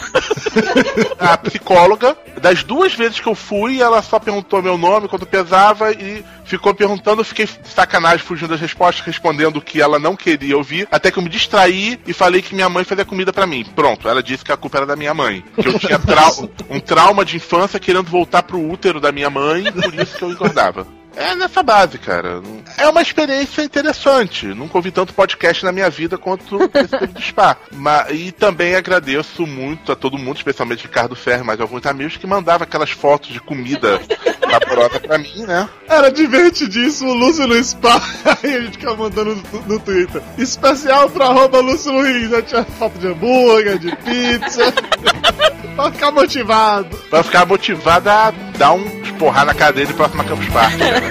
A 1.20 1.38
psicóloga, 1.38 2.16
das 2.41 2.64
duas 2.64 2.93
vezes 2.93 3.20
que 3.20 3.28
eu 3.28 3.36
fui, 3.36 3.82
ela 3.82 4.01
só 4.01 4.20
perguntou 4.20 4.61
meu 4.61 4.78
nome, 4.78 5.07
quanto 5.07 5.26
pesava 5.26 5.91
e 5.91 6.24
ficou 6.45 6.74
perguntando, 6.74 7.22
eu 7.22 7.26
fiquei 7.26 7.47
sacanagem 7.64 8.20
fugindo 8.26 8.49
das 8.49 8.59
respostas, 8.59 9.05
respondendo 9.05 9.57
o 9.57 9.61
que 9.61 9.82
ela 9.82 9.97
não 9.99 10.16
queria 10.16 10.57
ouvir, 10.57 10.88
até 10.91 11.09
que 11.11 11.18
eu 11.18 11.24
me 11.24 11.30
distraí 11.30 11.99
e 12.05 12.14
falei 12.14 12.41
que 12.41 12.53
minha 12.55 12.70
mãe 12.70 12.84
fazia 12.84 13.05
comida 13.05 13.32
pra 13.32 13.47
mim. 13.47 13.66
Pronto, 13.76 14.07
ela 14.07 14.22
disse 14.22 14.43
que 14.43 14.51
a 14.51 14.57
culpa 14.57 14.78
era 14.78 14.86
da 14.86 14.95
minha 14.95 15.14
mãe. 15.14 15.43
Que 15.59 15.68
eu 15.68 15.80
tinha 15.80 15.99
trau- 15.99 16.49
um 16.70 16.80
trauma 16.80 17.24
de 17.24 17.38
infância 17.38 17.80
querendo 17.80 18.09
voltar 18.09 18.43
pro 18.43 18.59
útero 18.59 18.99
da 18.99 19.11
minha 19.11 19.30
mãe, 19.30 19.72
por 19.72 19.93
isso 19.93 20.18
que 20.18 20.24
eu 20.24 20.32
engordava. 20.32 20.86
É 21.16 21.36
nessa 21.36 21.61
base, 21.61 21.97
cara. 21.97 22.41
É 22.78 22.88
uma 22.88 23.01
experiência 23.01 23.61
interessante. 23.61 24.47
Nunca 24.47 24.78
ouvi 24.78 24.91
tanto 24.91 25.14
podcast 25.14 25.64
na 25.64 25.72
minha 25.72 25.89
vida 25.89 26.18
quanto 26.18 26.57
esse 26.74 27.07
do 27.07 27.22
Spa. 27.22 27.57
Mas, 27.72 28.09
e 28.11 28.32
também 28.32 28.76
agradeço 28.76 29.45
muito 29.45 29.91
a 29.91 29.95
todo 29.95 30.18
mundo, 30.18 30.38
especialmente 30.38 30.84
Ricardo 30.84 31.16
Ferro, 31.16 31.45
mais 31.45 31.59
alguns 31.59 31.86
amigos, 31.86 32.18
que 32.18 32.28
mandava 32.28 32.64
aquelas 32.64 32.91
fotos 32.91 33.32
de 33.32 33.39
comida 33.39 34.01
saborosa 34.49 34.99
pra 34.99 35.18
mim, 35.18 35.45
né? 35.45 35.70
Era 35.88 36.11
divertidíssimo 36.11 37.11
o 37.11 37.14
Lúcio 37.14 37.47
no 37.47 37.64
Spa. 37.64 38.01
Aí 38.43 38.55
a 38.55 38.61
gente 38.61 38.78
ficava 38.78 38.95
mandando 38.95 39.36
no, 39.36 39.61
no 39.61 39.80
Twitter. 39.80 40.22
Especial 40.38 41.09
pra 41.09 41.26
arroba 41.26 41.59
Lúcio 41.59 41.91
Luiz. 41.91 42.34
Aí 42.34 42.41
tinha 42.41 42.64
foto 42.64 42.97
de 42.97 43.07
hambúrguer, 43.07 43.78
de 43.78 43.95
pizza. 43.97 44.74
pra 45.76 45.91
ficar 45.91 46.11
motivado. 46.11 46.97
Pra 47.09 47.24
ficar 47.24 47.45
motivado 47.45 48.09
a 48.09 48.32
dar 48.57 48.74
um 48.74 49.03
esporrar 49.03 49.45
na 49.45 49.53
cara 49.53 49.74
dele 49.74 49.93
próxima 49.93 50.24
Campus 50.24 50.47
Party. 50.49 50.78
cara. 50.78 51.03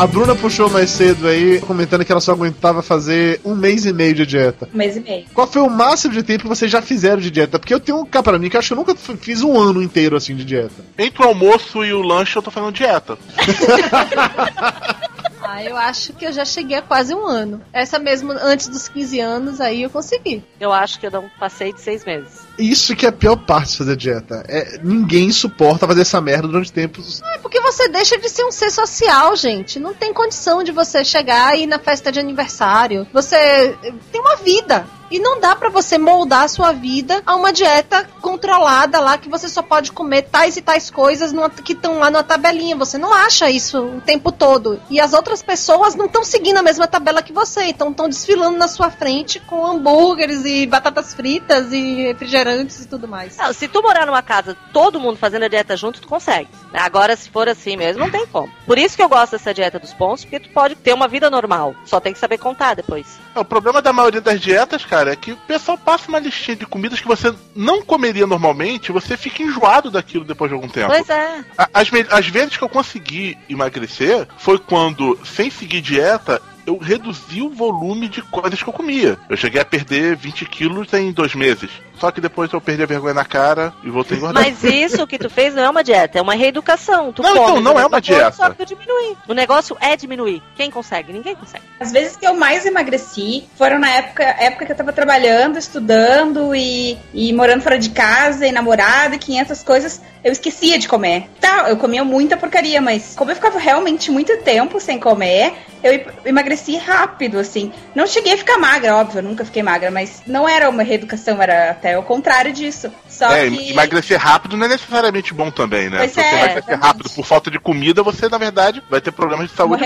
A 0.00 0.06
Bruna 0.06 0.34
puxou 0.34 0.70
mais 0.70 0.88
cedo 0.88 1.28
aí, 1.28 1.60
comentando 1.60 2.06
que 2.06 2.10
ela 2.10 2.22
só 2.22 2.32
aguentava 2.32 2.80
fazer 2.80 3.38
um 3.44 3.54
mês 3.54 3.84
e 3.84 3.92
meio 3.92 4.14
de 4.14 4.24
dieta. 4.24 4.66
Um 4.72 4.78
mês 4.78 4.96
e 4.96 5.00
meio. 5.00 5.26
Qual 5.34 5.46
foi 5.46 5.60
o 5.60 5.68
máximo 5.68 6.14
de 6.14 6.22
tempo 6.22 6.44
que 6.44 6.48
vocês 6.48 6.70
já 6.70 6.80
fizeram 6.80 7.20
de 7.20 7.30
dieta? 7.30 7.58
Porque 7.58 7.74
eu 7.74 7.78
tenho 7.78 8.00
um 8.00 8.06
cá 8.06 8.22
pra 8.22 8.38
mim 8.38 8.48
que 8.48 8.56
eu 8.56 8.60
acho 8.60 8.68
que 8.68 8.72
eu 8.72 8.78
nunca 8.78 8.94
fiz 8.94 9.42
um 9.42 9.60
ano 9.60 9.82
inteiro 9.82 10.16
assim 10.16 10.34
de 10.34 10.42
dieta. 10.42 10.82
Entre 10.98 11.22
o 11.22 11.26
almoço 11.26 11.84
e 11.84 11.92
o 11.92 12.00
lanche 12.00 12.34
eu 12.34 12.40
tô 12.40 12.50
fazendo 12.50 12.72
dieta. 12.72 13.18
Ah, 15.52 15.64
eu 15.64 15.76
acho 15.76 16.12
que 16.12 16.24
eu 16.24 16.32
já 16.32 16.44
cheguei 16.44 16.76
a 16.76 16.82
quase 16.82 17.12
um 17.12 17.26
ano. 17.26 17.60
Essa 17.72 17.98
mesmo, 17.98 18.30
antes 18.30 18.68
dos 18.68 18.86
15 18.86 19.18
anos, 19.18 19.60
aí 19.60 19.82
eu 19.82 19.90
consegui. 19.90 20.44
Eu 20.60 20.72
acho 20.72 21.00
que 21.00 21.06
eu 21.06 21.10
não 21.10 21.28
passei 21.40 21.72
de 21.72 21.80
seis 21.80 22.04
meses. 22.04 22.42
Isso 22.56 22.94
que 22.94 23.04
é 23.04 23.08
a 23.08 23.12
pior 23.12 23.34
parte 23.34 23.72
de 23.72 23.78
fazer 23.78 23.96
dieta. 23.96 24.44
É, 24.46 24.78
ninguém 24.80 25.32
suporta 25.32 25.88
fazer 25.88 26.02
essa 26.02 26.20
merda 26.20 26.46
durante 26.46 26.72
tempos. 26.72 27.20
É 27.34 27.38
porque 27.50 27.60
você 27.60 27.88
deixa 27.88 28.16
de 28.16 28.28
ser 28.28 28.44
um 28.44 28.52
ser 28.52 28.70
social, 28.70 29.34
gente. 29.34 29.80
Não 29.80 29.92
tem 29.92 30.14
condição 30.14 30.62
de 30.62 30.70
você 30.70 31.04
chegar 31.04 31.58
e 31.58 31.64
ir 31.64 31.66
na 31.66 31.80
festa 31.80 32.12
de 32.12 32.20
aniversário. 32.20 33.04
Você 33.12 33.76
tem 34.12 34.20
uma 34.20 34.36
vida. 34.36 34.86
E 35.10 35.18
não 35.18 35.40
dá 35.40 35.56
pra 35.56 35.68
você 35.68 35.98
moldar 35.98 36.44
a 36.44 36.48
sua 36.48 36.70
vida 36.70 37.20
a 37.26 37.34
uma 37.34 37.52
dieta 37.52 38.08
controlada 38.20 39.00
lá 39.00 39.18
que 39.18 39.28
você 39.28 39.48
só 39.48 39.60
pode 39.60 39.90
comer 39.90 40.22
tais 40.22 40.56
e 40.56 40.62
tais 40.62 40.88
coisas 40.88 41.32
numa- 41.32 41.50
que 41.50 41.72
estão 41.72 41.98
lá 41.98 42.12
numa 42.12 42.22
tabelinha. 42.22 42.76
Você 42.76 42.96
não 42.96 43.12
acha 43.12 43.50
isso 43.50 43.82
o 43.82 44.00
tempo 44.00 44.30
todo. 44.30 44.80
E 44.88 45.00
as 45.00 45.12
outras 45.12 45.42
pessoas 45.42 45.96
não 45.96 46.06
estão 46.06 46.22
seguindo 46.22 46.58
a 46.58 46.62
mesma 46.62 46.86
tabela 46.86 47.22
que 47.24 47.32
você. 47.32 47.64
Então 47.64 47.90
estão 47.90 48.08
desfilando 48.08 48.56
na 48.56 48.68
sua 48.68 48.88
frente 48.88 49.40
com 49.40 49.66
hambúrgueres 49.66 50.44
e 50.44 50.64
batatas 50.64 51.12
fritas 51.12 51.72
e 51.72 52.02
refrigerantes 52.04 52.80
e 52.80 52.86
tudo 52.86 53.08
mais. 53.08 53.36
Não, 53.36 53.52
se 53.52 53.66
tu 53.66 53.82
morar 53.82 54.06
numa 54.06 54.22
casa, 54.22 54.56
todo 54.72 55.00
mundo 55.00 55.16
fazendo 55.16 55.42
a 55.44 55.48
dieta 55.48 55.76
junto, 55.76 56.00
tu 56.00 56.06
consegue. 56.06 56.48
Agora, 56.72 57.16
se 57.16 57.28
for 57.28 57.39
assim 57.48 57.76
mesmo, 57.76 58.00
não 58.00 58.10
tem 58.10 58.26
como. 58.26 58.50
Por 58.66 58.78
isso 58.78 58.96
que 58.96 59.02
eu 59.02 59.08
gosto 59.08 59.32
dessa 59.32 59.54
dieta 59.54 59.78
dos 59.78 59.92
pontos, 59.92 60.24
porque 60.24 60.40
tu 60.40 60.48
pode 60.50 60.74
ter 60.74 60.92
uma 60.92 61.08
vida 61.08 61.30
normal. 61.30 61.74
Só 61.84 62.00
tem 62.00 62.12
que 62.12 62.18
saber 62.18 62.38
contar 62.38 62.74
depois. 62.74 63.06
É, 63.34 63.40
O 63.40 63.44
problema 63.44 63.82
da 63.82 63.92
maioria 63.92 64.20
das 64.20 64.40
dietas, 64.40 64.84
cara, 64.84 65.12
é 65.12 65.16
que 65.16 65.32
o 65.32 65.36
pessoal 65.36 65.78
passa 65.78 66.08
uma 66.08 66.18
listinha 66.18 66.56
de 66.56 66.66
comidas 66.66 67.00
que 67.00 67.08
você 67.08 67.34
não 67.54 67.82
comeria 67.82 68.26
normalmente, 68.26 68.92
você 68.92 69.16
fica 69.16 69.42
enjoado 69.42 69.90
daquilo 69.90 70.24
depois 70.24 70.50
de 70.50 70.54
algum 70.54 70.68
tempo. 70.68 70.88
Pois 70.88 71.08
é. 71.08 71.44
As, 71.72 71.88
as 72.10 72.28
vezes 72.28 72.56
que 72.56 72.64
eu 72.64 72.68
consegui 72.68 73.36
emagrecer 73.48 74.26
foi 74.38 74.58
quando, 74.58 75.18
sem 75.24 75.50
seguir 75.50 75.80
dieta, 75.80 76.40
eu 76.66 76.78
reduzi 76.78 77.42
o 77.42 77.50
volume 77.50 78.08
de 78.08 78.22
coisas 78.22 78.62
que 78.62 78.68
eu 78.68 78.72
comia. 78.72 79.18
Eu 79.28 79.36
cheguei 79.36 79.60
a 79.60 79.64
perder 79.64 80.16
20 80.16 80.44
quilos 80.46 80.92
em 80.92 81.12
dois 81.12 81.34
meses. 81.34 81.70
Só 82.00 82.10
que 82.10 82.20
depois 82.20 82.50
eu 82.52 82.60
perdi 82.60 82.82
a 82.82 82.86
vergonha 82.86 83.12
na 83.14 83.24
cara 83.24 83.72
e 83.84 83.90
voltei 83.90 84.16
a 84.16 84.18
engordar. 84.20 84.42
Mas 84.42 84.64
isso 84.64 85.06
que 85.06 85.18
tu 85.18 85.28
fez 85.28 85.54
não 85.54 85.62
é 85.62 85.68
uma 85.70 85.84
dieta, 85.84 86.18
é 86.18 86.22
uma 86.22 86.34
reeducação. 86.34 87.12
Tu 87.12 87.22
Não, 87.22 87.30
come 87.36 87.50
então, 87.50 87.60
não 87.60 87.78
é 87.78 87.84
uma 87.84 88.00
dieta. 88.00 88.22
dieta. 88.30 88.36
Só 88.36 88.50
que 88.50 88.64
diminuir. 88.64 89.16
O 89.28 89.34
negócio 89.34 89.76
é 89.80 89.94
diminuir. 89.96 90.42
Quem 90.56 90.70
consegue? 90.70 91.12
Ninguém 91.12 91.34
consegue. 91.34 91.64
As 91.78 91.92
vezes 91.92 92.16
que 92.16 92.26
eu 92.26 92.34
mais 92.34 92.64
emagreci 92.64 93.44
foram 93.56 93.78
na 93.78 93.90
época, 93.90 94.22
época 94.24 94.64
que 94.66 94.72
eu 94.72 94.76
tava 94.76 94.92
trabalhando, 94.92 95.58
estudando 95.58 96.54
e, 96.54 96.96
e 97.12 97.32
morando 97.32 97.62
fora 97.62 97.78
de 97.78 97.90
casa 97.90 98.46
e 98.46 98.52
namorado 98.52 99.14
e 99.14 99.18
500 99.18 99.62
coisas. 99.62 100.00
Eu 100.24 100.32
esquecia 100.32 100.78
de 100.78 100.86
comer. 100.88 101.28
Tá, 101.40 101.68
eu 101.70 101.76
comia 101.76 102.04
muita 102.04 102.36
porcaria, 102.36 102.80
mas 102.80 103.14
como 103.16 103.30
eu 103.30 103.34
ficava 103.34 103.58
realmente 103.58 104.10
muito 104.10 104.36
tempo 104.38 104.78
sem 104.78 104.98
comer, 105.00 105.54
eu 105.82 105.94
em- 105.94 106.04
emagreci 106.26 106.76
rápido, 106.76 107.38
assim. 107.38 107.72
Não 107.94 108.06
cheguei 108.06 108.34
a 108.34 108.36
ficar 108.38 108.58
magra, 108.58 108.96
óbvio, 108.96 109.18
eu 109.20 109.22
nunca 109.22 109.44
fiquei 109.46 109.62
magra, 109.62 109.90
mas 109.90 110.22
não 110.26 110.46
era 110.46 110.68
uma 110.68 110.82
reeducação, 110.82 111.40
era 111.40 111.70
até 111.70 111.89
o 111.98 112.02
contrário 112.02 112.52
disso. 112.52 112.90
Só 113.08 113.30
É, 113.32 113.48
que. 113.48 113.70
emagrecer 113.70 114.18
rápido 114.18 114.56
não 114.56 114.66
é 114.66 114.68
necessariamente 114.68 115.32
bom 115.34 115.50
também, 115.50 115.88
né? 115.90 115.98
Pois 115.98 116.10
Se 116.12 116.14
você 116.16 116.20
é, 116.20 116.28
emagrecer 116.28 116.58
exatamente. 116.58 116.82
rápido 116.86 117.10
por 117.10 117.24
falta 117.24 117.50
de 117.50 117.58
comida, 117.58 118.02
você, 118.02 118.28
na 118.28 118.38
verdade, 118.38 118.82
vai 118.88 119.00
ter 119.00 119.12
problemas 119.12 119.48
de 119.50 119.56
saúde. 119.56 119.84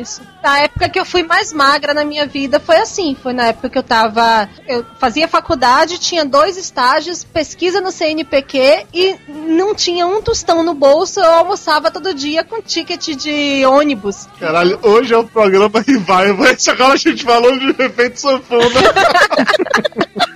Isso. 0.00 0.22
Na 0.42 0.60
época 0.60 0.88
que 0.88 0.98
eu 0.98 1.04
fui 1.04 1.22
mais 1.22 1.52
magra 1.52 1.92
na 1.94 2.04
minha 2.04 2.26
vida 2.26 2.60
foi 2.60 2.76
assim. 2.76 3.16
Foi 3.22 3.32
na 3.32 3.46
época 3.46 3.68
que 3.68 3.78
eu 3.78 3.82
tava. 3.82 4.48
Eu 4.66 4.84
fazia 4.98 5.26
faculdade, 5.28 5.98
tinha 5.98 6.24
dois 6.24 6.56
estágios, 6.56 7.24
pesquisa 7.24 7.80
no 7.80 7.90
CNPq 7.90 8.86
e 8.92 9.16
não 9.28 9.74
tinha 9.74 10.06
um 10.06 10.20
tostão 10.22 10.62
no 10.62 10.74
bolso. 10.74 11.20
Eu 11.20 11.32
almoçava 11.32 11.90
todo 11.90 12.14
dia 12.14 12.44
com 12.44 12.60
ticket 12.62 13.08
de 13.16 13.64
ônibus. 13.66 14.26
Caralho, 14.38 14.78
hoje 14.82 15.14
é 15.14 15.16
o 15.16 15.24
programa 15.24 15.80
Revival. 15.80 16.46
Agora 16.68 16.92
a 16.94 16.96
gente 16.96 17.24
falou 17.24 17.58
de 17.58 17.70
efeito 17.82 18.20
sanfona. 18.20 18.64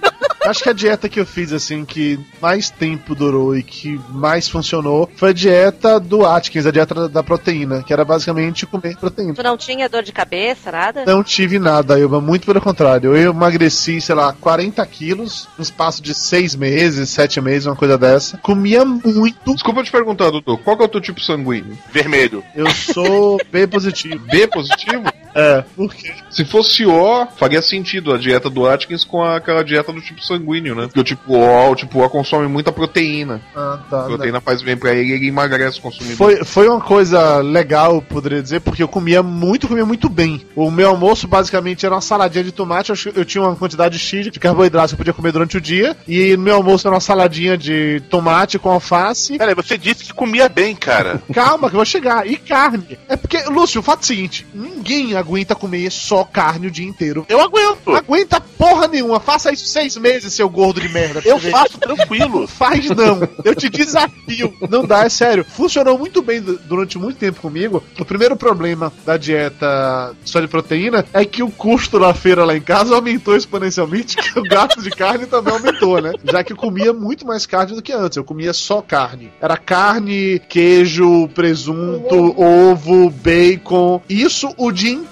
Acho 0.45 0.63
que 0.63 0.69
a 0.69 0.73
dieta 0.73 1.09
que 1.09 1.21
eu 1.21 1.27
fiz, 1.27 1.53
assim, 1.53 1.85
que 1.85 2.19
mais 2.41 2.69
tempo 2.71 3.15
durou 3.15 3.57
e 3.57 3.63
que 3.63 4.01
mais 4.11 4.49
funcionou 4.49 5.09
foi 5.17 5.31
a 5.31 5.33
dieta 5.33 6.01
do 6.01 6.27
Atkins, 6.27 6.67
a 6.67 6.71
dieta 6.71 7.09
da- 7.09 7.23
proteína, 7.23 7.83
que 7.83 7.93
era 7.93 8.05
basicamente 8.05 8.67
comer 8.67 8.97
proteína. 8.97 9.35
Tu 9.35 9.43
não 9.43 9.57
tinha 9.57 9.89
dor 9.89 10.03
de 10.03 10.13
cabeça, 10.13 10.73
nada? 10.73 11.05
Não 11.07 11.23
tive 11.23 11.59
nada, 11.59 11.99
Ilma, 11.99 12.21
muito 12.21 12.45
pelo 12.47 12.61
contrário. 12.61 13.15
Eu 13.17 13.31
emagreci, 13.31 14.01
sei 14.01 14.15
lá, 14.15 14.33
40 14.33 14.85
quilos 14.87 15.49
no 15.57 15.63
espaço 15.63 16.03
de 16.03 16.13
6 16.15 16.57
meses, 16.57 17.09
7 17.11 17.41
meses, 17.41 17.67
uma 17.67 17.77
coisa 17.77 17.97
dessa. 17.97 18.37
Comia 18.39 18.85
muito. 18.85 19.55
Desculpa 19.55 19.83
te 19.85 19.93
perguntar, 19.93 20.31
doutor, 20.31 20.59
qual 20.59 20.77
que 20.77 20.83
é 20.83 20.87
o 20.87 20.89
teu 20.89 21.01
tipo 21.01 21.21
sanguíneo? 21.21 21.79
Vermelho. 21.93 22.43
Eu 22.55 22.69
sou 22.71 23.41
B 23.51 23.67
positivo. 23.67 24.19
B 24.27 24.47
positivo? 24.49 25.05
É, 25.35 25.65
por 25.75 25.93
quê? 25.95 26.13
Se 26.31 26.45
fosse 26.45 26.85
O, 26.85 27.27
faria 27.37 27.63
sentido 27.63 28.13
a 28.13 28.19
dieta 28.19 28.51
do 28.51 28.67
Atkins 28.67 29.05
com 29.05 29.23
aquela 29.23 29.63
dieta 29.63 29.93
do 29.93 30.01
tipo 30.01 30.23
sanguíneo, 30.25 30.75
né? 30.75 30.83
Porque 30.87 31.01
o 31.01 31.05
tipo 31.05 31.35
O, 31.35 31.71
o 31.71 31.75
tipo 31.75 32.03
O 32.03 32.11
consome 32.11 32.49
muita 32.49 32.73
proteína. 32.73 33.41
Ah, 33.55 33.79
tá. 33.89 34.01
A 34.01 34.05
proteína 34.05 34.41
faz 34.41 34.63
bem 34.63 34.77
pra 34.77 34.93
ele 34.93 35.11
e 35.11 35.13
ele 35.13 35.29
emagrece 35.29 35.81
consumindo. 35.81 36.17
Foi, 36.17 36.45
foi 36.45 36.69
uma 36.69 36.81
coisa 36.81 37.39
legal, 37.39 38.03
poderia 38.03 38.43
dizer, 38.43 38.61
porque 38.61 38.83
eu 38.83 38.89
comia 38.89 39.23
muito, 39.23 39.69
comia 39.69 39.87
muito 39.87 40.09
bem. 40.09 40.45
O 40.55 40.71
meu 40.71 40.91
almoço 40.91 41.27
basicamente 41.27 41.87
era 41.87 41.95
uma 41.95 42.01
saladinha 42.01 42.45
de 42.45 42.53
tomate, 42.53 42.91
eu, 42.91 43.13
eu 43.15 43.25
tinha 43.25 43.43
uma 43.43 43.57
quantidade 43.57 43.99
X 43.99 44.31
de 44.31 44.39
carboidratos 44.39 44.91
que 44.91 44.95
eu 44.95 44.99
podia 44.99 45.13
comer 45.13 45.33
durante 45.33 45.57
o 45.57 45.61
dia, 45.61 45.97
e 46.07 46.37
no 46.37 46.43
meu 46.43 46.57
almoço 46.57 46.87
era 46.87 46.95
uma 46.95 47.01
saladinha 47.01 47.57
de 47.57 48.03
tomate 48.11 48.59
com 48.59 48.71
alface. 48.71 49.39
Peraí, 49.39 49.55
você 49.55 49.79
disse 49.79 50.05
que 50.05 50.13
comia 50.13 50.49
bem, 50.49 50.75
cara. 50.75 51.23
Calma, 51.33 51.69
que 51.69 51.75
eu 51.75 51.79
vou 51.79 51.85
chegar. 51.85 52.27
E 52.27 52.37
carne. 52.37 52.99
É 53.09 53.17
porque, 53.17 53.39
Lúcio, 53.49 53.81
o 53.81 53.83
fato 53.83 54.01
é 54.01 54.03
o 54.03 54.07
seguinte: 54.07 54.47
ninguém 54.55 55.15
aguenta 55.23 55.55
comer 55.55 55.91
só 55.91 56.25
carne 56.25 56.67
o 56.67 56.71
dia 56.71 56.87
inteiro. 56.87 57.25
Eu 57.29 57.41
aguento. 57.41 57.95
Aguenta 57.95 58.41
porra 58.41 58.87
nenhuma. 58.89 59.19
Faça 59.21 59.53
isso 59.53 59.67
seis 59.67 59.97
meses, 59.97 60.33
seu 60.35 60.49
gordo 60.49 60.81
de 60.81 60.89
merda. 60.89 61.23
Eu 61.25 61.39
faço 61.39 61.79
tranquilo. 61.79 62.41
Não 62.41 62.47
faz 62.49 62.89
não. 62.91 63.21
Eu 63.45 63.55
te 63.55 63.69
desafio. 63.69 64.53
Não 64.69 64.85
dá, 64.85 65.05
é 65.05 65.09
sério. 65.09 65.45
Funcionou 65.45 65.99
muito 65.99 66.21
bem 66.23 66.41
du- 66.41 66.59
durante 66.59 66.99
muito 66.99 67.17
tempo 67.19 67.41
comigo. 67.41 67.83
O 67.99 68.05
primeiro 68.05 68.37
problema 68.37 68.93
da 69.07 69.17
dieta 69.17 70.15
só 70.25 70.41
de 70.41 70.49
proteína 70.49 71.05
é 71.13 71.25
que 71.25 71.43
o 71.43 71.51
custo 71.51 71.99
na 71.99 72.13
feira 72.15 72.45
lá 72.45 72.57
em 72.57 72.61
casa 72.61 72.95
aumentou 72.95 73.37
exponencialmente, 73.37 74.17
que 74.21 74.39
o 74.39 74.43
gasto 74.43 74.83
de 74.83 74.91
carne 74.91 75.27
também 75.27 75.53
aumentou, 75.53 76.01
né? 76.01 76.13
Já 76.25 76.43
que 76.45 76.53
eu 76.53 76.57
comia 76.57 76.93
muito 76.93 77.27
mais 77.27 77.47
carne 77.47 77.75
do 77.75 77.83
que 77.83 77.93
antes. 77.93 78.17
Eu 78.17 78.25
comia 78.25 78.53
só 78.53 78.81
carne. 78.83 79.31
Era 79.41 79.57
carne, 79.57 80.41
queijo, 80.49 81.29
presunto, 81.35 82.35
ovo, 82.41 83.11
bacon. 83.11 84.03
Isso 84.09 84.53
o 84.57 84.71
dia 84.73 84.91
inteiro. 84.93 85.12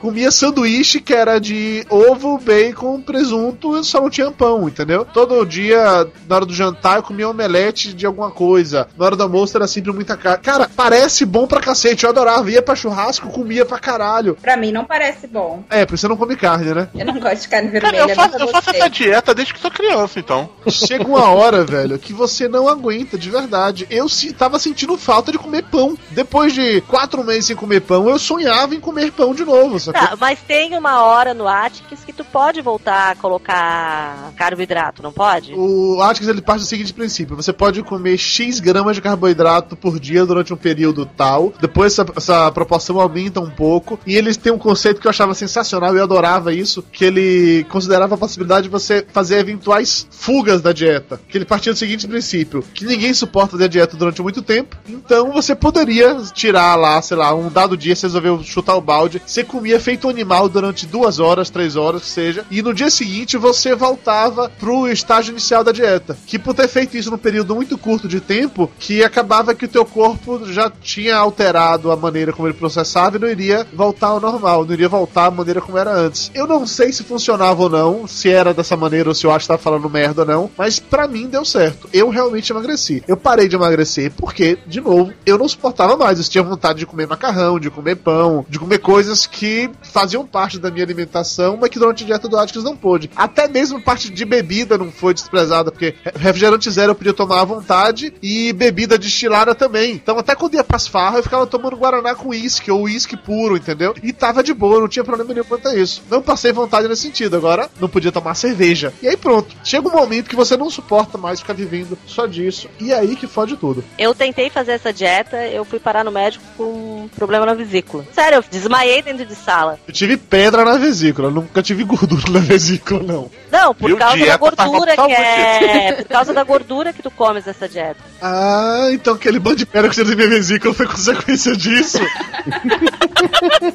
Comia 0.00 0.30
sanduíche 0.30 1.00
que 1.00 1.14
era 1.14 1.38
de 1.38 1.84
ovo, 1.88 2.38
bacon, 2.38 3.00
presunto, 3.00 3.76
e 3.76 3.84
só 3.84 4.00
não 4.00 4.10
tinha 4.10 4.30
pão, 4.30 4.68
entendeu? 4.68 5.04
Todo 5.04 5.44
dia, 5.44 6.06
na 6.28 6.36
hora 6.36 6.46
do 6.46 6.54
jantar, 6.54 6.96
eu 6.96 7.02
comia 7.02 7.28
omelete 7.28 7.92
de 7.92 8.06
alguma 8.06 8.30
coisa. 8.30 8.88
Na 8.96 9.04
hora 9.06 9.16
do 9.16 9.22
almoço 9.22 9.56
era 9.56 9.66
sempre 9.66 9.92
muita 9.92 10.16
carne. 10.16 10.42
Cara, 10.42 10.68
parece 10.74 11.24
bom 11.24 11.46
pra 11.46 11.60
cacete. 11.60 12.04
Eu 12.04 12.10
adorava. 12.10 12.50
Ia 12.50 12.62
pra 12.62 12.74
churrasco, 12.74 13.28
comia 13.28 13.64
pra 13.64 13.78
caralho. 13.78 14.36
Pra 14.40 14.56
mim 14.56 14.72
não 14.72 14.84
parece 14.84 15.26
bom. 15.26 15.62
É, 15.70 15.84
por 15.84 15.94
isso 15.94 16.02
você 16.02 16.08
não 16.08 16.16
come 16.16 16.36
carne, 16.36 16.74
né? 16.74 16.88
Eu 16.94 17.06
não 17.06 17.18
gosto 17.18 17.42
de 17.42 17.48
carne 17.48 17.70
Cara, 17.70 17.90
vermelha. 17.90 18.12
eu 18.12 18.16
faço, 18.16 18.36
eu 18.38 18.48
faço 18.48 18.70
essa 18.70 18.88
dieta 18.88 19.34
desde 19.34 19.54
que 19.54 19.60
sou 19.60 19.70
criança, 19.70 20.18
então. 20.18 20.48
Chega 20.68 21.04
uma 21.06 21.30
hora, 21.30 21.64
velho, 21.64 21.98
que 21.98 22.12
você 22.12 22.48
não 22.48 22.68
aguenta, 22.68 23.18
de 23.18 23.30
verdade. 23.30 23.86
Eu 23.90 24.08
se, 24.08 24.32
tava 24.32 24.58
sentindo 24.58 24.96
falta 24.96 25.32
de 25.32 25.38
comer 25.38 25.64
pão. 25.64 25.96
Depois 26.10 26.52
de 26.52 26.80
quatro 26.82 27.22
meses 27.24 27.46
sem 27.46 27.56
comer 27.56 27.80
pão, 27.80 28.08
eu 28.08 28.18
sonhava 28.18 28.74
em 28.74 28.80
comer 28.80 29.12
pão 29.12 29.34
de 29.36 29.44
novo? 29.44 29.78
Tá, 29.92 30.16
mas 30.18 30.40
tem 30.40 30.76
uma 30.76 31.02
hora 31.02 31.34
no 31.34 31.46
Atkins 31.46 32.04
que 32.04 32.12
tu 32.12 32.24
pode 32.24 32.60
voltar 32.60 33.12
a 33.12 33.16
colocar 33.16 34.32
carboidrato, 34.36 35.02
não 35.02 35.12
pode? 35.12 35.54
O 35.54 36.00
Atkins 36.00 36.28
ele 36.28 36.40
parte 36.40 36.60
do 36.60 36.66
seguinte 36.66 36.92
princípio: 36.92 37.36
você 37.36 37.52
pode 37.52 37.82
comer 37.82 38.16
X 38.16 38.58
gramas 38.60 38.96
de 38.96 39.02
carboidrato 39.02 39.76
por 39.76 40.00
dia 40.00 40.24
durante 40.24 40.52
um 40.52 40.56
período 40.56 41.06
tal. 41.06 41.52
Depois 41.60 41.92
essa, 41.92 42.06
essa 42.16 42.50
proporção 42.52 43.00
aumenta 43.00 43.40
um 43.40 43.50
pouco. 43.50 43.98
E 44.06 44.16
eles 44.16 44.36
têm 44.36 44.52
um 44.52 44.58
conceito 44.58 45.00
que 45.00 45.06
eu 45.06 45.10
achava 45.10 45.34
sensacional 45.34 45.94
e 45.94 45.98
eu 45.98 46.04
adorava 46.04 46.52
isso: 46.52 46.82
que 46.82 47.04
ele 47.04 47.64
considerava 47.68 48.14
a 48.14 48.18
possibilidade 48.18 48.64
de 48.64 48.70
você 48.70 49.06
fazer 49.12 49.38
eventuais 49.38 50.06
fugas 50.10 50.60
da 50.60 50.72
dieta. 50.72 51.20
Que 51.28 51.38
ele 51.38 51.44
partia 51.44 51.72
do 51.72 51.78
seguinte 51.78 52.06
princípio: 52.06 52.64
que 52.74 52.84
ninguém 52.84 53.12
suporta 53.12 53.52
fazer 53.52 53.64
a 53.64 53.68
dieta 53.68 53.96
durante 53.96 54.22
muito 54.22 54.42
tempo. 54.42 54.76
Então 54.88 55.32
você 55.32 55.54
poderia 55.54 56.16
tirar 56.32 56.74
lá, 56.76 57.00
sei 57.02 57.16
lá, 57.16 57.34
um 57.34 57.50
dado 57.50 57.76
dia, 57.76 57.94
você 57.94 58.06
resolveu 58.06 58.42
chutar 58.42 58.76
o 58.76 58.80
balde. 58.80 59.22
Você 59.26 59.42
comia 59.42 59.80
feito 59.80 60.08
animal 60.08 60.48
durante 60.48 60.86
duas 60.86 61.18
horas, 61.18 61.50
três 61.50 61.74
horas, 61.74 62.02
que 62.02 62.08
seja. 62.08 62.44
E 62.50 62.62
no 62.62 62.72
dia 62.72 62.88
seguinte 62.90 63.36
você 63.36 63.74
voltava 63.74 64.50
pro 64.58 64.88
estágio 64.88 65.32
inicial 65.32 65.64
da 65.64 65.72
dieta. 65.72 66.16
Que 66.26 66.38
por 66.38 66.54
ter 66.54 66.68
feito 66.68 66.96
isso 66.96 67.10
num 67.10 67.18
período 67.18 67.54
muito 67.54 67.76
curto 67.76 68.06
de 68.06 68.20
tempo, 68.20 68.70
que 68.78 69.02
acabava 69.02 69.54
que 69.54 69.64
o 69.64 69.68
teu 69.68 69.84
corpo 69.84 70.46
já 70.52 70.70
tinha 70.70 71.16
alterado 71.16 71.90
a 71.90 71.96
maneira 71.96 72.32
como 72.32 72.46
ele 72.46 72.56
processava 72.56 73.16
e 73.16 73.20
não 73.20 73.28
iria 73.28 73.66
voltar 73.74 74.08
ao 74.08 74.20
normal, 74.20 74.64
não 74.64 74.72
iria 74.72 74.88
voltar 74.88 75.26
à 75.26 75.30
maneira 75.30 75.60
como 75.60 75.76
era 75.76 75.92
antes. 75.92 76.30
Eu 76.32 76.46
não 76.46 76.66
sei 76.66 76.92
se 76.92 77.02
funcionava 77.02 77.64
ou 77.64 77.68
não, 77.68 78.06
se 78.06 78.30
era 78.30 78.54
dessa 78.54 78.76
maneira 78.76 79.08
ou 79.08 79.14
se 79.14 79.26
eu 79.26 79.32
acho 79.32 79.44
que 79.44 79.48
tava 79.48 79.62
falando 79.62 79.90
merda 79.90 80.22
ou 80.22 80.26
não, 80.26 80.50
mas 80.56 80.78
pra 80.78 81.08
mim 81.08 81.26
deu 81.26 81.44
certo. 81.44 81.88
Eu 81.92 82.08
realmente 82.10 82.52
emagreci. 82.52 83.02
Eu 83.08 83.16
parei 83.16 83.48
de 83.48 83.56
emagrecer 83.56 84.12
porque, 84.16 84.56
de 84.66 84.80
novo, 84.80 85.12
eu 85.24 85.36
não 85.36 85.48
suportava 85.48 85.96
mais. 85.96 86.18
Eu 86.18 86.24
tinha 86.24 86.44
vontade 86.44 86.78
de 86.78 86.86
comer 86.86 87.08
macarrão, 87.08 87.58
de 87.58 87.70
comer 87.70 87.96
pão, 87.96 88.46
de 88.48 88.58
comer 88.58 88.78
coisas 88.78 89.15
que 89.24 89.70
faziam 89.82 90.26
parte 90.26 90.58
da 90.58 90.70
minha 90.70 90.84
alimentação, 90.84 91.56
mas 91.60 91.70
que 91.70 91.78
durante 91.78 92.02
a 92.02 92.06
dieta 92.06 92.28
do 92.28 92.36
Atkins 92.36 92.64
não 92.64 92.76
pôde. 92.76 93.08
Até 93.14 93.46
mesmo 93.46 93.80
parte 93.80 94.10
de 94.10 94.24
bebida 94.24 94.76
não 94.76 94.90
foi 94.90 95.14
desprezada, 95.14 95.70
porque 95.70 95.94
refrigerante 96.16 96.70
zero 96.70 96.90
eu 96.90 96.94
podia 96.94 97.14
tomar 97.14 97.42
à 97.42 97.44
vontade 97.44 98.12
e 98.20 98.52
bebida 98.52 98.98
destilada 98.98 99.54
também. 99.54 99.92
Então 99.92 100.18
até 100.18 100.34
quando 100.34 100.54
ia 100.54 100.64
pras 100.64 100.88
farras 100.88 101.18
eu 101.18 101.22
ficava 101.22 101.46
tomando 101.46 101.76
Guaraná 101.76 102.14
com 102.14 102.30
uísque 102.30 102.70
ou 102.70 102.82
uísque 102.82 103.16
puro, 103.16 103.56
entendeu? 103.56 103.94
E 104.02 104.12
tava 104.12 104.42
de 104.42 104.52
boa, 104.52 104.80
não 104.80 104.88
tinha 104.88 105.04
problema 105.04 105.32
nenhum 105.32 105.44
quanto 105.44 105.68
a 105.68 105.76
isso. 105.76 106.02
Não 106.10 106.20
passei 106.20 106.52
vontade 106.52 106.88
nesse 106.88 107.02
sentido. 107.02 107.36
Agora 107.36 107.70
não 107.80 107.88
podia 107.88 108.10
tomar 108.10 108.34
cerveja. 108.34 108.92
E 109.02 109.08
aí 109.08 109.16
pronto. 109.16 109.54
Chega 109.62 109.88
um 109.88 109.92
momento 109.92 110.28
que 110.28 110.36
você 110.36 110.56
não 110.56 110.70
suporta 110.70 111.16
mais 111.18 111.40
ficar 111.40 111.52
vivendo 111.52 111.96
só 112.06 112.26
disso. 112.26 112.68
E 112.80 112.92
é 112.92 112.98
aí 112.98 113.14
que 113.14 113.26
fode 113.26 113.56
tudo. 113.56 113.84
Eu 113.98 114.14
tentei 114.14 114.50
fazer 114.50 114.72
essa 114.72 114.92
dieta, 114.92 115.36
eu 115.46 115.64
fui 115.64 115.78
parar 115.78 116.04
no 116.04 116.10
médico 116.10 116.44
com 116.56 116.95
um 117.06 117.08
problema 117.08 117.46
na 117.46 117.54
vesícula. 117.54 118.04
Sério, 118.12 118.36
eu 118.38 118.44
desmaiei 118.50 119.02
dentro 119.02 119.24
de 119.24 119.34
sala. 119.34 119.78
Eu 119.86 119.92
tive 119.94 120.16
pedra 120.16 120.64
na 120.64 120.76
vesícula, 120.78 121.30
nunca 121.30 121.62
tive 121.62 121.84
gordura 121.84 122.30
na 122.30 122.40
vesícula, 122.40 123.02
não. 123.02 123.30
Não, 123.50 123.74
por 123.74 123.86
Viu? 123.86 123.96
causa 123.96 124.16
da 124.18 124.24
Dieta 124.24 124.38
gordura 124.38 124.96
que 124.96 125.12
é. 125.12 125.92
Por 125.92 126.04
causa 126.08 126.34
da 126.34 126.44
gordura 126.44 126.92
que 126.92 127.02
tu 127.02 127.10
comes 127.10 127.46
essa 127.46 127.68
dieta. 127.68 127.96
Ah, 128.20 128.88
então 128.92 129.14
aquele 129.14 129.38
bando 129.38 129.56
de 129.56 129.66
pedra 129.66 129.88
que 129.88 129.94
você 129.94 130.04
tem 130.04 130.16
na 130.16 130.26
vesícula 130.26 130.74
foi 130.74 130.86
consequência 130.86 131.56
disso. 131.56 131.98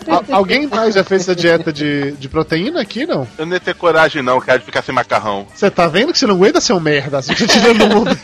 Al- 0.08 0.26
alguém 0.38 0.68
mais 0.68 0.94
já 0.96 1.04
fez 1.04 1.22
essa 1.22 1.36
dieta 1.36 1.72
de, 1.72 2.12
de 2.14 2.30
proteína 2.30 2.82
aqui, 2.82 3.06
não? 3.06 3.28
Eu 3.38 3.46
não 3.46 3.54
ia 3.54 3.60
ter 3.60 3.74
coragem, 3.76 4.22
não, 4.22 4.40
cara, 4.40 4.60
de 4.60 4.66
ficar 4.66 4.82
sem 4.82 4.94
macarrão. 4.94 5.48
Você 5.54 5.70
tá 5.72 5.88
vendo 5.88 6.12
que 6.12 6.20
você 6.20 6.28
não 6.28 6.36
aguenta 6.36 6.62
ser 6.62 6.74
um 6.74 6.80
merda? 6.80 7.22
Você 7.22 7.34
tá 7.36 7.48
tirando 7.48 7.82
o 7.84 7.88
mundo. 7.96 8.18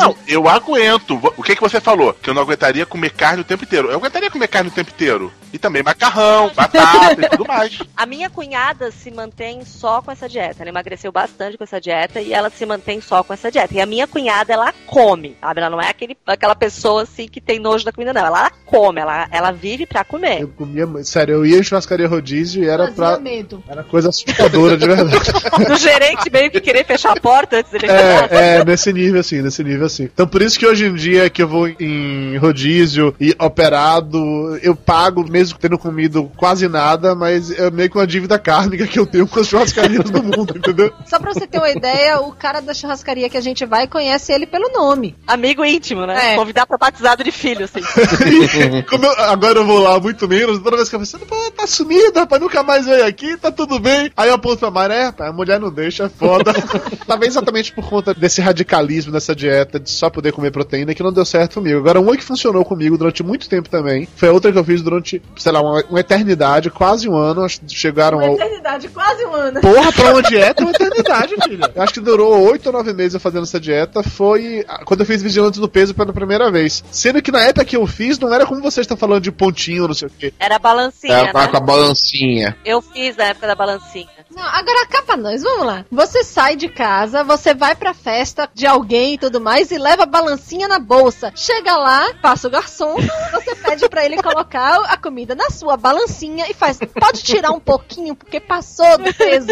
Não, 0.00 0.16
eu 0.26 0.48
aguento. 0.48 1.20
O 1.36 1.42
que 1.42 1.54
que 1.54 1.60
você 1.62 1.80
falou? 1.80 2.14
Que 2.14 2.30
eu 2.30 2.34
não 2.34 2.42
aguentaria 2.42 2.86
comer 2.86 3.10
carne 3.10 3.40
o 3.42 3.44
tempo 3.44 3.64
inteiro. 3.64 3.88
Eu 3.90 3.96
aguentaria 3.96 4.30
comer 4.30 4.48
carne 4.52 4.68
o 4.68 4.72
tempo 4.72 4.90
inteiro. 4.90 5.32
E 5.52 5.58
também 5.58 5.82
macarrão, 5.82 6.50
batata 6.54 7.20
e 7.20 7.28
tudo 7.28 7.46
mais. 7.46 7.78
A 7.96 8.06
minha 8.06 8.30
cunhada 8.30 8.90
se 8.90 9.10
mantém 9.10 9.64
só 9.66 10.00
com 10.00 10.10
essa 10.10 10.26
dieta. 10.28 10.62
Ela 10.62 10.70
emagreceu 10.70 11.12
bastante 11.12 11.58
com 11.58 11.64
essa 11.64 11.78
dieta 11.80 12.20
e 12.22 12.32
ela 12.32 12.48
se 12.48 12.64
mantém 12.64 13.00
só 13.02 13.22
com 13.22 13.34
essa 13.34 13.50
dieta. 13.50 13.74
E 13.74 13.80
a 13.80 13.84
minha 13.86 14.06
cunhada, 14.06 14.50
ela 14.52 14.72
come, 14.86 15.36
sabe? 15.40 15.60
Ela 15.60 15.68
não 15.70 15.80
é 15.80 15.90
aquele, 15.90 16.16
aquela 16.26 16.54
pessoa 16.54 17.02
assim 17.02 17.28
que 17.28 17.38
tem 17.40 17.58
nojo 17.58 17.84
da 17.84 17.92
comida, 17.92 18.14
não. 18.14 18.24
Ela 18.24 18.50
come, 18.64 19.00
ela, 19.00 19.28
ela 19.30 19.50
vive 19.52 19.84
pra 19.84 20.04
comer. 20.04 20.40
Eu 20.40 20.48
comia, 20.48 20.86
muito- 20.86 21.06
sério, 21.08 21.34
eu 21.34 21.44
ia 21.46 21.58
em 21.58 21.62
churrascaria 21.62 22.08
rodízio 22.08 22.64
e 22.64 22.68
era 22.68 22.84
Fazia 22.84 22.94
pra. 22.94 23.18
medo. 23.18 23.62
Era 23.68 23.82
coisa 23.84 24.08
assustadora 24.08 24.76
de 24.78 24.86
verdade. 24.86 25.10
Do 25.68 25.76
gerente 25.76 26.30
meio 26.32 26.50
que 26.50 26.60
querer 26.62 26.84
fechar 26.86 27.12
a 27.12 27.20
porta 27.20 27.58
antes 27.58 27.70
dele 27.70 27.86
entrar. 27.86 28.32
É, 28.32 28.56
é, 28.56 28.64
nesse 28.64 28.90
nível 28.90 29.20
assim, 29.20 29.42
nesse 29.42 29.62
nível 29.62 29.84
assim. 29.84 30.04
Então 30.04 30.26
por 30.26 30.40
isso 30.40 30.58
que 30.58 30.66
hoje 30.66 30.86
em 30.86 30.94
dia 30.94 31.28
que 31.28 31.42
eu 31.42 31.48
vou 31.48 31.68
em 31.68 32.38
rodízio 32.38 33.14
e 33.20 33.34
operado, 33.38 34.18
eu 34.62 34.74
pago 34.74 35.24
mesmo 35.28 35.58
tendo 35.58 35.78
comido 35.78 36.30
quase 36.36 36.68
nada, 36.68 37.14
mas 37.14 37.50
é 37.50 37.70
meio 37.70 37.90
que 37.90 37.96
uma 37.96 38.06
dívida 38.06 38.38
kármica 38.38 38.86
que 38.86 38.98
eu 38.98 39.06
tenho 39.06 39.26
com 39.26 39.40
as 39.40 39.46
churrascarias 39.48 40.10
do 40.10 40.22
mundo, 40.22 40.54
entendeu? 40.56 40.92
Só 41.06 41.18
pra 41.18 41.32
você 41.32 41.46
ter 41.46 41.58
uma 41.58 41.70
ideia, 41.70 42.20
o 42.20 42.32
cara 42.32 42.60
da 42.60 42.74
churrascaria 42.74 43.28
que 43.28 43.36
a 43.36 43.40
gente 43.40 43.64
vai 43.64 43.86
conhece 43.86 44.32
ele 44.32 44.46
pelo 44.46 44.68
nome. 44.72 45.14
Amigo 45.26 45.64
íntimo, 45.64 46.06
né? 46.06 46.32
É. 46.32 46.36
Convidar 46.36 46.66
pra 46.66 46.78
batizado 46.78 47.22
de 47.24 47.32
filho, 47.32 47.64
assim. 47.64 47.80
E 47.80 48.82
como 48.88 49.04
eu- 49.06 49.20
agora 49.20 49.58
eu 49.58 49.66
vou 49.66 49.78
lá 49.78 49.98
muito 50.00 50.28
menos, 50.28 50.58
toda 50.60 50.76
vez 50.76 50.88
que 50.88 50.96
eu 50.96 51.06
falo, 51.06 51.26
pô, 51.26 51.50
tá 51.52 51.66
sumido, 51.66 52.18
rapaz, 52.18 52.40
nunca 52.40 52.62
mais 52.62 52.86
veio 52.86 53.06
aqui, 53.06 53.36
tá 53.36 53.50
tudo 53.50 53.78
bem. 53.78 54.10
Aí 54.16 54.28
eu 54.28 54.34
aponto 54.34 54.58
pra 54.58 54.70
Mara, 54.70 54.94
é, 54.94 55.04
rapaz, 55.06 55.30
a 55.30 55.32
mulher 55.32 55.58
não 55.60 55.70
deixa, 55.70 56.04
é 56.04 56.08
foda. 56.08 56.52
Talvez 57.06 57.32
exatamente 57.32 57.72
por 57.72 57.88
conta 57.88 58.14
desse 58.14 58.40
radicalismo 58.40 59.12
dessa 59.12 59.34
dieta 59.34 59.78
de 59.80 59.90
só 59.90 60.08
poder 60.10 60.32
comer 60.32 60.50
proteína 60.50 60.94
que 60.94 61.02
não 61.02 61.12
deu 61.12 61.24
certo 61.24 61.54
comigo. 61.54 61.78
Agora, 61.78 62.00
uma 62.00 62.16
que 62.16 62.22
funcionou 62.24 62.64
comigo 62.64 62.96
durante 62.98 63.22
muito 63.22 63.48
tempo 63.48 63.68
também, 63.68 64.06
foi 64.22 64.28
a 64.28 64.32
outra 64.32 64.52
que 64.52 64.58
eu 64.58 64.62
fiz 64.62 64.80
durante, 64.80 65.20
sei 65.36 65.50
lá, 65.50 65.60
uma, 65.60 65.82
uma 65.90 65.98
eternidade, 65.98 66.70
quase 66.70 67.08
um 67.08 67.16
ano, 67.16 67.42
acho 67.42 67.60
que 67.60 67.74
chegaram 67.74 68.18
Uma 68.18 68.28
ao... 68.28 68.34
eternidade, 68.34 68.88
quase 68.90 69.26
um 69.26 69.34
ano. 69.34 69.60
Porra, 69.60 69.92
pra 69.92 70.12
uma 70.12 70.22
dieta 70.30 70.62
é 70.62 70.64
uma 70.64 70.70
eternidade, 70.70 71.34
filha. 71.42 71.72
Eu 71.74 71.82
acho 71.82 71.92
que 71.92 71.98
durou 71.98 72.48
oito 72.48 72.66
ou 72.66 72.72
nove 72.72 72.92
meses 72.92 73.14
eu 73.14 73.20
fazendo 73.20 73.42
essa 73.42 73.58
dieta. 73.58 74.00
Foi 74.00 74.64
quando 74.84 75.00
eu 75.00 75.06
fiz 75.06 75.20
Vigilantes 75.20 75.58
do 75.58 75.68
Peso 75.68 75.92
pela 75.92 76.12
primeira 76.12 76.52
vez. 76.52 76.84
Sendo 76.92 77.20
que 77.20 77.32
na 77.32 77.40
época 77.40 77.64
que 77.64 77.76
eu 77.76 77.84
fiz, 77.84 78.16
não 78.16 78.32
era 78.32 78.46
como 78.46 78.62
vocês 78.62 78.84
estão 78.84 78.96
falando 78.96 79.24
de 79.24 79.32
pontinho, 79.32 79.88
não 79.88 79.94
sei 79.94 80.06
o 80.06 80.12
quê. 80.16 80.32
Era 80.38 80.56
balancinha, 80.56 81.32
tá 81.32 81.40
né? 81.40 81.48
com 81.48 81.56
a 81.56 81.60
balancinha. 81.60 82.56
Eu 82.64 82.80
fiz 82.80 83.16
na 83.16 83.24
época 83.24 83.48
da 83.48 83.56
balancinha. 83.56 84.21
Não, 84.34 84.42
agora 84.42 84.86
cá 84.86 85.02
pra 85.02 85.16
nós, 85.16 85.42
vamos 85.42 85.66
lá. 85.66 85.84
Você 85.90 86.24
sai 86.24 86.56
de 86.56 86.68
casa, 86.68 87.22
você 87.22 87.52
vai 87.54 87.74
pra 87.74 87.92
festa 87.94 88.48
de 88.54 88.66
alguém 88.66 89.14
e 89.14 89.18
tudo 89.18 89.40
mais 89.40 89.70
e 89.70 89.78
leva 89.78 90.04
a 90.04 90.06
balancinha 90.06 90.66
na 90.68 90.78
bolsa. 90.78 91.32
Chega 91.36 91.76
lá, 91.76 92.12
passa 92.20 92.48
o 92.48 92.50
garçom, 92.50 92.96
você 93.32 93.54
pede 93.56 93.88
pra 93.88 94.04
ele 94.04 94.22
colocar 94.22 94.80
a 94.86 94.96
comida 94.96 95.34
na 95.34 95.50
sua 95.50 95.76
balancinha 95.76 96.46
e 96.48 96.54
faz. 96.54 96.78
Pode 96.98 97.22
tirar 97.22 97.50
um 97.52 97.60
pouquinho, 97.60 98.14
porque 98.16 98.40
passou 98.40 98.98
do 98.98 99.12
peso. 99.14 99.48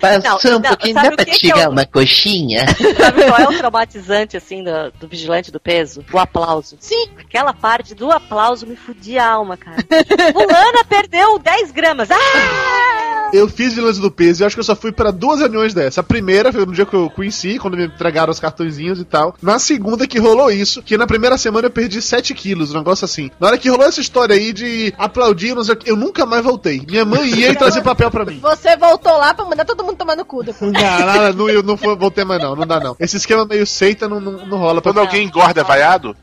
Passou 0.00 0.50
Não, 0.50 0.58
um 0.58 0.60
não, 0.60 0.68
pouquinho, 0.68 0.94
dá 0.94 1.02
pra 1.12 1.24
que 1.24 1.30
que 1.32 1.38
tirar 1.38 1.64
eu- 1.64 1.70
uma 1.70 1.86
coxinha? 1.86 2.66
Sabe 2.96 3.24
qual 3.26 3.38
é 3.40 3.48
o 3.48 3.56
traumatizante, 3.58 4.36
assim, 4.36 4.62
do, 4.64 4.90
do 4.98 5.08
vigilante 5.08 5.50
do 5.52 5.60
peso? 5.60 6.04
O 6.12 6.18
aplauso. 6.18 6.76
Sim. 6.80 7.08
Aquela 7.18 7.52
parte 7.52 7.94
do 7.94 8.10
aplauso 8.10 8.66
me 8.66 8.76
fudia 8.76 9.22
a 9.24 9.30
alma, 9.32 9.56
cara. 9.56 9.76
Fulana 10.32 10.84
perdeu 10.88 11.38
10 11.38 11.70
gramas. 11.70 12.10
Ah! 12.10 12.16
Eu 13.32 13.48
fiz 13.48 13.70
vigilância 13.74 14.00
do 14.00 14.10
peso 14.10 14.42
e 14.42 14.44
acho 14.44 14.54
que 14.54 14.60
eu 14.60 14.64
só 14.64 14.76
fui 14.76 14.92
pra 14.92 15.10
duas 15.10 15.40
reuniões 15.40 15.74
dessa. 15.74 16.00
A 16.00 16.04
primeira 16.04 16.52
foi 16.52 16.64
no 16.64 16.72
dia 16.72 16.86
que 16.86 16.94
eu 16.94 17.10
conheci, 17.10 17.58
quando 17.58 17.76
me 17.76 17.86
entregaram 17.86 18.30
os 18.30 18.38
cartõezinhos 18.38 19.00
e 19.00 19.04
tal. 19.04 19.34
Na 19.42 19.58
segunda 19.58 20.06
que 20.06 20.18
rolou 20.18 20.50
isso, 20.50 20.82
que 20.82 20.96
na 20.96 21.06
primeira 21.06 21.36
semana 21.36 21.66
eu 21.66 21.70
perdi 21.70 22.00
7 22.00 22.32
quilos, 22.34 22.72
um 22.72 22.78
negócio 22.78 23.04
assim. 23.04 23.30
Na 23.40 23.48
hora 23.48 23.58
que 23.58 23.68
rolou 23.68 23.86
essa 23.86 24.00
história 24.00 24.36
aí 24.36 24.52
de 24.52 24.94
aplaudir, 24.96 25.54
não 25.54 25.64
sei 25.64 25.76
eu 25.86 25.96
nunca 25.96 26.24
mais 26.24 26.44
voltei. 26.44 26.82
Minha 26.88 27.04
mãe 27.04 27.28
ia 27.28 27.50
e 27.50 27.56
trazia 27.56 27.82
papel 27.82 28.10
pra 28.10 28.24
mim. 28.24 28.38
Você 28.40 28.76
voltou 28.76 29.16
lá 29.16 29.34
pra 29.34 29.44
mandar 29.44 29.64
todo 29.64 29.82
mundo 29.82 29.96
tomar 29.96 30.16
no 30.16 30.24
cu 30.24 30.44
depois. 30.44 30.70
Não, 30.72 30.80
não, 30.82 31.32
não, 31.32 31.48
eu 31.48 31.62
não 31.62 31.76
vou- 31.76 31.96
voltei 31.96 32.24
mais 32.24 32.40
não, 32.40 32.54
não 32.54 32.66
dá 32.66 32.78
não. 32.78 32.94
Esse 33.00 33.16
esquema 33.16 33.44
meio 33.44 33.66
seita 33.66 34.08
não, 34.08 34.20
não, 34.20 34.46
não 34.46 34.58
rola 34.58 34.80
pra 34.80 34.92
Quando 34.92 35.04
alguém 35.04 35.24
engorda, 35.26 35.60
é 35.60 35.64
vaiado? 35.64 36.16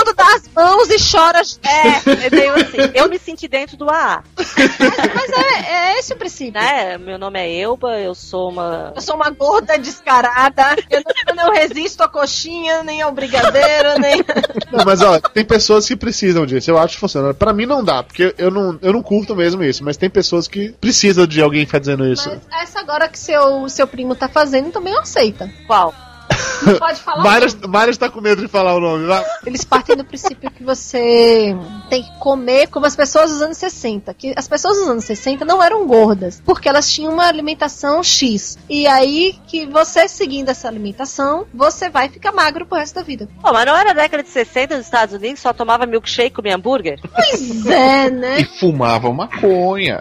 Mundo 0.00 0.14
dá 0.14 0.34
as 0.34 0.48
mãos 0.48 0.88
e 0.88 0.96
chora. 0.98 1.42
É, 1.62 2.26
é 2.26 2.30
meio 2.30 2.54
assim. 2.54 2.78
Eu 2.94 3.08
me 3.08 3.18
senti 3.18 3.46
dentro 3.46 3.76
do 3.76 3.88
AA. 3.88 4.22
Mas 4.34 5.30
é, 5.30 5.72
é 5.72 5.98
esse 5.98 6.14
o 6.14 6.16
princípio. 6.16 6.54
Né? 6.54 6.96
Meu 6.96 7.18
nome 7.18 7.38
é 7.38 7.60
Elba, 7.60 7.98
eu 7.98 8.14
sou 8.14 8.50
uma. 8.50 8.94
Eu 8.96 9.02
sou 9.02 9.14
uma 9.14 9.28
gorda 9.28 9.78
descarada. 9.78 10.76
Eu 10.88 11.02
não, 11.34 11.52
resisto 11.52 12.02
à 12.02 12.08
coxinha, 12.08 12.82
nem 12.82 13.02
ao 13.02 13.12
brigadeiro, 13.12 13.98
nem. 14.00 14.24
Não, 14.72 14.84
mas 14.84 15.02
ó, 15.02 15.20
tem 15.20 15.44
pessoas 15.44 15.86
que 15.86 15.94
precisam 15.94 16.46
disso. 16.46 16.70
Eu 16.70 16.78
acho 16.78 16.94
que 16.94 17.00
funciona. 17.00 17.34
Pra 17.34 17.52
mim 17.52 17.66
não 17.66 17.84
dá, 17.84 18.02
porque 18.02 18.34
eu 18.38 18.50
não, 18.50 18.78
eu 18.80 18.92
não 18.92 19.02
curto 19.02 19.36
mesmo 19.36 19.62
isso. 19.62 19.84
Mas 19.84 19.98
tem 19.98 20.08
pessoas 20.08 20.48
que 20.48 20.70
precisam 20.80 21.26
de 21.26 21.42
alguém 21.42 21.66
fazendo 21.66 22.06
isso. 22.06 22.28
Mas 22.50 22.62
essa 22.62 22.80
agora 22.80 23.06
que 23.06 23.18
seu, 23.18 23.68
seu 23.68 23.86
primo 23.86 24.14
tá 24.14 24.28
fazendo 24.28 24.70
também 24.70 24.96
aceita. 24.96 25.52
Qual? 25.66 25.94
Pode 26.78 27.00
falar. 27.00 27.22
Mayra, 27.22 27.46
o 27.46 27.52
nome. 27.54 27.66
Mayra 27.68 27.90
está 27.90 28.08
com 28.10 28.20
medo 28.20 28.42
de 28.42 28.48
falar 28.48 28.74
o 28.74 28.80
nome. 28.80 29.06
Vai. 29.06 29.24
Eles 29.46 29.64
partem 29.64 29.96
do 29.96 30.04
princípio 30.04 30.50
que 30.50 30.62
você 30.62 31.56
tem 31.88 32.02
que 32.02 32.18
comer 32.18 32.68
como 32.68 32.86
as 32.86 32.94
pessoas 32.96 33.30
dos 33.30 33.42
anos 33.42 33.56
60. 33.56 34.12
Que 34.14 34.32
as 34.36 34.46
pessoas 34.48 34.76
dos 34.78 34.88
anos 34.88 35.04
60 35.04 35.44
não 35.44 35.62
eram 35.62 35.86
gordas, 35.86 36.42
porque 36.44 36.68
elas 36.68 36.88
tinham 36.90 37.12
uma 37.12 37.26
alimentação 37.26 38.02
X. 38.02 38.58
E 38.68 38.86
aí 38.86 39.38
que 39.46 39.66
você 39.66 40.08
seguindo 40.08 40.48
essa 40.48 40.68
alimentação, 40.68 41.46
você 41.54 41.88
vai 41.88 42.08
ficar 42.08 42.32
magro 42.32 42.66
pro 42.66 42.78
resto 42.78 42.94
da 42.96 43.02
vida. 43.02 43.28
Pô, 43.40 43.52
mas 43.52 43.66
não 43.66 43.76
era 43.76 43.92
década 43.94 44.22
de 44.22 44.28
60 44.28 44.76
nos 44.76 44.86
Estados 44.86 45.14
Unidos, 45.14 45.40
só 45.40 45.52
tomava 45.52 45.86
milkshake 45.86 46.28
e 46.28 46.34
comia 46.34 46.56
hambúrguer? 46.56 46.98
Pois 47.14 47.66
é, 47.66 48.06
E 48.06 48.10
né? 48.10 48.44
fumavam 48.58 49.12
maconha. 49.12 49.98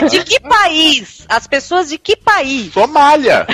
É, 0.00 0.04
de 0.06 0.22
que 0.24 0.40
país? 0.40 1.24
As 1.28 1.46
pessoas 1.46 1.88
de 1.88 1.98
que 1.98 2.16
país? 2.16 2.72
Somália! 2.72 3.46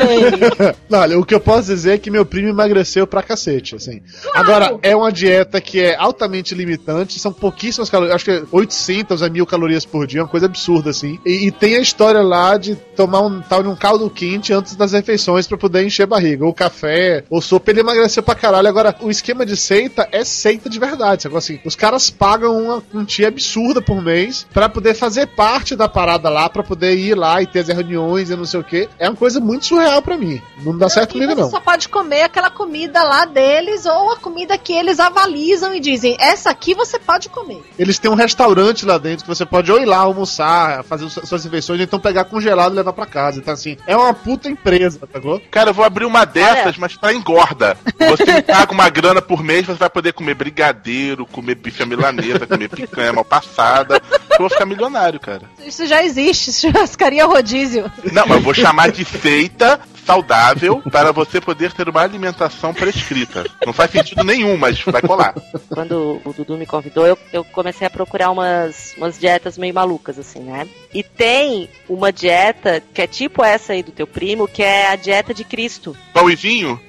Não, 0.88 0.98
olha, 1.00 1.18
o 1.18 1.24
que 1.24 1.34
eu 1.34 1.40
posso 1.50 1.68
dizer 1.68 1.94
é 1.94 1.98
que 1.98 2.10
meu 2.10 2.24
primo 2.24 2.48
emagreceu 2.48 3.06
pra 3.06 3.22
cacete, 3.22 3.74
assim. 3.74 4.00
Agora, 4.32 4.78
é 4.82 4.94
uma 4.94 5.10
dieta 5.10 5.60
que 5.60 5.80
é 5.80 5.96
altamente 5.96 6.54
limitante, 6.54 7.18
são 7.18 7.32
pouquíssimas 7.32 7.90
calorias, 7.90 8.14
acho 8.14 8.24
que 8.24 8.30
é 8.30 8.42
800 8.52 9.20
a 9.20 9.28
1000 9.28 9.44
calorias 9.46 9.84
por 9.84 10.06
dia, 10.06 10.22
uma 10.22 10.28
coisa 10.28 10.46
absurda, 10.46 10.90
assim. 10.90 11.18
E, 11.26 11.46
e 11.46 11.50
tem 11.50 11.74
a 11.74 11.80
história 11.80 12.22
lá 12.22 12.56
de 12.56 12.76
tomar 12.76 13.22
um 13.22 13.40
tal 13.40 13.64
de 13.64 13.68
um 13.68 13.74
caldo 13.74 14.08
quente 14.08 14.52
antes 14.52 14.76
das 14.76 14.92
refeições 14.92 15.48
pra 15.48 15.58
poder 15.58 15.84
encher 15.84 16.04
a 16.04 16.06
barriga, 16.06 16.44
ou 16.44 16.54
café, 16.54 17.24
ou 17.28 17.40
sopa, 17.42 17.72
ele 17.72 17.80
emagreceu 17.80 18.22
pra 18.22 18.36
caralho. 18.36 18.68
Agora, 18.68 18.94
o 19.00 19.10
esquema 19.10 19.44
de 19.44 19.56
seita 19.56 20.08
é 20.12 20.24
seita 20.24 20.70
de 20.70 20.78
verdade, 20.78 21.24
sabe? 21.24 21.36
Assim, 21.36 21.58
os 21.64 21.74
caras 21.74 22.10
pagam 22.10 22.56
uma 22.56 22.80
quantia 22.80 23.26
absurda 23.26 23.82
por 23.82 24.00
mês 24.00 24.46
pra 24.52 24.68
poder 24.68 24.94
fazer 24.94 25.26
parte 25.26 25.74
da 25.74 25.88
parada 25.88 26.28
lá, 26.28 26.48
pra 26.48 26.62
poder 26.62 26.96
ir 26.96 27.16
lá 27.16 27.42
e 27.42 27.46
ter 27.46 27.60
as 27.60 27.68
reuniões 27.68 28.30
e 28.30 28.36
não 28.36 28.44
sei 28.44 28.60
o 28.60 28.64
que. 28.64 28.88
É 29.00 29.08
uma 29.08 29.16
coisa 29.16 29.40
muito 29.40 29.66
surreal 29.66 30.00
pra 30.00 30.16
mim. 30.16 30.40
Não 30.62 30.78
dá 30.78 30.88
certo 30.88 31.14
comigo, 31.14 31.39
você 31.44 31.50
só 31.50 31.60
pode 31.60 31.88
comer 31.88 32.22
aquela 32.22 32.50
comida 32.50 33.02
lá 33.02 33.24
deles 33.24 33.86
ou 33.86 34.12
a 34.12 34.16
comida 34.16 34.56
que 34.58 34.72
eles 34.72 34.98
avalizam 35.00 35.74
e 35.74 35.80
dizem: 35.80 36.16
essa 36.18 36.50
aqui 36.50 36.74
você 36.74 36.98
pode 36.98 37.28
comer. 37.28 37.62
Eles 37.78 37.98
têm 37.98 38.10
um 38.10 38.14
restaurante 38.14 38.84
lá 38.86 38.98
dentro 38.98 39.24
que 39.24 39.28
você 39.28 39.44
pode 39.46 39.70
ou 39.70 39.78
ir 39.80 39.84
lá 39.86 39.98
almoçar, 39.98 40.82
fazer 40.84 41.08
su- 41.10 41.26
suas 41.26 41.44
refeições, 41.44 41.78
ou 41.80 41.84
então 41.84 41.98
pegar 42.00 42.24
congelado 42.24 42.72
e 42.72 42.76
levar 42.76 42.92
pra 42.92 43.06
casa. 43.06 43.38
Então, 43.38 43.54
assim, 43.54 43.76
é 43.86 43.96
uma 43.96 44.12
puta 44.14 44.48
empresa, 44.48 45.00
sacou? 45.12 45.40
Cara, 45.50 45.70
eu 45.70 45.74
vou 45.74 45.84
abrir 45.84 46.04
uma 46.04 46.24
dessas, 46.24 46.76
mas 46.76 46.96
pra 46.96 47.12
engorda. 47.12 47.76
Você 48.08 48.42
paga 48.42 48.72
uma 48.72 48.88
grana 48.88 49.22
por 49.22 49.42
mês, 49.42 49.66
você 49.66 49.78
vai 49.78 49.90
poder 49.90 50.12
comer 50.12 50.34
brigadeiro, 50.34 51.26
comer 51.26 51.54
bife 51.54 51.82
à 51.82 51.86
milanesa, 51.86 52.46
comer 52.46 52.68
picanha 52.68 53.12
mal 53.12 53.24
passada. 53.24 54.00
Eu 54.30 54.38
vou 54.38 54.50
ficar 54.50 54.66
milionário, 54.66 55.18
cara. 55.20 55.42
Isso 55.64 55.86
já 55.86 56.02
existe, 56.04 56.52
churrascaria 56.58 57.24
rodízio. 57.26 57.90
Não, 58.12 58.26
mas 58.26 58.36
eu 58.38 58.42
vou 58.42 58.54
chamar 58.54 58.90
de 58.90 59.04
feita 59.04 59.80
saudável 60.04 60.82
para 60.90 61.12
você 61.12 61.40
poder 61.40 61.72
ter 61.72 61.88
uma 61.88 62.02
alimentação 62.02 62.72
prescrita. 62.74 63.44
Não 63.64 63.72
faz 63.72 63.90
sentido 63.90 64.24
nenhum, 64.24 64.56
mas 64.56 64.80
vai 64.82 65.02
colar. 65.02 65.34
Quando 65.68 66.20
o 66.24 66.32
Dudu 66.32 66.56
me 66.56 66.66
convidou, 66.66 67.06
eu, 67.06 67.18
eu 67.32 67.44
comecei 67.44 67.86
a 67.86 67.90
procurar 67.90 68.30
umas, 68.30 68.94
umas 68.96 69.18
dietas 69.18 69.58
meio 69.58 69.74
malucas, 69.74 70.18
assim, 70.18 70.40
né? 70.40 70.66
E 70.92 71.02
tem 71.02 71.68
uma 71.88 72.12
dieta 72.12 72.82
que 72.92 73.02
é 73.02 73.06
tipo 73.06 73.44
essa 73.44 73.72
aí 73.72 73.82
do 73.82 73.92
teu 73.92 74.06
primo, 74.06 74.48
que 74.48 74.62
é 74.62 74.88
a 74.88 74.96
dieta 74.96 75.32
de 75.32 75.44
Cristo. 75.44 75.96
Pão 76.12 76.30
e 76.30 76.36
vinho? 76.36 76.80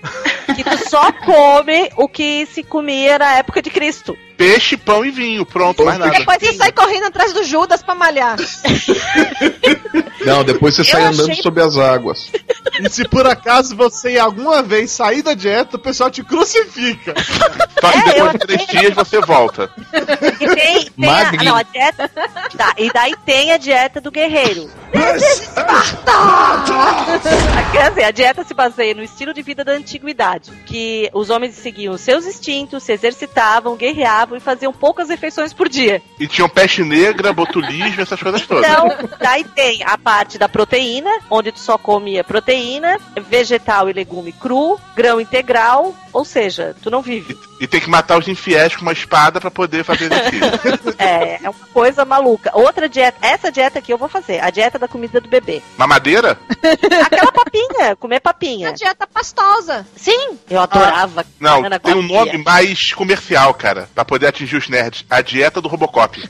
Que 0.55 0.63
tu 0.63 0.89
só 0.89 1.11
come 1.11 1.89
o 1.95 2.07
que 2.07 2.45
se 2.47 2.63
comia 2.63 3.17
na 3.17 3.35
época 3.35 3.61
de 3.61 3.69
Cristo. 3.69 4.17
Peixe, 4.41 4.75
pão 4.75 5.05
e 5.05 5.11
vinho. 5.11 5.45
Pronto, 5.45 5.85
mais 5.85 5.99
nada. 5.99 6.17
Depois 6.17 6.39
você 6.39 6.53
sai 6.53 6.71
correndo 6.71 7.05
atrás 7.05 7.31
do 7.31 7.43
Judas 7.43 7.83
pra 7.83 7.93
malhar. 7.93 8.37
Não, 10.25 10.43
depois 10.43 10.75
você 10.75 10.81
Eu 10.81 10.85
sai 10.85 11.03
andando 11.03 11.29
achei- 11.31 11.43
sob 11.43 11.61
as 11.61 11.77
águas. 11.77 12.31
E 12.79 12.89
se 12.89 13.07
por 13.07 13.27
acaso 13.27 13.75
você 13.75 14.17
alguma 14.17 14.61
vez 14.63 14.89
sair 14.91 15.21
da 15.21 15.33
dieta, 15.33 15.77
o 15.77 15.79
pessoal 15.79 16.09
te 16.09 16.23
crucifica. 16.23 17.13
Só 17.79 17.91
que 17.91 17.97
É, 17.97 18.03
depois 18.13 18.31
de 18.31 18.37
três 18.39 18.67
dias 18.67 18.93
você 18.95 19.19
volta. 19.21 19.69
E 20.39 20.47
tem, 20.55 20.85
tem 20.85 21.09
a, 21.09 21.43
não, 21.43 21.55
a 21.55 21.63
dieta. 21.63 22.09
Tá, 22.57 22.73
e 22.77 22.91
daí 22.91 23.13
tem 23.25 23.51
a 23.51 23.57
dieta 23.57 23.99
do 24.01 24.11
guerreiro. 24.11 24.69
Quer 27.71 27.89
dizer, 27.89 28.03
a 28.03 28.11
dieta 28.11 28.43
se 28.43 28.53
baseia 28.53 28.93
no 28.93 29.01
estilo 29.03 29.33
de 29.33 29.41
vida 29.41 29.63
da 29.63 29.71
antiguidade, 29.71 30.51
que 30.65 31.09
os 31.13 31.29
homens 31.29 31.55
seguiam 31.55 31.97
seus 31.97 32.25
instintos, 32.25 32.83
se 32.83 32.91
exercitavam, 32.93 33.75
guerreavam 33.75 34.30
e 34.35 34.39
faziam 34.39 34.73
poucas 34.73 35.09
refeições 35.09 35.53
por 35.53 35.67
dia. 35.69 36.01
E 36.19 36.27
tinham 36.27 36.49
peste 36.49 36.83
negra, 36.83 37.33
botulismo, 37.33 38.01
essas 38.01 38.21
coisas 38.21 38.45
todas. 38.45 38.69
Então, 38.69 38.89
daí 39.19 39.43
tem 39.43 39.83
a 39.83 39.97
parte 39.97 40.37
da 40.37 40.49
proteína, 40.49 41.09
onde 41.29 41.51
tu 41.51 41.59
só 41.59 41.77
comia 41.77 42.23
proteína, 42.23 42.97
vegetal 43.29 43.89
e 43.89 43.93
legume 43.93 44.31
cru, 44.31 44.79
grão 44.95 45.19
integral, 45.19 45.95
ou 46.13 46.25
seja, 46.25 46.75
tu 46.81 46.89
não 46.89 47.01
vive. 47.01 47.37
E 47.59 47.67
tem 47.67 47.79
que 47.79 47.89
matar 47.89 48.17
os 48.17 48.27
infiéis 48.27 48.75
com 48.75 48.81
uma 48.81 48.91
espada 48.91 49.39
pra 49.39 49.51
poder 49.51 49.83
fazer 49.83 50.05
exercício. 50.05 50.41
É, 51.01 51.43
é 51.43 51.49
uma 51.49 51.67
coisa 51.73 52.05
maluca. 52.05 52.51
Outra 52.53 52.87
dieta, 52.87 53.17
essa 53.21 53.51
dieta 53.51 53.79
aqui 53.79 53.91
eu 53.91 53.97
vou 53.97 54.07
fazer, 54.07 54.39
a 54.39 54.49
dieta 54.49 54.77
da 54.77 54.87
comida 54.87 55.19
do 55.19 55.27
bebê. 55.27 55.61
Mamadeira? 55.77 56.37
Aquela 57.05 57.31
papinha, 57.31 57.95
comer 57.95 58.19
papinha. 58.19 58.69
A 58.69 58.71
dieta 58.71 59.07
pastosa. 59.07 59.85
Sim, 59.95 60.37
eu 60.49 60.59
adorava. 60.59 61.25
Não, 61.39 61.57
banana 61.57 61.79
tem 61.79 61.95
um 61.95 62.01
nome 62.01 62.37
mais 62.37 62.93
comercial, 62.93 63.53
cara, 63.53 63.89
pra 63.95 64.05
poder 64.11 64.27
atingir 64.27 64.57
os 64.57 64.67
nerds. 64.67 65.05
A 65.09 65.21
dieta 65.21 65.61
do 65.61 65.69
Robocop. 65.69 66.21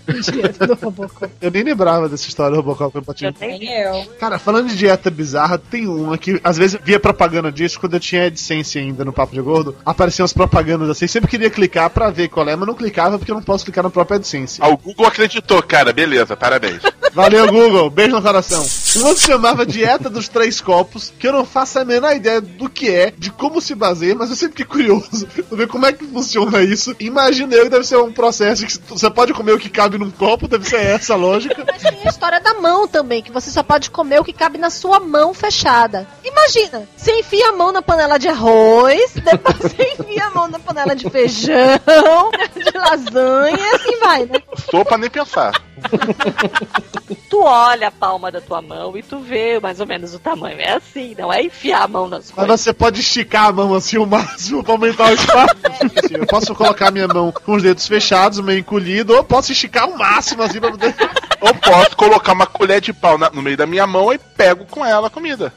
Eu 1.41 1.49
nem 1.49 1.64
lembrava 1.64 2.08
dessa 2.08 2.28
história 2.28 2.56
do 2.56 2.62
Robocop 2.62 2.95
eu 3.08 3.14
tinha. 3.16 3.34
Nem 3.40 3.66
eu. 3.66 4.06
Cara, 4.20 4.38
falando 4.38 4.70
de 4.70 4.78
dieta 4.78 5.10
bizarra, 5.10 5.58
tem 5.58 5.88
uma 5.88 6.16
que 6.16 6.40
às 6.44 6.58
vezes 6.58 6.80
via 6.84 6.99
propaganda 6.99 7.52
disso 7.52 7.80
quando 7.80 7.95
eu 7.95 7.99
tinha 7.99 8.28
AdSense 8.28 8.78
ainda 8.78 9.03
no 9.03 9.12
Papo 9.12 9.34
de 9.34 9.41
Gordo. 9.41 9.76
Apareciam 9.84 10.26
as 10.26 10.32
propagandas 10.32 10.90
assim, 10.91 11.08
sempre 11.08 11.28
queria 11.28 11.49
clicar 11.49 11.90
pra 11.90 12.12
ver 12.12 12.28
qual 12.28 12.48
é, 12.48 12.56
mas 12.56 12.68
não 12.68 12.76
clicava 12.76 13.18
porque 13.18 13.32
eu 13.32 13.36
não 13.36 13.41
posso 13.41 13.66
clicar 13.66 13.84
no 13.84 13.90
próprio 13.90 14.18
AdSense. 14.18 14.62
Ah, 14.62 14.70
o 14.70 14.78
Google 14.78 15.08
acreditou, 15.08 15.64
cara, 15.64 15.91
beleza, 15.91 16.38
parabéns. 16.38 16.84
Valeu, 17.14 17.48
Google. 17.52 17.90
Beijo 17.90 18.16
no 18.16 18.22
coração. 18.22 18.66
Uma 18.96 19.16
se 19.16 19.28
chamava 19.28 19.66
Dieta 19.66 20.10
dos 20.10 20.28
Três 20.28 20.60
Copos, 20.60 21.14
que 21.18 21.28
eu 21.28 21.34
não 21.34 21.46
faço 21.46 21.80
a 21.80 21.86
menor 21.86 22.16
ideia 22.16 22.42
do 22.42 22.70
que 22.70 22.90
é, 22.90 23.12
de 23.12 23.32
como 23.32 23.62
se 23.62 23.76
baseia, 23.76 24.16
mas 24.16 24.30
eu 24.30 24.36
sempre 24.36 24.58
fiquei 24.58 24.66
curioso 24.66 25.28
pra 25.48 25.58
ver 25.58 25.68
como 25.68 25.86
é 25.86 25.94
que 25.94 26.06
funciona 26.06 26.62
isso. 26.62 26.96
Imagino 27.00 27.54
eu 27.54 27.64
que 27.64 27.70
deve 27.70 27.86
ser 27.86 27.98
um 27.98 28.12
processo 28.12 28.66
que 28.66 28.78
você 28.90 29.10
pode 29.10 29.34
comer 29.34 29.54
o 29.54 29.60
que 29.60 29.70
cabe 29.70 29.98
num 29.98 30.12
copo, 30.12 30.48
deve 30.48 30.68
ser 30.68 30.82
essa 30.82 31.14
a 31.14 31.18
lógica. 31.18 31.66
Mas 31.66 31.82
tem 31.82 32.02
a 32.06 32.10
história 32.10 32.40
da 32.40 32.56
mão 32.56 32.88
também, 32.88 33.22
que 33.22 33.32
você 33.32 33.52
só 33.52 33.64
pode 33.64 33.90
comer 33.90 34.20
o 34.20 34.24
que 34.24 34.34
cabe 34.34 34.58
na 34.58 34.70
sua 34.70 35.00
mão 35.00 35.34
fechada. 35.34 36.08
Imagina, 36.24 36.88
você 36.96 37.20
enfia 37.20 37.50
a 37.50 37.54
mão 37.54 37.72
na 37.72 37.82
panela 37.82 38.18
de 38.18 38.28
arroz, 38.28 39.14
depois 39.14 39.58
você 39.60 39.96
enfia 40.00 40.26
a 40.26 40.30
mão 40.32 40.48
na 40.48 40.60
panela 40.60 40.96
de 40.96 41.10
feijão, 41.10 42.32
de 42.56 42.78
lasanha, 42.78 43.58
e 43.58 43.76
assim 43.76 44.00
vai, 44.00 44.26
né? 44.26 44.42
Sopa 44.70 44.98
nem 44.98 45.10
pensar. 45.10 45.52
Tu 47.30 47.41
olha 47.41 47.88
a 47.88 47.91
palma 47.91 48.30
da 48.32 48.41
tua 48.41 48.62
mão 48.62 48.95
e 48.98 49.02
tu 49.03 49.20
vê 49.20 49.60
mais 49.60 49.80
ou 49.80 49.88
menos 49.88 50.14
o 50.14 50.20
tamanho. 50.20 50.60
É 50.60 50.74
assim, 50.74 51.16
não 51.18 51.32
é 51.32 51.41
enfiar 51.44 51.84
a 51.84 51.88
mão 51.88 52.08
nas 52.08 52.26
Mas 52.28 52.36
coisas. 52.36 52.62
você 52.62 52.74
pode 52.74 52.99
esticar 52.99 53.48
a 53.48 53.52
mão 53.53 53.74
assim 53.74 53.98
o 53.98 54.06
máximo 54.06 54.64
pra 54.64 54.74
aumentar 54.74 55.10
o 55.12 55.14
espaço. 55.14 55.56
Eu 56.12 56.26
posso 56.28 56.53
colocar 56.53 56.91
minha 56.91 57.08
mão 57.08 57.32
com 57.32 57.53
os 57.56 57.64
dedos 57.64 57.88
fechados, 57.88 58.40
meio 58.41 58.60
encolhido, 58.60 59.16
ou 59.16 59.24
posso 59.24 59.52
esticar 59.52 59.90
o 59.90 59.98
máximo 59.98 60.44
assim 60.44 60.60
pra 60.60 60.72
poder. 60.72 60.94
Ou 61.40 61.53
posso 61.56 61.95
colocar 61.95 62.34
uma 62.34 62.45
colher 62.45 62.82
de 62.82 62.91
pau 62.94 63.18
na- 63.18 63.30
no 63.30 63.41
meio 63.41 63.58
da 63.58 63.66
minha 63.66 63.88
mão 63.88 64.12
e 64.14 64.18
pego 64.18 64.66
com 64.66 64.86
ela 64.86 65.08
a 65.08 65.10
comida. 65.10 65.53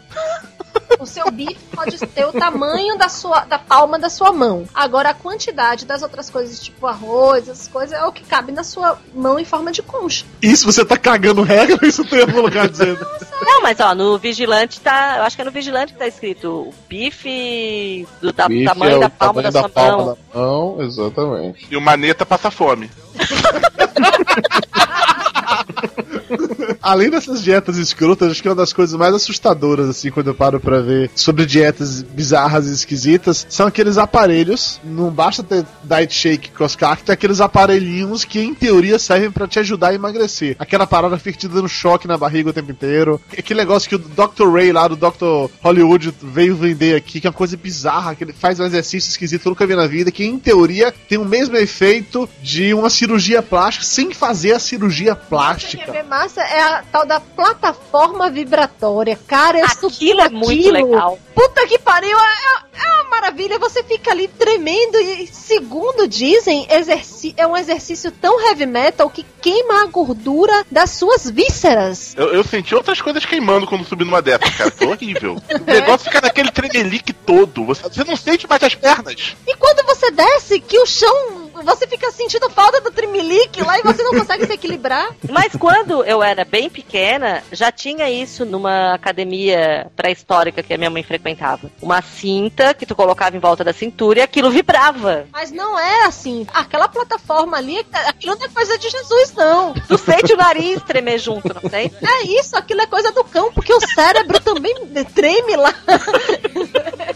O 0.98 1.06
seu 1.06 1.30
bife 1.30 1.58
pode 1.74 1.98
ter 1.98 2.24
o 2.24 2.32
tamanho 2.32 2.96
da 2.96 3.08
sua 3.08 3.40
da 3.40 3.58
palma 3.58 3.98
da 3.98 4.08
sua 4.08 4.32
mão. 4.32 4.64
Agora 4.74 5.10
a 5.10 5.14
quantidade 5.14 5.84
das 5.84 6.02
outras 6.02 6.30
coisas, 6.30 6.58
tipo 6.60 6.86
arroz, 6.86 7.48
essas 7.48 7.68
coisas, 7.68 7.98
é 7.98 8.04
o 8.04 8.12
que 8.12 8.22
cabe 8.24 8.52
na 8.52 8.62
sua 8.64 8.98
mão 9.14 9.38
em 9.38 9.44
forma 9.44 9.72
de 9.72 9.82
concha. 9.82 10.24
Isso 10.40 10.70
você 10.70 10.84
tá 10.84 10.96
cagando 10.96 11.42
regra 11.42 11.78
ou 11.82 11.88
isso 11.88 12.04
tem 12.04 12.20
algum 12.20 12.40
lugar 12.42 12.68
dizendo? 12.68 13.04
Não, 13.44 13.60
mas 13.62 13.78
ó, 13.80 13.94
no 13.94 14.16
Vigilante 14.18 14.80
tá. 14.80 15.16
Eu 15.18 15.24
acho 15.24 15.36
que 15.36 15.42
é 15.42 15.44
no 15.44 15.50
Vigilante 15.50 15.92
que 15.92 15.98
tá 15.98 16.06
escrito 16.06 16.48
o 16.68 16.74
bife 16.88 18.06
do 18.22 18.32
ta- 18.32 18.48
Bife 18.48 18.64
tamanho 18.64 18.92
é 18.92 18.96
o 18.96 19.00
da 19.00 19.10
palma 19.10 19.42
tamanho 19.42 19.52
da 19.52 19.60
sua 19.60 19.68
palma 19.68 20.04
mão. 20.04 20.18
da 20.32 20.40
mão, 20.40 20.82
exatamente. 20.82 21.66
E 21.70 21.76
o 21.76 21.80
Maneta 21.80 22.24
passa 22.24 22.50
fome. 22.50 22.90
Além 26.84 27.08
dessas 27.08 27.42
dietas 27.42 27.78
escrotas, 27.78 28.30
acho 28.30 28.42
que 28.42 28.48
uma 28.48 28.54
das 28.54 28.70
coisas 28.70 28.94
mais 28.94 29.14
assustadoras, 29.14 29.88
assim, 29.88 30.10
quando 30.10 30.26
eu 30.26 30.34
paro 30.34 30.60
pra 30.60 30.80
ver 30.80 31.10
sobre 31.14 31.46
dietas 31.46 32.02
bizarras 32.02 32.68
e 32.68 32.74
esquisitas, 32.74 33.46
são 33.48 33.66
aqueles 33.66 33.96
aparelhos. 33.96 34.78
Não 34.84 35.10
basta 35.10 35.42
ter 35.42 35.64
diet 35.82 36.12
shake 36.12 36.50
crosscar, 36.50 37.00
tem 37.00 37.14
aqueles 37.14 37.40
aparelhinhos 37.40 38.26
que, 38.26 38.38
em 38.38 38.54
teoria, 38.54 38.98
servem 38.98 39.30
pra 39.30 39.48
te 39.48 39.58
ajudar 39.58 39.88
a 39.88 39.94
emagrecer. 39.94 40.56
Aquela 40.58 40.86
parada 40.86 41.16
fica 41.16 41.38
te 41.38 41.48
dando 41.48 41.70
choque 41.70 42.06
na 42.06 42.18
barriga 42.18 42.50
o 42.50 42.52
tempo 42.52 42.70
inteiro. 42.70 43.18
Aquele 43.32 43.60
negócio 43.60 43.88
que 43.88 43.96
o 43.96 43.98
Dr. 43.98 44.52
Ray 44.52 44.70
lá 44.70 44.86
do 44.86 44.96
Dr. 44.96 45.50
Hollywood 45.62 46.14
veio 46.22 46.54
vender 46.54 46.96
aqui, 46.96 47.18
que 47.18 47.26
é 47.26 47.30
uma 47.30 47.36
coisa 47.36 47.56
bizarra, 47.56 48.14
que 48.14 48.24
ele 48.24 48.34
faz 48.34 48.60
um 48.60 48.64
exercício 48.64 49.08
esquisito 49.08 49.40
que 49.40 49.48
eu 49.48 49.52
nunca 49.52 49.66
vi 49.66 49.74
na 49.74 49.86
vida, 49.86 50.10
que 50.10 50.24
em 50.26 50.38
teoria 50.38 50.92
tem 51.08 51.16
o 51.16 51.24
mesmo 51.24 51.56
efeito 51.56 52.28
de 52.42 52.74
uma 52.74 52.90
cirurgia 52.90 53.40
plástica 53.40 53.86
sem 53.86 54.12
fazer 54.12 54.52
a 54.52 54.58
cirurgia 54.58 55.16
plástica. 55.16 55.82
Quer 55.86 55.90
ver 55.90 56.04
massa? 56.04 56.42
É 56.42 56.60
a 56.60 56.73
tal 56.90 57.06
da 57.06 57.20
plataforma 57.20 58.30
vibratória. 58.30 59.18
Cara, 59.26 59.58
eu 59.58 59.64
Aquilo 59.66 60.20
é 60.20 60.28
muito 60.28 60.68
aquilo. 60.68 60.90
legal. 60.90 61.18
Puta 61.34 61.66
que 61.66 61.78
pariu, 61.78 62.16
é, 62.16 62.78
é 62.80 62.92
uma 62.94 63.10
maravilha. 63.10 63.58
Você 63.58 63.82
fica 63.82 64.10
ali 64.12 64.28
tremendo 64.28 64.98
e, 65.00 65.26
segundo 65.26 66.06
dizem, 66.06 66.66
exerci 66.70 67.34
é 67.36 67.46
um 67.46 67.56
exercício 67.56 68.10
tão 68.10 68.40
heavy 68.46 68.66
metal 68.66 69.10
que 69.10 69.24
queima 69.40 69.82
a 69.82 69.86
gordura 69.86 70.64
das 70.70 70.90
suas 70.90 71.28
vísceras. 71.28 72.14
Eu, 72.16 72.32
eu 72.32 72.44
senti 72.44 72.74
outras 72.74 73.00
coisas 73.00 73.24
queimando 73.24 73.66
quando 73.66 73.84
subi 73.84 74.04
numa 74.04 74.22
dessas, 74.22 74.50
cara. 74.54 74.70
Foi 74.70 74.86
horrível. 74.88 75.36
O 75.64 75.66
negócio 75.66 76.04
fica 76.06 76.20
naquele 76.20 76.50
tremelique 76.50 77.12
todo. 77.12 77.64
Você, 77.64 77.82
você 77.82 78.04
não 78.04 78.16
sente 78.16 78.46
mais 78.46 78.62
as 78.62 78.74
pernas. 78.74 79.34
E 79.46 79.56
quando 79.56 79.84
você 79.86 80.10
desce, 80.10 80.60
que 80.60 80.78
o 80.78 80.86
chão, 80.86 81.50
você 81.64 81.86
fica 81.86 82.10
sentindo 82.12 82.48
falta 82.50 82.80
do 82.80 82.90
trimelique 82.90 83.62
lá 83.62 83.78
e 83.78 83.82
você 83.82 84.02
não 84.02 84.12
consegue 84.12 84.46
se 84.46 84.52
equilibrar. 84.52 85.08
Mas 85.30 85.52
quando 85.56 86.04
eu 86.04 86.22
era 86.22 86.44
bem 86.44 86.63
pequena, 86.68 87.42
já 87.52 87.70
tinha 87.70 88.10
isso 88.10 88.44
numa 88.44 88.94
academia 88.94 89.90
pré-histórica 89.96 90.62
que 90.62 90.74
a 90.74 90.78
minha 90.78 90.90
mãe 90.90 91.02
frequentava. 91.02 91.70
Uma 91.80 92.02
cinta 92.02 92.74
que 92.74 92.86
tu 92.86 92.94
colocava 92.94 93.36
em 93.36 93.40
volta 93.40 93.64
da 93.64 93.72
cintura 93.72 94.20
e 94.20 94.22
aquilo 94.22 94.50
vibrava. 94.50 95.26
Mas 95.32 95.50
não 95.50 95.78
é 95.78 96.04
assim. 96.04 96.46
Aquela 96.52 96.88
plataforma 96.88 97.56
ali, 97.56 97.84
aquilo 97.92 98.36
não 98.36 98.46
é 98.46 98.48
coisa 98.48 98.78
de 98.78 98.88
Jesus, 98.88 99.32
não. 99.34 99.74
Tu 99.74 99.98
sente 99.98 100.32
o 100.32 100.36
nariz 100.36 100.82
tremer 100.82 101.18
junto, 101.18 101.52
não 101.54 101.70
tem? 101.70 101.92
É 102.14 102.26
isso, 102.26 102.56
aquilo 102.56 102.80
é 102.80 102.86
coisa 102.86 103.10
do 103.12 103.24
cão, 103.24 103.52
porque 103.52 103.72
o 103.72 103.80
cérebro 103.80 104.38
também 104.40 104.74
treme 105.14 105.56
lá. 105.56 105.74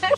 É 0.01 0.17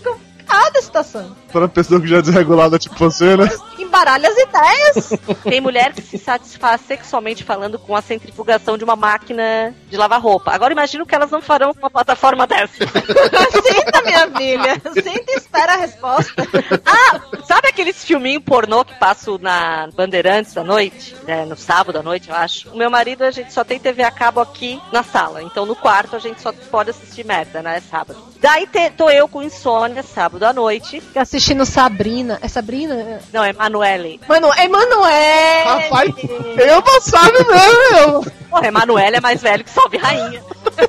complicada 0.51 0.79
a 0.79 0.83
situação. 0.83 1.37
Para 1.51 1.63
uma 1.63 1.69
pessoa 1.69 2.01
que 2.01 2.07
já 2.09 2.19
é 2.19 2.23
desregulada, 2.23 2.79
tipo 2.79 2.97
você, 2.97 3.37
né? 3.37 3.49
Embaralha 3.91 4.29
as 4.29 4.39
ideias. 4.39 5.21
Tem 5.43 5.61
mulher 5.61 5.93
que 5.93 6.01
se 6.01 6.17
satisfaz 6.17 6.81
sexualmente 6.87 7.43
falando 7.43 7.77
com 7.77 7.97
a 7.97 8.01
centrifugação 8.01 8.79
de 8.79 8.85
uma 8.85 8.95
máquina 8.95 9.75
de 9.89 9.97
lavar 9.97 10.21
roupa. 10.21 10.53
Agora 10.53 10.73
imagina 10.73 11.03
o 11.03 11.07
que 11.07 11.15
elas 11.15 11.31
não 11.31 11.43
farão 11.43 11.75
com 11.75 11.81
uma 11.81 11.91
plataforma 11.91 12.47
dessa. 12.47 12.75
Senta, 12.87 14.03
minha 14.03 14.31
filha. 14.31 14.81
Senta 14.95 15.33
e 15.33 15.37
espera 15.37 15.73
a 15.75 15.77
resposta. 15.77 16.33
Ah, 16.87 17.21
sabe 17.45 17.69
aqueles 17.69 18.05
filminhos 18.05 18.45
pornô 18.45 18.85
que 18.85 18.95
passo 18.95 19.39
na 19.43 19.89
Bandeirantes 19.95 20.57
à 20.57 20.63
noite? 20.63 21.17
É, 21.27 21.45
no 21.45 21.57
sábado 21.57 21.99
à 21.99 22.03
noite, 22.03 22.29
eu 22.31 22.35
acho. 22.37 22.71
O 22.71 22.77
meu 22.77 22.91
marido, 22.91 23.23
a 23.25 23.31
gente 23.33 23.53
só 23.53 23.65
tem 23.65 23.79
TV 23.81 24.03
a 24.05 24.11
cabo 24.11 24.41
aqui 24.41 24.81
na 24.93 25.03
sala. 25.03 25.43
Então 25.43 25.67
no 25.67 25.75
quarto 25.75 26.15
a 26.15 26.19
gente 26.21 26.41
só 26.41 26.53
pode 26.71 26.91
assistir 26.91 27.25
merda, 27.27 27.61
né? 27.61 27.79
É 27.79 27.81
sábado. 27.81 28.31
Daí 28.41 28.67
te- 28.67 28.91
tô 28.91 29.11
eu 29.11 29.29
com 29.29 29.43
insônia 29.43 30.03
sábado 30.03 30.45
à 30.45 30.53
noite. 30.53 31.03
Assistindo 31.15 31.67
Sabrina. 31.67 32.39
É 32.41 32.49
Sabrina? 32.49 33.21
Não, 33.33 33.45
é 33.45 33.53
Emanuele. 33.85 34.21
Mano, 34.29 34.51
Emanuele! 34.59 35.65
Rapaz, 35.65 36.15
eu 36.59 36.83
não 36.83 37.01
sabe 37.01 37.39
mesmo! 37.47 38.41
Porra, 38.51 38.67
Emanuele 38.67 39.17
é 39.17 39.21
mais 39.21 39.41
velho 39.41 39.63
que 39.63 39.71
Salve 39.71 39.97
Rainha. 39.97 40.43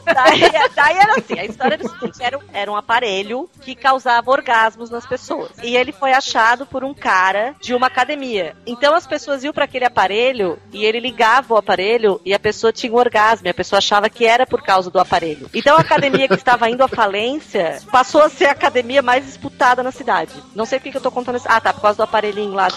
daí, 0.06 0.42
daí 0.76 0.98
era 0.98 1.14
assim, 1.18 1.40
a 1.40 1.46
história 1.46 1.76
era 1.76 1.86
o 1.86 1.90
seguinte, 1.90 2.18
era, 2.20 2.38
um- 2.38 2.42
era 2.54 2.72
um 2.72 2.76
aparelho 2.76 3.48
que 3.62 3.76
causava 3.76 4.32
orgasmos 4.32 4.90
nas 4.90 5.06
pessoas. 5.06 5.52
E 5.62 5.76
ele 5.78 5.92
foi 5.92 6.12
achado 6.12 6.66
por 6.66 6.84
um 6.84 6.92
cara 6.94 7.54
de 7.62 7.76
uma 7.76 7.86
academia. 7.88 8.56
Então 8.66 8.96
as 8.96 9.06
pessoas 9.06 9.44
iam 9.44 9.54
para 9.54 9.66
aquele 9.66 9.86
aparelho 9.86 10.58
e 10.74 10.84
ele 10.86 11.00
ligava 11.00 11.54
o 11.54 11.58
aparelho 11.58 12.20
e 12.26 12.34
a 12.34 12.40
pessoa 12.40 12.74
tinha 12.74 12.92
um 12.92 12.96
orgasmo. 12.98 13.46
E 13.46 13.50
a 13.52 13.54
pessoa 13.54 13.78
achava 13.78 14.10
que 14.10 14.26
era 14.26 14.48
por 14.48 14.64
causa 14.64 14.90
do 14.90 15.00
aparelho. 15.00 15.48
Então 15.54 15.78
a 15.78 15.82
academia 15.82 16.28
que 16.28 16.34
estava 16.34 16.68
indo 16.68 16.84
à 16.84 16.88
falência 16.88 17.80
passou 17.92 18.24
a 18.24 18.30
ser 18.30 18.46
a 18.48 18.52
academia 18.52 19.04
mais 19.04 19.24
disputada 19.26 19.84
na 19.84 19.92
cidade. 19.92 20.32
Não 20.56 20.66
sei 20.66 20.80
por 20.80 20.86
que 20.86 20.92
que 20.92 20.98
eu 20.98 21.02
tô 21.02 21.12
contando 21.12 21.36
isso. 21.38 21.48
Ah, 21.48 21.62
tá, 21.62 21.72
por 21.74 21.82
causa 21.82 21.98
do 21.98 22.04
aparelhinho 22.04 22.54
lá. 22.54 22.70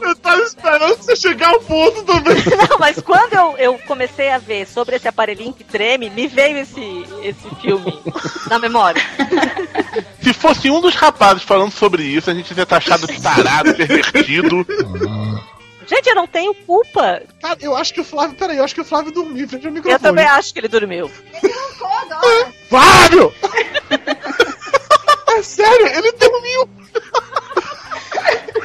Eu 0.00 0.14
tava 0.16 0.42
esperando 0.42 0.96
você 0.96 1.16
chegar 1.16 1.48
ao 1.48 1.60
ponto 1.60 2.02
também. 2.02 2.36
Não, 2.68 2.78
mas 2.78 3.00
quando 3.00 3.32
eu, 3.32 3.56
eu 3.56 3.78
comecei 3.86 4.30
a 4.30 4.38
ver 4.38 4.66
sobre 4.66 4.96
esse 4.96 5.08
aparelhinho 5.08 5.52
que 5.52 5.64
treme, 5.64 6.10
me 6.10 6.26
veio 6.26 6.58
esse, 6.58 7.04
esse 7.22 7.48
filme 7.60 7.98
na 8.48 8.58
memória. 8.58 9.02
Se 10.22 10.34
fosse 10.34 10.70
um 10.70 10.80
dos 10.80 10.94
rapazes 10.94 11.42
falando 11.42 11.70
sobre 11.70 12.02
isso, 12.02 12.30
a 12.30 12.34
gente 12.34 12.54
ia 12.54 12.66
ter 12.66 12.74
achado 12.74 13.06
de 13.06 13.20
tarado, 13.20 13.74
pervertido. 13.74 14.66
Gente, 15.86 16.08
eu 16.08 16.14
não 16.14 16.26
tenho 16.26 16.54
culpa. 16.54 17.22
Cara, 17.40 17.58
eu 17.60 17.76
acho 17.76 17.92
que 17.92 18.00
o 18.00 18.04
Flávio. 18.04 18.36
Peraí, 18.36 18.56
eu 18.56 18.64
acho 18.64 18.74
que 18.74 18.80
o 18.80 18.84
Flávio 18.84 19.12
dormiu 19.12 19.48
frente 19.48 19.66
ao 19.66 19.72
microfone. 19.72 19.94
Eu 19.94 20.00
também 20.00 20.26
acho 20.26 20.52
que 20.52 20.60
ele 20.60 20.68
dormiu. 20.68 21.10
Flávio! 22.68 23.32
é 25.28 25.42
sério, 25.42 25.86
ele 25.86 26.12
dormiu! 26.12 26.83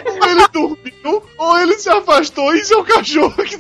Ou 0.06 0.30
ele 0.30 0.48
dormiu, 0.50 1.24
ou 1.38 1.60
ele 1.60 1.78
se 1.78 1.90
afastou 1.90 2.54
e 2.54 2.64
seu 2.64 2.84
cachorro 2.84 3.34
aqui. 3.42 3.58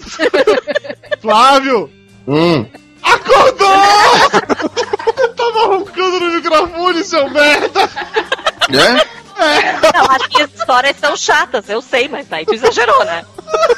Flávio! 1.21 1.89
Hum. 2.27 2.65
Acordou! 3.01 3.67
Tava 5.35 5.65
roncando 5.67 6.19
no 6.19 6.35
microfone, 6.35 7.03
seu 7.03 7.29
merda! 7.29 7.89
É? 8.71 9.19
Não, 9.93 10.05
as 10.11 10.27
minhas 10.33 10.49
histórias 10.53 10.95
são 10.99 11.15
chatas, 11.15 11.69
eu 11.69 11.81
sei, 11.81 12.09
mas 12.09 12.27
daí 12.27 12.45
tu 12.45 12.53
exagerou, 12.53 13.05
né? 13.05 13.23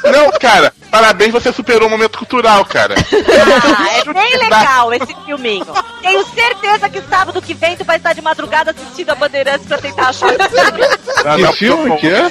Não, 0.04 0.30
cara, 0.32 0.72
parabéns, 0.90 1.30
você 1.32 1.52
superou 1.52 1.86
o 1.86 1.90
momento 1.90 2.18
cultural, 2.18 2.64
cara. 2.64 2.94
Ah, 2.98 3.98
é 3.98 4.12
bem 4.12 4.36
legal 4.38 4.92
esse 4.92 5.14
filminho. 5.24 5.66
Tenho 6.02 6.26
certeza 6.26 6.88
que 6.88 7.00
sábado 7.02 7.40
que 7.40 7.54
vem 7.54 7.76
tu 7.76 7.84
vai 7.84 7.96
estar 7.96 8.12
de 8.12 8.20
madrugada 8.20 8.72
assistindo 8.72 9.10
a 9.10 9.14
Bandeirantes 9.14 9.66
pra 9.66 9.78
tentar 9.78 10.08
achar 10.08 10.34
esse 10.34 10.48
filme. 10.48 10.82
Ah, 11.24 11.36
Que 11.36 11.52
filme 11.56 11.96
que 11.96 12.08
é? 12.08 12.30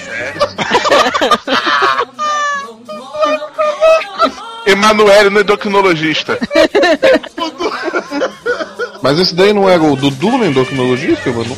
Emanuele 4.66 5.30
no 5.30 5.40
endocrinologista. 5.42 6.38
Mas 9.02 9.18
esse 9.20 9.34
daí 9.34 9.52
não 9.54 9.68
era 9.70 9.82
o 9.82 9.96
Dudu 9.96 10.38
no 10.38 10.46
endocrinologista, 10.46 11.32
mano? 11.32 11.58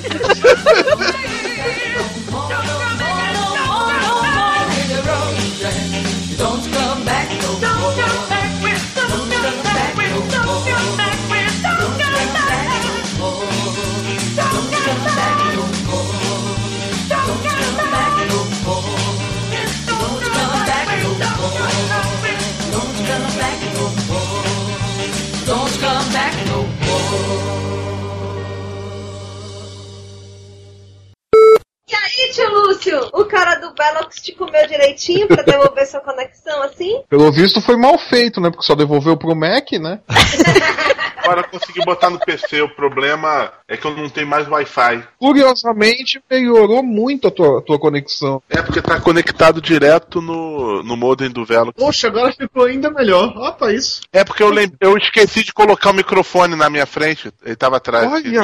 O 33.14 33.26
cara 33.26 33.55
do 33.55 33.73
Velox 33.73 34.22
te 34.22 34.34
comeu 34.34 34.68
direitinho 34.68 35.27
pra 35.27 35.43
devolver 35.43 35.85
sua 35.88 35.99
conexão 35.99 36.64
assim? 36.64 37.01
Pelo 37.10 37.31
visto 37.31 37.61
foi 37.61 37.77
mal 37.77 37.97
feito, 37.97 38.41
né? 38.41 38.49
Porque 38.49 38.65
só 38.65 38.76
devolveu 38.76 39.18
pro 39.18 39.35
Mac, 39.35 39.72
né? 39.73 39.99
Agora 41.24 41.41
eu 41.41 41.48
consegui 41.60 41.84
botar 41.86 42.10
no 42.10 42.20
PC. 42.20 42.62
O 42.62 42.70
problema 42.76 43.52
é 43.68 43.78
que 43.78 43.86
eu 43.86 43.95
não 43.95 44.10
tenho 44.10 44.28
mais 44.28 44.48
Wi-Fi. 44.48 45.04
Curiosamente, 45.18 46.22
melhorou 46.30 46.84
muito 46.84 47.28
a 47.28 47.32
tua, 47.32 47.60
a 47.60 47.62
tua 47.62 47.80
conexão. 47.80 48.41
É 48.50 48.62
porque 48.62 48.82
tá 48.82 49.00
conectado 49.00 49.62
direto 49.62 50.22
no, 50.22 50.84
no 50.84 50.98
modem 50.98 51.30
do 51.30 51.45
Velo. 51.45 51.74
Poxa, 51.74 52.08
agora 52.08 52.34
ficou 52.34 52.66
ainda 52.66 52.91
melhor. 52.91 53.36
Opa, 53.38 53.72
isso. 53.72 54.02
É 54.12 54.24
porque 54.24 54.44
eu, 54.44 54.50
lem- 54.50 54.72
eu 54.80 54.98
esqueci 54.98 55.44
de 55.44 55.54
colocar 55.54 55.91
o 55.91 55.94
microfone 55.94 56.56
na 56.56 56.70
minha 56.70 56.86
frente. 56.86 57.32
Ele 57.45 57.56
tava 57.56 57.78
atrás. 57.78 58.06
Olha, 58.12 58.41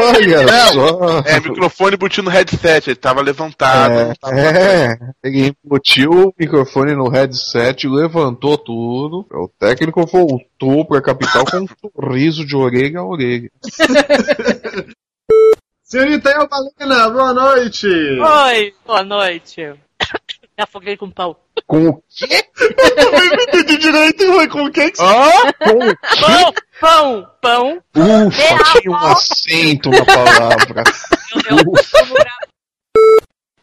olha 0.00 0.48
só. 0.72 1.20
É, 1.26 1.40
microfone 1.40 1.96
botando 1.96 2.24
no 2.24 2.30
headset. 2.30 2.90
Ele 2.90 2.96
tava 2.96 3.20
levantado. 3.20 3.92
não 4.08 4.14
tava 4.14 4.40
É, 4.40 4.98
ele 5.22 5.54
embutiu 5.64 6.10
o 6.28 6.34
microfone 6.38 6.94
no 6.94 7.08
headset, 7.08 7.86
levantou 7.88 8.56
tudo. 8.58 9.26
O 9.32 9.48
técnico 9.58 10.04
voltou 10.06 10.84
pra 10.94 11.02
capital 11.02 11.44
com 11.44 11.56
um 11.58 11.66
sorriso 11.96 12.44
de 12.46 12.54
orelha 12.54 13.00
a 13.00 13.04
orelha. 13.04 13.50
Senhorita 15.82 16.30
Elbalena, 16.30 17.10
boa 17.10 17.34
noite. 17.34 17.86
Oi, 17.86 18.74
boa 18.86 19.02
noite. 19.02 19.60
Me 20.56 20.62
afoguei 20.62 20.96
com 20.96 21.10
pão. 21.10 21.36
Com 21.66 21.88
o 21.88 22.02
quê? 22.08 22.44
Eu 22.60 23.36
não 23.36 23.42
entendi 23.42 23.76
direito, 23.76 24.24
foi 24.24 24.48
com 24.48 24.70
quem 24.70 24.90
que 24.92 25.02
Hã? 25.02 25.52
Com 25.58 25.78
o 25.78 25.96
Pão, 26.20 26.54
pão, 26.80 27.28
pão. 27.40 27.82
Ufa, 28.26 28.80
tinha 28.80 28.90
um 28.92 28.96
acento 28.96 29.90
na 29.90 30.04
palavra. 30.04 30.84
Eu, 31.50 31.56
eu 31.58 31.64
costumo 31.64 32.14
gra- 32.14 32.38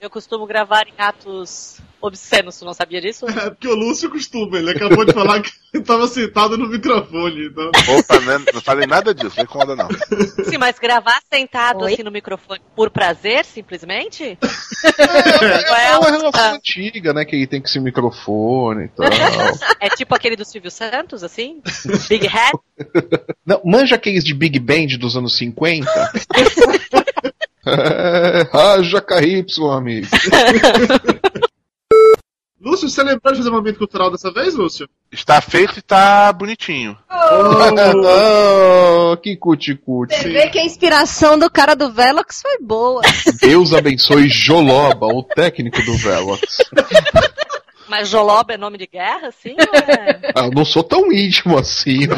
eu 0.01 0.09
costumo 0.09 0.45
gravar 0.45 0.85
em 0.87 0.93
atos 0.97 1.79
obscenos, 2.01 2.57
tu 2.57 2.65
não 2.65 2.73
sabia 2.73 2.99
disso? 3.01 3.25
É 3.29 3.49
porque 3.49 3.67
o 3.67 3.75
Lúcio 3.75 4.09
costuma, 4.09 4.57
ele 4.57 4.71
acabou 4.71 5.05
de 5.05 5.13
falar 5.13 5.41
que 5.41 5.51
estava 5.73 6.07
sentado 6.07 6.57
no 6.57 6.67
microfone. 6.67 7.47
Então... 7.47 7.69
Opa, 7.97 8.19
né? 8.21 8.45
não 8.53 8.61
falei 8.61 8.87
nada 8.87 9.13
disso, 9.13 9.35
não 9.37 9.43
incomoda 9.43 9.75
não. 9.75 9.87
Sim, 10.45 10.57
mas 10.57 10.77
gravar 10.79 11.19
sentado 11.31 11.83
Oi? 11.83 11.93
assim 11.93 12.03
no 12.03 12.11
microfone 12.11 12.61
por 12.75 12.89
prazer, 12.89 13.45
simplesmente? 13.45 14.37
É, 14.83 15.91
é 15.91 15.97
uma 15.97 16.09
relação 16.09 16.31
Ah. 16.43 16.53
antiga, 16.53 17.13
né? 17.13 17.23
Que 17.23 17.35
ele 17.35 17.45
tem 17.45 17.61
que 17.61 17.69
ser 17.69 17.79
microfone 17.79 18.85
e 18.85 18.87
tal. 18.87 19.05
É 19.79 19.89
tipo 19.89 20.15
aquele 20.15 20.35
do 20.35 20.43
Silvio 20.43 20.71
Santos, 20.71 21.23
assim? 21.23 21.61
Big 22.09 22.27
Hat? 22.27 22.57
Não, 23.45 23.61
manja 23.63 23.95
aqueles 23.95 24.23
de 24.23 24.33
Big 24.33 24.59
Band 24.59 24.97
dos 24.99 25.15
anos 25.15 25.37
50? 25.37 25.87
é, 27.67 28.49
haja 28.51 29.01
KY, 29.01 29.45
amigo. 29.71 30.07
Lúcio, 32.63 32.87
você 32.87 33.01
lembrou 33.01 33.33
de 33.33 33.39
fazer 33.39 33.49
um 33.49 33.53
momento 33.53 33.79
cultural 33.79 34.11
dessa 34.11 34.31
vez, 34.31 34.53
Lúcio? 34.53 34.87
Está 35.11 35.41
feito 35.41 35.79
e 35.79 35.81
tá 35.81 36.31
bonitinho. 36.31 36.95
oh, 37.09 39.17
que 39.17 39.35
cuti-cuti. 39.35 40.15
Você 40.15 40.29
vê 40.29 40.47
que 40.47 40.59
a 40.59 40.63
inspiração 40.63 41.39
do 41.39 41.49
cara 41.49 41.75
do 41.75 41.91
Velox 41.91 42.39
foi 42.41 42.59
boa. 42.59 43.01
Deus 43.41 43.73
abençoe 43.73 44.29
Joloba, 44.29 45.07
o 45.07 45.23
técnico 45.23 45.81
do 45.83 45.97
Velox. 45.97 46.57
Mas 47.89 48.07
Joloba 48.09 48.53
é 48.53 48.57
nome 48.57 48.77
de 48.77 48.85
guerra, 48.87 49.29
assim? 49.29 49.55
ou 49.57 49.75
é- 49.75 50.31
Ah, 50.35 50.45
eu 50.45 50.51
não 50.51 50.63
sou 50.63 50.83
tão 50.83 51.11
íntimo 51.11 51.57
assim. 51.57 52.01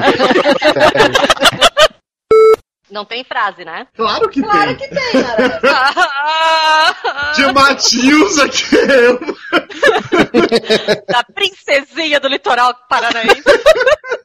Não 2.94 3.04
tem 3.06 3.24
frase, 3.24 3.66
né? 3.66 3.88
Claro 3.96 4.30
que 4.30 4.40
Claro 4.40 4.78
tem. 4.78 4.88
que 4.88 4.88
tem, 4.88 5.24
cara. 5.24 5.60
De 7.36 7.52
Matius 7.52 8.38
aqui 8.38 8.78
é 8.78 9.08
eu. 9.08 9.20
da 11.08 11.24
princesinha 11.24 12.20
do 12.20 12.28
litoral 12.28 12.76
paranaense. 12.88 13.42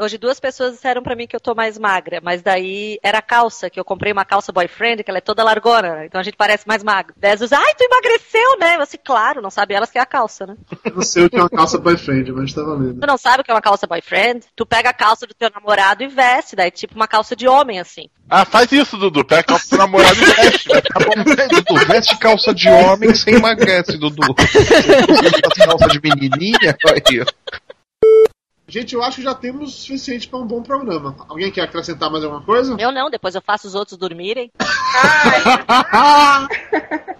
Hoje 0.00 0.16
duas 0.16 0.38
pessoas 0.38 0.74
disseram 0.74 1.02
pra 1.02 1.16
mim 1.16 1.26
que 1.26 1.34
eu 1.34 1.40
tô 1.40 1.56
mais 1.56 1.76
magra, 1.76 2.20
mas 2.22 2.40
daí 2.40 3.00
era 3.02 3.18
a 3.18 3.22
calça, 3.22 3.68
que 3.68 3.80
eu 3.80 3.84
comprei 3.84 4.12
uma 4.12 4.24
calça 4.24 4.52
boyfriend, 4.52 5.02
que 5.02 5.10
ela 5.10 5.18
é 5.18 5.20
toda 5.20 5.42
largona, 5.42 5.96
né? 5.96 6.06
então 6.06 6.20
a 6.20 6.22
gente 6.22 6.36
parece 6.36 6.68
mais 6.68 6.84
magro. 6.84 7.12
Daí 7.16 7.32
as 7.32 7.40
duas, 7.40 7.52
ai, 7.52 7.74
tu 7.74 7.82
emagreceu, 7.82 8.58
né? 8.60 8.76
Eu 8.76 8.82
assim, 8.82 8.96
claro, 9.04 9.42
não 9.42 9.50
sabe 9.50 9.74
elas 9.74 9.90
que 9.90 9.98
é 9.98 10.00
a 10.00 10.06
calça, 10.06 10.46
né? 10.46 10.56
Eu 10.84 10.94
não 10.94 11.02
sei 11.02 11.24
o 11.24 11.30
que 11.30 11.36
é 11.36 11.40
uma 11.40 11.50
calça 11.50 11.78
boyfriend, 11.78 12.30
mas 12.30 12.54
tá 12.54 12.62
valendo. 12.62 13.00
Tu 13.00 13.06
não 13.08 13.18
sabe 13.18 13.40
o 13.40 13.44
que 13.44 13.50
é 13.50 13.54
uma 13.54 13.60
calça 13.60 13.88
boyfriend? 13.88 14.46
Tu 14.54 14.64
pega 14.64 14.90
a 14.90 14.94
calça 14.94 15.26
do 15.26 15.34
teu 15.34 15.50
namorado 15.52 16.04
e 16.04 16.06
veste, 16.06 16.54
daí 16.54 16.70
tipo 16.70 16.94
uma 16.94 17.08
calça 17.08 17.34
de 17.34 17.48
homem, 17.48 17.80
assim. 17.80 18.08
Ah, 18.30 18.44
faz 18.44 18.70
isso, 18.70 18.96
Dudu. 18.96 19.24
Pega 19.24 19.40
a 19.40 19.44
calça 19.44 19.68
do 19.68 19.78
namorado 19.78 20.14
e 20.14 20.24
veste. 20.26 20.68
Vai 20.68 20.80
ficar 20.80 21.04
bom. 21.04 21.24
Dudu, 21.24 21.86
veste 21.86 22.16
calça 22.18 22.54
de 22.54 22.68
homem 22.68 23.12
sem 23.16 23.34
emagrece, 23.34 23.98
Dudu. 23.98 24.22
Você 24.38 25.66
calça 25.66 25.88
de 25.88 26.00
menininha? 26.00 26.76
Aí, 26.86 27.20
ó. 27.20 27.68
Gente, 28.70 28.94
eu 28.94 29.02
acho 29.02 29.16
que 29.16 29.22
já 29.22 29.34
temos 29.34 29.70
o 29.70 29.80
suficiente 29.80 30.28
para 30.28 30.38
um 30.38 30.46
bom 30.46 30.62
programa. 30.62 31.16
Alguém 31.26 31.50
quer 31.50 31.62
acrescentar 31.62 32.10
mais 32.10 32.22
alguma 32.22 32.42
coisa? 32.42 32.76
Eu 32.78 32.92
não, 32.92 33.08
depois 33.08 33.34
eu 33.34 33.40
faço 33.40 33.66
os 33.66 33.74
outros 33.74 33.96
dormirem. 33.96 34.52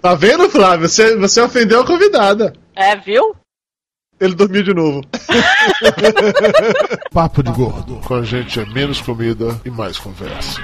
Tá 0.01 0.15
vendo, 0.15 0.49
Flávio? 0.49 0.89
Você, 0.89 1.16
você 1.16 1.41
ofendeu 1.41 1.81
a 1.81 1.87
convidada. 1.87 2.53
É, 2.75 2.95
viu? 2.95 3.35
Ele 4.20 4.35
dormiu 4.35 4.62
de 4.62 4.73
novo. 4.73 5.03
Papo 7.12 7.43
de 7.43 7.51
Gordo. 7.51 8.01
Com 8.07 8.15
a 8.15 8.23
gente 8.23 8.61
é 8.61 8.65
menos 8.66 9.01
comida 9.01 9.61
e 9.65 9.70
mais 9.70 9.99
conversa. 9.99 10.61